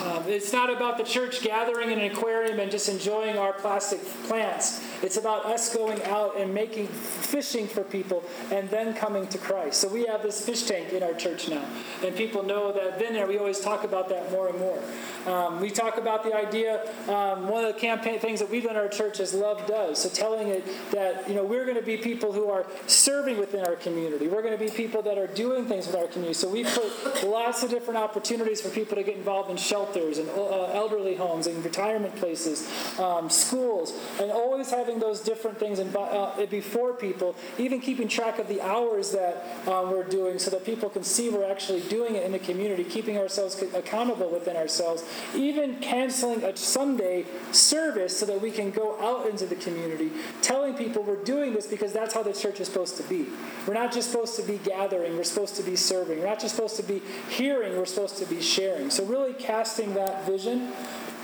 Um, 0.01 0.25
it's 0.27 0.53
not 0.53 0.71
about 0.71 0.99
the 0.99 1.05
church 1.05 1.43
gathering 1.43 1.91
in 1.91 1.99
an 1.99 2.11
aquarium 2.11 2.59
and 2.59 2.71
just 2.71 2.89
enjoying 2.89 3.37
our 3.37 3.53
plastic 3.53 4.03
plants. 4.25 4.83
It's 5.03 5.17
about 5.17 5.45
us 5.45 5.75
going 5.75 6.03
out 6.05 6.37
and 6.37 6.53
making 6.53 6.87
fishing 6.87 7.69
for 7.69 7.83
people 7.83 8.25
and 8.51 8.69
then 8.71 8.95
coming 8.95 9.27
to 9.29 9.39
Christ. 9.39 9.81
So 9.81 9.89
we 9.89 10.07
have 10.07 10.23
this 10.23 10.45
fish 10.45 10.63
tank 10.63 10.93
in 10.93 11.03
our 11.03 11.15
church 11.15 11.49
now, 11.49 11.65
and 12.05 12.17
people 12.17 12.43
know 12.43 12.73
that. 12.73 12.99
Then 12.99 13.13
there, 13.13 13.27
we 13.27 13.39
always 13.39 13.61
talk 13.61 13.85
about 13.85 14.09
that 14.09 14.31
more 14.31 14.49
and 14.49 14.59
more. 14.59 14.83
Um, 15.27 15.61
we 15.61 15.71
talk 15.71 15.99
about 15.99 16.25
the 16.25 16.35
idea. 16.35 16.83
Um, 17.09 17.49
one 17.49 17.65
of 17.65 17.75
the 17.75 17.81
campaign 17.81 18.19
things 18.19 18.41
that 18.41 18.51
we've 18.51 18.63
done 18.63 18.77
in 18.77 18.83
our 18.83 18.89
church 18.89 19.21
is 19.21 19.35
love 19.35 19.67
does. 19.67 20.03
So 20.03 20.09
telling 20.09 20.49
it 20.49 20.65
that 20.91 21.29
you 21.29 21.35
know 21.35 21.45
we're 21.45 21.65
going 21.65 21.77
to 21.77 21.83
be 21.83 21.97
people 21.97 22.33
who 22.33 22.51
are 22.51 22.67
serving 22.87 23.39
within 23.39 23.65
our 23.65 23.77
community. 23.77 24.27
We're 24.27 24.43
going 24.43 24.59
to 24.59 24.65
be 24.65 24.71
people 24.71 25.03
that 25.03 25.19
are 25.19 25.29
doing 25.29 25.67
things 25.67 25.87
with 25.87 25.97
our 25.97 26.07
community. 26.07 26.35
So 26.35 26.49
we 26.49 26.65
put 26.65 27.25
lots 27.25 27.63
of 27.63 27.71
different 27.71 27.99
opportunities 27.99 28.61
for 28.61 28.69
people 28.71 28.97
to 28.97 29.03
get 29.03 29.17
involved 29.17 29.51
in 29.53 29.57
shelters 29.57 30.19
and 30.19 30.29
uh, 30.31 30.65
elderly 30.73 31.15
homes 31.15 31.47
and 31.47 31.65
retirement 31.65 32.17
places, 32.17 32.69
um, 32.99 33.31
schools, 33.31 33.93
and 34.21 34.33
always 34.33 34.71
having 34.71 34.99
those 34.99 35.21
different 35.21 35.59
things 35.59 35.79
in, 35.79 35.95
uh, 35.97 36.45
before 36.51 36.93
people. 36.93 37.37
Even 37.59 37.81
keeping 37.81 38.09
track 38.09 38.41
of 38.41 38.49
the 38.49 38.61
hours 38.61 39.13
that 39.13 39.45
um, 39.69 39.93
we're 39.93 40.03
doing, 40.03 40.41
so 40.41 40.51
that 40.51 40.65
people 40.65 40.89
can 40.89 41.05
see 41.05 41.29
we're 41.29 41.49
actually 41.49 41.83
doing 41.83 42.17
it 42.17 42.25
in 42.25 42.33
the 42.33 42.41
community. 42.41 42.83
Keeping 42.83 43.17
ourselves 43.17 43.63
accountable 43.75 44.29
within 44.29 44.57
ourselves 44.57 45.05
even 45.35 45.77
canceling 45.77 46.43
a 46.45 46.57
Sunday 46.57 47.25
service 47.51 48.19
so 48.19 48.27
that 48.27 48.41
we 48.41 48.51
can 48.51 48.71
go 48.71 49.01
out 49.01 49.29
into 49.29 49.47
the 49.47 49.55
community, 49.57 50.11
telling 50.41 50.75
people 50.75 51.03
we're 51.03 51.23
doing 51.25 51.53
this 51.53 51.67
because 51.67 51.93
that's 51.93 52.15
how 52.15 52.23
the 52.23 52.33
church 52.33 52.61
is 52.61 52.69
supposed 52.69 52.97
to 52.97 53.03
be. 53.05 53.27
We're 53.67 53.75
not 53.75 53.93
just 53.93 54.11
supposed 54.11 54.37
to 54.37 54.43
be 54.43 54.59
gathering, 54.59 55.17
we're 55.17 55.25
supposed 55.25 55.57
to 55.57 55.63
be 55.63 55.77
serving. 55.77 56.21
We're 56.21 56.27
not 56.27 56.41
just 56.41 56.55
supposed 56.55 56.77
to 56.77 56.83
be 56.83 57.03
hearing, 57.29 57.77
we're 57.77 57.87
supposed 57.87 58.19
to 58.19 58.27
be 58.27 58.41
sharing. 58.41 58.91
So, 58.91 59.05
really 59.05 59.35
casting 59.43 59.95
that 59.95 60.25
vision, 60.27 60.73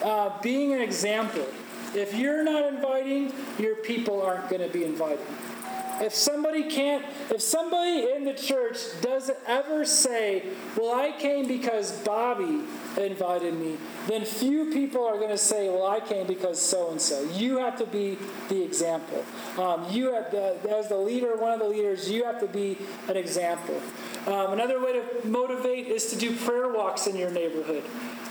uh, 0.05 0.41
being 0.43 0.75
an 0.75 0.81
example. 0.81 1.47
If 1.95 2.15
you're 2.15 2.45
not 2.45 2.65
inviting, 2.65 3.33
your 3.59 3.77
people 3.77 4.21
aren't 4.21 4.49
going 4.51 4.63
to 4.63 4.69
be 4.69 4.85
invited. 4.85 5.25
If 6.01 6.15
somebody 6.15 6.71
can't, 6.71 7.05
if 7.31 7.41
somebody 7.41 8.13
in 8.15 8.25
the 8.25 8.35
church 8.35 8.79
doesn't 9.01 9.39
ever 9.47 9.85
say, 9.85 10.45
Well, 10.77 10.95
I 10.95 11.13
came 11.19 11.49
because 11.49 11.93
Bobby 12.03 12.63
invited 12.97 13.55
me, 13.55 13.79
then 14.07 14.25
few 14.25 14.73
people 14.73 15.05
are 15.05 15.17
going 15.17 15.31
to 15.31 15.39
say, 15.39 15.69
Well, 15.69 15.87
I 15.87 15.99
came 15.99 16.27
because 16.27 16.61
so 16.61 16.91
and 16.91 17.01
so. 17.01 17.23
You 17.33 17.59
have 17.59 17.79
to 17.79 17.87
be 17.87 18.17
the 18.49 18.63
example. 18.63 19.25
Um, 19.59 19.87
you 19.91 20.15
have, 20.15 20.31
the, 20.31 20.57
as 20.71 20.89
the 20.89 20.97
leader, 20.97 21.37
one 21.37 21.53
of 21.53 21.59
the 21.59 21.69
leaders, 21.69 22.09
you 22.09 22.25
have 22.25 22.39
to 22.41 22.47
be 22.47 22.79
an 23.09 23.17
example. 23.17 23.83
Um, 24.29 24.53
another 24.53 24.79
way 24.79 24.93
to 24.93 25.27
motivate 25.27 25.87
is 25.87 26.11
to 26.11 26.17
do 26.17 26.37
prayer 26.37 26.69
walks 26.69 27.07
in 27.07 27.17
your 27.17 27.31
neighborhood. 27.31 27.83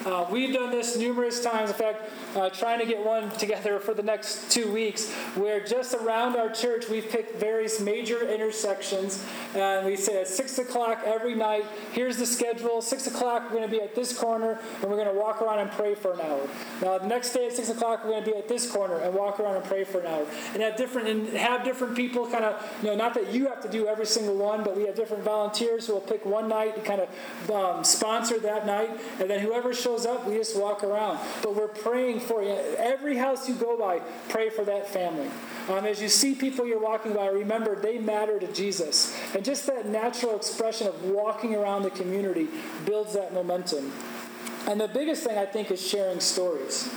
Uh, 0.05 0.25
we've 0.31 0.53
done 0.53 0.69
this 0.69 0.95
numerous 0.95 1.43
times. 1.43 1.71
In 1.71 1.75
fact, 1.75 2.09
uh, 2.35 2.49
trying 2.49 2.79
to 2.79 2.85
get 2.85 3.03
one 3.03 3.29
together 3.37 3.79
for 3.79 3.95
the 3.95 4.03
next 4.03 4.51
two 4.51 4.71
weeks, 4.71 5.11
where 5.35 5.59
just 5.59 5.95
around 5.95 6.35
our 6.35 6.49
church 6.49 6.87
we've 6.87 7.09
picked 7.09 7.39
various 7.39 7.81
major 7.81 8.25
intersections, 8.29 9.25
and 9.55 9.87
we 9.87 9.95
say 9.95 10.21
at 10.21 10.27
six 10.27 10.59
o'clock 10.59 11.01
every 11.03 11.33
night. 11.33 11.65
Here's 11.93 12.17
the 12.17 12.27
schedule. 12.27 12.81
Six 12.81 13.07
o'clock 13.07 13.45
we're 13.45 13.57
going 13.57 13.69
to 13.69 13.75
be 13.75 13.81
at 13.81 13.95
this 13.95 14.15
corner, 14.15 14.59
and 14.81 14.89
we're 14.89 15.03
going 15.03 15.13
to 15.13 15.19
walk 15.19 15.41
around 15.41 15.59
and 15.59 15.71
pray 15.71 15.95
for 15.95 16.13
an 16.13 16.21
hour. 16.21 16.47
Now 16.81 16.99
the 16.99 17.07
next 17.07 17.33
day 17.33 17.47
at 17.47 17.53
six 17.53 17.69
o'clock 17.69 18.03
we're 18.03 18.11
going 18.11 18.23
to 18.23 18.31
be 18.31 18.37
at 18.37 18.47
this 18.47 18.71
corner 18.71 18.99
and 18.99 19.15
walk 19.15 19.39
around 19.39 19.55
and 19.55 19.65
pray 19.65 19.83
for 19.83 19.99
an 20.01 20.07
hour, 20.07 20.27
and 20.53 20.61
have 20.61 20.77
different 20.77 21.07
and 21.07 21.27
have 21.29 21.63
different 21.63 21.95
people 21.95 22.29
kind 22.29 22.45
of 22.45 22.63
you 22.83 22.89
know 22.89 22.95
not 22.95 23.15
that 23.15 23.33
you 23.33 23.47
have 23.47 23.61
to 23.63 23.69
do 23.69 23.87
every 23.87 24.05
single 24.05 24.35
one, 24.35 24.63
but 24.63 24.77
we 24.77 24.85
have 24.85 24.95
different 24.95 25.23
volunteers 25.23 25.86
who 25.87 25.93
will 25.93 26.01
pick 26.01 26.25
one 26.25 26.47
night 26.47 26.75
and 26.75 26.85
kind 26.85 27.01
of 27.01 27.51
um, 27.51 27.83
sponsor 27.83 28.39
that 28.39 28.65
night, 28.65 28.91
and 29.19 29.29
then 29.29 29.39
whoever 29.39 29.73
shows 29.73 29.87
shows 29.87 30.05
up, 30.05 30.27
we 30.27 30.35
just 30.35 30.59
walk 30.59 30.83
around. 30.83 31.19
But 31.41 31.55
we're 31.55 31.67
praying 31.67 32.19
for 32.21 32.43
you. 32.43 32.57
Every 32.77 33.17
house 33.17 33.47
you 33.47 33.55
go 33.55 33.77
by, 33.77 33.99
pray 34.29 34.49
for 34.49 34.63
that 34.65 34.87
family. 34.89 35.29
Um, 35.69 35.85
as 35.85 36.01
you 36.01 36.09
see 36.09 36.35
people 36.35 36.65
you're 36.67 36.79
walking 36.79 37.13
by, 37.13 37.27
remember 37.27 37.79
they 37.79 37.97
matter 37.97 38.39
to 38.39 38.51
Jesus. 38.51 39.15
And 39.33 39.43
just 39.43 39.65
that 39.67 39.87
natural 39.87 40.35
expression 40.35 40.87
of 40.87 41.03
walking 41.03 41.55
around 41.55 41.83
the 41.83 41.89
community 41.89 42.47
builds 42.85 43.13
that 43.13 43.33
momentum. 43.33 43.91
And 44.67 44.79
the 44.79 44.87
biggest 44.87 45.23
thing 45.23 45.37
I 45.37 45.45
think 45.45 45.71
is 45.71 45.85
sharing 45.85 46.19
stories. 46.19 46.89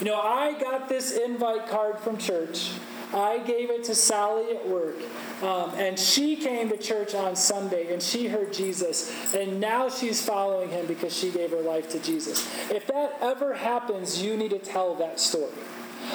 You 0.00 0.06
know, 0.06 0.20
I 0.20 0.58
got 0.58 0.88
this 0.88 1.16
invite 1.16 1.68
card 1.68 2.00
from 2.00 2.18
church. 2.18 2.72
I 3.14 3.38
gave 3.38 3.70
it 3.70 3.84
to 3.84 3.94
Sally 3.94 4.56
at 4.56 4.68
work. 4.68 4.96
Um, 5.42 5.70
and 5.74 5.98
she 5.98 6.36
came 6.36 6.68
to 6.68 6.76
church 6.76 7.14
on 7.14 7.36
Sunday 7.36 7.92
and 7.92 8.02
she 8.02 8.28
heard 8.28 8.52
Jesus. 8.52 9.34
And 9.34 9.60
now 9.60 9.88
she's 9.88 10.24
following 10.24 10.70
him 10.70 10.86
because 10.86 11.16
she 11.16 11.30
gave 11.30 11.50
her 11.50 11.60
life 11.60 11.90
to 11.90 11.98
Jesus. 11.98 12.48
If 12.70 12.86
that 12.86 13.18
ever 13.20 13.54
happens, 13.54 14.22
you 14.22 14.36
need 14.36 14.50
to 14.50 14.58
tell 14.58 14.94
that 14.96 15.20
story. 15.20 15.52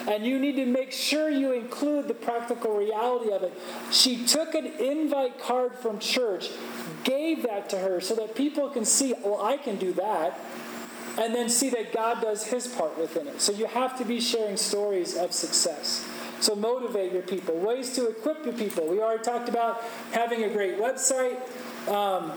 And 0.08 0.26
you 0.26 0.38
need 0.40 0.56
to 0.58 0.66
make 0.66 0.92
sure 0.92 1.30
you 1.30 1.54
include 1.54 2.08
the 2.08 2.14
practical 2.14 2.76
reality 2.78 3.32
of 3.32 3.44
it. 3.44 3.54
She 3.92 4.26
took 4.26 4.54
an 4.54 4.66
invite 4.66 5.40
card 5.40 5.76
from 5.76 6.00
church, 6.00 6.50
gave 7.04 7.44
that 7.44 7.70
to 7.70 7.78
her 7.80 8.02
so 8.02 8.16
that 8.16 8.36
people 8.36 8.70
can 8.70 8.86
see, 8.86 9.14
well, 9.24 9.42
I 9.42 9.58
can 9.58 9.78
do 9.78 9.94
that 9.94 10.40
and 11.18 11.34
then 11.34 11.50
see 11.50 11.70
that 11.70 11.94
God 11.94 12.22
does 12.22 12.46
his 12.46 12.68
part 12.68 12.98
within 12.98 13.28
it. 13.28 13.42
So 13.42 13.52
you 13.52 13.66
have 13.66 13.98
to 13.98 14.06
be 14.06 14.20
sharing 14.20 14.56
stories 14.58 15.16
of 15.16 15.34
success. 15.34 16.08
So 16.40 16.56
motivate 16.56 17.12
your 17.12 17.24
people. 17.24 17.56
Ways 17.56 17.94
to 17.96 18.10
equip 18.10 18.46
your 18.46 18.54
people. 18.54 18.88
We 18.88 19.02
already 19.02 19.24
talked 19.24 19.50
about 19.50 19.82
having 20.12 20.44
a 20.44 20.50
great 20.50 20.78
website. 20.78 21.38
Um, 21.88 22.34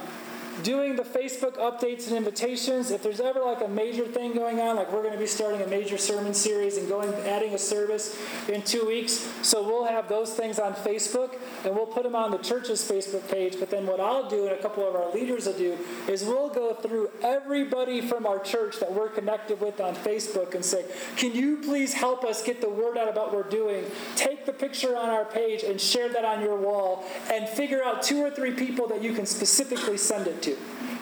doing 0.62 0.96
the 0.96 1.02
Facebook 1.02 1.56
updates 1.56 2.08
and 2.08 2.16
invitations. 2.16 2.90
If 2.90 3.02
there's 3.02 3.20
ever 3.20 3.40
like 3.40 3.62
a 3.62 3.68
major 3.68 4.04
thing 4.04 4.34
going 4.34 4.60
on, 4.60 4.76
like 4.76 4.92
we're 4.92 5.02
going 5.02 5.14
to 5.14 5.18
be 5.18 5.26
starting 5.26 5.62
a 5.62 5.66
major 5.66 5.96
sermon 5.96 6.34
series 6.34 6.76
and 6.76 6.88
going 6.88 7.12
adding 7.26 7.54
a 7.54 7.58
service 7.58 8.18
in 8.48 8.62
two 8.62 8.86
weeks, 8.86 9.28
so 9.42 9.62
we'll 9.62 9.86
have 9.86 10.08
those 10.08 10.32
things 10.34 10.58
on 10.58 10.74
Facebook 10.74 11.36
and 11.64 11.74
we'll 11.74 11.86
put 11.86 12.02
them 12.02 12.14
on 12.14 12.30
the 12.30 12.38
church's 12.38 12.88
Facebook 12.88 13.28
page. 13.30 13.56
But 13.58 13.70
then 13.70 13.86
what 13.86 14.00
I'll 14.00 14.28
do 14.28 14.46
and 14.46 14.52
a 14.52 14.62
couple 14.62 14.86
of 14.88 14.94
our 14.94 15.12
leaders 15.12 15.46
will 15.46 15.54
do 15.54 15.78
is 16.08 16.24
we'll 16.24 16.50
go 16.50 16.74
through 16.74 17.10
everybody 17.22 18.00
from 18.00 18.26
our 18.26 18.38
church 18.38 18.80
that 18.80 18.92
we're 18.92 19.08
connected 19.08 19.60
with 19.60 19.80
on 19.80 19.94
Facebook 19.94 20.54
and 20.54 20.64
say, 20.64 20.84
"Can 21.16 21.32
you 21.32 21.58
please 21.58 21.94
help 21.94 22.24
us 22.24 22.42
get 22.42 22.60
the 22.60 22.68
word 22.68 22.98
out 22.98 23.08
about 23.08 23.32
what 23.32 23.44
we're 23.44 23.50
doing? 23.50 23.84
Take 24.16 24.46
the 24.46 24.52
picture 24.52 24.96
on 24.96 25.10
our 25.10 25.24
page 25.24 25.62
and 25.62 25.80
share 25.80 26.08
that 26.08 26.24
on 26.24 26.40
your 26.42 26.56
wall, 26.56 27.04
and 27.32 27.48
figure 27.48 27.82
out 27.84 28.02
two 28.02 28.20
or 28.20 28.30
three 28.30 28.52
people 28.52 28.88
that 28.88 29.02
you 29.02 29.12
can 29.12 29.26
specifically 29.26 29.96
send 29.96 30.26
it 30.26 30.39
to." 30.42 30.56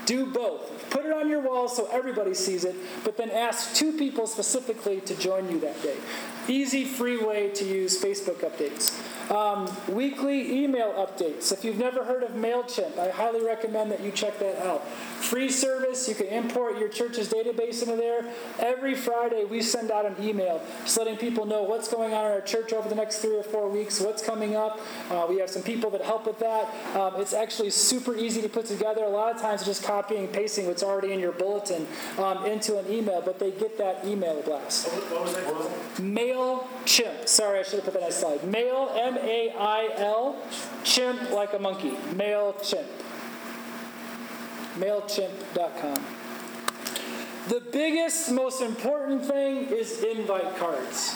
Do 0.06 0.24
both. 0.24 0.88
Put 0.90 1.04
it 1.04 1.12
on 1.12 1.28
your 1.28 1.40
wall 1.40 1.68
so 1.68 1.86
everybody 1.92 2.32
sees 2.32 2.64
it, 2.64 2.74
but 3.04 3.18
then 3.18 3.30
ask 3.30 3.74
two 3.74 3.92
people 3.92 4.26
specifically 4.26 5.02
to 5.02 5.14
join 5.16 5.50
you 5.50 5.60
that 5.60 5.82
day. 5.82 5.96
Easy, 6.48 6.84
free 6.84 7.16
way 7.16 7.50
to 7.50 7.64
use 7.64 8.02
Facebook 8.02 8.38
updates. 8.38 8.98
Um, 9.30 9.70
weekly 9.88 10.64
email 10.64 10.92
updates. 10.92 11.52
If 11.52 11.62
you've 11.62 11.78
never 11.78 12.02
heard 12.04 12.22
of 12.22 12.30
MailChimp, 12.30 12.98
I 12.98 13.10
highly 13.10 13.44
recommend 13.44 13.90
that 13.92 14.00
you 14.00 14.10
check 14.10 14.38
that 14.38 14.58
out. 14.66 14.86
Free 14.88 15.50
service, 15.50 16.08
you 16.08 16.14
can 16.14 16.28
import 16.28 16.78
your 16.78 16.88
church's 16.88 17.28
database 17.28 17.82
into 17.82 17.96
there. 17.96 18.24
Every 18.58 18.94
Friday, 18.94 19.44
we 19.44 19.60
send 19.60 19.90
out 19.90 20.06
an 20.06 20.16
email 20.22 20.62
just 20.82 20.96
letting 20.96 21.18
people 21.18 21.44
know 21.44 21.62
what's 21.62 21.88
going 21.88 22.14
on 22.14 22.24
in 22.24 22.32
our 22.32 22.40
church 22.40 22.72
over 22.72 22.88
the 22.88 22.94
next 22.94 23.18
three 23.18 23.36
or 23.36 23.42
four 23.42 23.68
weeks, 23.68 24.00
what's 24.00 24.22
coming 24.22 24.56
up. 24.56 24.80
Uh, 25.10 25.26
we 25.28 25.38
have 25.38 25.50
some 25.50 25.62
people 25.62 25.90
that 25.90 26.00
help 26.00 26.26
with 26.26 26.38
that. 26.38 26.96
Um, 26.96 27.20
it's 27.20 27.34
actually 27.34 27.70
super 27.70 28.16
easy 28.16 28.40
to 28.40 28.48
put 28.48 28.64
together. 28.64 29.04
A 29.04 29.08
lot 29.08 29.34
of 29.34 29.42
times, 29.42 29.64
just 29.64 29.82
copying 29.82 30.24
and 30.24 30.32
pasting 30.32 30.66
what's 30.66 30.82
already 30.82 31.12
in 31.12 31.20
your 31.20 31.32
bulletin 31.32 31.86
um, 32.16 32.46
into 32.46 32.78
an 32.78 32.90
email, 32.90 33.20
but 33.20 33.38
they 33.38 33.50
get 33.50 33.76
that 33.76 34.04
email 34.06 34.40
blast. 34.42 34.88
What 34.88 35.22
was 35.22 35.34
that? 35.34 36.00
MailChimp. 36.38 37.28
Sorry, 37.28 37.60
I 37.60 37.62
should 37.62 37.82
have 37.82 37.84
put 37.84 37.94
that 37.94 38.02
on 38.02 38.12
slide. 38.12 38.44
Mail, 38.44 38.92
M 38.94 39.18
A 39.18 39.52
I 39.58 39.90
L, 39.96 40.36
chimp 40.84 41.30
like 41.30 41.52
a 41.52 41.58
monkey. 41.58 41.90
MailChimp. 42.14 42.86
MailChimp.com. 44.76 46.04
The 47.48 47.60
biggest, 47.72 48.30
most 48.30 48.60
important 48.60 49.24
thing 49.24 49.68
is 49.68 50.02
invite 50.02 50.56
cards. 50.58 51.14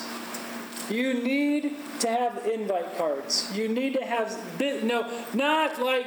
You 0.90 1.14
need 1.14 1.76
to 2.00 2.08
have 2.08 2.44
invite 2.46 2.96
cards. 2.98 3.50
You 3.54 3.68
need 3.68 3.94
to 3.94 4.04
have, 4.04 4.36
no, 4.82 5.08
not 5.32 5.80
like 5.80 6.06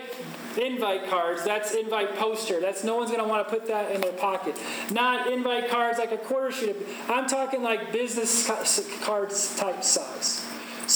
invite 0.58 1.10
cards. 1.10 1.43
That's 1.43 1.74
invite 1.74 2.16
poster. 2.16 2.60
That's 2.60 2.84
no 2.84 2.95
one's 2.95 3.12
going 3.12 3.24
to 3.24 3.28
want 3.28 3.47
to 3.47 3.53
put 3.53 3.68
that 3.68 3.91
in 3.91 4.01
their 4.01 4.14
pocket. 4.14 4.58
Not 4.91 5.32
invite 5.32 5.70
cards 5.70 5.99
like 5.99 6.12
a 6.12 6.18
quarter 6.18 6.51
sheet. 6.51 6.76
I'm 7.08 7.28
talking 7.28 7.64
like 7.64 7.91
business 7.91 8.47
cards 9.03 9.56
type 9.56 9.84
size. 9.84 10.45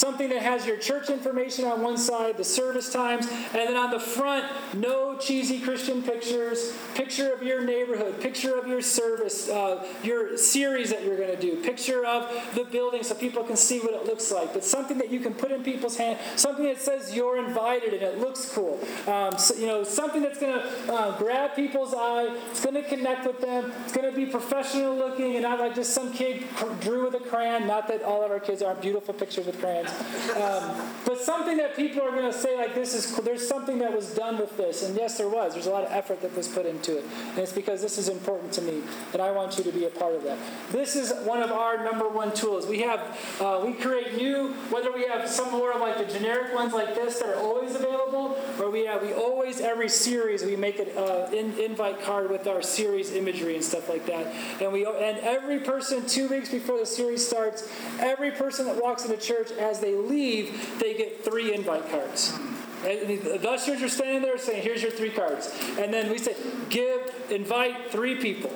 Something 0.00 0.30
that 0.30 0.40
has 0.40 0.64
your 0.64 0.78
church 0.78 1.10
information 1.10 1.66
on 1.66 1.82
one 1.82 1.98
side, 1.98 2.38
the 2.38 2.42
service 2.42 2.90
times, 2.90 3.26
and 3.26 3.52
then 3.52 3.76
on 3.76 3.90
the 3.90 4.00
front, 4.00 4.46
no 4.72 5.18
cheesy 5.18 5.60
Christian 5.60 6.02
pictures, 6.02 6.72
picture 6.94 7.34
of 7.34 7.42
your 7.42 7.62
neighborhood, 7.66 8.18
picture 8.18 8.58
of 8.58 8.66
your 8.66 8.80
service, 8.80 9.50
uh, 9.50 9.86
your 10.02 10.38
series 10.38 10.88
that 10.88 11.04
you're 11.04 11.18
going 11.18 11.36
to 11.36 11.38
do, 11.38 11.62
picture 11.62 12.06
of 12.06 12.32
the 12.54 12.64
building 12.64 13.02
so 13.02 13.14
people 13.14 13.44
can 13.44 13.58
see 13.58 13.78
what 13.80 13.92
it 13.92 14.06
looks 14.06 14.32
like. 14.32 14.54
But 14.54 14.64
something 14.64 14.96
that 14.96 15.10
you 15.10 15.20
can 15.20 15.34
put 15.34 15.52
in 15.52 15.62
people's 15.62 15.98
hand, 15.98 16.18
something 16.34 16.64
that 16.64 16.80
says 16.80 17.14
you're 17.14 17.36
invited 17.36 17.92
and 17.92 18.02
it 18.02 18.20
looks 18.20 18.50
cool. 18.50 18.80
Um, 19.06 19.36
so, 19.36 19.54
you 19.54 19.66
know, 19.66 19.84
something 19.84 20.22
that's 20.22 20.40
going 20.40 20.58
to 20.58 20.94
uh, 20.94 21.18
grab 21.18 21.54
people's 21.54 21.92
eye, 21.92 22.34
it's 22.50 22.64
going 22.64 22.82
to 22.82 22.88
connect 22.88 23.26
with 23.26 23.42
them, 23.42 23.70
it's 23.84 23.94
going 23.94 24.10
to 24.10 24.16
be 24.16 24.24
professional 24.24 24.96
looking 24.96 25.34
and 25.34 25.42
not 25.42 25.60
like 25.60 25.74
just 25.74 25.92
some 25.92 26.10
kid 26.10 26.44
drew 26.80 27.04
with 27.04 27.22
a 27.22 27.28
crayon. 27.28 27.66
Not 27.66 27.86
that 27.88 28.02
all 28.02 28.24
of 28.24 28.30
our 28.30 28.40
kids 28.40 28.62
aren't 28.62 28.80
beautiful 28.80 29.12
pictures 29.12 29.44
with 29.44 29.60
crayons. 29.60 29.89
Um, 30.36 30.88
but 31.04 31.18
something 31.18 31.56
that 31.56 31.74
people 31.76 32.02
are 32.02 32.10
going 32.10 32.30
to 32.30 32.36
say, 32.36 32.56
like, 32.56 32.74
this 32.74 32.94
is 32.94 33.06
cool. 33.06 33.24
There's 33.24 33.46
something 33.46 33.78
that 33.78 33.92
was 33.92 34.14
done 34.14 34.38
with 34.38 34.56
this. 34.56 34.82
And 34.82 34.96
yes, 34.96 35.18
there 35.18 35.28
was. 35.28 35.54
There's 35.54 35.66
a 35.66 35.70
lot 35.70 35.84
of 35.84 35.90
effort 35.90 36.20
that 36.22 36.36
was 36.36 36.46
put 36.46 36.66
into 36.66 36.98
it. 36.98 37.04
And 37.30 37.38
it's 37.38 37.52
because 37.52 37.82
this 37.82 37.98
is 37.98 38.08
important 38.08 38.52
to 38.52 38.62
me. 38.62 38.82
And 39.12 39.20
I 39.20 39.30
want 39.32 39.58
you 39.58 39.64
to 39.64 39.72
be 39.72 39.86
a 39.86 39.90
part 39.90 40.14
of 40.14 40.22
that. 40.24 40.38
This 40.70 40.94
is 40.94 41.12
one 41.24 41.42
of 41.42 41.50
our 41.50 41.82
number 41.82 42.08
one 42.08 42.32
tools. 42.32 42.66
We 42.66 42.80
have, 42.82 43.00
uh, 43.40 43.62
we 43.64 43.72
create 43.72 44.16
new, 44.16 44.52
whether 44.70 44.92
we 44.92 45.04
have 45.06 45.28
some 45.28 45.50
more 45.50 45.72
of 45.72 45.80
like 45.80 45.98
the 45.98 46.12
generic 46.12 46.54
ones 46.54 46.72
like 46.72 46.94
this 46.94 47.18
that 47.18 47.28
are 47.28 47.40
always 47.40 47.74
available, 47.74 48.38
or 48.60 48.70
we 48.70 48.86
have, 48.86 49.02
we 49.02 49.12
always, 49.12 49.60
every 49.60 49.88
series, 49.88 50.44
we 50.44 50.54
make 50.54 50.78
an 50.78 50.88
uh, 50.96 51.28
in, 51.32 51.58
invite 51.58 52.02
card 52.02 52.30
with 52.30 52.46
our 52.46 52.62
series 52.62 53.12
imagery 53.12 53.56
and 53.56 53.64
stuff 53.64 53.88
like 53.88 54.06
that. 54.06 54.26
And 54.60 54.72
we, 54.72 54.86
and 54.86 55.18
every 55.18 55.58
person, 55.58 56.06
two 56.06 56.28
weeks 56.28 56.50
before 56.50 56.78
the 56.78 56.86
series 56.86 57.26
starts, 57.26 57.68
every 57.98 58.30
person 58.30 58.66
that 58.66 58.80
walks 58.80 59.04
into 59.04 59.16
church 59.16 59.50
as 59.52 59.79
they 59.80 59.94
leave, 59.94 60.78
they 60.78 60.94
get 60.94 61.24
three 61.24 61.54
invite 61.54 61.88
cards. 61.90 62.38
And 62.86 63.20
the 63.22 63.50
ushers 63.50 63.82
are 63.82 63.88
standing 63.88 64.22
there 64.22 64.38
saying, 64.38 64.62
Here's 64.62 64.82
your 64.82 64.90
three 64.90 65.10
cards. 65.10 65.54
And 65.78 65.92
then 65.92 66.10
we 66.10 66.18
say, 66.18 66.34
Give, 66.70 67.12
invite 67.30 67.90
three 67.90 68.16
people. 68.16 68.50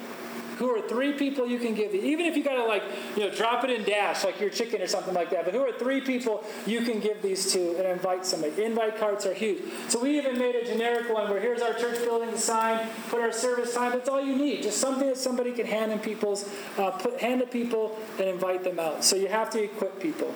Who 0.59 0.70
are 0.70 0.87
three 0.87 1.12
people 1.14 1.47
you 1.47 1.59
can 1.59 1.75
give? 1.75 1.95
Even 1.95 2.27
if 2.27 2.37
you 2.37 2.45
gotta 2.45 2.64
like, 2.64 2.83
you 3.16 3.25
know, 3.25 3.35
drop 3.35 3.64
it 3.64 3.70
in 3.70 3.85
dash 3.85 4.25
like 4.25 4.41
your 4.41 4.51
chicken 4.51 4.81
or 4.81 4.87
something 4.87 5.14
like 5.14 5.31
that. 5.31 5.45
But 5.45 5.55
who 5.55 5.61
are 5.61 5.72
three 5.72 6.01
people 6.01 6.45
you 6.66 6.83
can 6.83 7.01
give 7.01 7.22
these 7.22 7.53
to 7.53 7.77
and 7.77 7.87
invite 7.87 8.25
somebody? 8.25 8.62
Invite 8.62 8.99
cards 8.99 9.27
are 9.27 9.35
huge. 9.35 9.62
So 9.89 10.01
we 10.01 10.16
even 10.16 10.39
made 10.39 10.55
a 10.55 10.64
generic 10.64 11.12
one 11.12 11.29
where 11.29 11.41
here's 11.41 11.61
our 11.61 11.75
church 11.75 11.99
building 12.05 12.37
sign, 12.37 12.89
put 13.09 13.20
our 13.20 13.33
service 13.33 13.75
time. 13.75 13.93
That's 13.93 14.09
all 14.09 14.25
you 14.25 14.37
need. 14.37 14.62
Just 14.62 14.81
something 14.81 15.09
that 15.09 15.18
somebody 15.18 15.53
can 15.53 15.66
hand 15.66 15.91
in 15.91 15.99
people's, 15.99 16.49
uh, 16.79 16.93
put 16.93 17.20
hand 17.20 17.41
to 17.41 17.47
people 17.47 17.99
and 18.18 18.29
invite 18.29 18.62
them 18.62 18.79
out. 18.79 19.05
So 19.05 19.16
you 19.16 19.29
have 19.29 19.51
to 19.51 19.62
equip 19.62 20.01
people. 20.01 20.33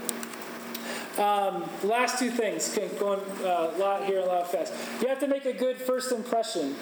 Um, 1.19 1.69
last 1.83 2.21
two 2.21 2.31
things, 2.31 2.79
going 3.01 3.21
uh, 3.43 3.73
a 3.75 3.79
lot 3.79 4.05
here, 4.05 4.21
a 4.21 4.25
lot 4.25 4.53
fast. 4.53 4.73
You 5.03 5.09
have 5.09 5.19
to 5.19 5.27
make 5.27 5.47
a 5.47 5.53
good 5.53 5.77
first 5.77 6.12
impression. 6.12 6.77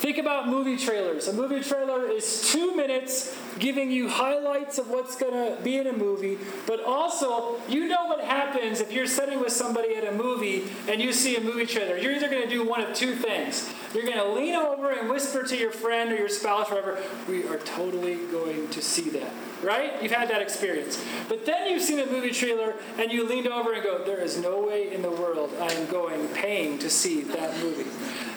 Think 0.00 0.16
about 0.16 0.48
movie 0.48 0.78
trailers. 0.78 1.28
A 1.28 1.32
movie 1.34 1.60
trailer 1.60 2.08
is 2.08 2.50
two 2.50 2.74
minutes 2.74 3.36
giving 3.58 3.90
you 3.90 4.08
highlights 4.08 4.78
of 4.78 4.88
what's 4.88 5.14
going 5.14 5.34
to 5.34 5.62
be 5.62 5.76
in 5.76 5.86
a 5.88 5.92
movie, 5.92 6.38
but 6.66 6.82
also 6.82 7.60
you 7.68 7.86
know 7.86 8.06
what 8.06 8.24
happens 8.24 8.80
if 8.80 8.90
you're 8.90 9.06
sitting 9.06 9.40
with 9.40 9.52
somebody 9.52 9.96
at 9.96 10.04
a 10.04 10.12
movie 10.12 10.64
and 10.88 11.02
you 11.02 11.12
see 11.12 11.36
a 11.36 11.40
movie 11.42 11.66
trailer. 11.66 11.98
You're 11.98 12.14
either 12.14 12.30
going 12.30 12.42
to 12.42 12.48
do 12.48 12.66
one 12.66 12.80
of 12.80 12.96
two 12.96 13.14
things. 13.14 13.70
You're 13.92 14.06
going 14.06 14.16
to 14.16 14.32
lean 14.32 14.54
over 14.54 14.90
and 14.90 15.10
whisper 15.10 15.42
to 15.42 15.54
your 15.54 15.70
friend 15.70 16.10
or 16.10 16.16
your 16.16 16.30
spouse, 16.30 16.70
whatever, 16.70 16.98
we 17.28 17.46
are 17.48 17.58
totally 17.58 18.14
going 18.28 18.68
to 18.68 18.80
see 18.80 19.10
that 19.10 19.30
right? 19.62 20.02
You've 20.02 20.12
had 20.12 20.30
that 20.30 20.40
experience. 20.40 20.98
But 21.28 21.44
then 21.44 21.70
you've 21.70 21.82
seen 21.82 21.98
a 21.98 22.06
movie 22.06 22.30
trailer 22.30 22.76
and 22.98 23.12
you 23.12 23.28
leaned 23.28 23.46
over 23.46 23.74
and 23.74 23.82
go, 23.82 24.02
there 24.02 24.20
is 24.20 24.38
no 24.38 24.62
way 24.62 24.90
in 24.90 25.02
the 25.02 25.10
world 25.10 25.50
I 25.60 25.70
am 25.72 25.86
going 25.90 26.28
paying 26.28 26.78
to 26.78 26.88
see 26.88 27.20
that 27.24 27.58
movie. 27.58 27.84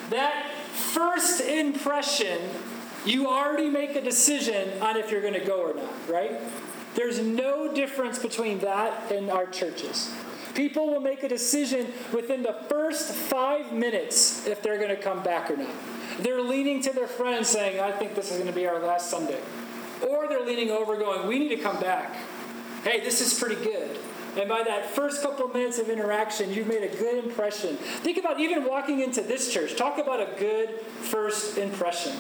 That 0.10 0.52
first 0.74 1.42
impression, 1.42 2.40
you 3.06 3.28
already 3.28 3.70
make 3.70 3.96
a 3.96 4.02
decision 4.02 4.82
on 4.82 4.98
if 4.98 5.12
you're 5.12 5.22
going 5.22 5.34
to 5.34 5.46
go 5.46 5.62
or 5.62 5.74
not, 5.74 6.10
right? 6.10 6.40
There's 6.96 7.20
no 7.20 7.74
difference 7.74 8.20
between 8.20 8.60
that 8.60 9.12
and 9.12 9.30
our 9.30 9.46
churches. 9.46 10.14
People 10.54 10.88
will 10.88 11.00
make 11.00 11.24
a 11.24 11.28
decision 11.28 11.92
within 12.14 12.44
the 12.44 12.56
first 12.70 13.12
five 13.12 13.74
minutes 13.74 14.46
if 14.46 14.62
they're 14.62 14.78
going 14.78 14.90
to 14.90 15.02
come 15.02 15.24
back 15.24 15.50
or 15.50 15.58
not. 15.58 15.70
They're 16.20 16.42
leaning 16.42 16.82
to 16.84 16.94
their 16.94 17.08
friends 17.08 17.50
saying, 17.50 17.80
I 17.80 17.92
think 17.92 18.14
this 18.14 18.32
is 18.32 18.38
going 18.38 18.50
to 18.50 18.56
be 18.56 18.68
our 18.68 18.80
last 18.80 19.10
Sunday. 19.10 19.40
Or 20.08 20.28
they're 20.28 20.46
leaning 20.46 20.70
over 20.70 20.96
going, 20.98 21.28
We 21.28 21.40
need 21.40 21.50
to 21.50 21.58
come 21.58 21.80
back. 21.80 22.16
Hey, 22.84 23.00
this 23.00 23.22
is 23.22 23.38
pretty 23.40 23.62
good. 23.64 23.98
And 24.38 24.50
by 24.50 24.64
that 24.64 24.90
first 24.90 25.22
couple 25.22 25.48
minutes 25.50 25.78
of 25.78 25.90
interaction, 25.90 26.52
you've 26.52 26.68
made 26.68 26.84
a 26.84 26.96
good 26.96 27.24
impression. 27.24 27.78
Think 27.78 28.18
about 28.18 28.40
even 28.40 28.66
walking 28.66 29.02
into 29.02 29.22
this 29.22 29.54
church. 29.54 29.76
Talk 29.76 30.00
about 30.00 30.20
a 30.20 30.36
good 30.40 30.70
first 31.02 31.58
impression 31.58 32.14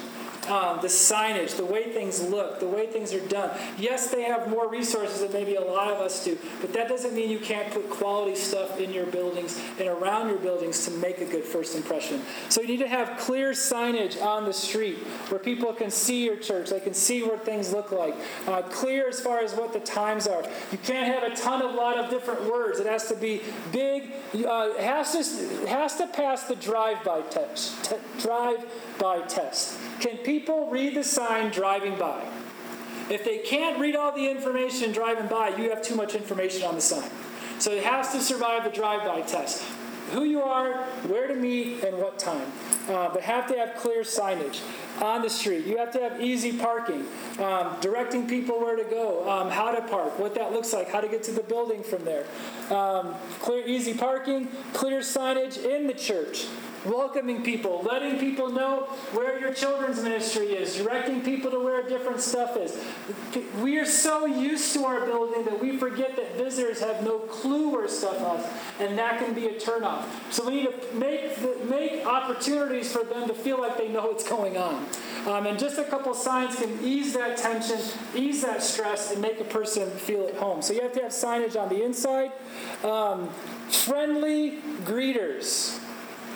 um, 0.49 0.79
the 0.81 0.87
signage, 0.87 1.55
the 1.57 1.65
way 1.65 1.91
things 1.91 2.21
look, 2.21 2.59
the 2.59 2.67
way 2.67 2.87
things 2.87 3.13
are 3.13 3.25
done. 3.27 3.57
Yes, 3.77 4.09
they 4.09 4.23
have 4.23 4.49
more 4.49 4.69
resources 4.69 5.21
than 5.21 5.33
maybe 5.33 5.55
a 5.55 5.61
lot 5.61 5.91
of 5.91 5.99
us 5.99 6.23
do, 6.23 6.37
but 6.61 6.73
that 6.73 6.87
doesn't 6.87 7.13
mean 7.13 7.29
you 7.29 7.39
can't 7.39 7.71
put 7.73 7.89
quality 7.89 8.35
stuff 8.35 8.79
in 8.79 8.91
your 8.93 9.05
buildings 9.05 9.61
and 9.79 9.87
around 9.87 10.29
your 10.29 10.39
buildings 10.39 10.85
to 10.85 10.91
make 10.91 11.19
a 11.19 11.25
good 11.25 11.43
first 11.43 11.75
impression. 11.75 12.21
So 12.49 12.61
you 12.61 12.67
need 12.67 12.77
to 12.77 12.87
have 12.87 13.17
clear 13.19 13.51
signage 13.51 14.21
on 14.21 14.45
the 14.45 14.53
street 14.53 14.97
where 15.29 15.39
people 15.39 15.73
can 15.73 15.91
see 15.91 16.25
your 16.25 16.37
church, 16.37 16.69
they 16.69 16.79
can 16.79 16.93
see 16.93 17.23
what 17.23 17.45
things 17.45 17.71
look 17.71 17.91
like. 17.91 18.15
Uh, 18.47 18.61
clear 18.63 19.07
as 19.07 19.19
far 19.19 19.39
as 19.39 19.53
what 19.53 19.73
the 19.73 19.79
times 19.79 20.27
are. 20.27 20.43
You 20.71 20.77
can't 20.77 21.07
have 21.13 21.23
a 21.31 21.35
ton 21.35 21.61
of 21.61 21.73
lot 21.75 21.97
of 21.97 22.09
different 22.09 22.43
words. 22.49 22.79
It 22.79 22.87
has 22.87 23.07
to 23.07 23.15
be 23.15 23.41
big. 23.71 24.11
Uh, 24.33 24.73
has 24.81 25.11
to 25.11 25.67
has 25.67 25.95
to 25.97 26.07
pass 26.07 26.43
the 26.43 26.55
drive-by 26.55 27.21
test. 27.21 27.85
T- 27.85 27.95
drive-by 28.99 29.27
test. 29.27 29.77
Can 29.99 30.17
people 30.17 30.69
read 30.69 30.95
the 30.95 31.03
sign 31.03 31.51
driving 31.51 31.97
by? 31.97 32.23
If 33.09 33.25
they 33.25 33.39
can't 33.39 33.79
read 33.79 33.95
all 33.95 34.11
the 34.11 34.29
information 34.29 34.91
driving 34.91 35.27
by, 35.27 35.49
you 35.49 35.69
have 35.69 35.81
too 35.81 35.95
much 35.95 36.15
information 36.15 36.63
on 36.63 36.75
the 36.75 36.81
sign. 36.81 37.09
So 37.59 37.71
it 37.71 37.83
has 37.83 38.11
to 38.13 38.21
survive 38.21 38.63
the 38.63 38.69
drive 38.69 39.05
by 39.05 39.21
test. 39.21 39.63
Who 40.11 40.23
you 40.23 40.41
are, 40.41 40.83
where 41.07 41.27
to 41.27 41.33
meet, 41.33 41.83
and 41.83 41.97
what 41.97 42.19
time. 42.19 42.51
Uh, 42.87 43.09
but 43.13 43.21
have 43.21 43.47
to 43.47 43.57
have 43.57 43.75
clear 43.77 44.01
signage 44.01 44.61
on 45.01 45.21
the 45.21 45.29
street. 45.29 45.65
You 45.65 45.77
have 45.77 45.91
to 45.93 45.99
have 45.99 46.21
easy 46.21 46.57
parking, 46.57 47.05
um, 47.39 47.75
directing 47.81 48.27
people 48.27 48.59
where 48.59 48.75
to 48.75 48.83
go, 48.83 49.29
um, 49.29 49.49
how 49.49 49.71
to 49.71 49.81
park, 49.87 50.19
what 50.19 50.35
that 50.35 50.51
looks 50.51 50.73
like, 50.73 50.89
how 50.89 51.01
to 51.01 51.07
get 51.07 51.23
to 51.23 51.31
the 51.31 51.41
building 51.41 51.83
from 51.83 52.03
there. 52.05 52.25
Um, 52.69 53.15
clear, 53.39 53.65
easy 53.65 53.93
parking, 53.93 54.49
clear 54.73 54.99
signage 54.99 55.63
in 55.63 55.87
the 55.87 55.93
church. 55.93 56.47
Welcoming 56.85 57.43
people, 57.43 57.81
letting 57.83 58.19
people 58.19 58.49
know 58.49 58.81
where 59.11 59.39
your 59.39 59.53
children's 59.53 60.01
ministry 60.01 60.47
is, 60.47 60.75
directing 60.75 61.21
people 61.21 61.51
to 61.51 61.59
where 61.59 61.87
different 61.87 62.21
stuff 62.21 62.57
is. 62.57 62.77
We 63.61 63.77
are 63.79 63.85
so 63.85 64.25
used 64.25 64.73
to 64.73 64.85
our 64.85 65.05
building 65.05 65.45
that 65.45 65.61
we 65.61 65.77
forget 65.77 66.15
that 66.15 66.35
visitors 66.35 66.79
have 66.79 67.03
no 67.03 67.19
clue 67.19 67.69
where 67.69 67.87
stuff 67.87 68.39
is, 68.39 68.51
and 68.79 68.97
that 68.97 69.19
can 69.19 69.33
be 69.33 69.47
a 69.47 69.53
turnoff. 69.53 70.05
So 70.31 70.45
we 70.47 70.63
need 70.63 70.69
to 70.69 70.95
make, 70.95 71.69
make 71.69 72.05
opportunities 72.05 72.91
for 72.91 73.03
them 73.03 73.27
to 73.27 73.33
feel 73.33 73.59
like 73.59 73.77
they 73.77 73.87
know 73.87 74.07
what's 74.07 74.27
going 74.27 74.57
on. 74.57 74.85
Um, 75.27 75.47
and 75.47 75.57
just 75.57 75.77
a 75.77 75.85
couple 75.85 76.13
signs 76.13 76.55
can 76.55 76.79
ease 76.83 77.13
that 77.13 77.37
tension, 77.37 77.79
ease 78.15 78.41
that 78.41 78.61
stress, 78.61 79.11
and 79.11 79.21
make 79.21 79.39
a 79.39 79.45
person 79.45 79.89
feel 79.89 80.27
at 80.27 80.35
home. 80.35 80.61
So 80.61 80.73
you 80.73 80.81
have 80.81 80.93
to 80.93 81.01
have 81.01 81.11
signage 81.11 81.59
on 81.59 81.69
the 81.69 81.83
inside. 81.83 82.31
Um, 82.83 83.29
friendly 83.69 84.59
greeters 84.83 85.79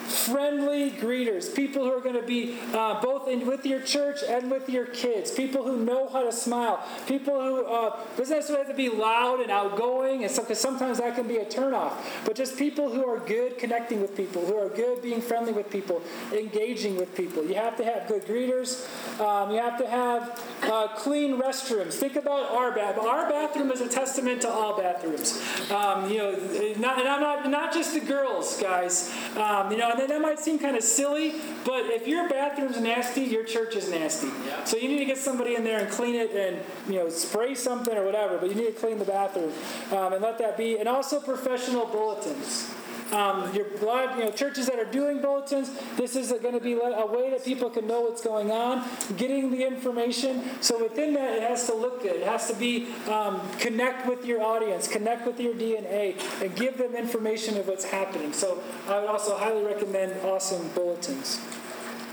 friendly 0.07 0.91
greeters, 0.91 1.53
people 1.53 1.83
who 1.83 1.91
are 1.91 2.01
going 2.01 2.15
to 2.15 2.27
be 2.27 2.57
uh, 2.73 3.01
both 3.01 3.27
in, 3.27 3.45
with 3.45 3.65
your 3.65 3.81
church 3.81 4.19
and 4.27 4.49
with 4.49 4.69
your 4.69 4.85
kids, 4.85 5.31
people 5.31 5.63
who 5.63 5.77
know 5.77 6.07
how 6.09 6.23
to 6.23 6.31
smile, 6.31 6.83
people 7.07 7.39
who 7.39 7.65
uh, 7.65 7.97
doesn't 8.17 8.35
necessarily 8.35 8.65
have 8.65 8.71
to 8.71 8.77
be 8.77 8.89
loud 8.89 9.39
and 9.39 9.51
outgoing, 9.51 10.23
and 10.23 10.35
because 10.35 10.59
sometimes 10.59 10.99
that 10.99 11.15
can 11.15 11.27
be 11.27 11.37
a 11.37 11.45
turnoff, 11.45 11.93
but 12.25 12.35
just 12.35 12.57
people 12.57 12.89
who 12.89 13.05
are 13.07 13.19
good 13.19 13.57
connecting 13.57 14.01
with 14.01 14.15
people, 14.15 14.45
who 14.45 14.55
are 14.55 14.69
good 14.69 15.01
being 15.01 15.21
friendly 15.21 15.51
with 15.51 15.69
people, 15.69 16.01
engaging 16.31 16.95
with 16.95 17.13
people. 17.15 17.43
You 17.43 17.55
have 17.55 17.75
to 17.77 17.83
have 17.83 18.07
good 18.07 18.25
greeters. 18.25 18.87
Um, 19.19 19.51
you 19.51 19.57
have 19.57 19.77
to 19.79 19.87
have 19.87 20.41
uh, 20.63 20.87
clean 20.95 21.39
restrooms. 21.39 21.93
Think 21.93 22.15
about 22.15 22.51
our 22.51 22.71
bath. 22.71 22.97
Our 22.97 23.29
bathroom 23.29 23.71
is 23.71 23.81
a 23.81 23.87
testament 23.87 24.41
to 24.41 24.49
all 24.49 24.77
bathrooms. 24.77 25.41
Um, 25.71 26.09
you 26.09 26.17
know, 26.17 26.31
not, 26.77 26.99
and 26.99 27.07
I'm 27.07 27.21
not 27.21 27.49
not 27.49 27.73
just 27.73 27.93
the 27.93 27.99
girls, 27.99 28.57
guys. 28.61 29.13
Um, 29.35 29.71
you 29.71 29.77
know, 29.77 29.96
and 29.99 30.09
that 30.09 30.21
might 30.21 30.39
seem 30.39 30.59
kind 30.59 30.75
of 30.75 30.83
silly, 30.83 31.35
but 31.65 31.85
if 31.85 32.07
your 32.07 32.29
bathroom's 32.29 32.79
nasty, 32.79 33.23
your 33.23 33.43
church 33.43 33.75
is 33.75 33.89
nasty. 33.89 34.27
Yeah. 34.45 34.63
So 34.63 34.77
you 34.77 34.87
need 34.87 34.99
to 34.99 35.05
get 35.05 35.17
somebody 35.17 35.55
in 35.55 35.63
there 35.63 35.79
and 35.79 35.89
clean 35.89 36.15
it 36.15 36.31
and 36.31 36.63
you 36.87 36.99
know 36.99 37.09
spray 37.09 37.55
something 37.55 37.95
or 37.95 38.05
whatever. 38.05 38.37
But 38.37 38.49
you 38.49 38.55
need 38.55 38.67
to 38.75 38.79
clean 38.79 38.99
the 38.99 39.05
bathroom 39.05 39.51
um, 39.91 40.13
and 40.13 40.21
let 40.21 40.37
that 40.39 40.57
be. 40.57 40.77
And 40.77 40.87
also 40.87 41.19
professional 41.19 41.85
bulletins. 41.85 42.73
Um, 43.11 43.53
your 43.53 43.65
blood, 43.79 44.17
you 44.17 44.25
know, 44.25 44.31
churches 44.31 44.67
that 44.67 44.79
are 44.79 44.91
doing 44.91 45.21
bulletins, 45.21 45.71
this 45.95 46.15
is 46.15 46.31
going 46.31 46.53
to 46.53 46.59
be 46.59 46.73
a 46.73 47.05
way 47.05 47.29
that 47.29 47.45
people 47.45 47.69
can 47.69 47.87
know 47.87 48.01
what's 48.01 48.21
going 48.21 48.51
on, 48.51 48.87
getting 49.15 49.49
the 49.49 49.65
information. 49.65 50.43
So 50.61 50.83
within 50.83 51.13
that, 51.13 51.37
it 51.37 51.43
has 51.43 51.65
to 51.67 51.73
look 51.73 52.03
good. 52.03 52.17
It 52.17 52.27
has 52.27 52.47
to 52.49 52.55
be 52.55 52.87
um, 53.09 53.41
connect 53.59 54.07
with 54.07 54.25
your 54.25 54.41
audience, 54.41 54.87
connect 54.87 55.25
with 55.25 55.39
your 55.39 55.53
DNA, 55.53 56.21
and 56.41 56.53
give 56.55 56.77
them 56.77 56.95
information 56.95 57.57
of 57.57 57.67
what's 57.67 57.85
happening. 57.85 58.33
So 58.33 58.61
I 58.87 58.99
would 58.99 59.09
also 59.09 59.37
highly 59.37 59.63
recommend 59.63 60.13
awesome 60.25 60.67
bulletins. 60.69 61.39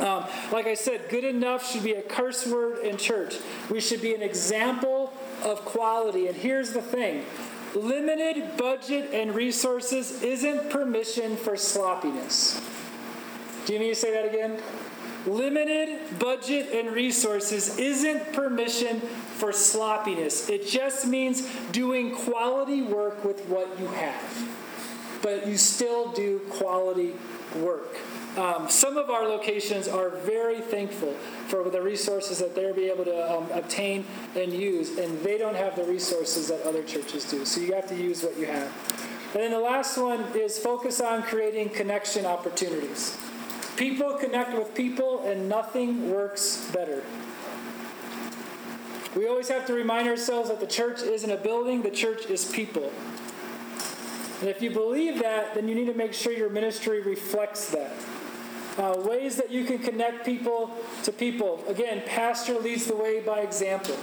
Um, 0.01 0.25
like 0.51 0.66
I 0.66 0.75
said, 0.75 1.09
good 1.09 1.23
enough 1.23 1.71
should 1.71 1.85
be 1.85 1.93
a 1.93 2.03
curse 2.03 2.47
word 2.47 2.85
in 2.85 2.97
church. 2.97 3.37
We 3.71 3.81
should 3.81 4.03
be 4.03 4.15
an 4.15 4.23
example 4.23 5.12
of 5.45 5.65
quality. 5.65 6.27
And 6.27 6.37
here's 6.37 6.73
the 6.73 6.83
thing 6.83 7.25
Limited 7.75 8.57
budget 8.57 9.11
and 9.13 9.35
resources 9.35 10.23
isn't 10.23 10.71
permission 10.71 11.37
for 11.37 11.57
sloppiness. 11.57 12.61
Do 13.67 13.73
you 13.73 13.79
need 13.79 13.89
to 13.89 13.95
say 13.95 14.13
that 14.13 14.27
again? 14.27 14.61
Limited 15.27 16.19
budget 16.19 16.73
and 16.73 16.91
resources 16.91 17.79
isn't 17.79 18.33
permission 18.35 19.01
for 19.01 19.53
sloppiness. 19.53 20.51
It 20.51 20.67
just 20.67 21.07
means 21.07 21.49
doing 21.73 22.15
quality 22.15 22.83
work 22.83 23.25
with 23.25 23.41
what 23.49 23.69
you 23.81 23.87
have. 23.87 24.49
But 25.23 25.47
you 25.47 25.57
still 25.57 26.13
do 26.13 26.41
quality 26.51 27.15
work. 27.57 27.97
Um, 28.36 28.69
some 28.69 28.97
of 28.97 29.11
our 29.11 29.28
locations 29.28 29.86
are 29.86 30.11
very 30.11 30.61
thankful 30.61 31.12
for 31.47 31.70
the 31.70 31.81
resources 31.81 32.39
that 32.39 32.56
they'll 32.56 32.74
be 32.74 32.90
able 32.90 33.05
to 33.05 33.32
um, 33.32 33.48
obtain 33.52 34.05
and 34.35 34.52
use, 34.52 34.98
and 34.98 35.23
they 35.23 35.39
don't 35.39 35.55
have 35.55 35.77
the 35.77 35.85
resources 35.85 36.48
that 36.48 36.62
other 36.62 36.82
churches 36.82 37.24
do. 37.24 37.44
So 37.44 37.61
you 37.61 37.74
have 37.74 37.86
to 37.89 37.97
use 37.97 38.24
what 38.24 38.36
you 38.36 38.47
have. 38.47 38.73
And 39.35 39.43
then 39.43 39.51
the 39.52 39.61
last 39.61 39.97
one 39.97 40.24
is 40.35 40.59
focus 40.59 41.01
on 41.01 41.23
creating 41.23 41.70
connection 41.70 42.27
opportunities. 42.27 43.16
People 43.77 44.15
connect 44.15 44.52
with 44.56 44.74
people, 44.74 45.24
and 45.24 45.48
nothing 45.48 46.11
works 46.11 46.69
better. 46.73 47.05
We 49.15 49.28
always 49.28 49.48
have 49.48 49.65
to 49.66 49.74
remind 49.74 50.09
ourselves 50.09 50.48
that 50.48 50.59
the 50.59 50.66
church 50.66 51.02
isn't 51.02 51.31
a 51.31 51.36
building, 51.36 51.82
the 51.82 51.90
church 51.90 52.27
is 52.27 52.44
people. 52.44 52.93
And 54.40 54.48
if 54.48 54.61
you 54.61 54.70
believe 54.70 55.20
that, 55.20 55.55
then 55.55 55.69
you 55.69 55.74
need 55.77 55.86
to 55.86 55.94
make 55.94 56.15
sure 56.15 56.32
your 56.32 56.51
ministry 56.51 57.01
reflects 57.01 57.70
that. 57.70 57.93
Uh, 58.77 58.95
ways 58.99 59.37
that 59.37 59.51
you 59.51 59.65
can 59.65 59.79
connect 59.79 60.25
people 60.25 60.71
to 61.05 61.13
people. 61.13 61.63
Again, 61.69 62.03
pastor 62.07 62.59
leads 62.59 62.87
the 62.87 62.97
way 62.97 63.21
by 63.21 63.41
example. 63.41 63.97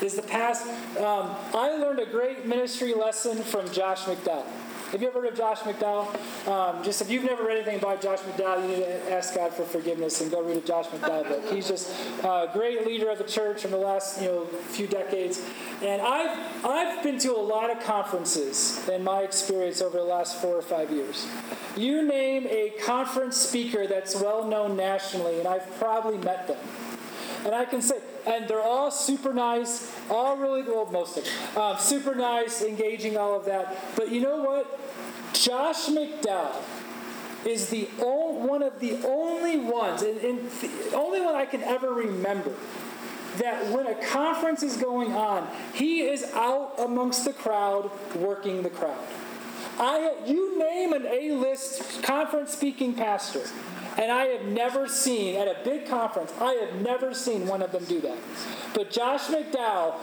Is 0.00 0.14
the 0.14 0.22
past? 0.22 0.66
Um, 0.96 1.34
I 1.54 1.76
learned 1.76 1.98
a 1.98 2.06
great 2.06 2.46
ministry 2.46 2.94
lesson 2.94 3.42
from 3.42 3.70
Josh 3.70 4.04
McDowell. 4.04 4.46
Have 4.92 5.02
you 5.02 5.08
ever 5.08 5.20
heard 5.20 5.32
of 5.32 5.36
Josh 5.36 5.58
McDowell? 5.60 6.08
Um, 6.48 6.82
just 6.82 7.02
if 7.02 7.10
you've 7.10 7.24
never 7.24 7.44
read 7.44 7.56
anything 7.58 7.78
about 7.78 8.00
Josh 8.00 8.20
McDowell, 8.20 8.62
you 8.62 8.68
need 8.68 8.84
to 8.84 9.12
ask 9.12 9.34
God 9.34 9.52
for 9.52 9.64
forgiveness 9.64 10.22
and 10.22 10.30
go 10.30 10.42
read 10.42 10.56
a 10.56 10.60
Josh 10.62 10.86
McDowell 10.86 11.28
book. 11.28 11.52
He's 11.52 11.68
just 11.68 11.94
a 12.24 12.48
great 12.54 12.86
leader 12.86 13.10
of 13.10 13.18
the 13.18 13.24
church 13.24 13.66
in 13.66 13.70
the 13.70 13.76
last 13.76 14.18
you 14.18 14.28
know 14.28 14.46
few 14.46 14.86
decades. 14.86 15.42
And 15.82 16.00
I've 16.00 16.64
I've 16.64 17.02
been 17.02 17.18
to 17.18 17.32
a 17.32 17.36
lot 17.36 17.70
of 17.70 17.84
conferences 17.84 18.88
in 18.88 19.04
my 19.04 19.20
experience 19.20 19.82
over 19.82 19.98
the 19.98 20.04
last 20.04 20.40
four 20.40 20.56
or 20.56 20.62
five 20.62 20.90
years. 20.90 21.28
You 21.76 22.02
name 22.02 22.46
a 22.46 22.72
conference 22.82 23.36
speaker 23.36 23.86
that's 23.86 24.16
well 24.16 24.46
known 24.46 24.74
nationally, 24.74 25.38
and 25.38 25.46
I've 25.46 25.70
probably 25.78 26.16
met 26.16 26.48
them. 26.48 26.56
And 27.44 27.54
I 27.54 27.66
can 27.66 27.82
say, 27.82 27.98
and 28.28 28.46
they're 28.46 28.62
all 28.62 28.90
super 28.90 29.32
nice, 29.32 29.90
all 30.10 30.36
really 30.36 30.62
well, 30.62 30.86
most 30.92 31.16
of 31.16 31.24
them, 31.24 31.62
um, 31.62 31.78
super 31.78 32.14
nice, 32.14 32.62
engaging, 32.62 33.16
all 33.16 33.34
of 33.34 33.46
that. 33.46 33.76
But 33.96 34.10
you 34.10 34.20
know 34.20 34.42
what? 34.42 34.78
Josh 35.32 35.86
McDowell 35.86 36.62
is 37.46 37.70
the 37.70 37.88
only, 38.00 38.46
one 38.48 38.62
of 38.62 38.78
the 38.80 38.98
only 39.06 39.56
ones, 39.58 40.02
and, 40.02 40.18
and 40.18 40.50
the 40.50 40.94
only 40.94 41.20
one 41.20 41.34
I 41.34 41.46
can 41.46 41.62
ever 41.62 41.92
remember 41.92 42.52
that 43.38 43.66
when 43.72 43.86
a 43.86 43.94
conference 44.06 44.62
is 44.62 44.76
going 44.76 45.12
on, 45.12 45.48
he 45.72 46.02
is 46.02 46.24
out 46.34 46.74
amongst 46.78 47.24
the 47.24 47.32
crowd 47.32 47.90
working 48.16 48.62
the 48.62 48.70
crowd. 48.70 48.98
I, 49.78 50.14
you 50.26 50.58
name 50.58 50.92
an 50.92 51.06
A-list 51.06 52.02
conference 52.02 52.52
speaking 52.52 52.94
pastor, 52.94 53.42
and 53.96 54.10
I 54.10 54.26
have 54.26 54.44
never 54.46 54.88
seen, 54.88 55.36
at 55.36 55.46
a 55.46 55.56
big 55.64 55.86
conference, 55.86 56.32
I 56.40 56.52
have 56.54 56.80
never 56.82 57.14
seen 57.14 57.46
one 57.46 57.62
of 57.62 57.72
them 57.72 57.84
do 57.84 58.00
that. 58.00 58.16
But 58.74 58.90
Josh 58.90 59.26
McDowell, 59.26 59.94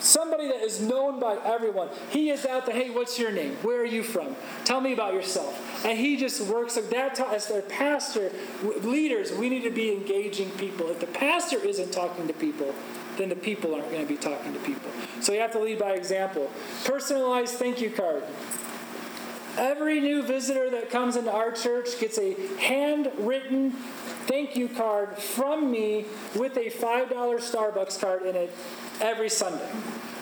somebody 0.00 0.48
that 0.48 0.62
is 0.62 0.80
known 0.80 1.20
by 1.20 1.38
everyone, 1.44 1.88
he 2.10 2.30
is 2.30 2.44
out 2.46 2.66
there, 2.66 2.74
hey, 2.74 2.90
what's 2.90 3.18
your 3.18 3.32
name? 3.32 3.54
Where 3.62 3.80
are 3.80 3.86
you 3.86 4.02
from? 4.02 4.34
Tell 4.64 4.80
me 4.80 4.92
about 4.92 5.14
yourself. 5.14 5.84
And 5.84 5.98
he 5.98 6.16
just 6.16 6.40
works 6.42 6.76
at 6.76 6.90
that 6.90 7.14
time. 7.14 7.34
As 7.34 7.50
a 7.50 7.62
pastor, 7.62 8.30
leaders, 8.62 9.32
we 9.32 9.48
need 9.48 9.62
to 9.62 9.70
be 9.70 9.92
engaging 9.92 10.50
people. 10.50 10.88
If 10.90 11.00
the 11.00 11.06
pastor 11.06 11.58
isn't 11.58 11.92
talking 11.92 12.26
to 12.26 12.32
people, 12.32 12.74
then 13.16 13.28
the 13.28 13.36
people 13.36 13.74
aren't 13.74 13.90
going 13.90 14.02
to 14.02 14.08
be 14.08 14.16
talking 14.16 14.52
to 14.52 14.58
people. 14.60 14.90
So 15.20 15.32
you 15.32 15.40
have 15.40 15.52
to 15.52 15.60
lead 15.60 15.78
by 15.78 15.92
example. 15.92 16.50
Personalized 16.84 17.54
thank 17.54 17.80
you 17.80 17.90
card. 17.90 18.22
Every 19.58 20.00
new 20.00 20.22
visitor 20.22 20.70
that 20.70 20.90
comes 20.90 21.16
into 21.16 21.30
our 21.30 21.52
church 21.52 22.00
gets 22.00 22.18
a 22.18 22.34
handwritten 22.58 23.72
thank 24.26 24.56
you 24.56 24.68
card 24.68 25.18
from 25.18 25.70
me 25.70 26.06
with 26.36 26.56
a 26.56 26.70
$5 26.70 27.08
Starbucks 27.10 28.00
card 28.00 28.22
in 28.22 28.34
it 28.34 28.50
every 29.00 29.28
Sunday. 29.28 29.68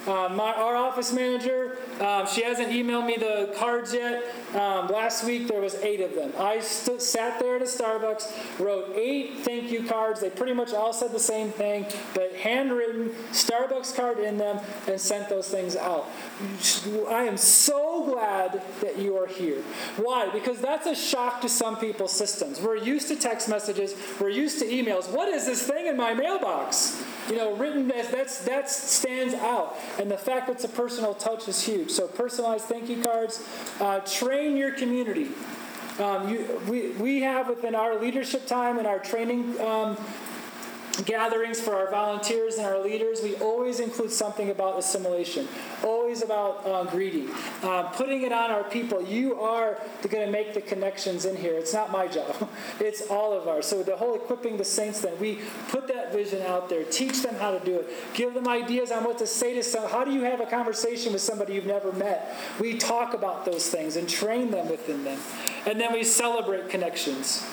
Um, 0.06 0.36
my, 0.36 0.52
our 0.54 0.76
office 0.76 1.12
manager, 1.12 1.76
um, 2.00 2.26
she 2.26 2.42
hasn't 2.42 2.70
emailed 2.70 3.06
me 3.06 3.16
the 3.16 3.54
cards 3.58 3.92
yet. 3.92 4.24
Um, 4.54 4.88
last 4.88 5.24
week 5.24 5.46
there 5.46 5.60
was 5.60 5.74
eight 5.76 6.00
of 6.00 6.14
them. 6.14 6.32
I 6.38 6.60
st- 6.60 7.02
sat 7.02 7.38
there 7.38 7.56
at 7.56 7.62
a 7.62 7.66
Starbucks, 7.66 8.58
wrote 8.58 8.96
eight 8.96 9.40
thank 9.40 9.70
you 9.70 9.84
cards. 9.84 10.20
They 10.20 10.30
pretty 10.30 10.54
much 10.54 10.72
all 10.72 10.92
said 10.92 11.12
the 11.12 11.18
same 11.18 11.50
thing, 11.50 11.86
but 12.14 12.34
handwritten 12.34 13.10
Starbucks 13.32 13.94
card 13.94 14.18
in 14.18 14.38
them, 14.38 14.60
and 14.88 15.00
sent 15.00 15.28
those 15.28 15.48
things 15.48 15.76
out. 15.76 16.08
I 17.08 17.24
am 17.24 17.36
so 17.36 18.04
glad 18.04 18.62
that 18.80 18.98
you 18.98 19.16
are 19.18 19.26
here. 19.26 19.60
Why? 19.96 20.30
Because 20.30 20.60
that's 20.60 20.86
a 20.86 20.94
shock 20.94 21.42
to 21.42 21.48
some 21.48 21.76
people's 21.76 22.12
systems. 22.12 22.60
We're 22.60 22.76
used 22.76 23.08
to 23.08 23.16
text 23.16 23.48
messages. 23.48 23.94
We're 24.18 24.30
used 24.30 24.58
to 24.60 24.64
emails. 24.64 25.10
What 25.10 25.28
is 25.28 25.46
this 25.46 25.62
thing 25.62 25.86
in 25.86 25.96
my 25.96 26.14
mailbox? 26.14 27.02
You 27.28 27.36
know, 27.36 27.54
written 27.54 27.86
that's 27.88 28.44
that 28.44 28.70
stands 28.70 29.34
out, 29.34 29.76
and 29.98 30.10
the 30.10 30.18
fact 30.18 30.46
that 30.46 30.54
it's 30.54 30.64
a 30.64 30.68
personal 30.68 31.14
touch 31.14 31.48
is 31.48 31.62
huge. 31.62 31.90
So 31.90 32.06
personalized 32.06 32.64
thank 32.64 32.88
you 32.88 33.02
cards. 33.02 33.46
Uh, 33.80 34.00
train 34.00 34.56
your 34.56 34.72
community. 34.72 35.28
Um, 35.98 36.28
you, 36.28 36.60
we, 36.68 36.90
we 36.92 37.20
have 37.20 37.48
within 37.48 37.74
our 37.74 38.00
leadership 38.00 38.46
time 38.46 38.78
and 38.78 38.86
our 38.86 38.98
training 38.98 39.60
um, 39.60 39.98
gatherings 41.04 41.60
for 41.60 41.74
our 41.74 41.90
volunteers 41.90 42.56
and 42.56 42.66
our 42.66 42.78
leaders, 42.78 43.22
we 43.22 43.36
always 43.36 43.80
include 43.80 44.10
something 44.10 44.50
about 44.50 44.78
assimilation, 44.78 45.46
always 45.84 46.22
about 46.22 46.66
uh, 46.66 46.84
greeting, 46.84 47.30
uh, 47.62 47.84
putting 47.90 48.22
it 48.22 48.32
on 48.32 48.50
our 48.50 48.64
people. 48.64 49.02
You 49.02 49.40
are 49.40 49.78
going 50.08 50.24
to 50.24 50.30
make 50.30 50.54
the 50.54 50.60
connections 50.60 51.24
in 51.24 51.36
here. 51.36 51.54
It's 51.54 51.72
not 51.72 51.90
my 51.90 52.06
job, 52.06 52.48
it's 52.80 53.02
all 53.08 53.32
of 53.32 53.48
ours. 53.48 53.66
So, 53.66 53.82
the 53.82 53.96
whole 53.96 54.14
equipping 54.14 54.56
the 54.56 54.64
saints, 54.64 55.00
then, 55.00 55.18
we 55.18 55.40
put 55.68 55.88
that 55.88 56.12
vision 56.12 56.42
out 56.42 56.68
there, 56.68 56.84
teach 56.84 57.22
them 57.22 57.34
how 57.36 57.50
to 57.50 57.64
do 57.64 57.76
it, 57.76 57.90
give 58.14 58.34
them 58.34 58.48
ideas 58.48 58.90
on 58.90 59.04
what 59.04 59.18
to 59.18 59.26
say 59.26 59.54
to 59.54 59.62
someone. 59.62 59.90
How 59.90 60.04
do 60.04 60.12
you 60.12 60.22
have 60.22 60.40
a 60.40 60.46
conversation 60.46 61.12
with 61.12 61.22
somebody 61.22 61.54
you've 61.54 61.66
never 61.66 61.92
met? 61.92 62.36
We 62.58 62.76
talk 62.78 63.14
about 63.14 63.44
those 63.44 63.68
things 63.68 63.96
and 63.96 64.08
train 64.08 64.50
them 64.50 64.68
within 64.68 65.04
them. 65.04 65.18
And 65.66 65.80
then 65.80 65.92
we 65.92 66.04
celebrate 66.04 66.68
connections 66.68 67.46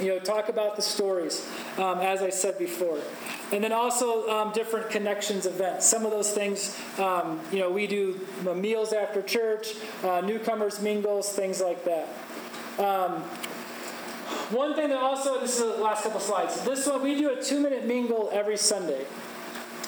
you 0.00 0.08
know, 0.08 0.18
talk 0.18 0.48
about 0.48 0.76
the 0.76 0.82
stories, 0.82 1.48
um, 1.78 1.98
as 2.00 2.22
I 2.22 2.30
said 2.30 2.58
before. 2.58 2.98
And 3.52 3.62
then 3.62 3.72
also 3.72 4.28
um, 4.28 4.52
different 4.52 4.90
connections 4.90 5.46
events. 5.46 5.86
Some 5.86 6.04
of 6.04 6.10
those 6.10 6.32
things, 6.32 6.78
um, 6.98 7.40
you 7.52 7.60
know, 7.60 7.70
we 7.70 7.86
do 7.86 8.20
meals 8.54 8.92
after 8.92 9.22
church, 9.22 9.74
uh, 10.02 10.20
newcomers 10.20 10.80
mingles, 10.80 11.30
things 11.30 11.60
like 11.60 11.84
that. 11.84 12.08
Um, 12.78 13.22
one 14.50 14.74
thing 14.74 14.88
that 14.88 14.98
also, 14.98 15.40
this 15.40 15.58
is 15.58 15.76
the 15.76 15.82
last 15.82 16.02
couple 16.02 16.20
slides. 16.20 16.60
This 16.62 16.86
one, 16.86 17.02
we 17.02 17.14
do 17.16 17.38
a 17.38 17.42
two 17.42 17.60
minute 17.60 17.86
mingle 17.86 18.30
every 18.32 18.56
Sunday 18.56 19.06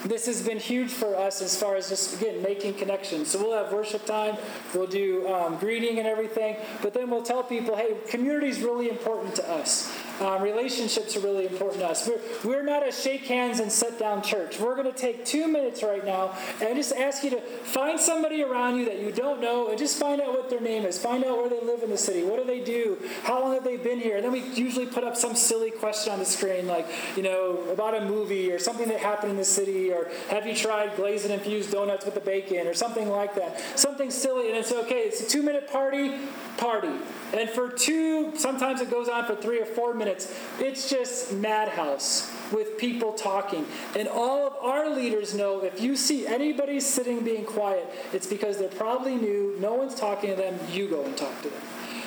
this 0.08 0.26
has 0.26 0.42
been 0.42 0.58
huge 0.58 0.90
for 0.90 1.16
us 1.16 1.42
as 1.42 1.60
far 1.60 1.76
as 1.76 1.88
just 1.88 2.20
again 2.20 2.42
making 2.42 2.74
connections. 2.74 3.30
So 3.30 3.38
we'll 3.38 3.56
have 3.56 3.72
worship 3.72 4.06
time 4.06 4.36
we'll 4.74 4.86
do 4.86 5.28
um, 5.28 5.56
greeting 5.58 5.98
and 5.98 6.06
everything 6.06 6.56
but 6.82 6.94
then 6.94 7.10
we'll 7.10 7.22
tell 7.22 7.42
people 7.42 7.76
hey 7.76 7.96
community 8.08 8.48
is 8.48 8.60
really 8.60 8.88
important 8.88 9.34
to 9.36 9.50
us 9.50 9.92
um, 10.20 10.42
relationships 10.42 11.16
are 11.16 11.20
really 11.20 11.46
important 11.46 11.80
to 11.80 11.88
us. 11.88 12.08
We're, 12.08 12.20
we're 12.44 12.62
not 12.62 12.86
a 12.86 12.92
shake 12.92 13.26
hands 13.26 13.60
and 13.60 13.70
sit 13.70 13.98
down 13.98 14.22
church. 14.22 14.58
We're 14.58 14.74
going 14.74 14.92
to 14.92 14.98
take 14.98 15.24
two 15.24 15.48
minutes 15.48 15.82
right 15.82 16.04
now 16.04 16.36
and 16.62 16.76
just 16.76 16.92
ask 16.94 17.22
you 17.24 17.30
to 17.30 17.40
find 17.40 17.98
somebody 17.98 18.42
around 18.42 18.78
you 18.78 18.84
that 18.86 19.00
you 19.00 19.12
don't 19.12 19.40
know 19.40 19.68
and 19.68 19.78
just 19.78 19.98
find 19.98 20.20
out 20.20 20.32
what 20.32 20.50
their 20.50 20.60
name 20.60 20.84
is. 20.84 20.98
Find 20.98 21.24
out 21.24 21.36
where 21.36 21.48
they 21.48 21.60
live 21.60 21.82
in 21.82 21.90
the 21.90 21.98
city. 21.98 22.24
What 22.24 22.38
do 22.38 22.44
they 22.44 22.60
do? 22.60 22.98
How 23.22 23.40
long 23.40 23.54
have 23.54 23.64
they 23.64 23.76
been 23.76 24.00
here? 24.00 24.16
And 24.16 24.24
then 24.24 24.32
we 24.32 24.40
usually 24.40 24.86
put 24.86 25.04
up 25.04 25.16
some 25.16 25.34
silly 25.34 25.70
question 25.70 26.12
on 26.12 26.18
the 26.18 26.24
screen, 26.24 26.66
like, 26.66 26.86
you 27.16 27.22
know, 27.22 27.58
about 27.70 27.94
a 27.94 28.04
movie 28.04 28.50
or 28.52 28.58
something 28.58 28.88
that 28.88 29.00
happened 29.00 29.32
in 29.32 29.36
the 29.36 29.44
city, 29.44 29.92
or 29.92 30.10
have 30.30 30.46
you 30.46 30.54
tried 30.54 30.96
glazed 30.96 31.24
and 31.24 31.34
infused 31.34 31.72
donuts 31.72 32.04
with 32.04 32.14
the 32.14 32.20
bacon, 32.20 32.66
or 32.66 32.74
something 32.74 33.08
like 33.08 33.34
that. 33.34 33.60
Something 33.78 34.10
silly, 34.10 34.48
and 34.48 34.56
it's 34.56 34.72
okay. 34.72 35.00
It's 35.00 35.20
a 35.20 35.26
two 35.26 35.42
minute 35.42 35.70
party, 35.70 36.14
party. 36.56 36.92
And 37.32 37.50
for 37.50 37.68
two, 37.68 38.32
sometimes 38.36 38.80
it 38.80 38.90
goes 38.90 39.08
on 39.08 39.26
for 39.26 39.34
three 39.34 39.60
or 39.60 39.66
four 39.66 39.94
minutes. 39.94 40.34
It's 40.58 40.88
just 40.88 41.32
madhouse 41.32 42.32
with 42.52 42.78
people 42.78 43.12
talking. 43.12 43.66
And 43.96 44.08
all 44.08 44.46
of 44.46 44.54
our 44.62 44.88
leaders 44.88 45.34
know 45.34 45.60
if 45.60 45.80
you 45.80 45.96
see 45.96 46.26
anybody 46.26 46.80
sitting 46.80 47.24
being 47.24 47.44
quiet, 47.44 47.88
it's 48.12 48.26
because 48.26 48.58
they're 48.58 48.68
probably 48.68 49.16
new, 49.16 49.56
no 49.58 49.74
one's 49.74 49.94
talking 49.94 50.30
to 50.30 50.36
them, 50.36 50.58
you 50.70 50.88
go 50.88 51.04
and 51.04 51.16
talk 51.16 51.42
to 51.42 51.50
them. 51.50 51.60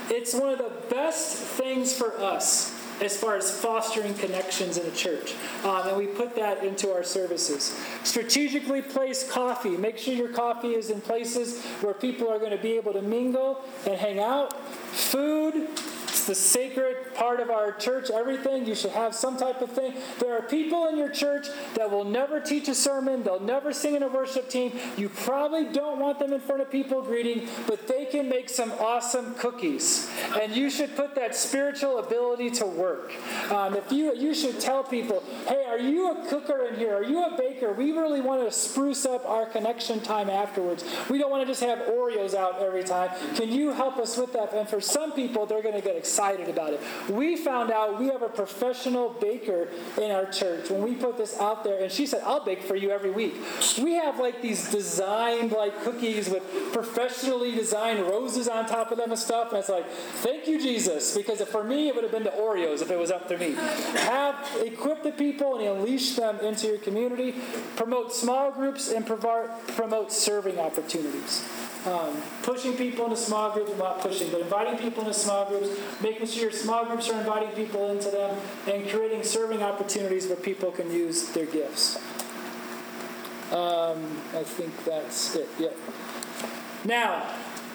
It's 0.10 0.34
one 0.34 0.50
of 0.50 0.58
the 0.58 0.72
best 0.90 1.38
things 1.38 1.96
for 1.96 2.18
us 2.18 2.79
as 3.02 3.16
far 3.18 3.36
as 3.36 3.50
fostering 3.50 4.14
connections 4.16 4.78
in 4.78 4.86
a 4.86 4.92
church. 4.92 5.36
Um, 5.64 5.88
and 5.88 5.98
we 5.98 6.08
put 6.08 6.36
that 6.36 6.64
into 6.64 6.92
our 6.92 7.04
services. 7.04 7.78
Strategically 8.04 8.82
place 8.82 9.30
coffee. 9.30 9.78
Make 9.78 9.98
sure 9.98 10.14
your 10.14 10.34
coffee 10.34 10.74
is 10.74 10.90
in 10.90 11.02
places 11.02 11.64
where 11.82 11.94
people 11.94 12.30
are 12.30 12.40
going 12.40 12.52
to 12.52 12.62
be 12.62 12.74
able 12.74 12.94
to 12.94 13.02
mingle 13.02 13.64
and 13.86 13.96
hang 13.96 14.20
out. 14.20 14.60
Food, 14.92 15.68
it's 16.20 16.28
the 16.28 16.36
sacred 16.36 17.14
part 17.14 17.40
of 17.40 17.50
our 17.50 17.72
church, 17.72 18.12
everything. 18.12 18.66
You 18.66 18.76
should 18.76 18.92
have 18.92 19.16
some 19.16 19.38
type 19.38 19.62
of 19.62 19.72
thing. 19.72 19.94
There 20.20 20.38
are 20.38 20.42
people 20.42 20.88
in 20.88 20.98
your 20.98 21.10
church 21.10 21.48
that 21.76 21.90
will 21.90 22.04
never 22.04 22.42
teach 22.42 22.68
a 22.68 22.76
sermon, 22.76 23.24
they'll 23.24 23.40
never 23.40 23.72
sing 23.72 23.96
in 23.96 24.04
a 24.04 24.08
worship 24.10 24.50
team. 24.50 24.78
You 24.98 25.08
probably 25.08 25.72
don't 25.72 25.98
want 26.00 26.20
them 26.20 26.34
in 26.34 26.42
front 26.42 26.62
of 26.62 26.70
people 26.70 27.02
greeting, 27.02 27.48
but 27.68 27.88
they 27.88 28.04
can 28.04 28.28
make 28.28 28.50
some 28.50 28.74
awesome 28.74 29.34
cookies. 29.36 30.10
And 30.42 30.54
you 30.54 30.70
should 30.70 30.94
put 30.98 31.16
that 31.16 31.36
spiritual 31.36 32.00
ability 32.00 32.50
to 32.52 32.66
work. 32.66 33.14
Um, 33.50 33.76
if 33.76 33.90
you 33.92 34.14
you 34.14 34.34
should 34.34 34.60
tell 34.60 34.84
people, 34.84 35.24
hey, 35.48 35.64
are 35.70 35.80
you 35.80 36.12
a 36.12 36.28
cooker 36.28 36.66
in 36.66 36.76
here? 36.76 36.98
Are 36.98 37.04
you 37.04 37.24
a 37.24 37.38
baker? 37.38 37.72
We 37.72 37.94
really 37.94 38.20
want 38.20 38.44
to 38.44 38.52
spruce 38.52 39.06
up 39.06 39.26
our 39.26 39.46
connection 39.46 40.02
time 40.02 40.30
afterwards. 40.30 40.84
We 41.10 41.18
don't 41.18 41.32
want 41.32 41.44
to 41.44 41.48
just 41.48 41.62
have 41.62 41.80
Oreos 41.80 42.34
out 42.34 42.62
every 42.62 42.84
time. 42.84 43.10
Can 43.36 43.54
you 43.54 43.72
help 43.72 43.98
us 43.98 44.18
with 44.18 44.34
that? 44.34 44.54
And 44.54 44.68
for 44.68 44.82
some 44.82 45.14
people, 45.14 45.46
they're 45.46 45.62
going 45.62 45.76
to 45.76 45.82
get 45.82 45.96
excited 45.96 46.09
excited 46.10 46.50
about 46.50 46.74
it. 46.74 46.82
We 47.08 47.38
found 47.38 47.72
out 47.72 48.00
we 48.00 48.08
have 48.08 48.24
a 48.24 48.30
professional 48.30 49.10
baker 49.10 49.68
in 50.02 50.10
our 50.10 50.26
church 50.26 50.72
when 50.72 50.82
we 50.82 50.96
put 50.96 51.18
this 51.18 51.40
out 51.40 51.64
there, 51.64 51.84
and 51.84 51.92
she 51.92 52.08
said, 52.08 52.24
I'll 52.26 52.44
bake 52.44 52.64
for 52.64 52.76
you 52.76 52.90
every 52.90 53.12
week. 53.12 53.36
We 53.78 53.94
have 53.94 54.20
like 54.20 54.42
these 54.42 54.72
designed 54.72 55.52
like 55.52 55.84
cookies 55.84 56.28
with 56.28 56.44
professionally 56.74 57.52
designed 57.52 58.02
roses 58.02 58.48
on 58.48 58.66
top 58.66 58.92
of 58.92 58.98
them 58.98 59.12
and 59.12 59.20
stuff, 59.20 59.50
and 59.50 59.60
it's 59.60 59.70
like, 59.70 59.88
thank 60.24 60.48
you, 60.48 60.60
Jesus, 60.60 61.16
because 61.16 61.42
for 61.44 61.64
me, 61.64 61.90
it 61.90 61.96
would 61.96 62.04
have 62.04 62.12
been 62.12 62.24
the 62.24 62.32
Oreos 62.32 62.82
if 62.82 62.90
it 62.90 62.98
was 62.98 63.12
up 63.12 63.28
to 63.28 63.38
me. 63.38 63.54
Have 63.54 64.36
equip 64.66 65.04
the 65.04 65.12
people 65.12 65.60
and 65.60 65.68
unleash 65.68 66.16
them 66.16 66.40
into 66.40 66.68
your 66.68 66.80
community, 66.80 67.36
promote 67.76 68.14
small 68.14 68.52
groups, 68.52 68.92
and 68.92 69.06
promote 69.06 70.12
serving 70.12 70.58
opportunities 70.58 71.48
um, 71.86 72.22
pushing 72.44 72.76
people 72.76 73.06
into 73.06 73.18
small 73.18 73.52
groups, 73.52 73.72
not 73.78 74.02
pushing, 74.02 74.30
but 74.32 74.42
inviting 74.42 74.78
people 74.78 75.02
into 75.02 75.14
small 75.14 75.46
groups, 75.46 75.70
making 76.02 76.28
sure 76.28 76.44
your 76.44 76.52
small 76.52 76.86
groups 76.86 77.10
are 77.10 77.20
inviting 77.20 77.50
people 77.52 77.90
into 77.92 78.10
them, 78.10 78.38
and 78.68 78.90
creating 78.90 79.24
serving 79.24 79.64
opportunities 79.64 80.28
where 80.28 80.36
people 80.36 80.72
can 80.72 80.92
use 80.92 81.30
their 81.30 81.46
gifts. 81.46 81.98
Um, 83.52 84.22
I 84.36 84.44
think 84.44 84.86
that's 84.86 85.36
it. 85.36 85.50
Yep. 85.58 85.76
Now, 86.86 87.26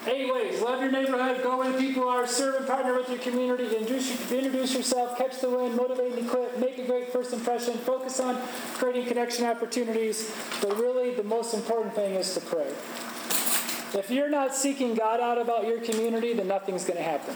eight 0.07 0.31
ways. 0.31 0.61
Love 0.61 0.81
your 0.81 0.91
neighborhood. 0.91 1.41
Go 1.43 1.57
where 1.57 1.77
people 1.77 2.07
are. 2.07 2.25
Serve 2.25 2.55
and 2.55 2.67
partner 2.67 2.93
with 2.93 3.09
your 3.09 3.17
community. 3.19 3.75
Introduce 3.75 4.73
yourself. 4.73 5.17
Catch 5.17 5.41
the 5.41 5.49
wind. 5.49 5.75
Motivate 5.75 6.13
and 6.13 6.25
equip. 6.25 6.57
Make 6.59 6.77
a 6.77 6.85
great 6.85 7.11
first 7.11 7.33
impression. 7.33 7.77
Focus 7.79 8.19
on 8.19 8.41
creating 8.75 9.07
connection 9.07 9.45
opportunities. 9.45 10.33
But 10.61 10.77
really, 10.77 11.13
the 11.13 11.23
most 11.23 11.53
important 11.53 11.93
thing 11.93 12.13
is 12.15 12.33
to 12.35 12.39
pray. 12.41 12.71
If 13.95 14.11
you're 14.11 14.29
not 14.29 14.53
seeking 14.53 14.93
God 14.93 15.19
out 15.19 15.37
about 15.37 15.67
your 15.67 15.79
community, 15.79 16.33
then 16.33 16.47
nothing's 16.47 16.83
going 16.83 16.97
to 16.97 17.03
happen. 17.03 17.35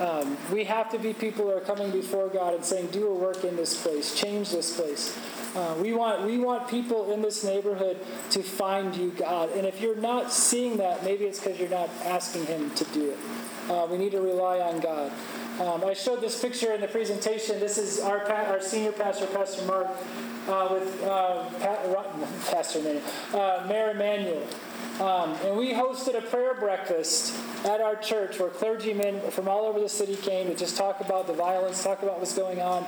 Um, 0.00 0.36
we 0.50 0.64
have 0.64 0.90
to 0.90 0.98
be 0.98 1.12
people 1.12 1.44
who 1.44 1.50
are 1.52 1.60
coming 1.60 1.90
before 1.90 2.28
God 2.28 2.54
and 2.54 2.64
saying, 2.64 2.88
"Do 2.88 3.06
a 3.08 3.14
work 3.14 3.44
in 3.44 3.54
this 3.54 3.80
place, 3.80 4.18
change 4.18 4.50
this 4.50 4.74
place." 4.74 5.16
Uh, 5.54 5.76
we 5.80 5.92
want 5.92 6.24
we 6.24 6.36
want 6.36 6.66
people 6.68 7.12
in 7.12 7.22
this 7.22 7.44
neighborhood 7.44 7.98
to 8.30 8.42
find 8.42 8.96
you, 8.96 9.10
God. 9.10 9.50
And 9.50 9.66
if 9.66 9.80
you're 9.80 9.94
not 9.94 10.32
seeing 10.32 10.78
that, 10.78 11.04
maybe 11.04 11.26
it's 11.26 11.38
because 11.38 11.60
you're 11.60 11.68
not 11.68 11.90
asking 12.04 12.46
Him 12.46 12.70
to 12.70 12.84
do 12.86 13.10
it. 13.10 13.18
Uh, 13.68 13.86
we 13.90 13.96
need 13.96 14.12
to 14.12 14.20
rely 14.20 14.60
on 14.60 14.80
God. 14.80 15.10
Um, 15.60 15.84
I 15.84 15.94
showed 15.94 16.20
this 16.20 16.40
picture 16.40 16.72
in 16.72 16.80
the 16.80 16.88
presentation. 16.88 17.60
This 17.60 17.78
is 17.78 18.00
our 18.00 18.20
pa- 18.20 18.50
our 18.50 18.60
senior 18.60 18.92
pastor, 18.92 19.26
Pastor 19.26 19.64
Mark, 19.66 19.86
uh, 20.48 20.68
with 20.70 21.02
uh, 21.04 21.44
Pastor 22.50 23.00
uh, 23.32 23.64
Mayor 23.68 23.92
Emanuel. 23.92 24.46
Um, 25.00 25.32
and 25.44 25.56
we 25.56 25.72
hosted 25.72 26.16
a 26.16 26.20
prayer 26.20 26.54
breakfast 26.54 27.34
at 27.64 27.80
our 27.80 27.96
church 27.96 28.38
where 28.38 28.50
clergymen 28.50 29.20
from 29.30 29.48
all 29.48 29.64
over 29.64 29.80
the 29.80 29.88
city 29.88 30.14
came 30.14 30.46
to 30.46 30.54
just 30.54 30.76
talk 30.76 31.00
about 31.00 31.26
the 31.26 31.32
violence, 31.32 31.82
talk 31.82 32.02
about 32.02 32.18
what's 32.18 32.34
going 32.34 32.60
on. 32.60 32.84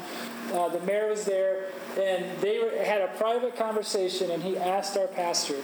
Uh, 0.53 0.69
the 0.69 0.81
mayor 0.81 1.09
was 1.09 1.25
there, 1.25 1.67
and 1.99 2.25
they 2.41 2.59
were, 2.59 2.71
had 2.85 3.01
a 3.01 3.09
private 3.17 3.57
conversation, 3.57 4.31
and 4.31 4.43
he 4.43 4.57
asked 4.57 4.97
our 4.97 5.09
pastor, 5.09 5.57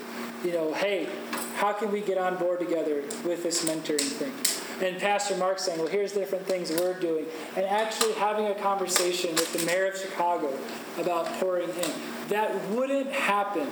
you 0.43 0.51
know, 0.51 0.73
hey, 0.73 1.07
how 1.55 1.71
can 1.71 1.91
we 1.91 2.01
get 2.01 2.17
on 2.17 2.35
board 2.35 2.59
together 2.59 3.03
with 3.23 3.43
this 3.43 3.63
mentoring 3.63 4.01
thing? 4.01 4.62
And 4.81 4.99
Pastor 4.99 5.35
Mark 5.37 5.59
saying, 5.59 5.79
well, 5.79 5.87
here's 5.87 6.13
different 6.13 6.45
things 6.45 6.71
we're 6.71 6.99
doing. 6.99 7.25
And 7.55 7.65
actually 7.65 8.13
having 8.13 8.47
a 8.47 8.55
conversation 8.55 9.31
with 9.31 9.53
the 9.53 9.65
mayor 9.65 9.87
of 9.87 9.97
Chicago 9.97 10.57
about 10.97 11.27
pouring 11.39 11.69
in. 11.69 11.91
That 12.29 12.69
wouldn't 12.69 13.11
happen 13.11 13.67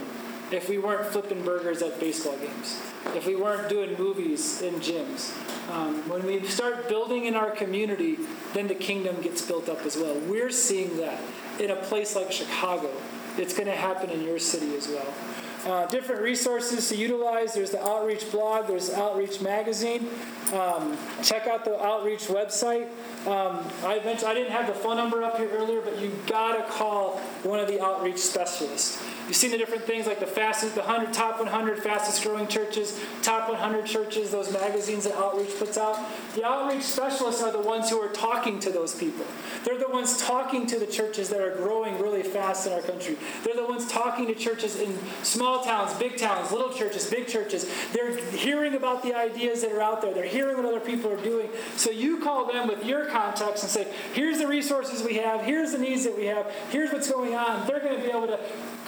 if 0.51 0.67
we 0.67 0.77
weren't 0.77 1.07
flipping 1.07 1.43
burgers 1.43 1.81
at 1.81 1.99
baseball 1.99 2.37
games, 2.37 2.79
if 3.15 3.25
we 3.25 3.35
weren't 3.35 3.69
doing 3.69 3.97
movies 3.97 4.61
in 4.61 4.75
gyms. 4.75 5.33
Um, 5.71 6.07
when 6.09 6.25
we 6.25 6.45
start 6.47 6.89
building 6.89 7.25
in 7.25 7.35
our 7.35 7.51
community, 7.51 8.17
then 8.53 8.67
the 8.67 8.75
kingdom 8.75 9.21
gets 9.21 9.41
built 9.41 9.69
up 9.69 9.85
as 9.85 9.95
well. 9.95 10.19
We're 10.27 10.51
seeing 10.51 10.97
that 10.97 11.21
in 11.59 11.71
a 11.71 11.77
place 11.77 12.15
like 12.15 12.31
Chicago. 12.31 12.91
It's 13.37 13.53
going 13.53 13.67
to 13.67 13.75
happen 13.75 14.09
in 14.09 14.23
your 14.23 14.39
city 14.39 14.75
as 14.75 14.89
well. 14.89 15.13
Uh, 15.65 15.85
different 15.87 16.21
resources 16.21 16.89
to 16.89 16.95
utilize. 16.95 17.53
There's 17.53 17.69
the 17.69 17.83
Outreach 17.87 18.31
blog, 18.31 18.67
there's 18.67 18.89
Outreach 18.89 19.41
magazine. 19.41 20.07
Um, 20.53 20.97
check 21.21 21.45
out 21.45 21.65
the 21.65 21.79
Outreach 21.79 22.27
website. 22.27 22.87
Um, 23.27 23.63
I 23.83 24.01
mentioned 24.03 24.27
I 24.27 24.33
didn't 24.33 24.53
have 24.53 24.65
the 24.65 24.73
phone 24.73 24.97
number 24.97 25.23
up 25.23 25.37
here 25.37 25.49
earlier, 25.51 25.81
but 25.81 25.99
you 25.99 26.11
gotta 26.25 26.63
call 26.63 27.19
one 27.43 27.59
of 27.59 27.67
the 27.67 27.79
outreach 27.79 28.17
specialists. 28.17 28.99
You've 29.27 29.35
seen 29.35 29.51
the 29.51 29.57
different 29.57 29.83
things 29.83 30.07
like 30.07 30.19
the 30.19 30.27
fastest, 30.27 30.75
the 30.75 30.81
100, 30.81 31.13
top 31.13 31.39
100 31.39 31.79
fastest 31.79 32.23
growing 32.23 32.47
churches, 32.47 32.99
top 33.21 33.49
100 33.49 33.85
churches, 33.85 34.31
those 34.31 34.51
magazines 34.51 35.05
that 35.05 35.15
Outreach 35.15 35.57
puts 35.57 35.77
out. 35.77 35.97
The 36.35 36.45
outreach 36.45 36.83
specialists 36.83 37.41
are 37.41 37.51
the 37.51 37.61
ones 37.61 37.89
who 37.89 37.99
are 37.99 38.09
talking 38.09 38.59
to 38.59 38.69
those 38.69 38.95
people. 38.95 39.25
They're 39.63 39.77
the 39.77 39.89
ones 39.89 40.17
talking 40.17 40.65
to 40.67 40.79
the 40.79 40.87
churches 40.87 41.29
that 41.29 41.41
are 41.41 41.55
growing 41.55 41.99
really 41.99 42.23
fast 42.23 42.67
in 42.67 42.73
our 42.73 42.81
country. 42.81 43.17
They're 43.43 43.55
the 43.55 43.65
ones 43.65 43.87
talking 43.87 44.27
to 44.27 44.35
churches 44.35 44.79
in 44.79 44.97
small 45.23 45.63
towns, 45.63 45.93
big 45.95 46.17
towns, 46.17 46.51
little 46.51 46.71
churches, 46.71 47.09
big 47.09 47.27
churches. 47.27 47.69
They're 47.93 48.15
hearing 48.31 48.75
about 48.75 49.03
the 49.03 49.13
ideas 49.13 49.61
that 49.61 49.71
are 49.71 49.81
out 49.81 50.01
there. 50.01 50.13
They're 50.13 50.25
hearing 50.25 50.57
what 50.57 50.65
other 50.65 50.79
people 50.79 51.11
are 51.11 51.21
doing. 51.21 51.49
So 51.75 51.91
you 51.91 52.19
call 52.19 52.51
them 52.51 52.67
with 52.67 52.85
your 52.85 53.05
contacts 53.05 53.63
and 53.63 53.71
say, 53.71 53.87
here's 54.13 54.37
the 54.39 54.47
resources 54.47 55.03
we 55.03 55.15
have, 55.15 55.41
here's 55.41 55.71
the 55.71 55.77
needs 55.77 56.03
that 56.05 56.17
we 56.17 56.25
have, 56.25 56.51
here's 56.69 56.91
what's 56.91 57.09
going 57.09 57.35
on. 57.35 57.67
They're 57.67 57.79
going 57.79 57.97
to 57.97 58.03
be 58.03 58.09
able 58.09 58.27
to, 58.27 58.39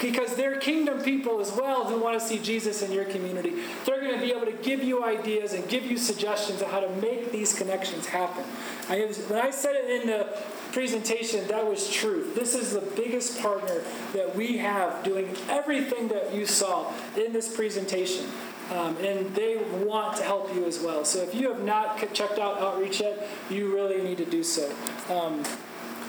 because 0.01 0.32
they're 0.35 0.57
kingdom 0.57 1.01
people 1.01 1.39
as 1.39 1.51
well 1.51 1.85
who 1.85 1.99
want 1.99 2.19
to 2.19 2.25
see 2.25 2.39
Jesus 2.39 2.81
in 2.81 2.91
your 2.91 3.05
community, 3.05 3.53
they're 3.85 4.01
going 4.01 4.15
to 4.15 4.21
be 4.21 4.31
able 4.31 4.45
to 4.45 4.57
give 4.63 4.83
you 4.83 5.03
ideas 5.03 5.53
and 5.53 5.67
give 5.67 5.85
you 5.85 5.97
suggestions 5.97 6.61
on 6.61 6.69
how 6.69 6.79
to 6.79 6.89
make 7.01 7.31
these 7.31 7.53
connections 7.53 8.05
happen. 8.05 8.43
I, 8.89 9.01
when 9.27 9.39
I 9.39 9.51
said 9.51 9.75
it 9.75 10.01
in 10.01 10.07
the 10.07 10.27
presentation, 10.71 11.47
that 11.47 11.65
was 11.65 11.89
truth. 11.89 12.35
This 12.35 12.55
is 12.55 12.73
the 12.73 12.81
biggest 12.95 13.39
partner 13.39 13.81
that 14.13 14.35
we 14.35 14.57
have 14.57 15.03
doing 15.03 15.35
everything 15.49 16.07
that 16.09 16.33
you 16.33 16.45
saw 16.45 16.91
in 17.15 17.33
this 17.33 17.55
presentation. 17.55 18.25
Um, 18.71 18.95
and 18.97 19.35
they 19.35 19.57
want 19.83 20.15
to 20.17 20.23
help 20.23 20.53
you 20.55 20.65
as 20.65 20.79
well. 20.79 21.03
So 21.03 21.19
if 21.19 21.35
you 21.35 21.49
have 21.49 21.63
not 21.63 21.97
checked 22.13 22.39
out 22.39 22.59
Outreach 22.59 23.01
yet, 23.01 23.27
you 23.49 23.73
really 23.73 24.01
need 24.01 24.17
to 24.17 24.25
do 24.25 24.41
so. 24.41 24.73
Um, 25.09 25.43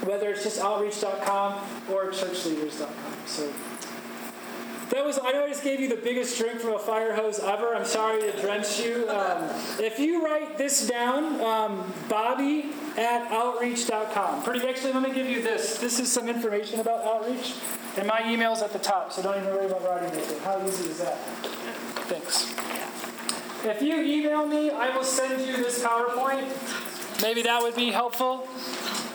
whether 0.02 0.30
it's 0.30 0.44
just 0.44 0.60
outreach.com 0.60 1.54
or 1.90 2.10
churchleaders.com. 2.10 3.14
So 3.26 3.52
that 4.94 5.04
was, 5.04 5.18
I 5.18 5.32
just 5.48 5.64
gave 5.64 5.80
you 5.80 5.88
the 5.88 5.96
biggest 5.96 6.38
drink 6.38 6.60
from 6.60 6.74
a 6.74 6.78
fire 6.78 7.16
hose 7.16 7.40
ever. 7.40 7.74
I'm 7.74 7.84
sorry 7.84 8.20
to 8.20 8.40
drench 8.40 8.78
you. 8.78 9.08
Um, 9.08 9.50
if 9.80 9.98
you 9.98 10.24
write 10.24 10.56
this 10.56 10.86
down, 10.86 11.40
um, 11.40 11.92
Bobby 12.08 12.66
at 12.96 13.28
outreach.com. 13.32 14.44
Pretty, 14.44 14.64
actually, 14.68 14.92
let 14.92 15.02
me 15.02 15.12
give 15.12 15.28
you 15.28 15.42
this. 15.42 15.78
This 15.78 15.98
is 15.98 16.12
some 16.12 16.28
information 16.28 16.78
about 16.78 17.04
outreach, 17.04 17.54
and 17.96 18.06
my 18.06 18.22
email's 18.30 18.62
at 18.62 18.72
the 18.72 18.78
top, 18.78 19.12
so 19.12 19.20
don't 19.20 19.36
even 19.36 19.52
worry 19.52 19.66
about 19.66 19.82
writing 19.82 20.16
it. 20.16 20.38
How 20.42 20.64
easy 20.64 20.88
is 20.88 20.98
that? 20.98 21.18
Thanks. 22.06 22.54
If 23.64 23.82
you 23.82 24.00
email 24.00 24.46
me, 24.46 24.70
I 24.70 24.96
will 24.96 25.02
send 25.02 25.44
you 25.44 25.56
this 25.56 25.82
PowerPoint. 25.82 27.20
Maybe 27.20 27.42
that 27.42 27.60
would 27.60 27.74
be 27.74 27.90
helpful. 27.90 28.46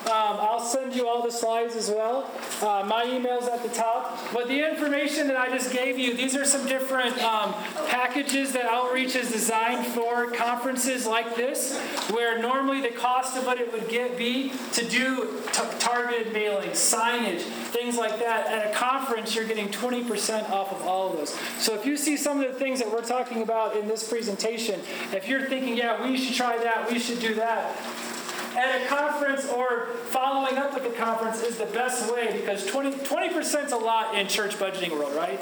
Um, 0.05 0.37
I'll 0.39 0.59
send 0.59 0.95
you 0.95 1.07
all 1.07 1.21
the 1.21 1.31
slides 1.31 1.75
as 1.75 1.89
well. 1.89 2.31
Uh, 2.61 2.83
my 2.87 3.05
email's 3.05 3.47
at 3.47 3.61
the 3.61 3.69
top. 3.69 4.17
But 4.33 4.47
the 4.47 4.67
information 4.67 5.27
that 5.27 5.37
I 5.37 5.49
just 5.49 5.71
gave 5.71 5.99
you, 5.99 6.15
these 6.15 6.35
are 6.35 6.45
some 6.45 6.65
different 6.67 7.17
um, 7.21 7.53
packages 7.87 8.53
that 8.53 8.65
Outreach 8.65 9.15
is 9.15 9.31
designed 9.31 9.85
for 9.87 10.31
conferences 10.31 11.05
like 11.05 11.35
this, 11.35 11.77
where 12.09 12.41
normally 12.41 12.81
the 12.81 12.95
cost 12.95 13.37
of 13.37 13.45
what 13.45 13.59
it 13.59 13.71
would 13.71 13.87
get 13.89 14.17
be 14.17 14.51
to 14.73 14.87
do 14.87 15.41
t- 15.51 15.63
targeted 15.79 16.33
mailing, 16.33 16.69
signage, 16.71 17.41
things 17.41 17.97
like 17.97 18.19
that. 18.19 18.47
At 18.47 18.71
a 18.71 18.73
conference, 18.73 19.35
you're 19.35 19.45
getting 19.47 19.69
20% 19.69 20.49
off 20.49 20.71
of 20.71 20.81
all 20.87 21.11
of 21.11 21.17
those. 21.17 21.37
So 21.59 21.75
if 21.75 21.85
you 21.85 21.97
see 21.97 22.17
some 22.17 22.41
of 22.41 22.51
the 22.51 22.57
things 22.57 22.79
that 22.79 22.91
we're 22.91 23.05
talking 23.05 23.41
about 23.41 23.75
in 23.75 23.87
this 23.87 24.07
presentation, 24.07 24.79
if 25.11 25.27
you're 25.27 25.45
thinking, 25.47 25.77
yeah, 25.77 26.03
we 26.03 26.17
should 26.17 26.35
try 26.35 26.57
that, 26.57 26.89
we 26.89 26.99
should 26.99 27.19
do 27.19 27.35
that, 27.35 27.75
at 28.59 28.81
a 28.81 28.85
conference 28.87 29.47
or 29.47 29.85
following 30.11 30.57
up 30.57 30.73
with 30.73 30.83
the 30.83 30.97
conference 30.97 31.41
is 31.41 31.57
the 31.57 31.65
best 31.67 32.11
way 32.13 32.33
because 32.33 32.65
20, 32.65 32.91
20% 32.91 33.65
is 33.65 33.71
a 33.71 33.77
lot 33.77 34.15
in 34.15 34.27
church 34.27 34.55
budgeting 34.55 34.91
world, 34.91 35.15
right? 35.15 35.39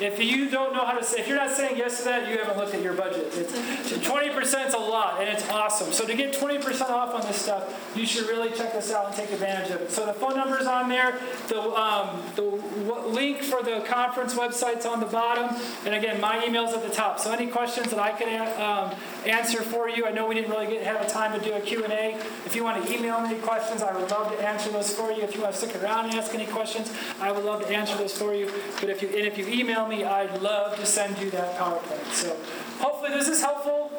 If 0.00 0.22
you 0.22 0.48
don't 0.48 0.74
know 0.74 0.84
how 0.84 0.96
to 0.96 1.04
say, 1.04 1.20
if 1.20 1.26
you're 1.26 1.36
not 1.36 1.50
saying 1.50 1.76
yes 1.76 1.98
to 1.98 2.04
that, 2.04 2.30
you 2.30 2.38
haven't 2.38 2.56
looked 2.56 2.72
at 2.72 2.82
your 2.82 2.94
budget. 2.94 3.32
It's, 3.34 3.52
20% 3.52 4.66
is 4.68 4.74
a 4.74 4.78
lot, 4.78 5.20
and 5.20 5.28
it's 5.28 5.48
awesome. 5.48 5.92
So 5.92 6.06
to 6.06 6.14
get 6.14 6.32
20% 6.32 6.82
off 6.82 7.14
on 7.14 7.22
this 7.22 7.42
stuff, 7.42 7.92
you 7.96 8.06
should 8.06 8.28
really 8.28 8.50
check 8.56 8.72
this 8.72 8.92
out 8.92 9.06
and 9.06 9.14
take 9.14 9.32
advantage 9.32 9.70
of 9.72 9.80
it. 9.80 9.90
So 9.90 10.06
the 10.06 10.12
phone 10.12 10.36
number's 10.36 10.66
on 10.66 10.88
there. 10.88 11.18
The, 11.48 11.60
um, 11.60 12.22
the 12.36 12.42
link 12.42 13.42
for 13.42 13.62
the 13.62 13.84
conference 13.88 14.34
website's 14.34 14.86
on 14.86 15.00
the 15.00 15.06
bottom. 15.06 15.56
And 15.84 15.94
again, 15.94 16.20
my 16.20 16.44
email's 16.46 16.74
at 16.74 16.82
the 16.82 16.94
top. 16.94 17.18
So 17.18 17.32
any 17.32 17.48
questions 17.48 17.90
that 17.90 17.98
I 17.98 18.12
can 18.12 18.28
um, 18.60 18.96
answer 19.28 19.62
for 19.62 19.88
you, 19.88 20.06
I 20.06 20.12
know 20.12 20.26
we 20.26 20.34
didn't 20.34 20.50
really 20.50 20.66
get, 20.66 20.84
have 20.84 21.00
a 21.00 21.08
time 21.08 21.38
to 21.38 21.44
do 21.44 21.52
a 21.54 21.60
Q&A. 21.60 22.16
If 22.46 22.54
you 22.54 22.64
want 22.64 22.84
to 22.84 22.92
email 22.92 23.20
me 23.20 23.36
questions, 23.36 23.82
I 23.82 23.92
would 23.92 24.10
love 24.10 24.30
to 24.36 24.46
answer 24.46 24.70
those 24.70 24.92
for 24.92 25.10
you. 25.12 25.22
If 25.22 25.34
you 25.34 25.42
want 25.42 25.54
to 25.54 25.58
stick 25.58 25.82
around 25.82 26.06
and 26.06 26.14
ask 26.14 26.34
any 26.34 26.46
questions, 26.46 26.92
I 27.20 27.32
would 27.32 27.44
love 27.44 27.62
to 27.62 27.68
answer 27.68 27.96
those 27.96 28.16
for 28.16 28.34
you. 28.34 28.50
But 28.80 28.90
if 28.90 29.02
you, 29.02 29.08
and 29.08 29.26
if 29.26 29.38
you 29.38 29.46
email 29.46 29.86
me, 29.86 30.04
I'd 30.04 30.40
love 30.42 30.76
to 30.78 30.86
send 30.86 31.18
you 31.18 31.30
that 31.30 31.58
PowerPoint. 31.58 32.12
So 32.12 32.36
hopefully 32.78 33.10
this 33.10 33.28
is 33.28 33.40
helpful 33.40 33.90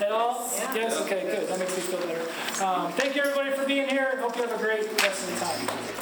at 0.00 0.12
all. 0.12 0.50
Yeah. 0.56 0.74
Yes? 0.74 1.00
Okay, 1.02 1.22
good. 1.22 1.48
That 1.48 1.58
makes 1.58 1.76
me 1.76 1.82
feel 1.82 2.00
better. 2.00 2.22
Um, 2.64 2.92
thank 2.92 3.14
you, 3.14 3.22
everybody, 3.22 3.52
for 3.52 3.66
being 3.66 3.88
here. 3.88 4.18
Hope 4.20 4.36
you 4.36 4.42
have 4.42 4.58
a 4.58 4.62
great 4.62 4.84
rest 5.02 5.28
of 5.28 5.34
the 5.34 5.44
time. 5.44 5.97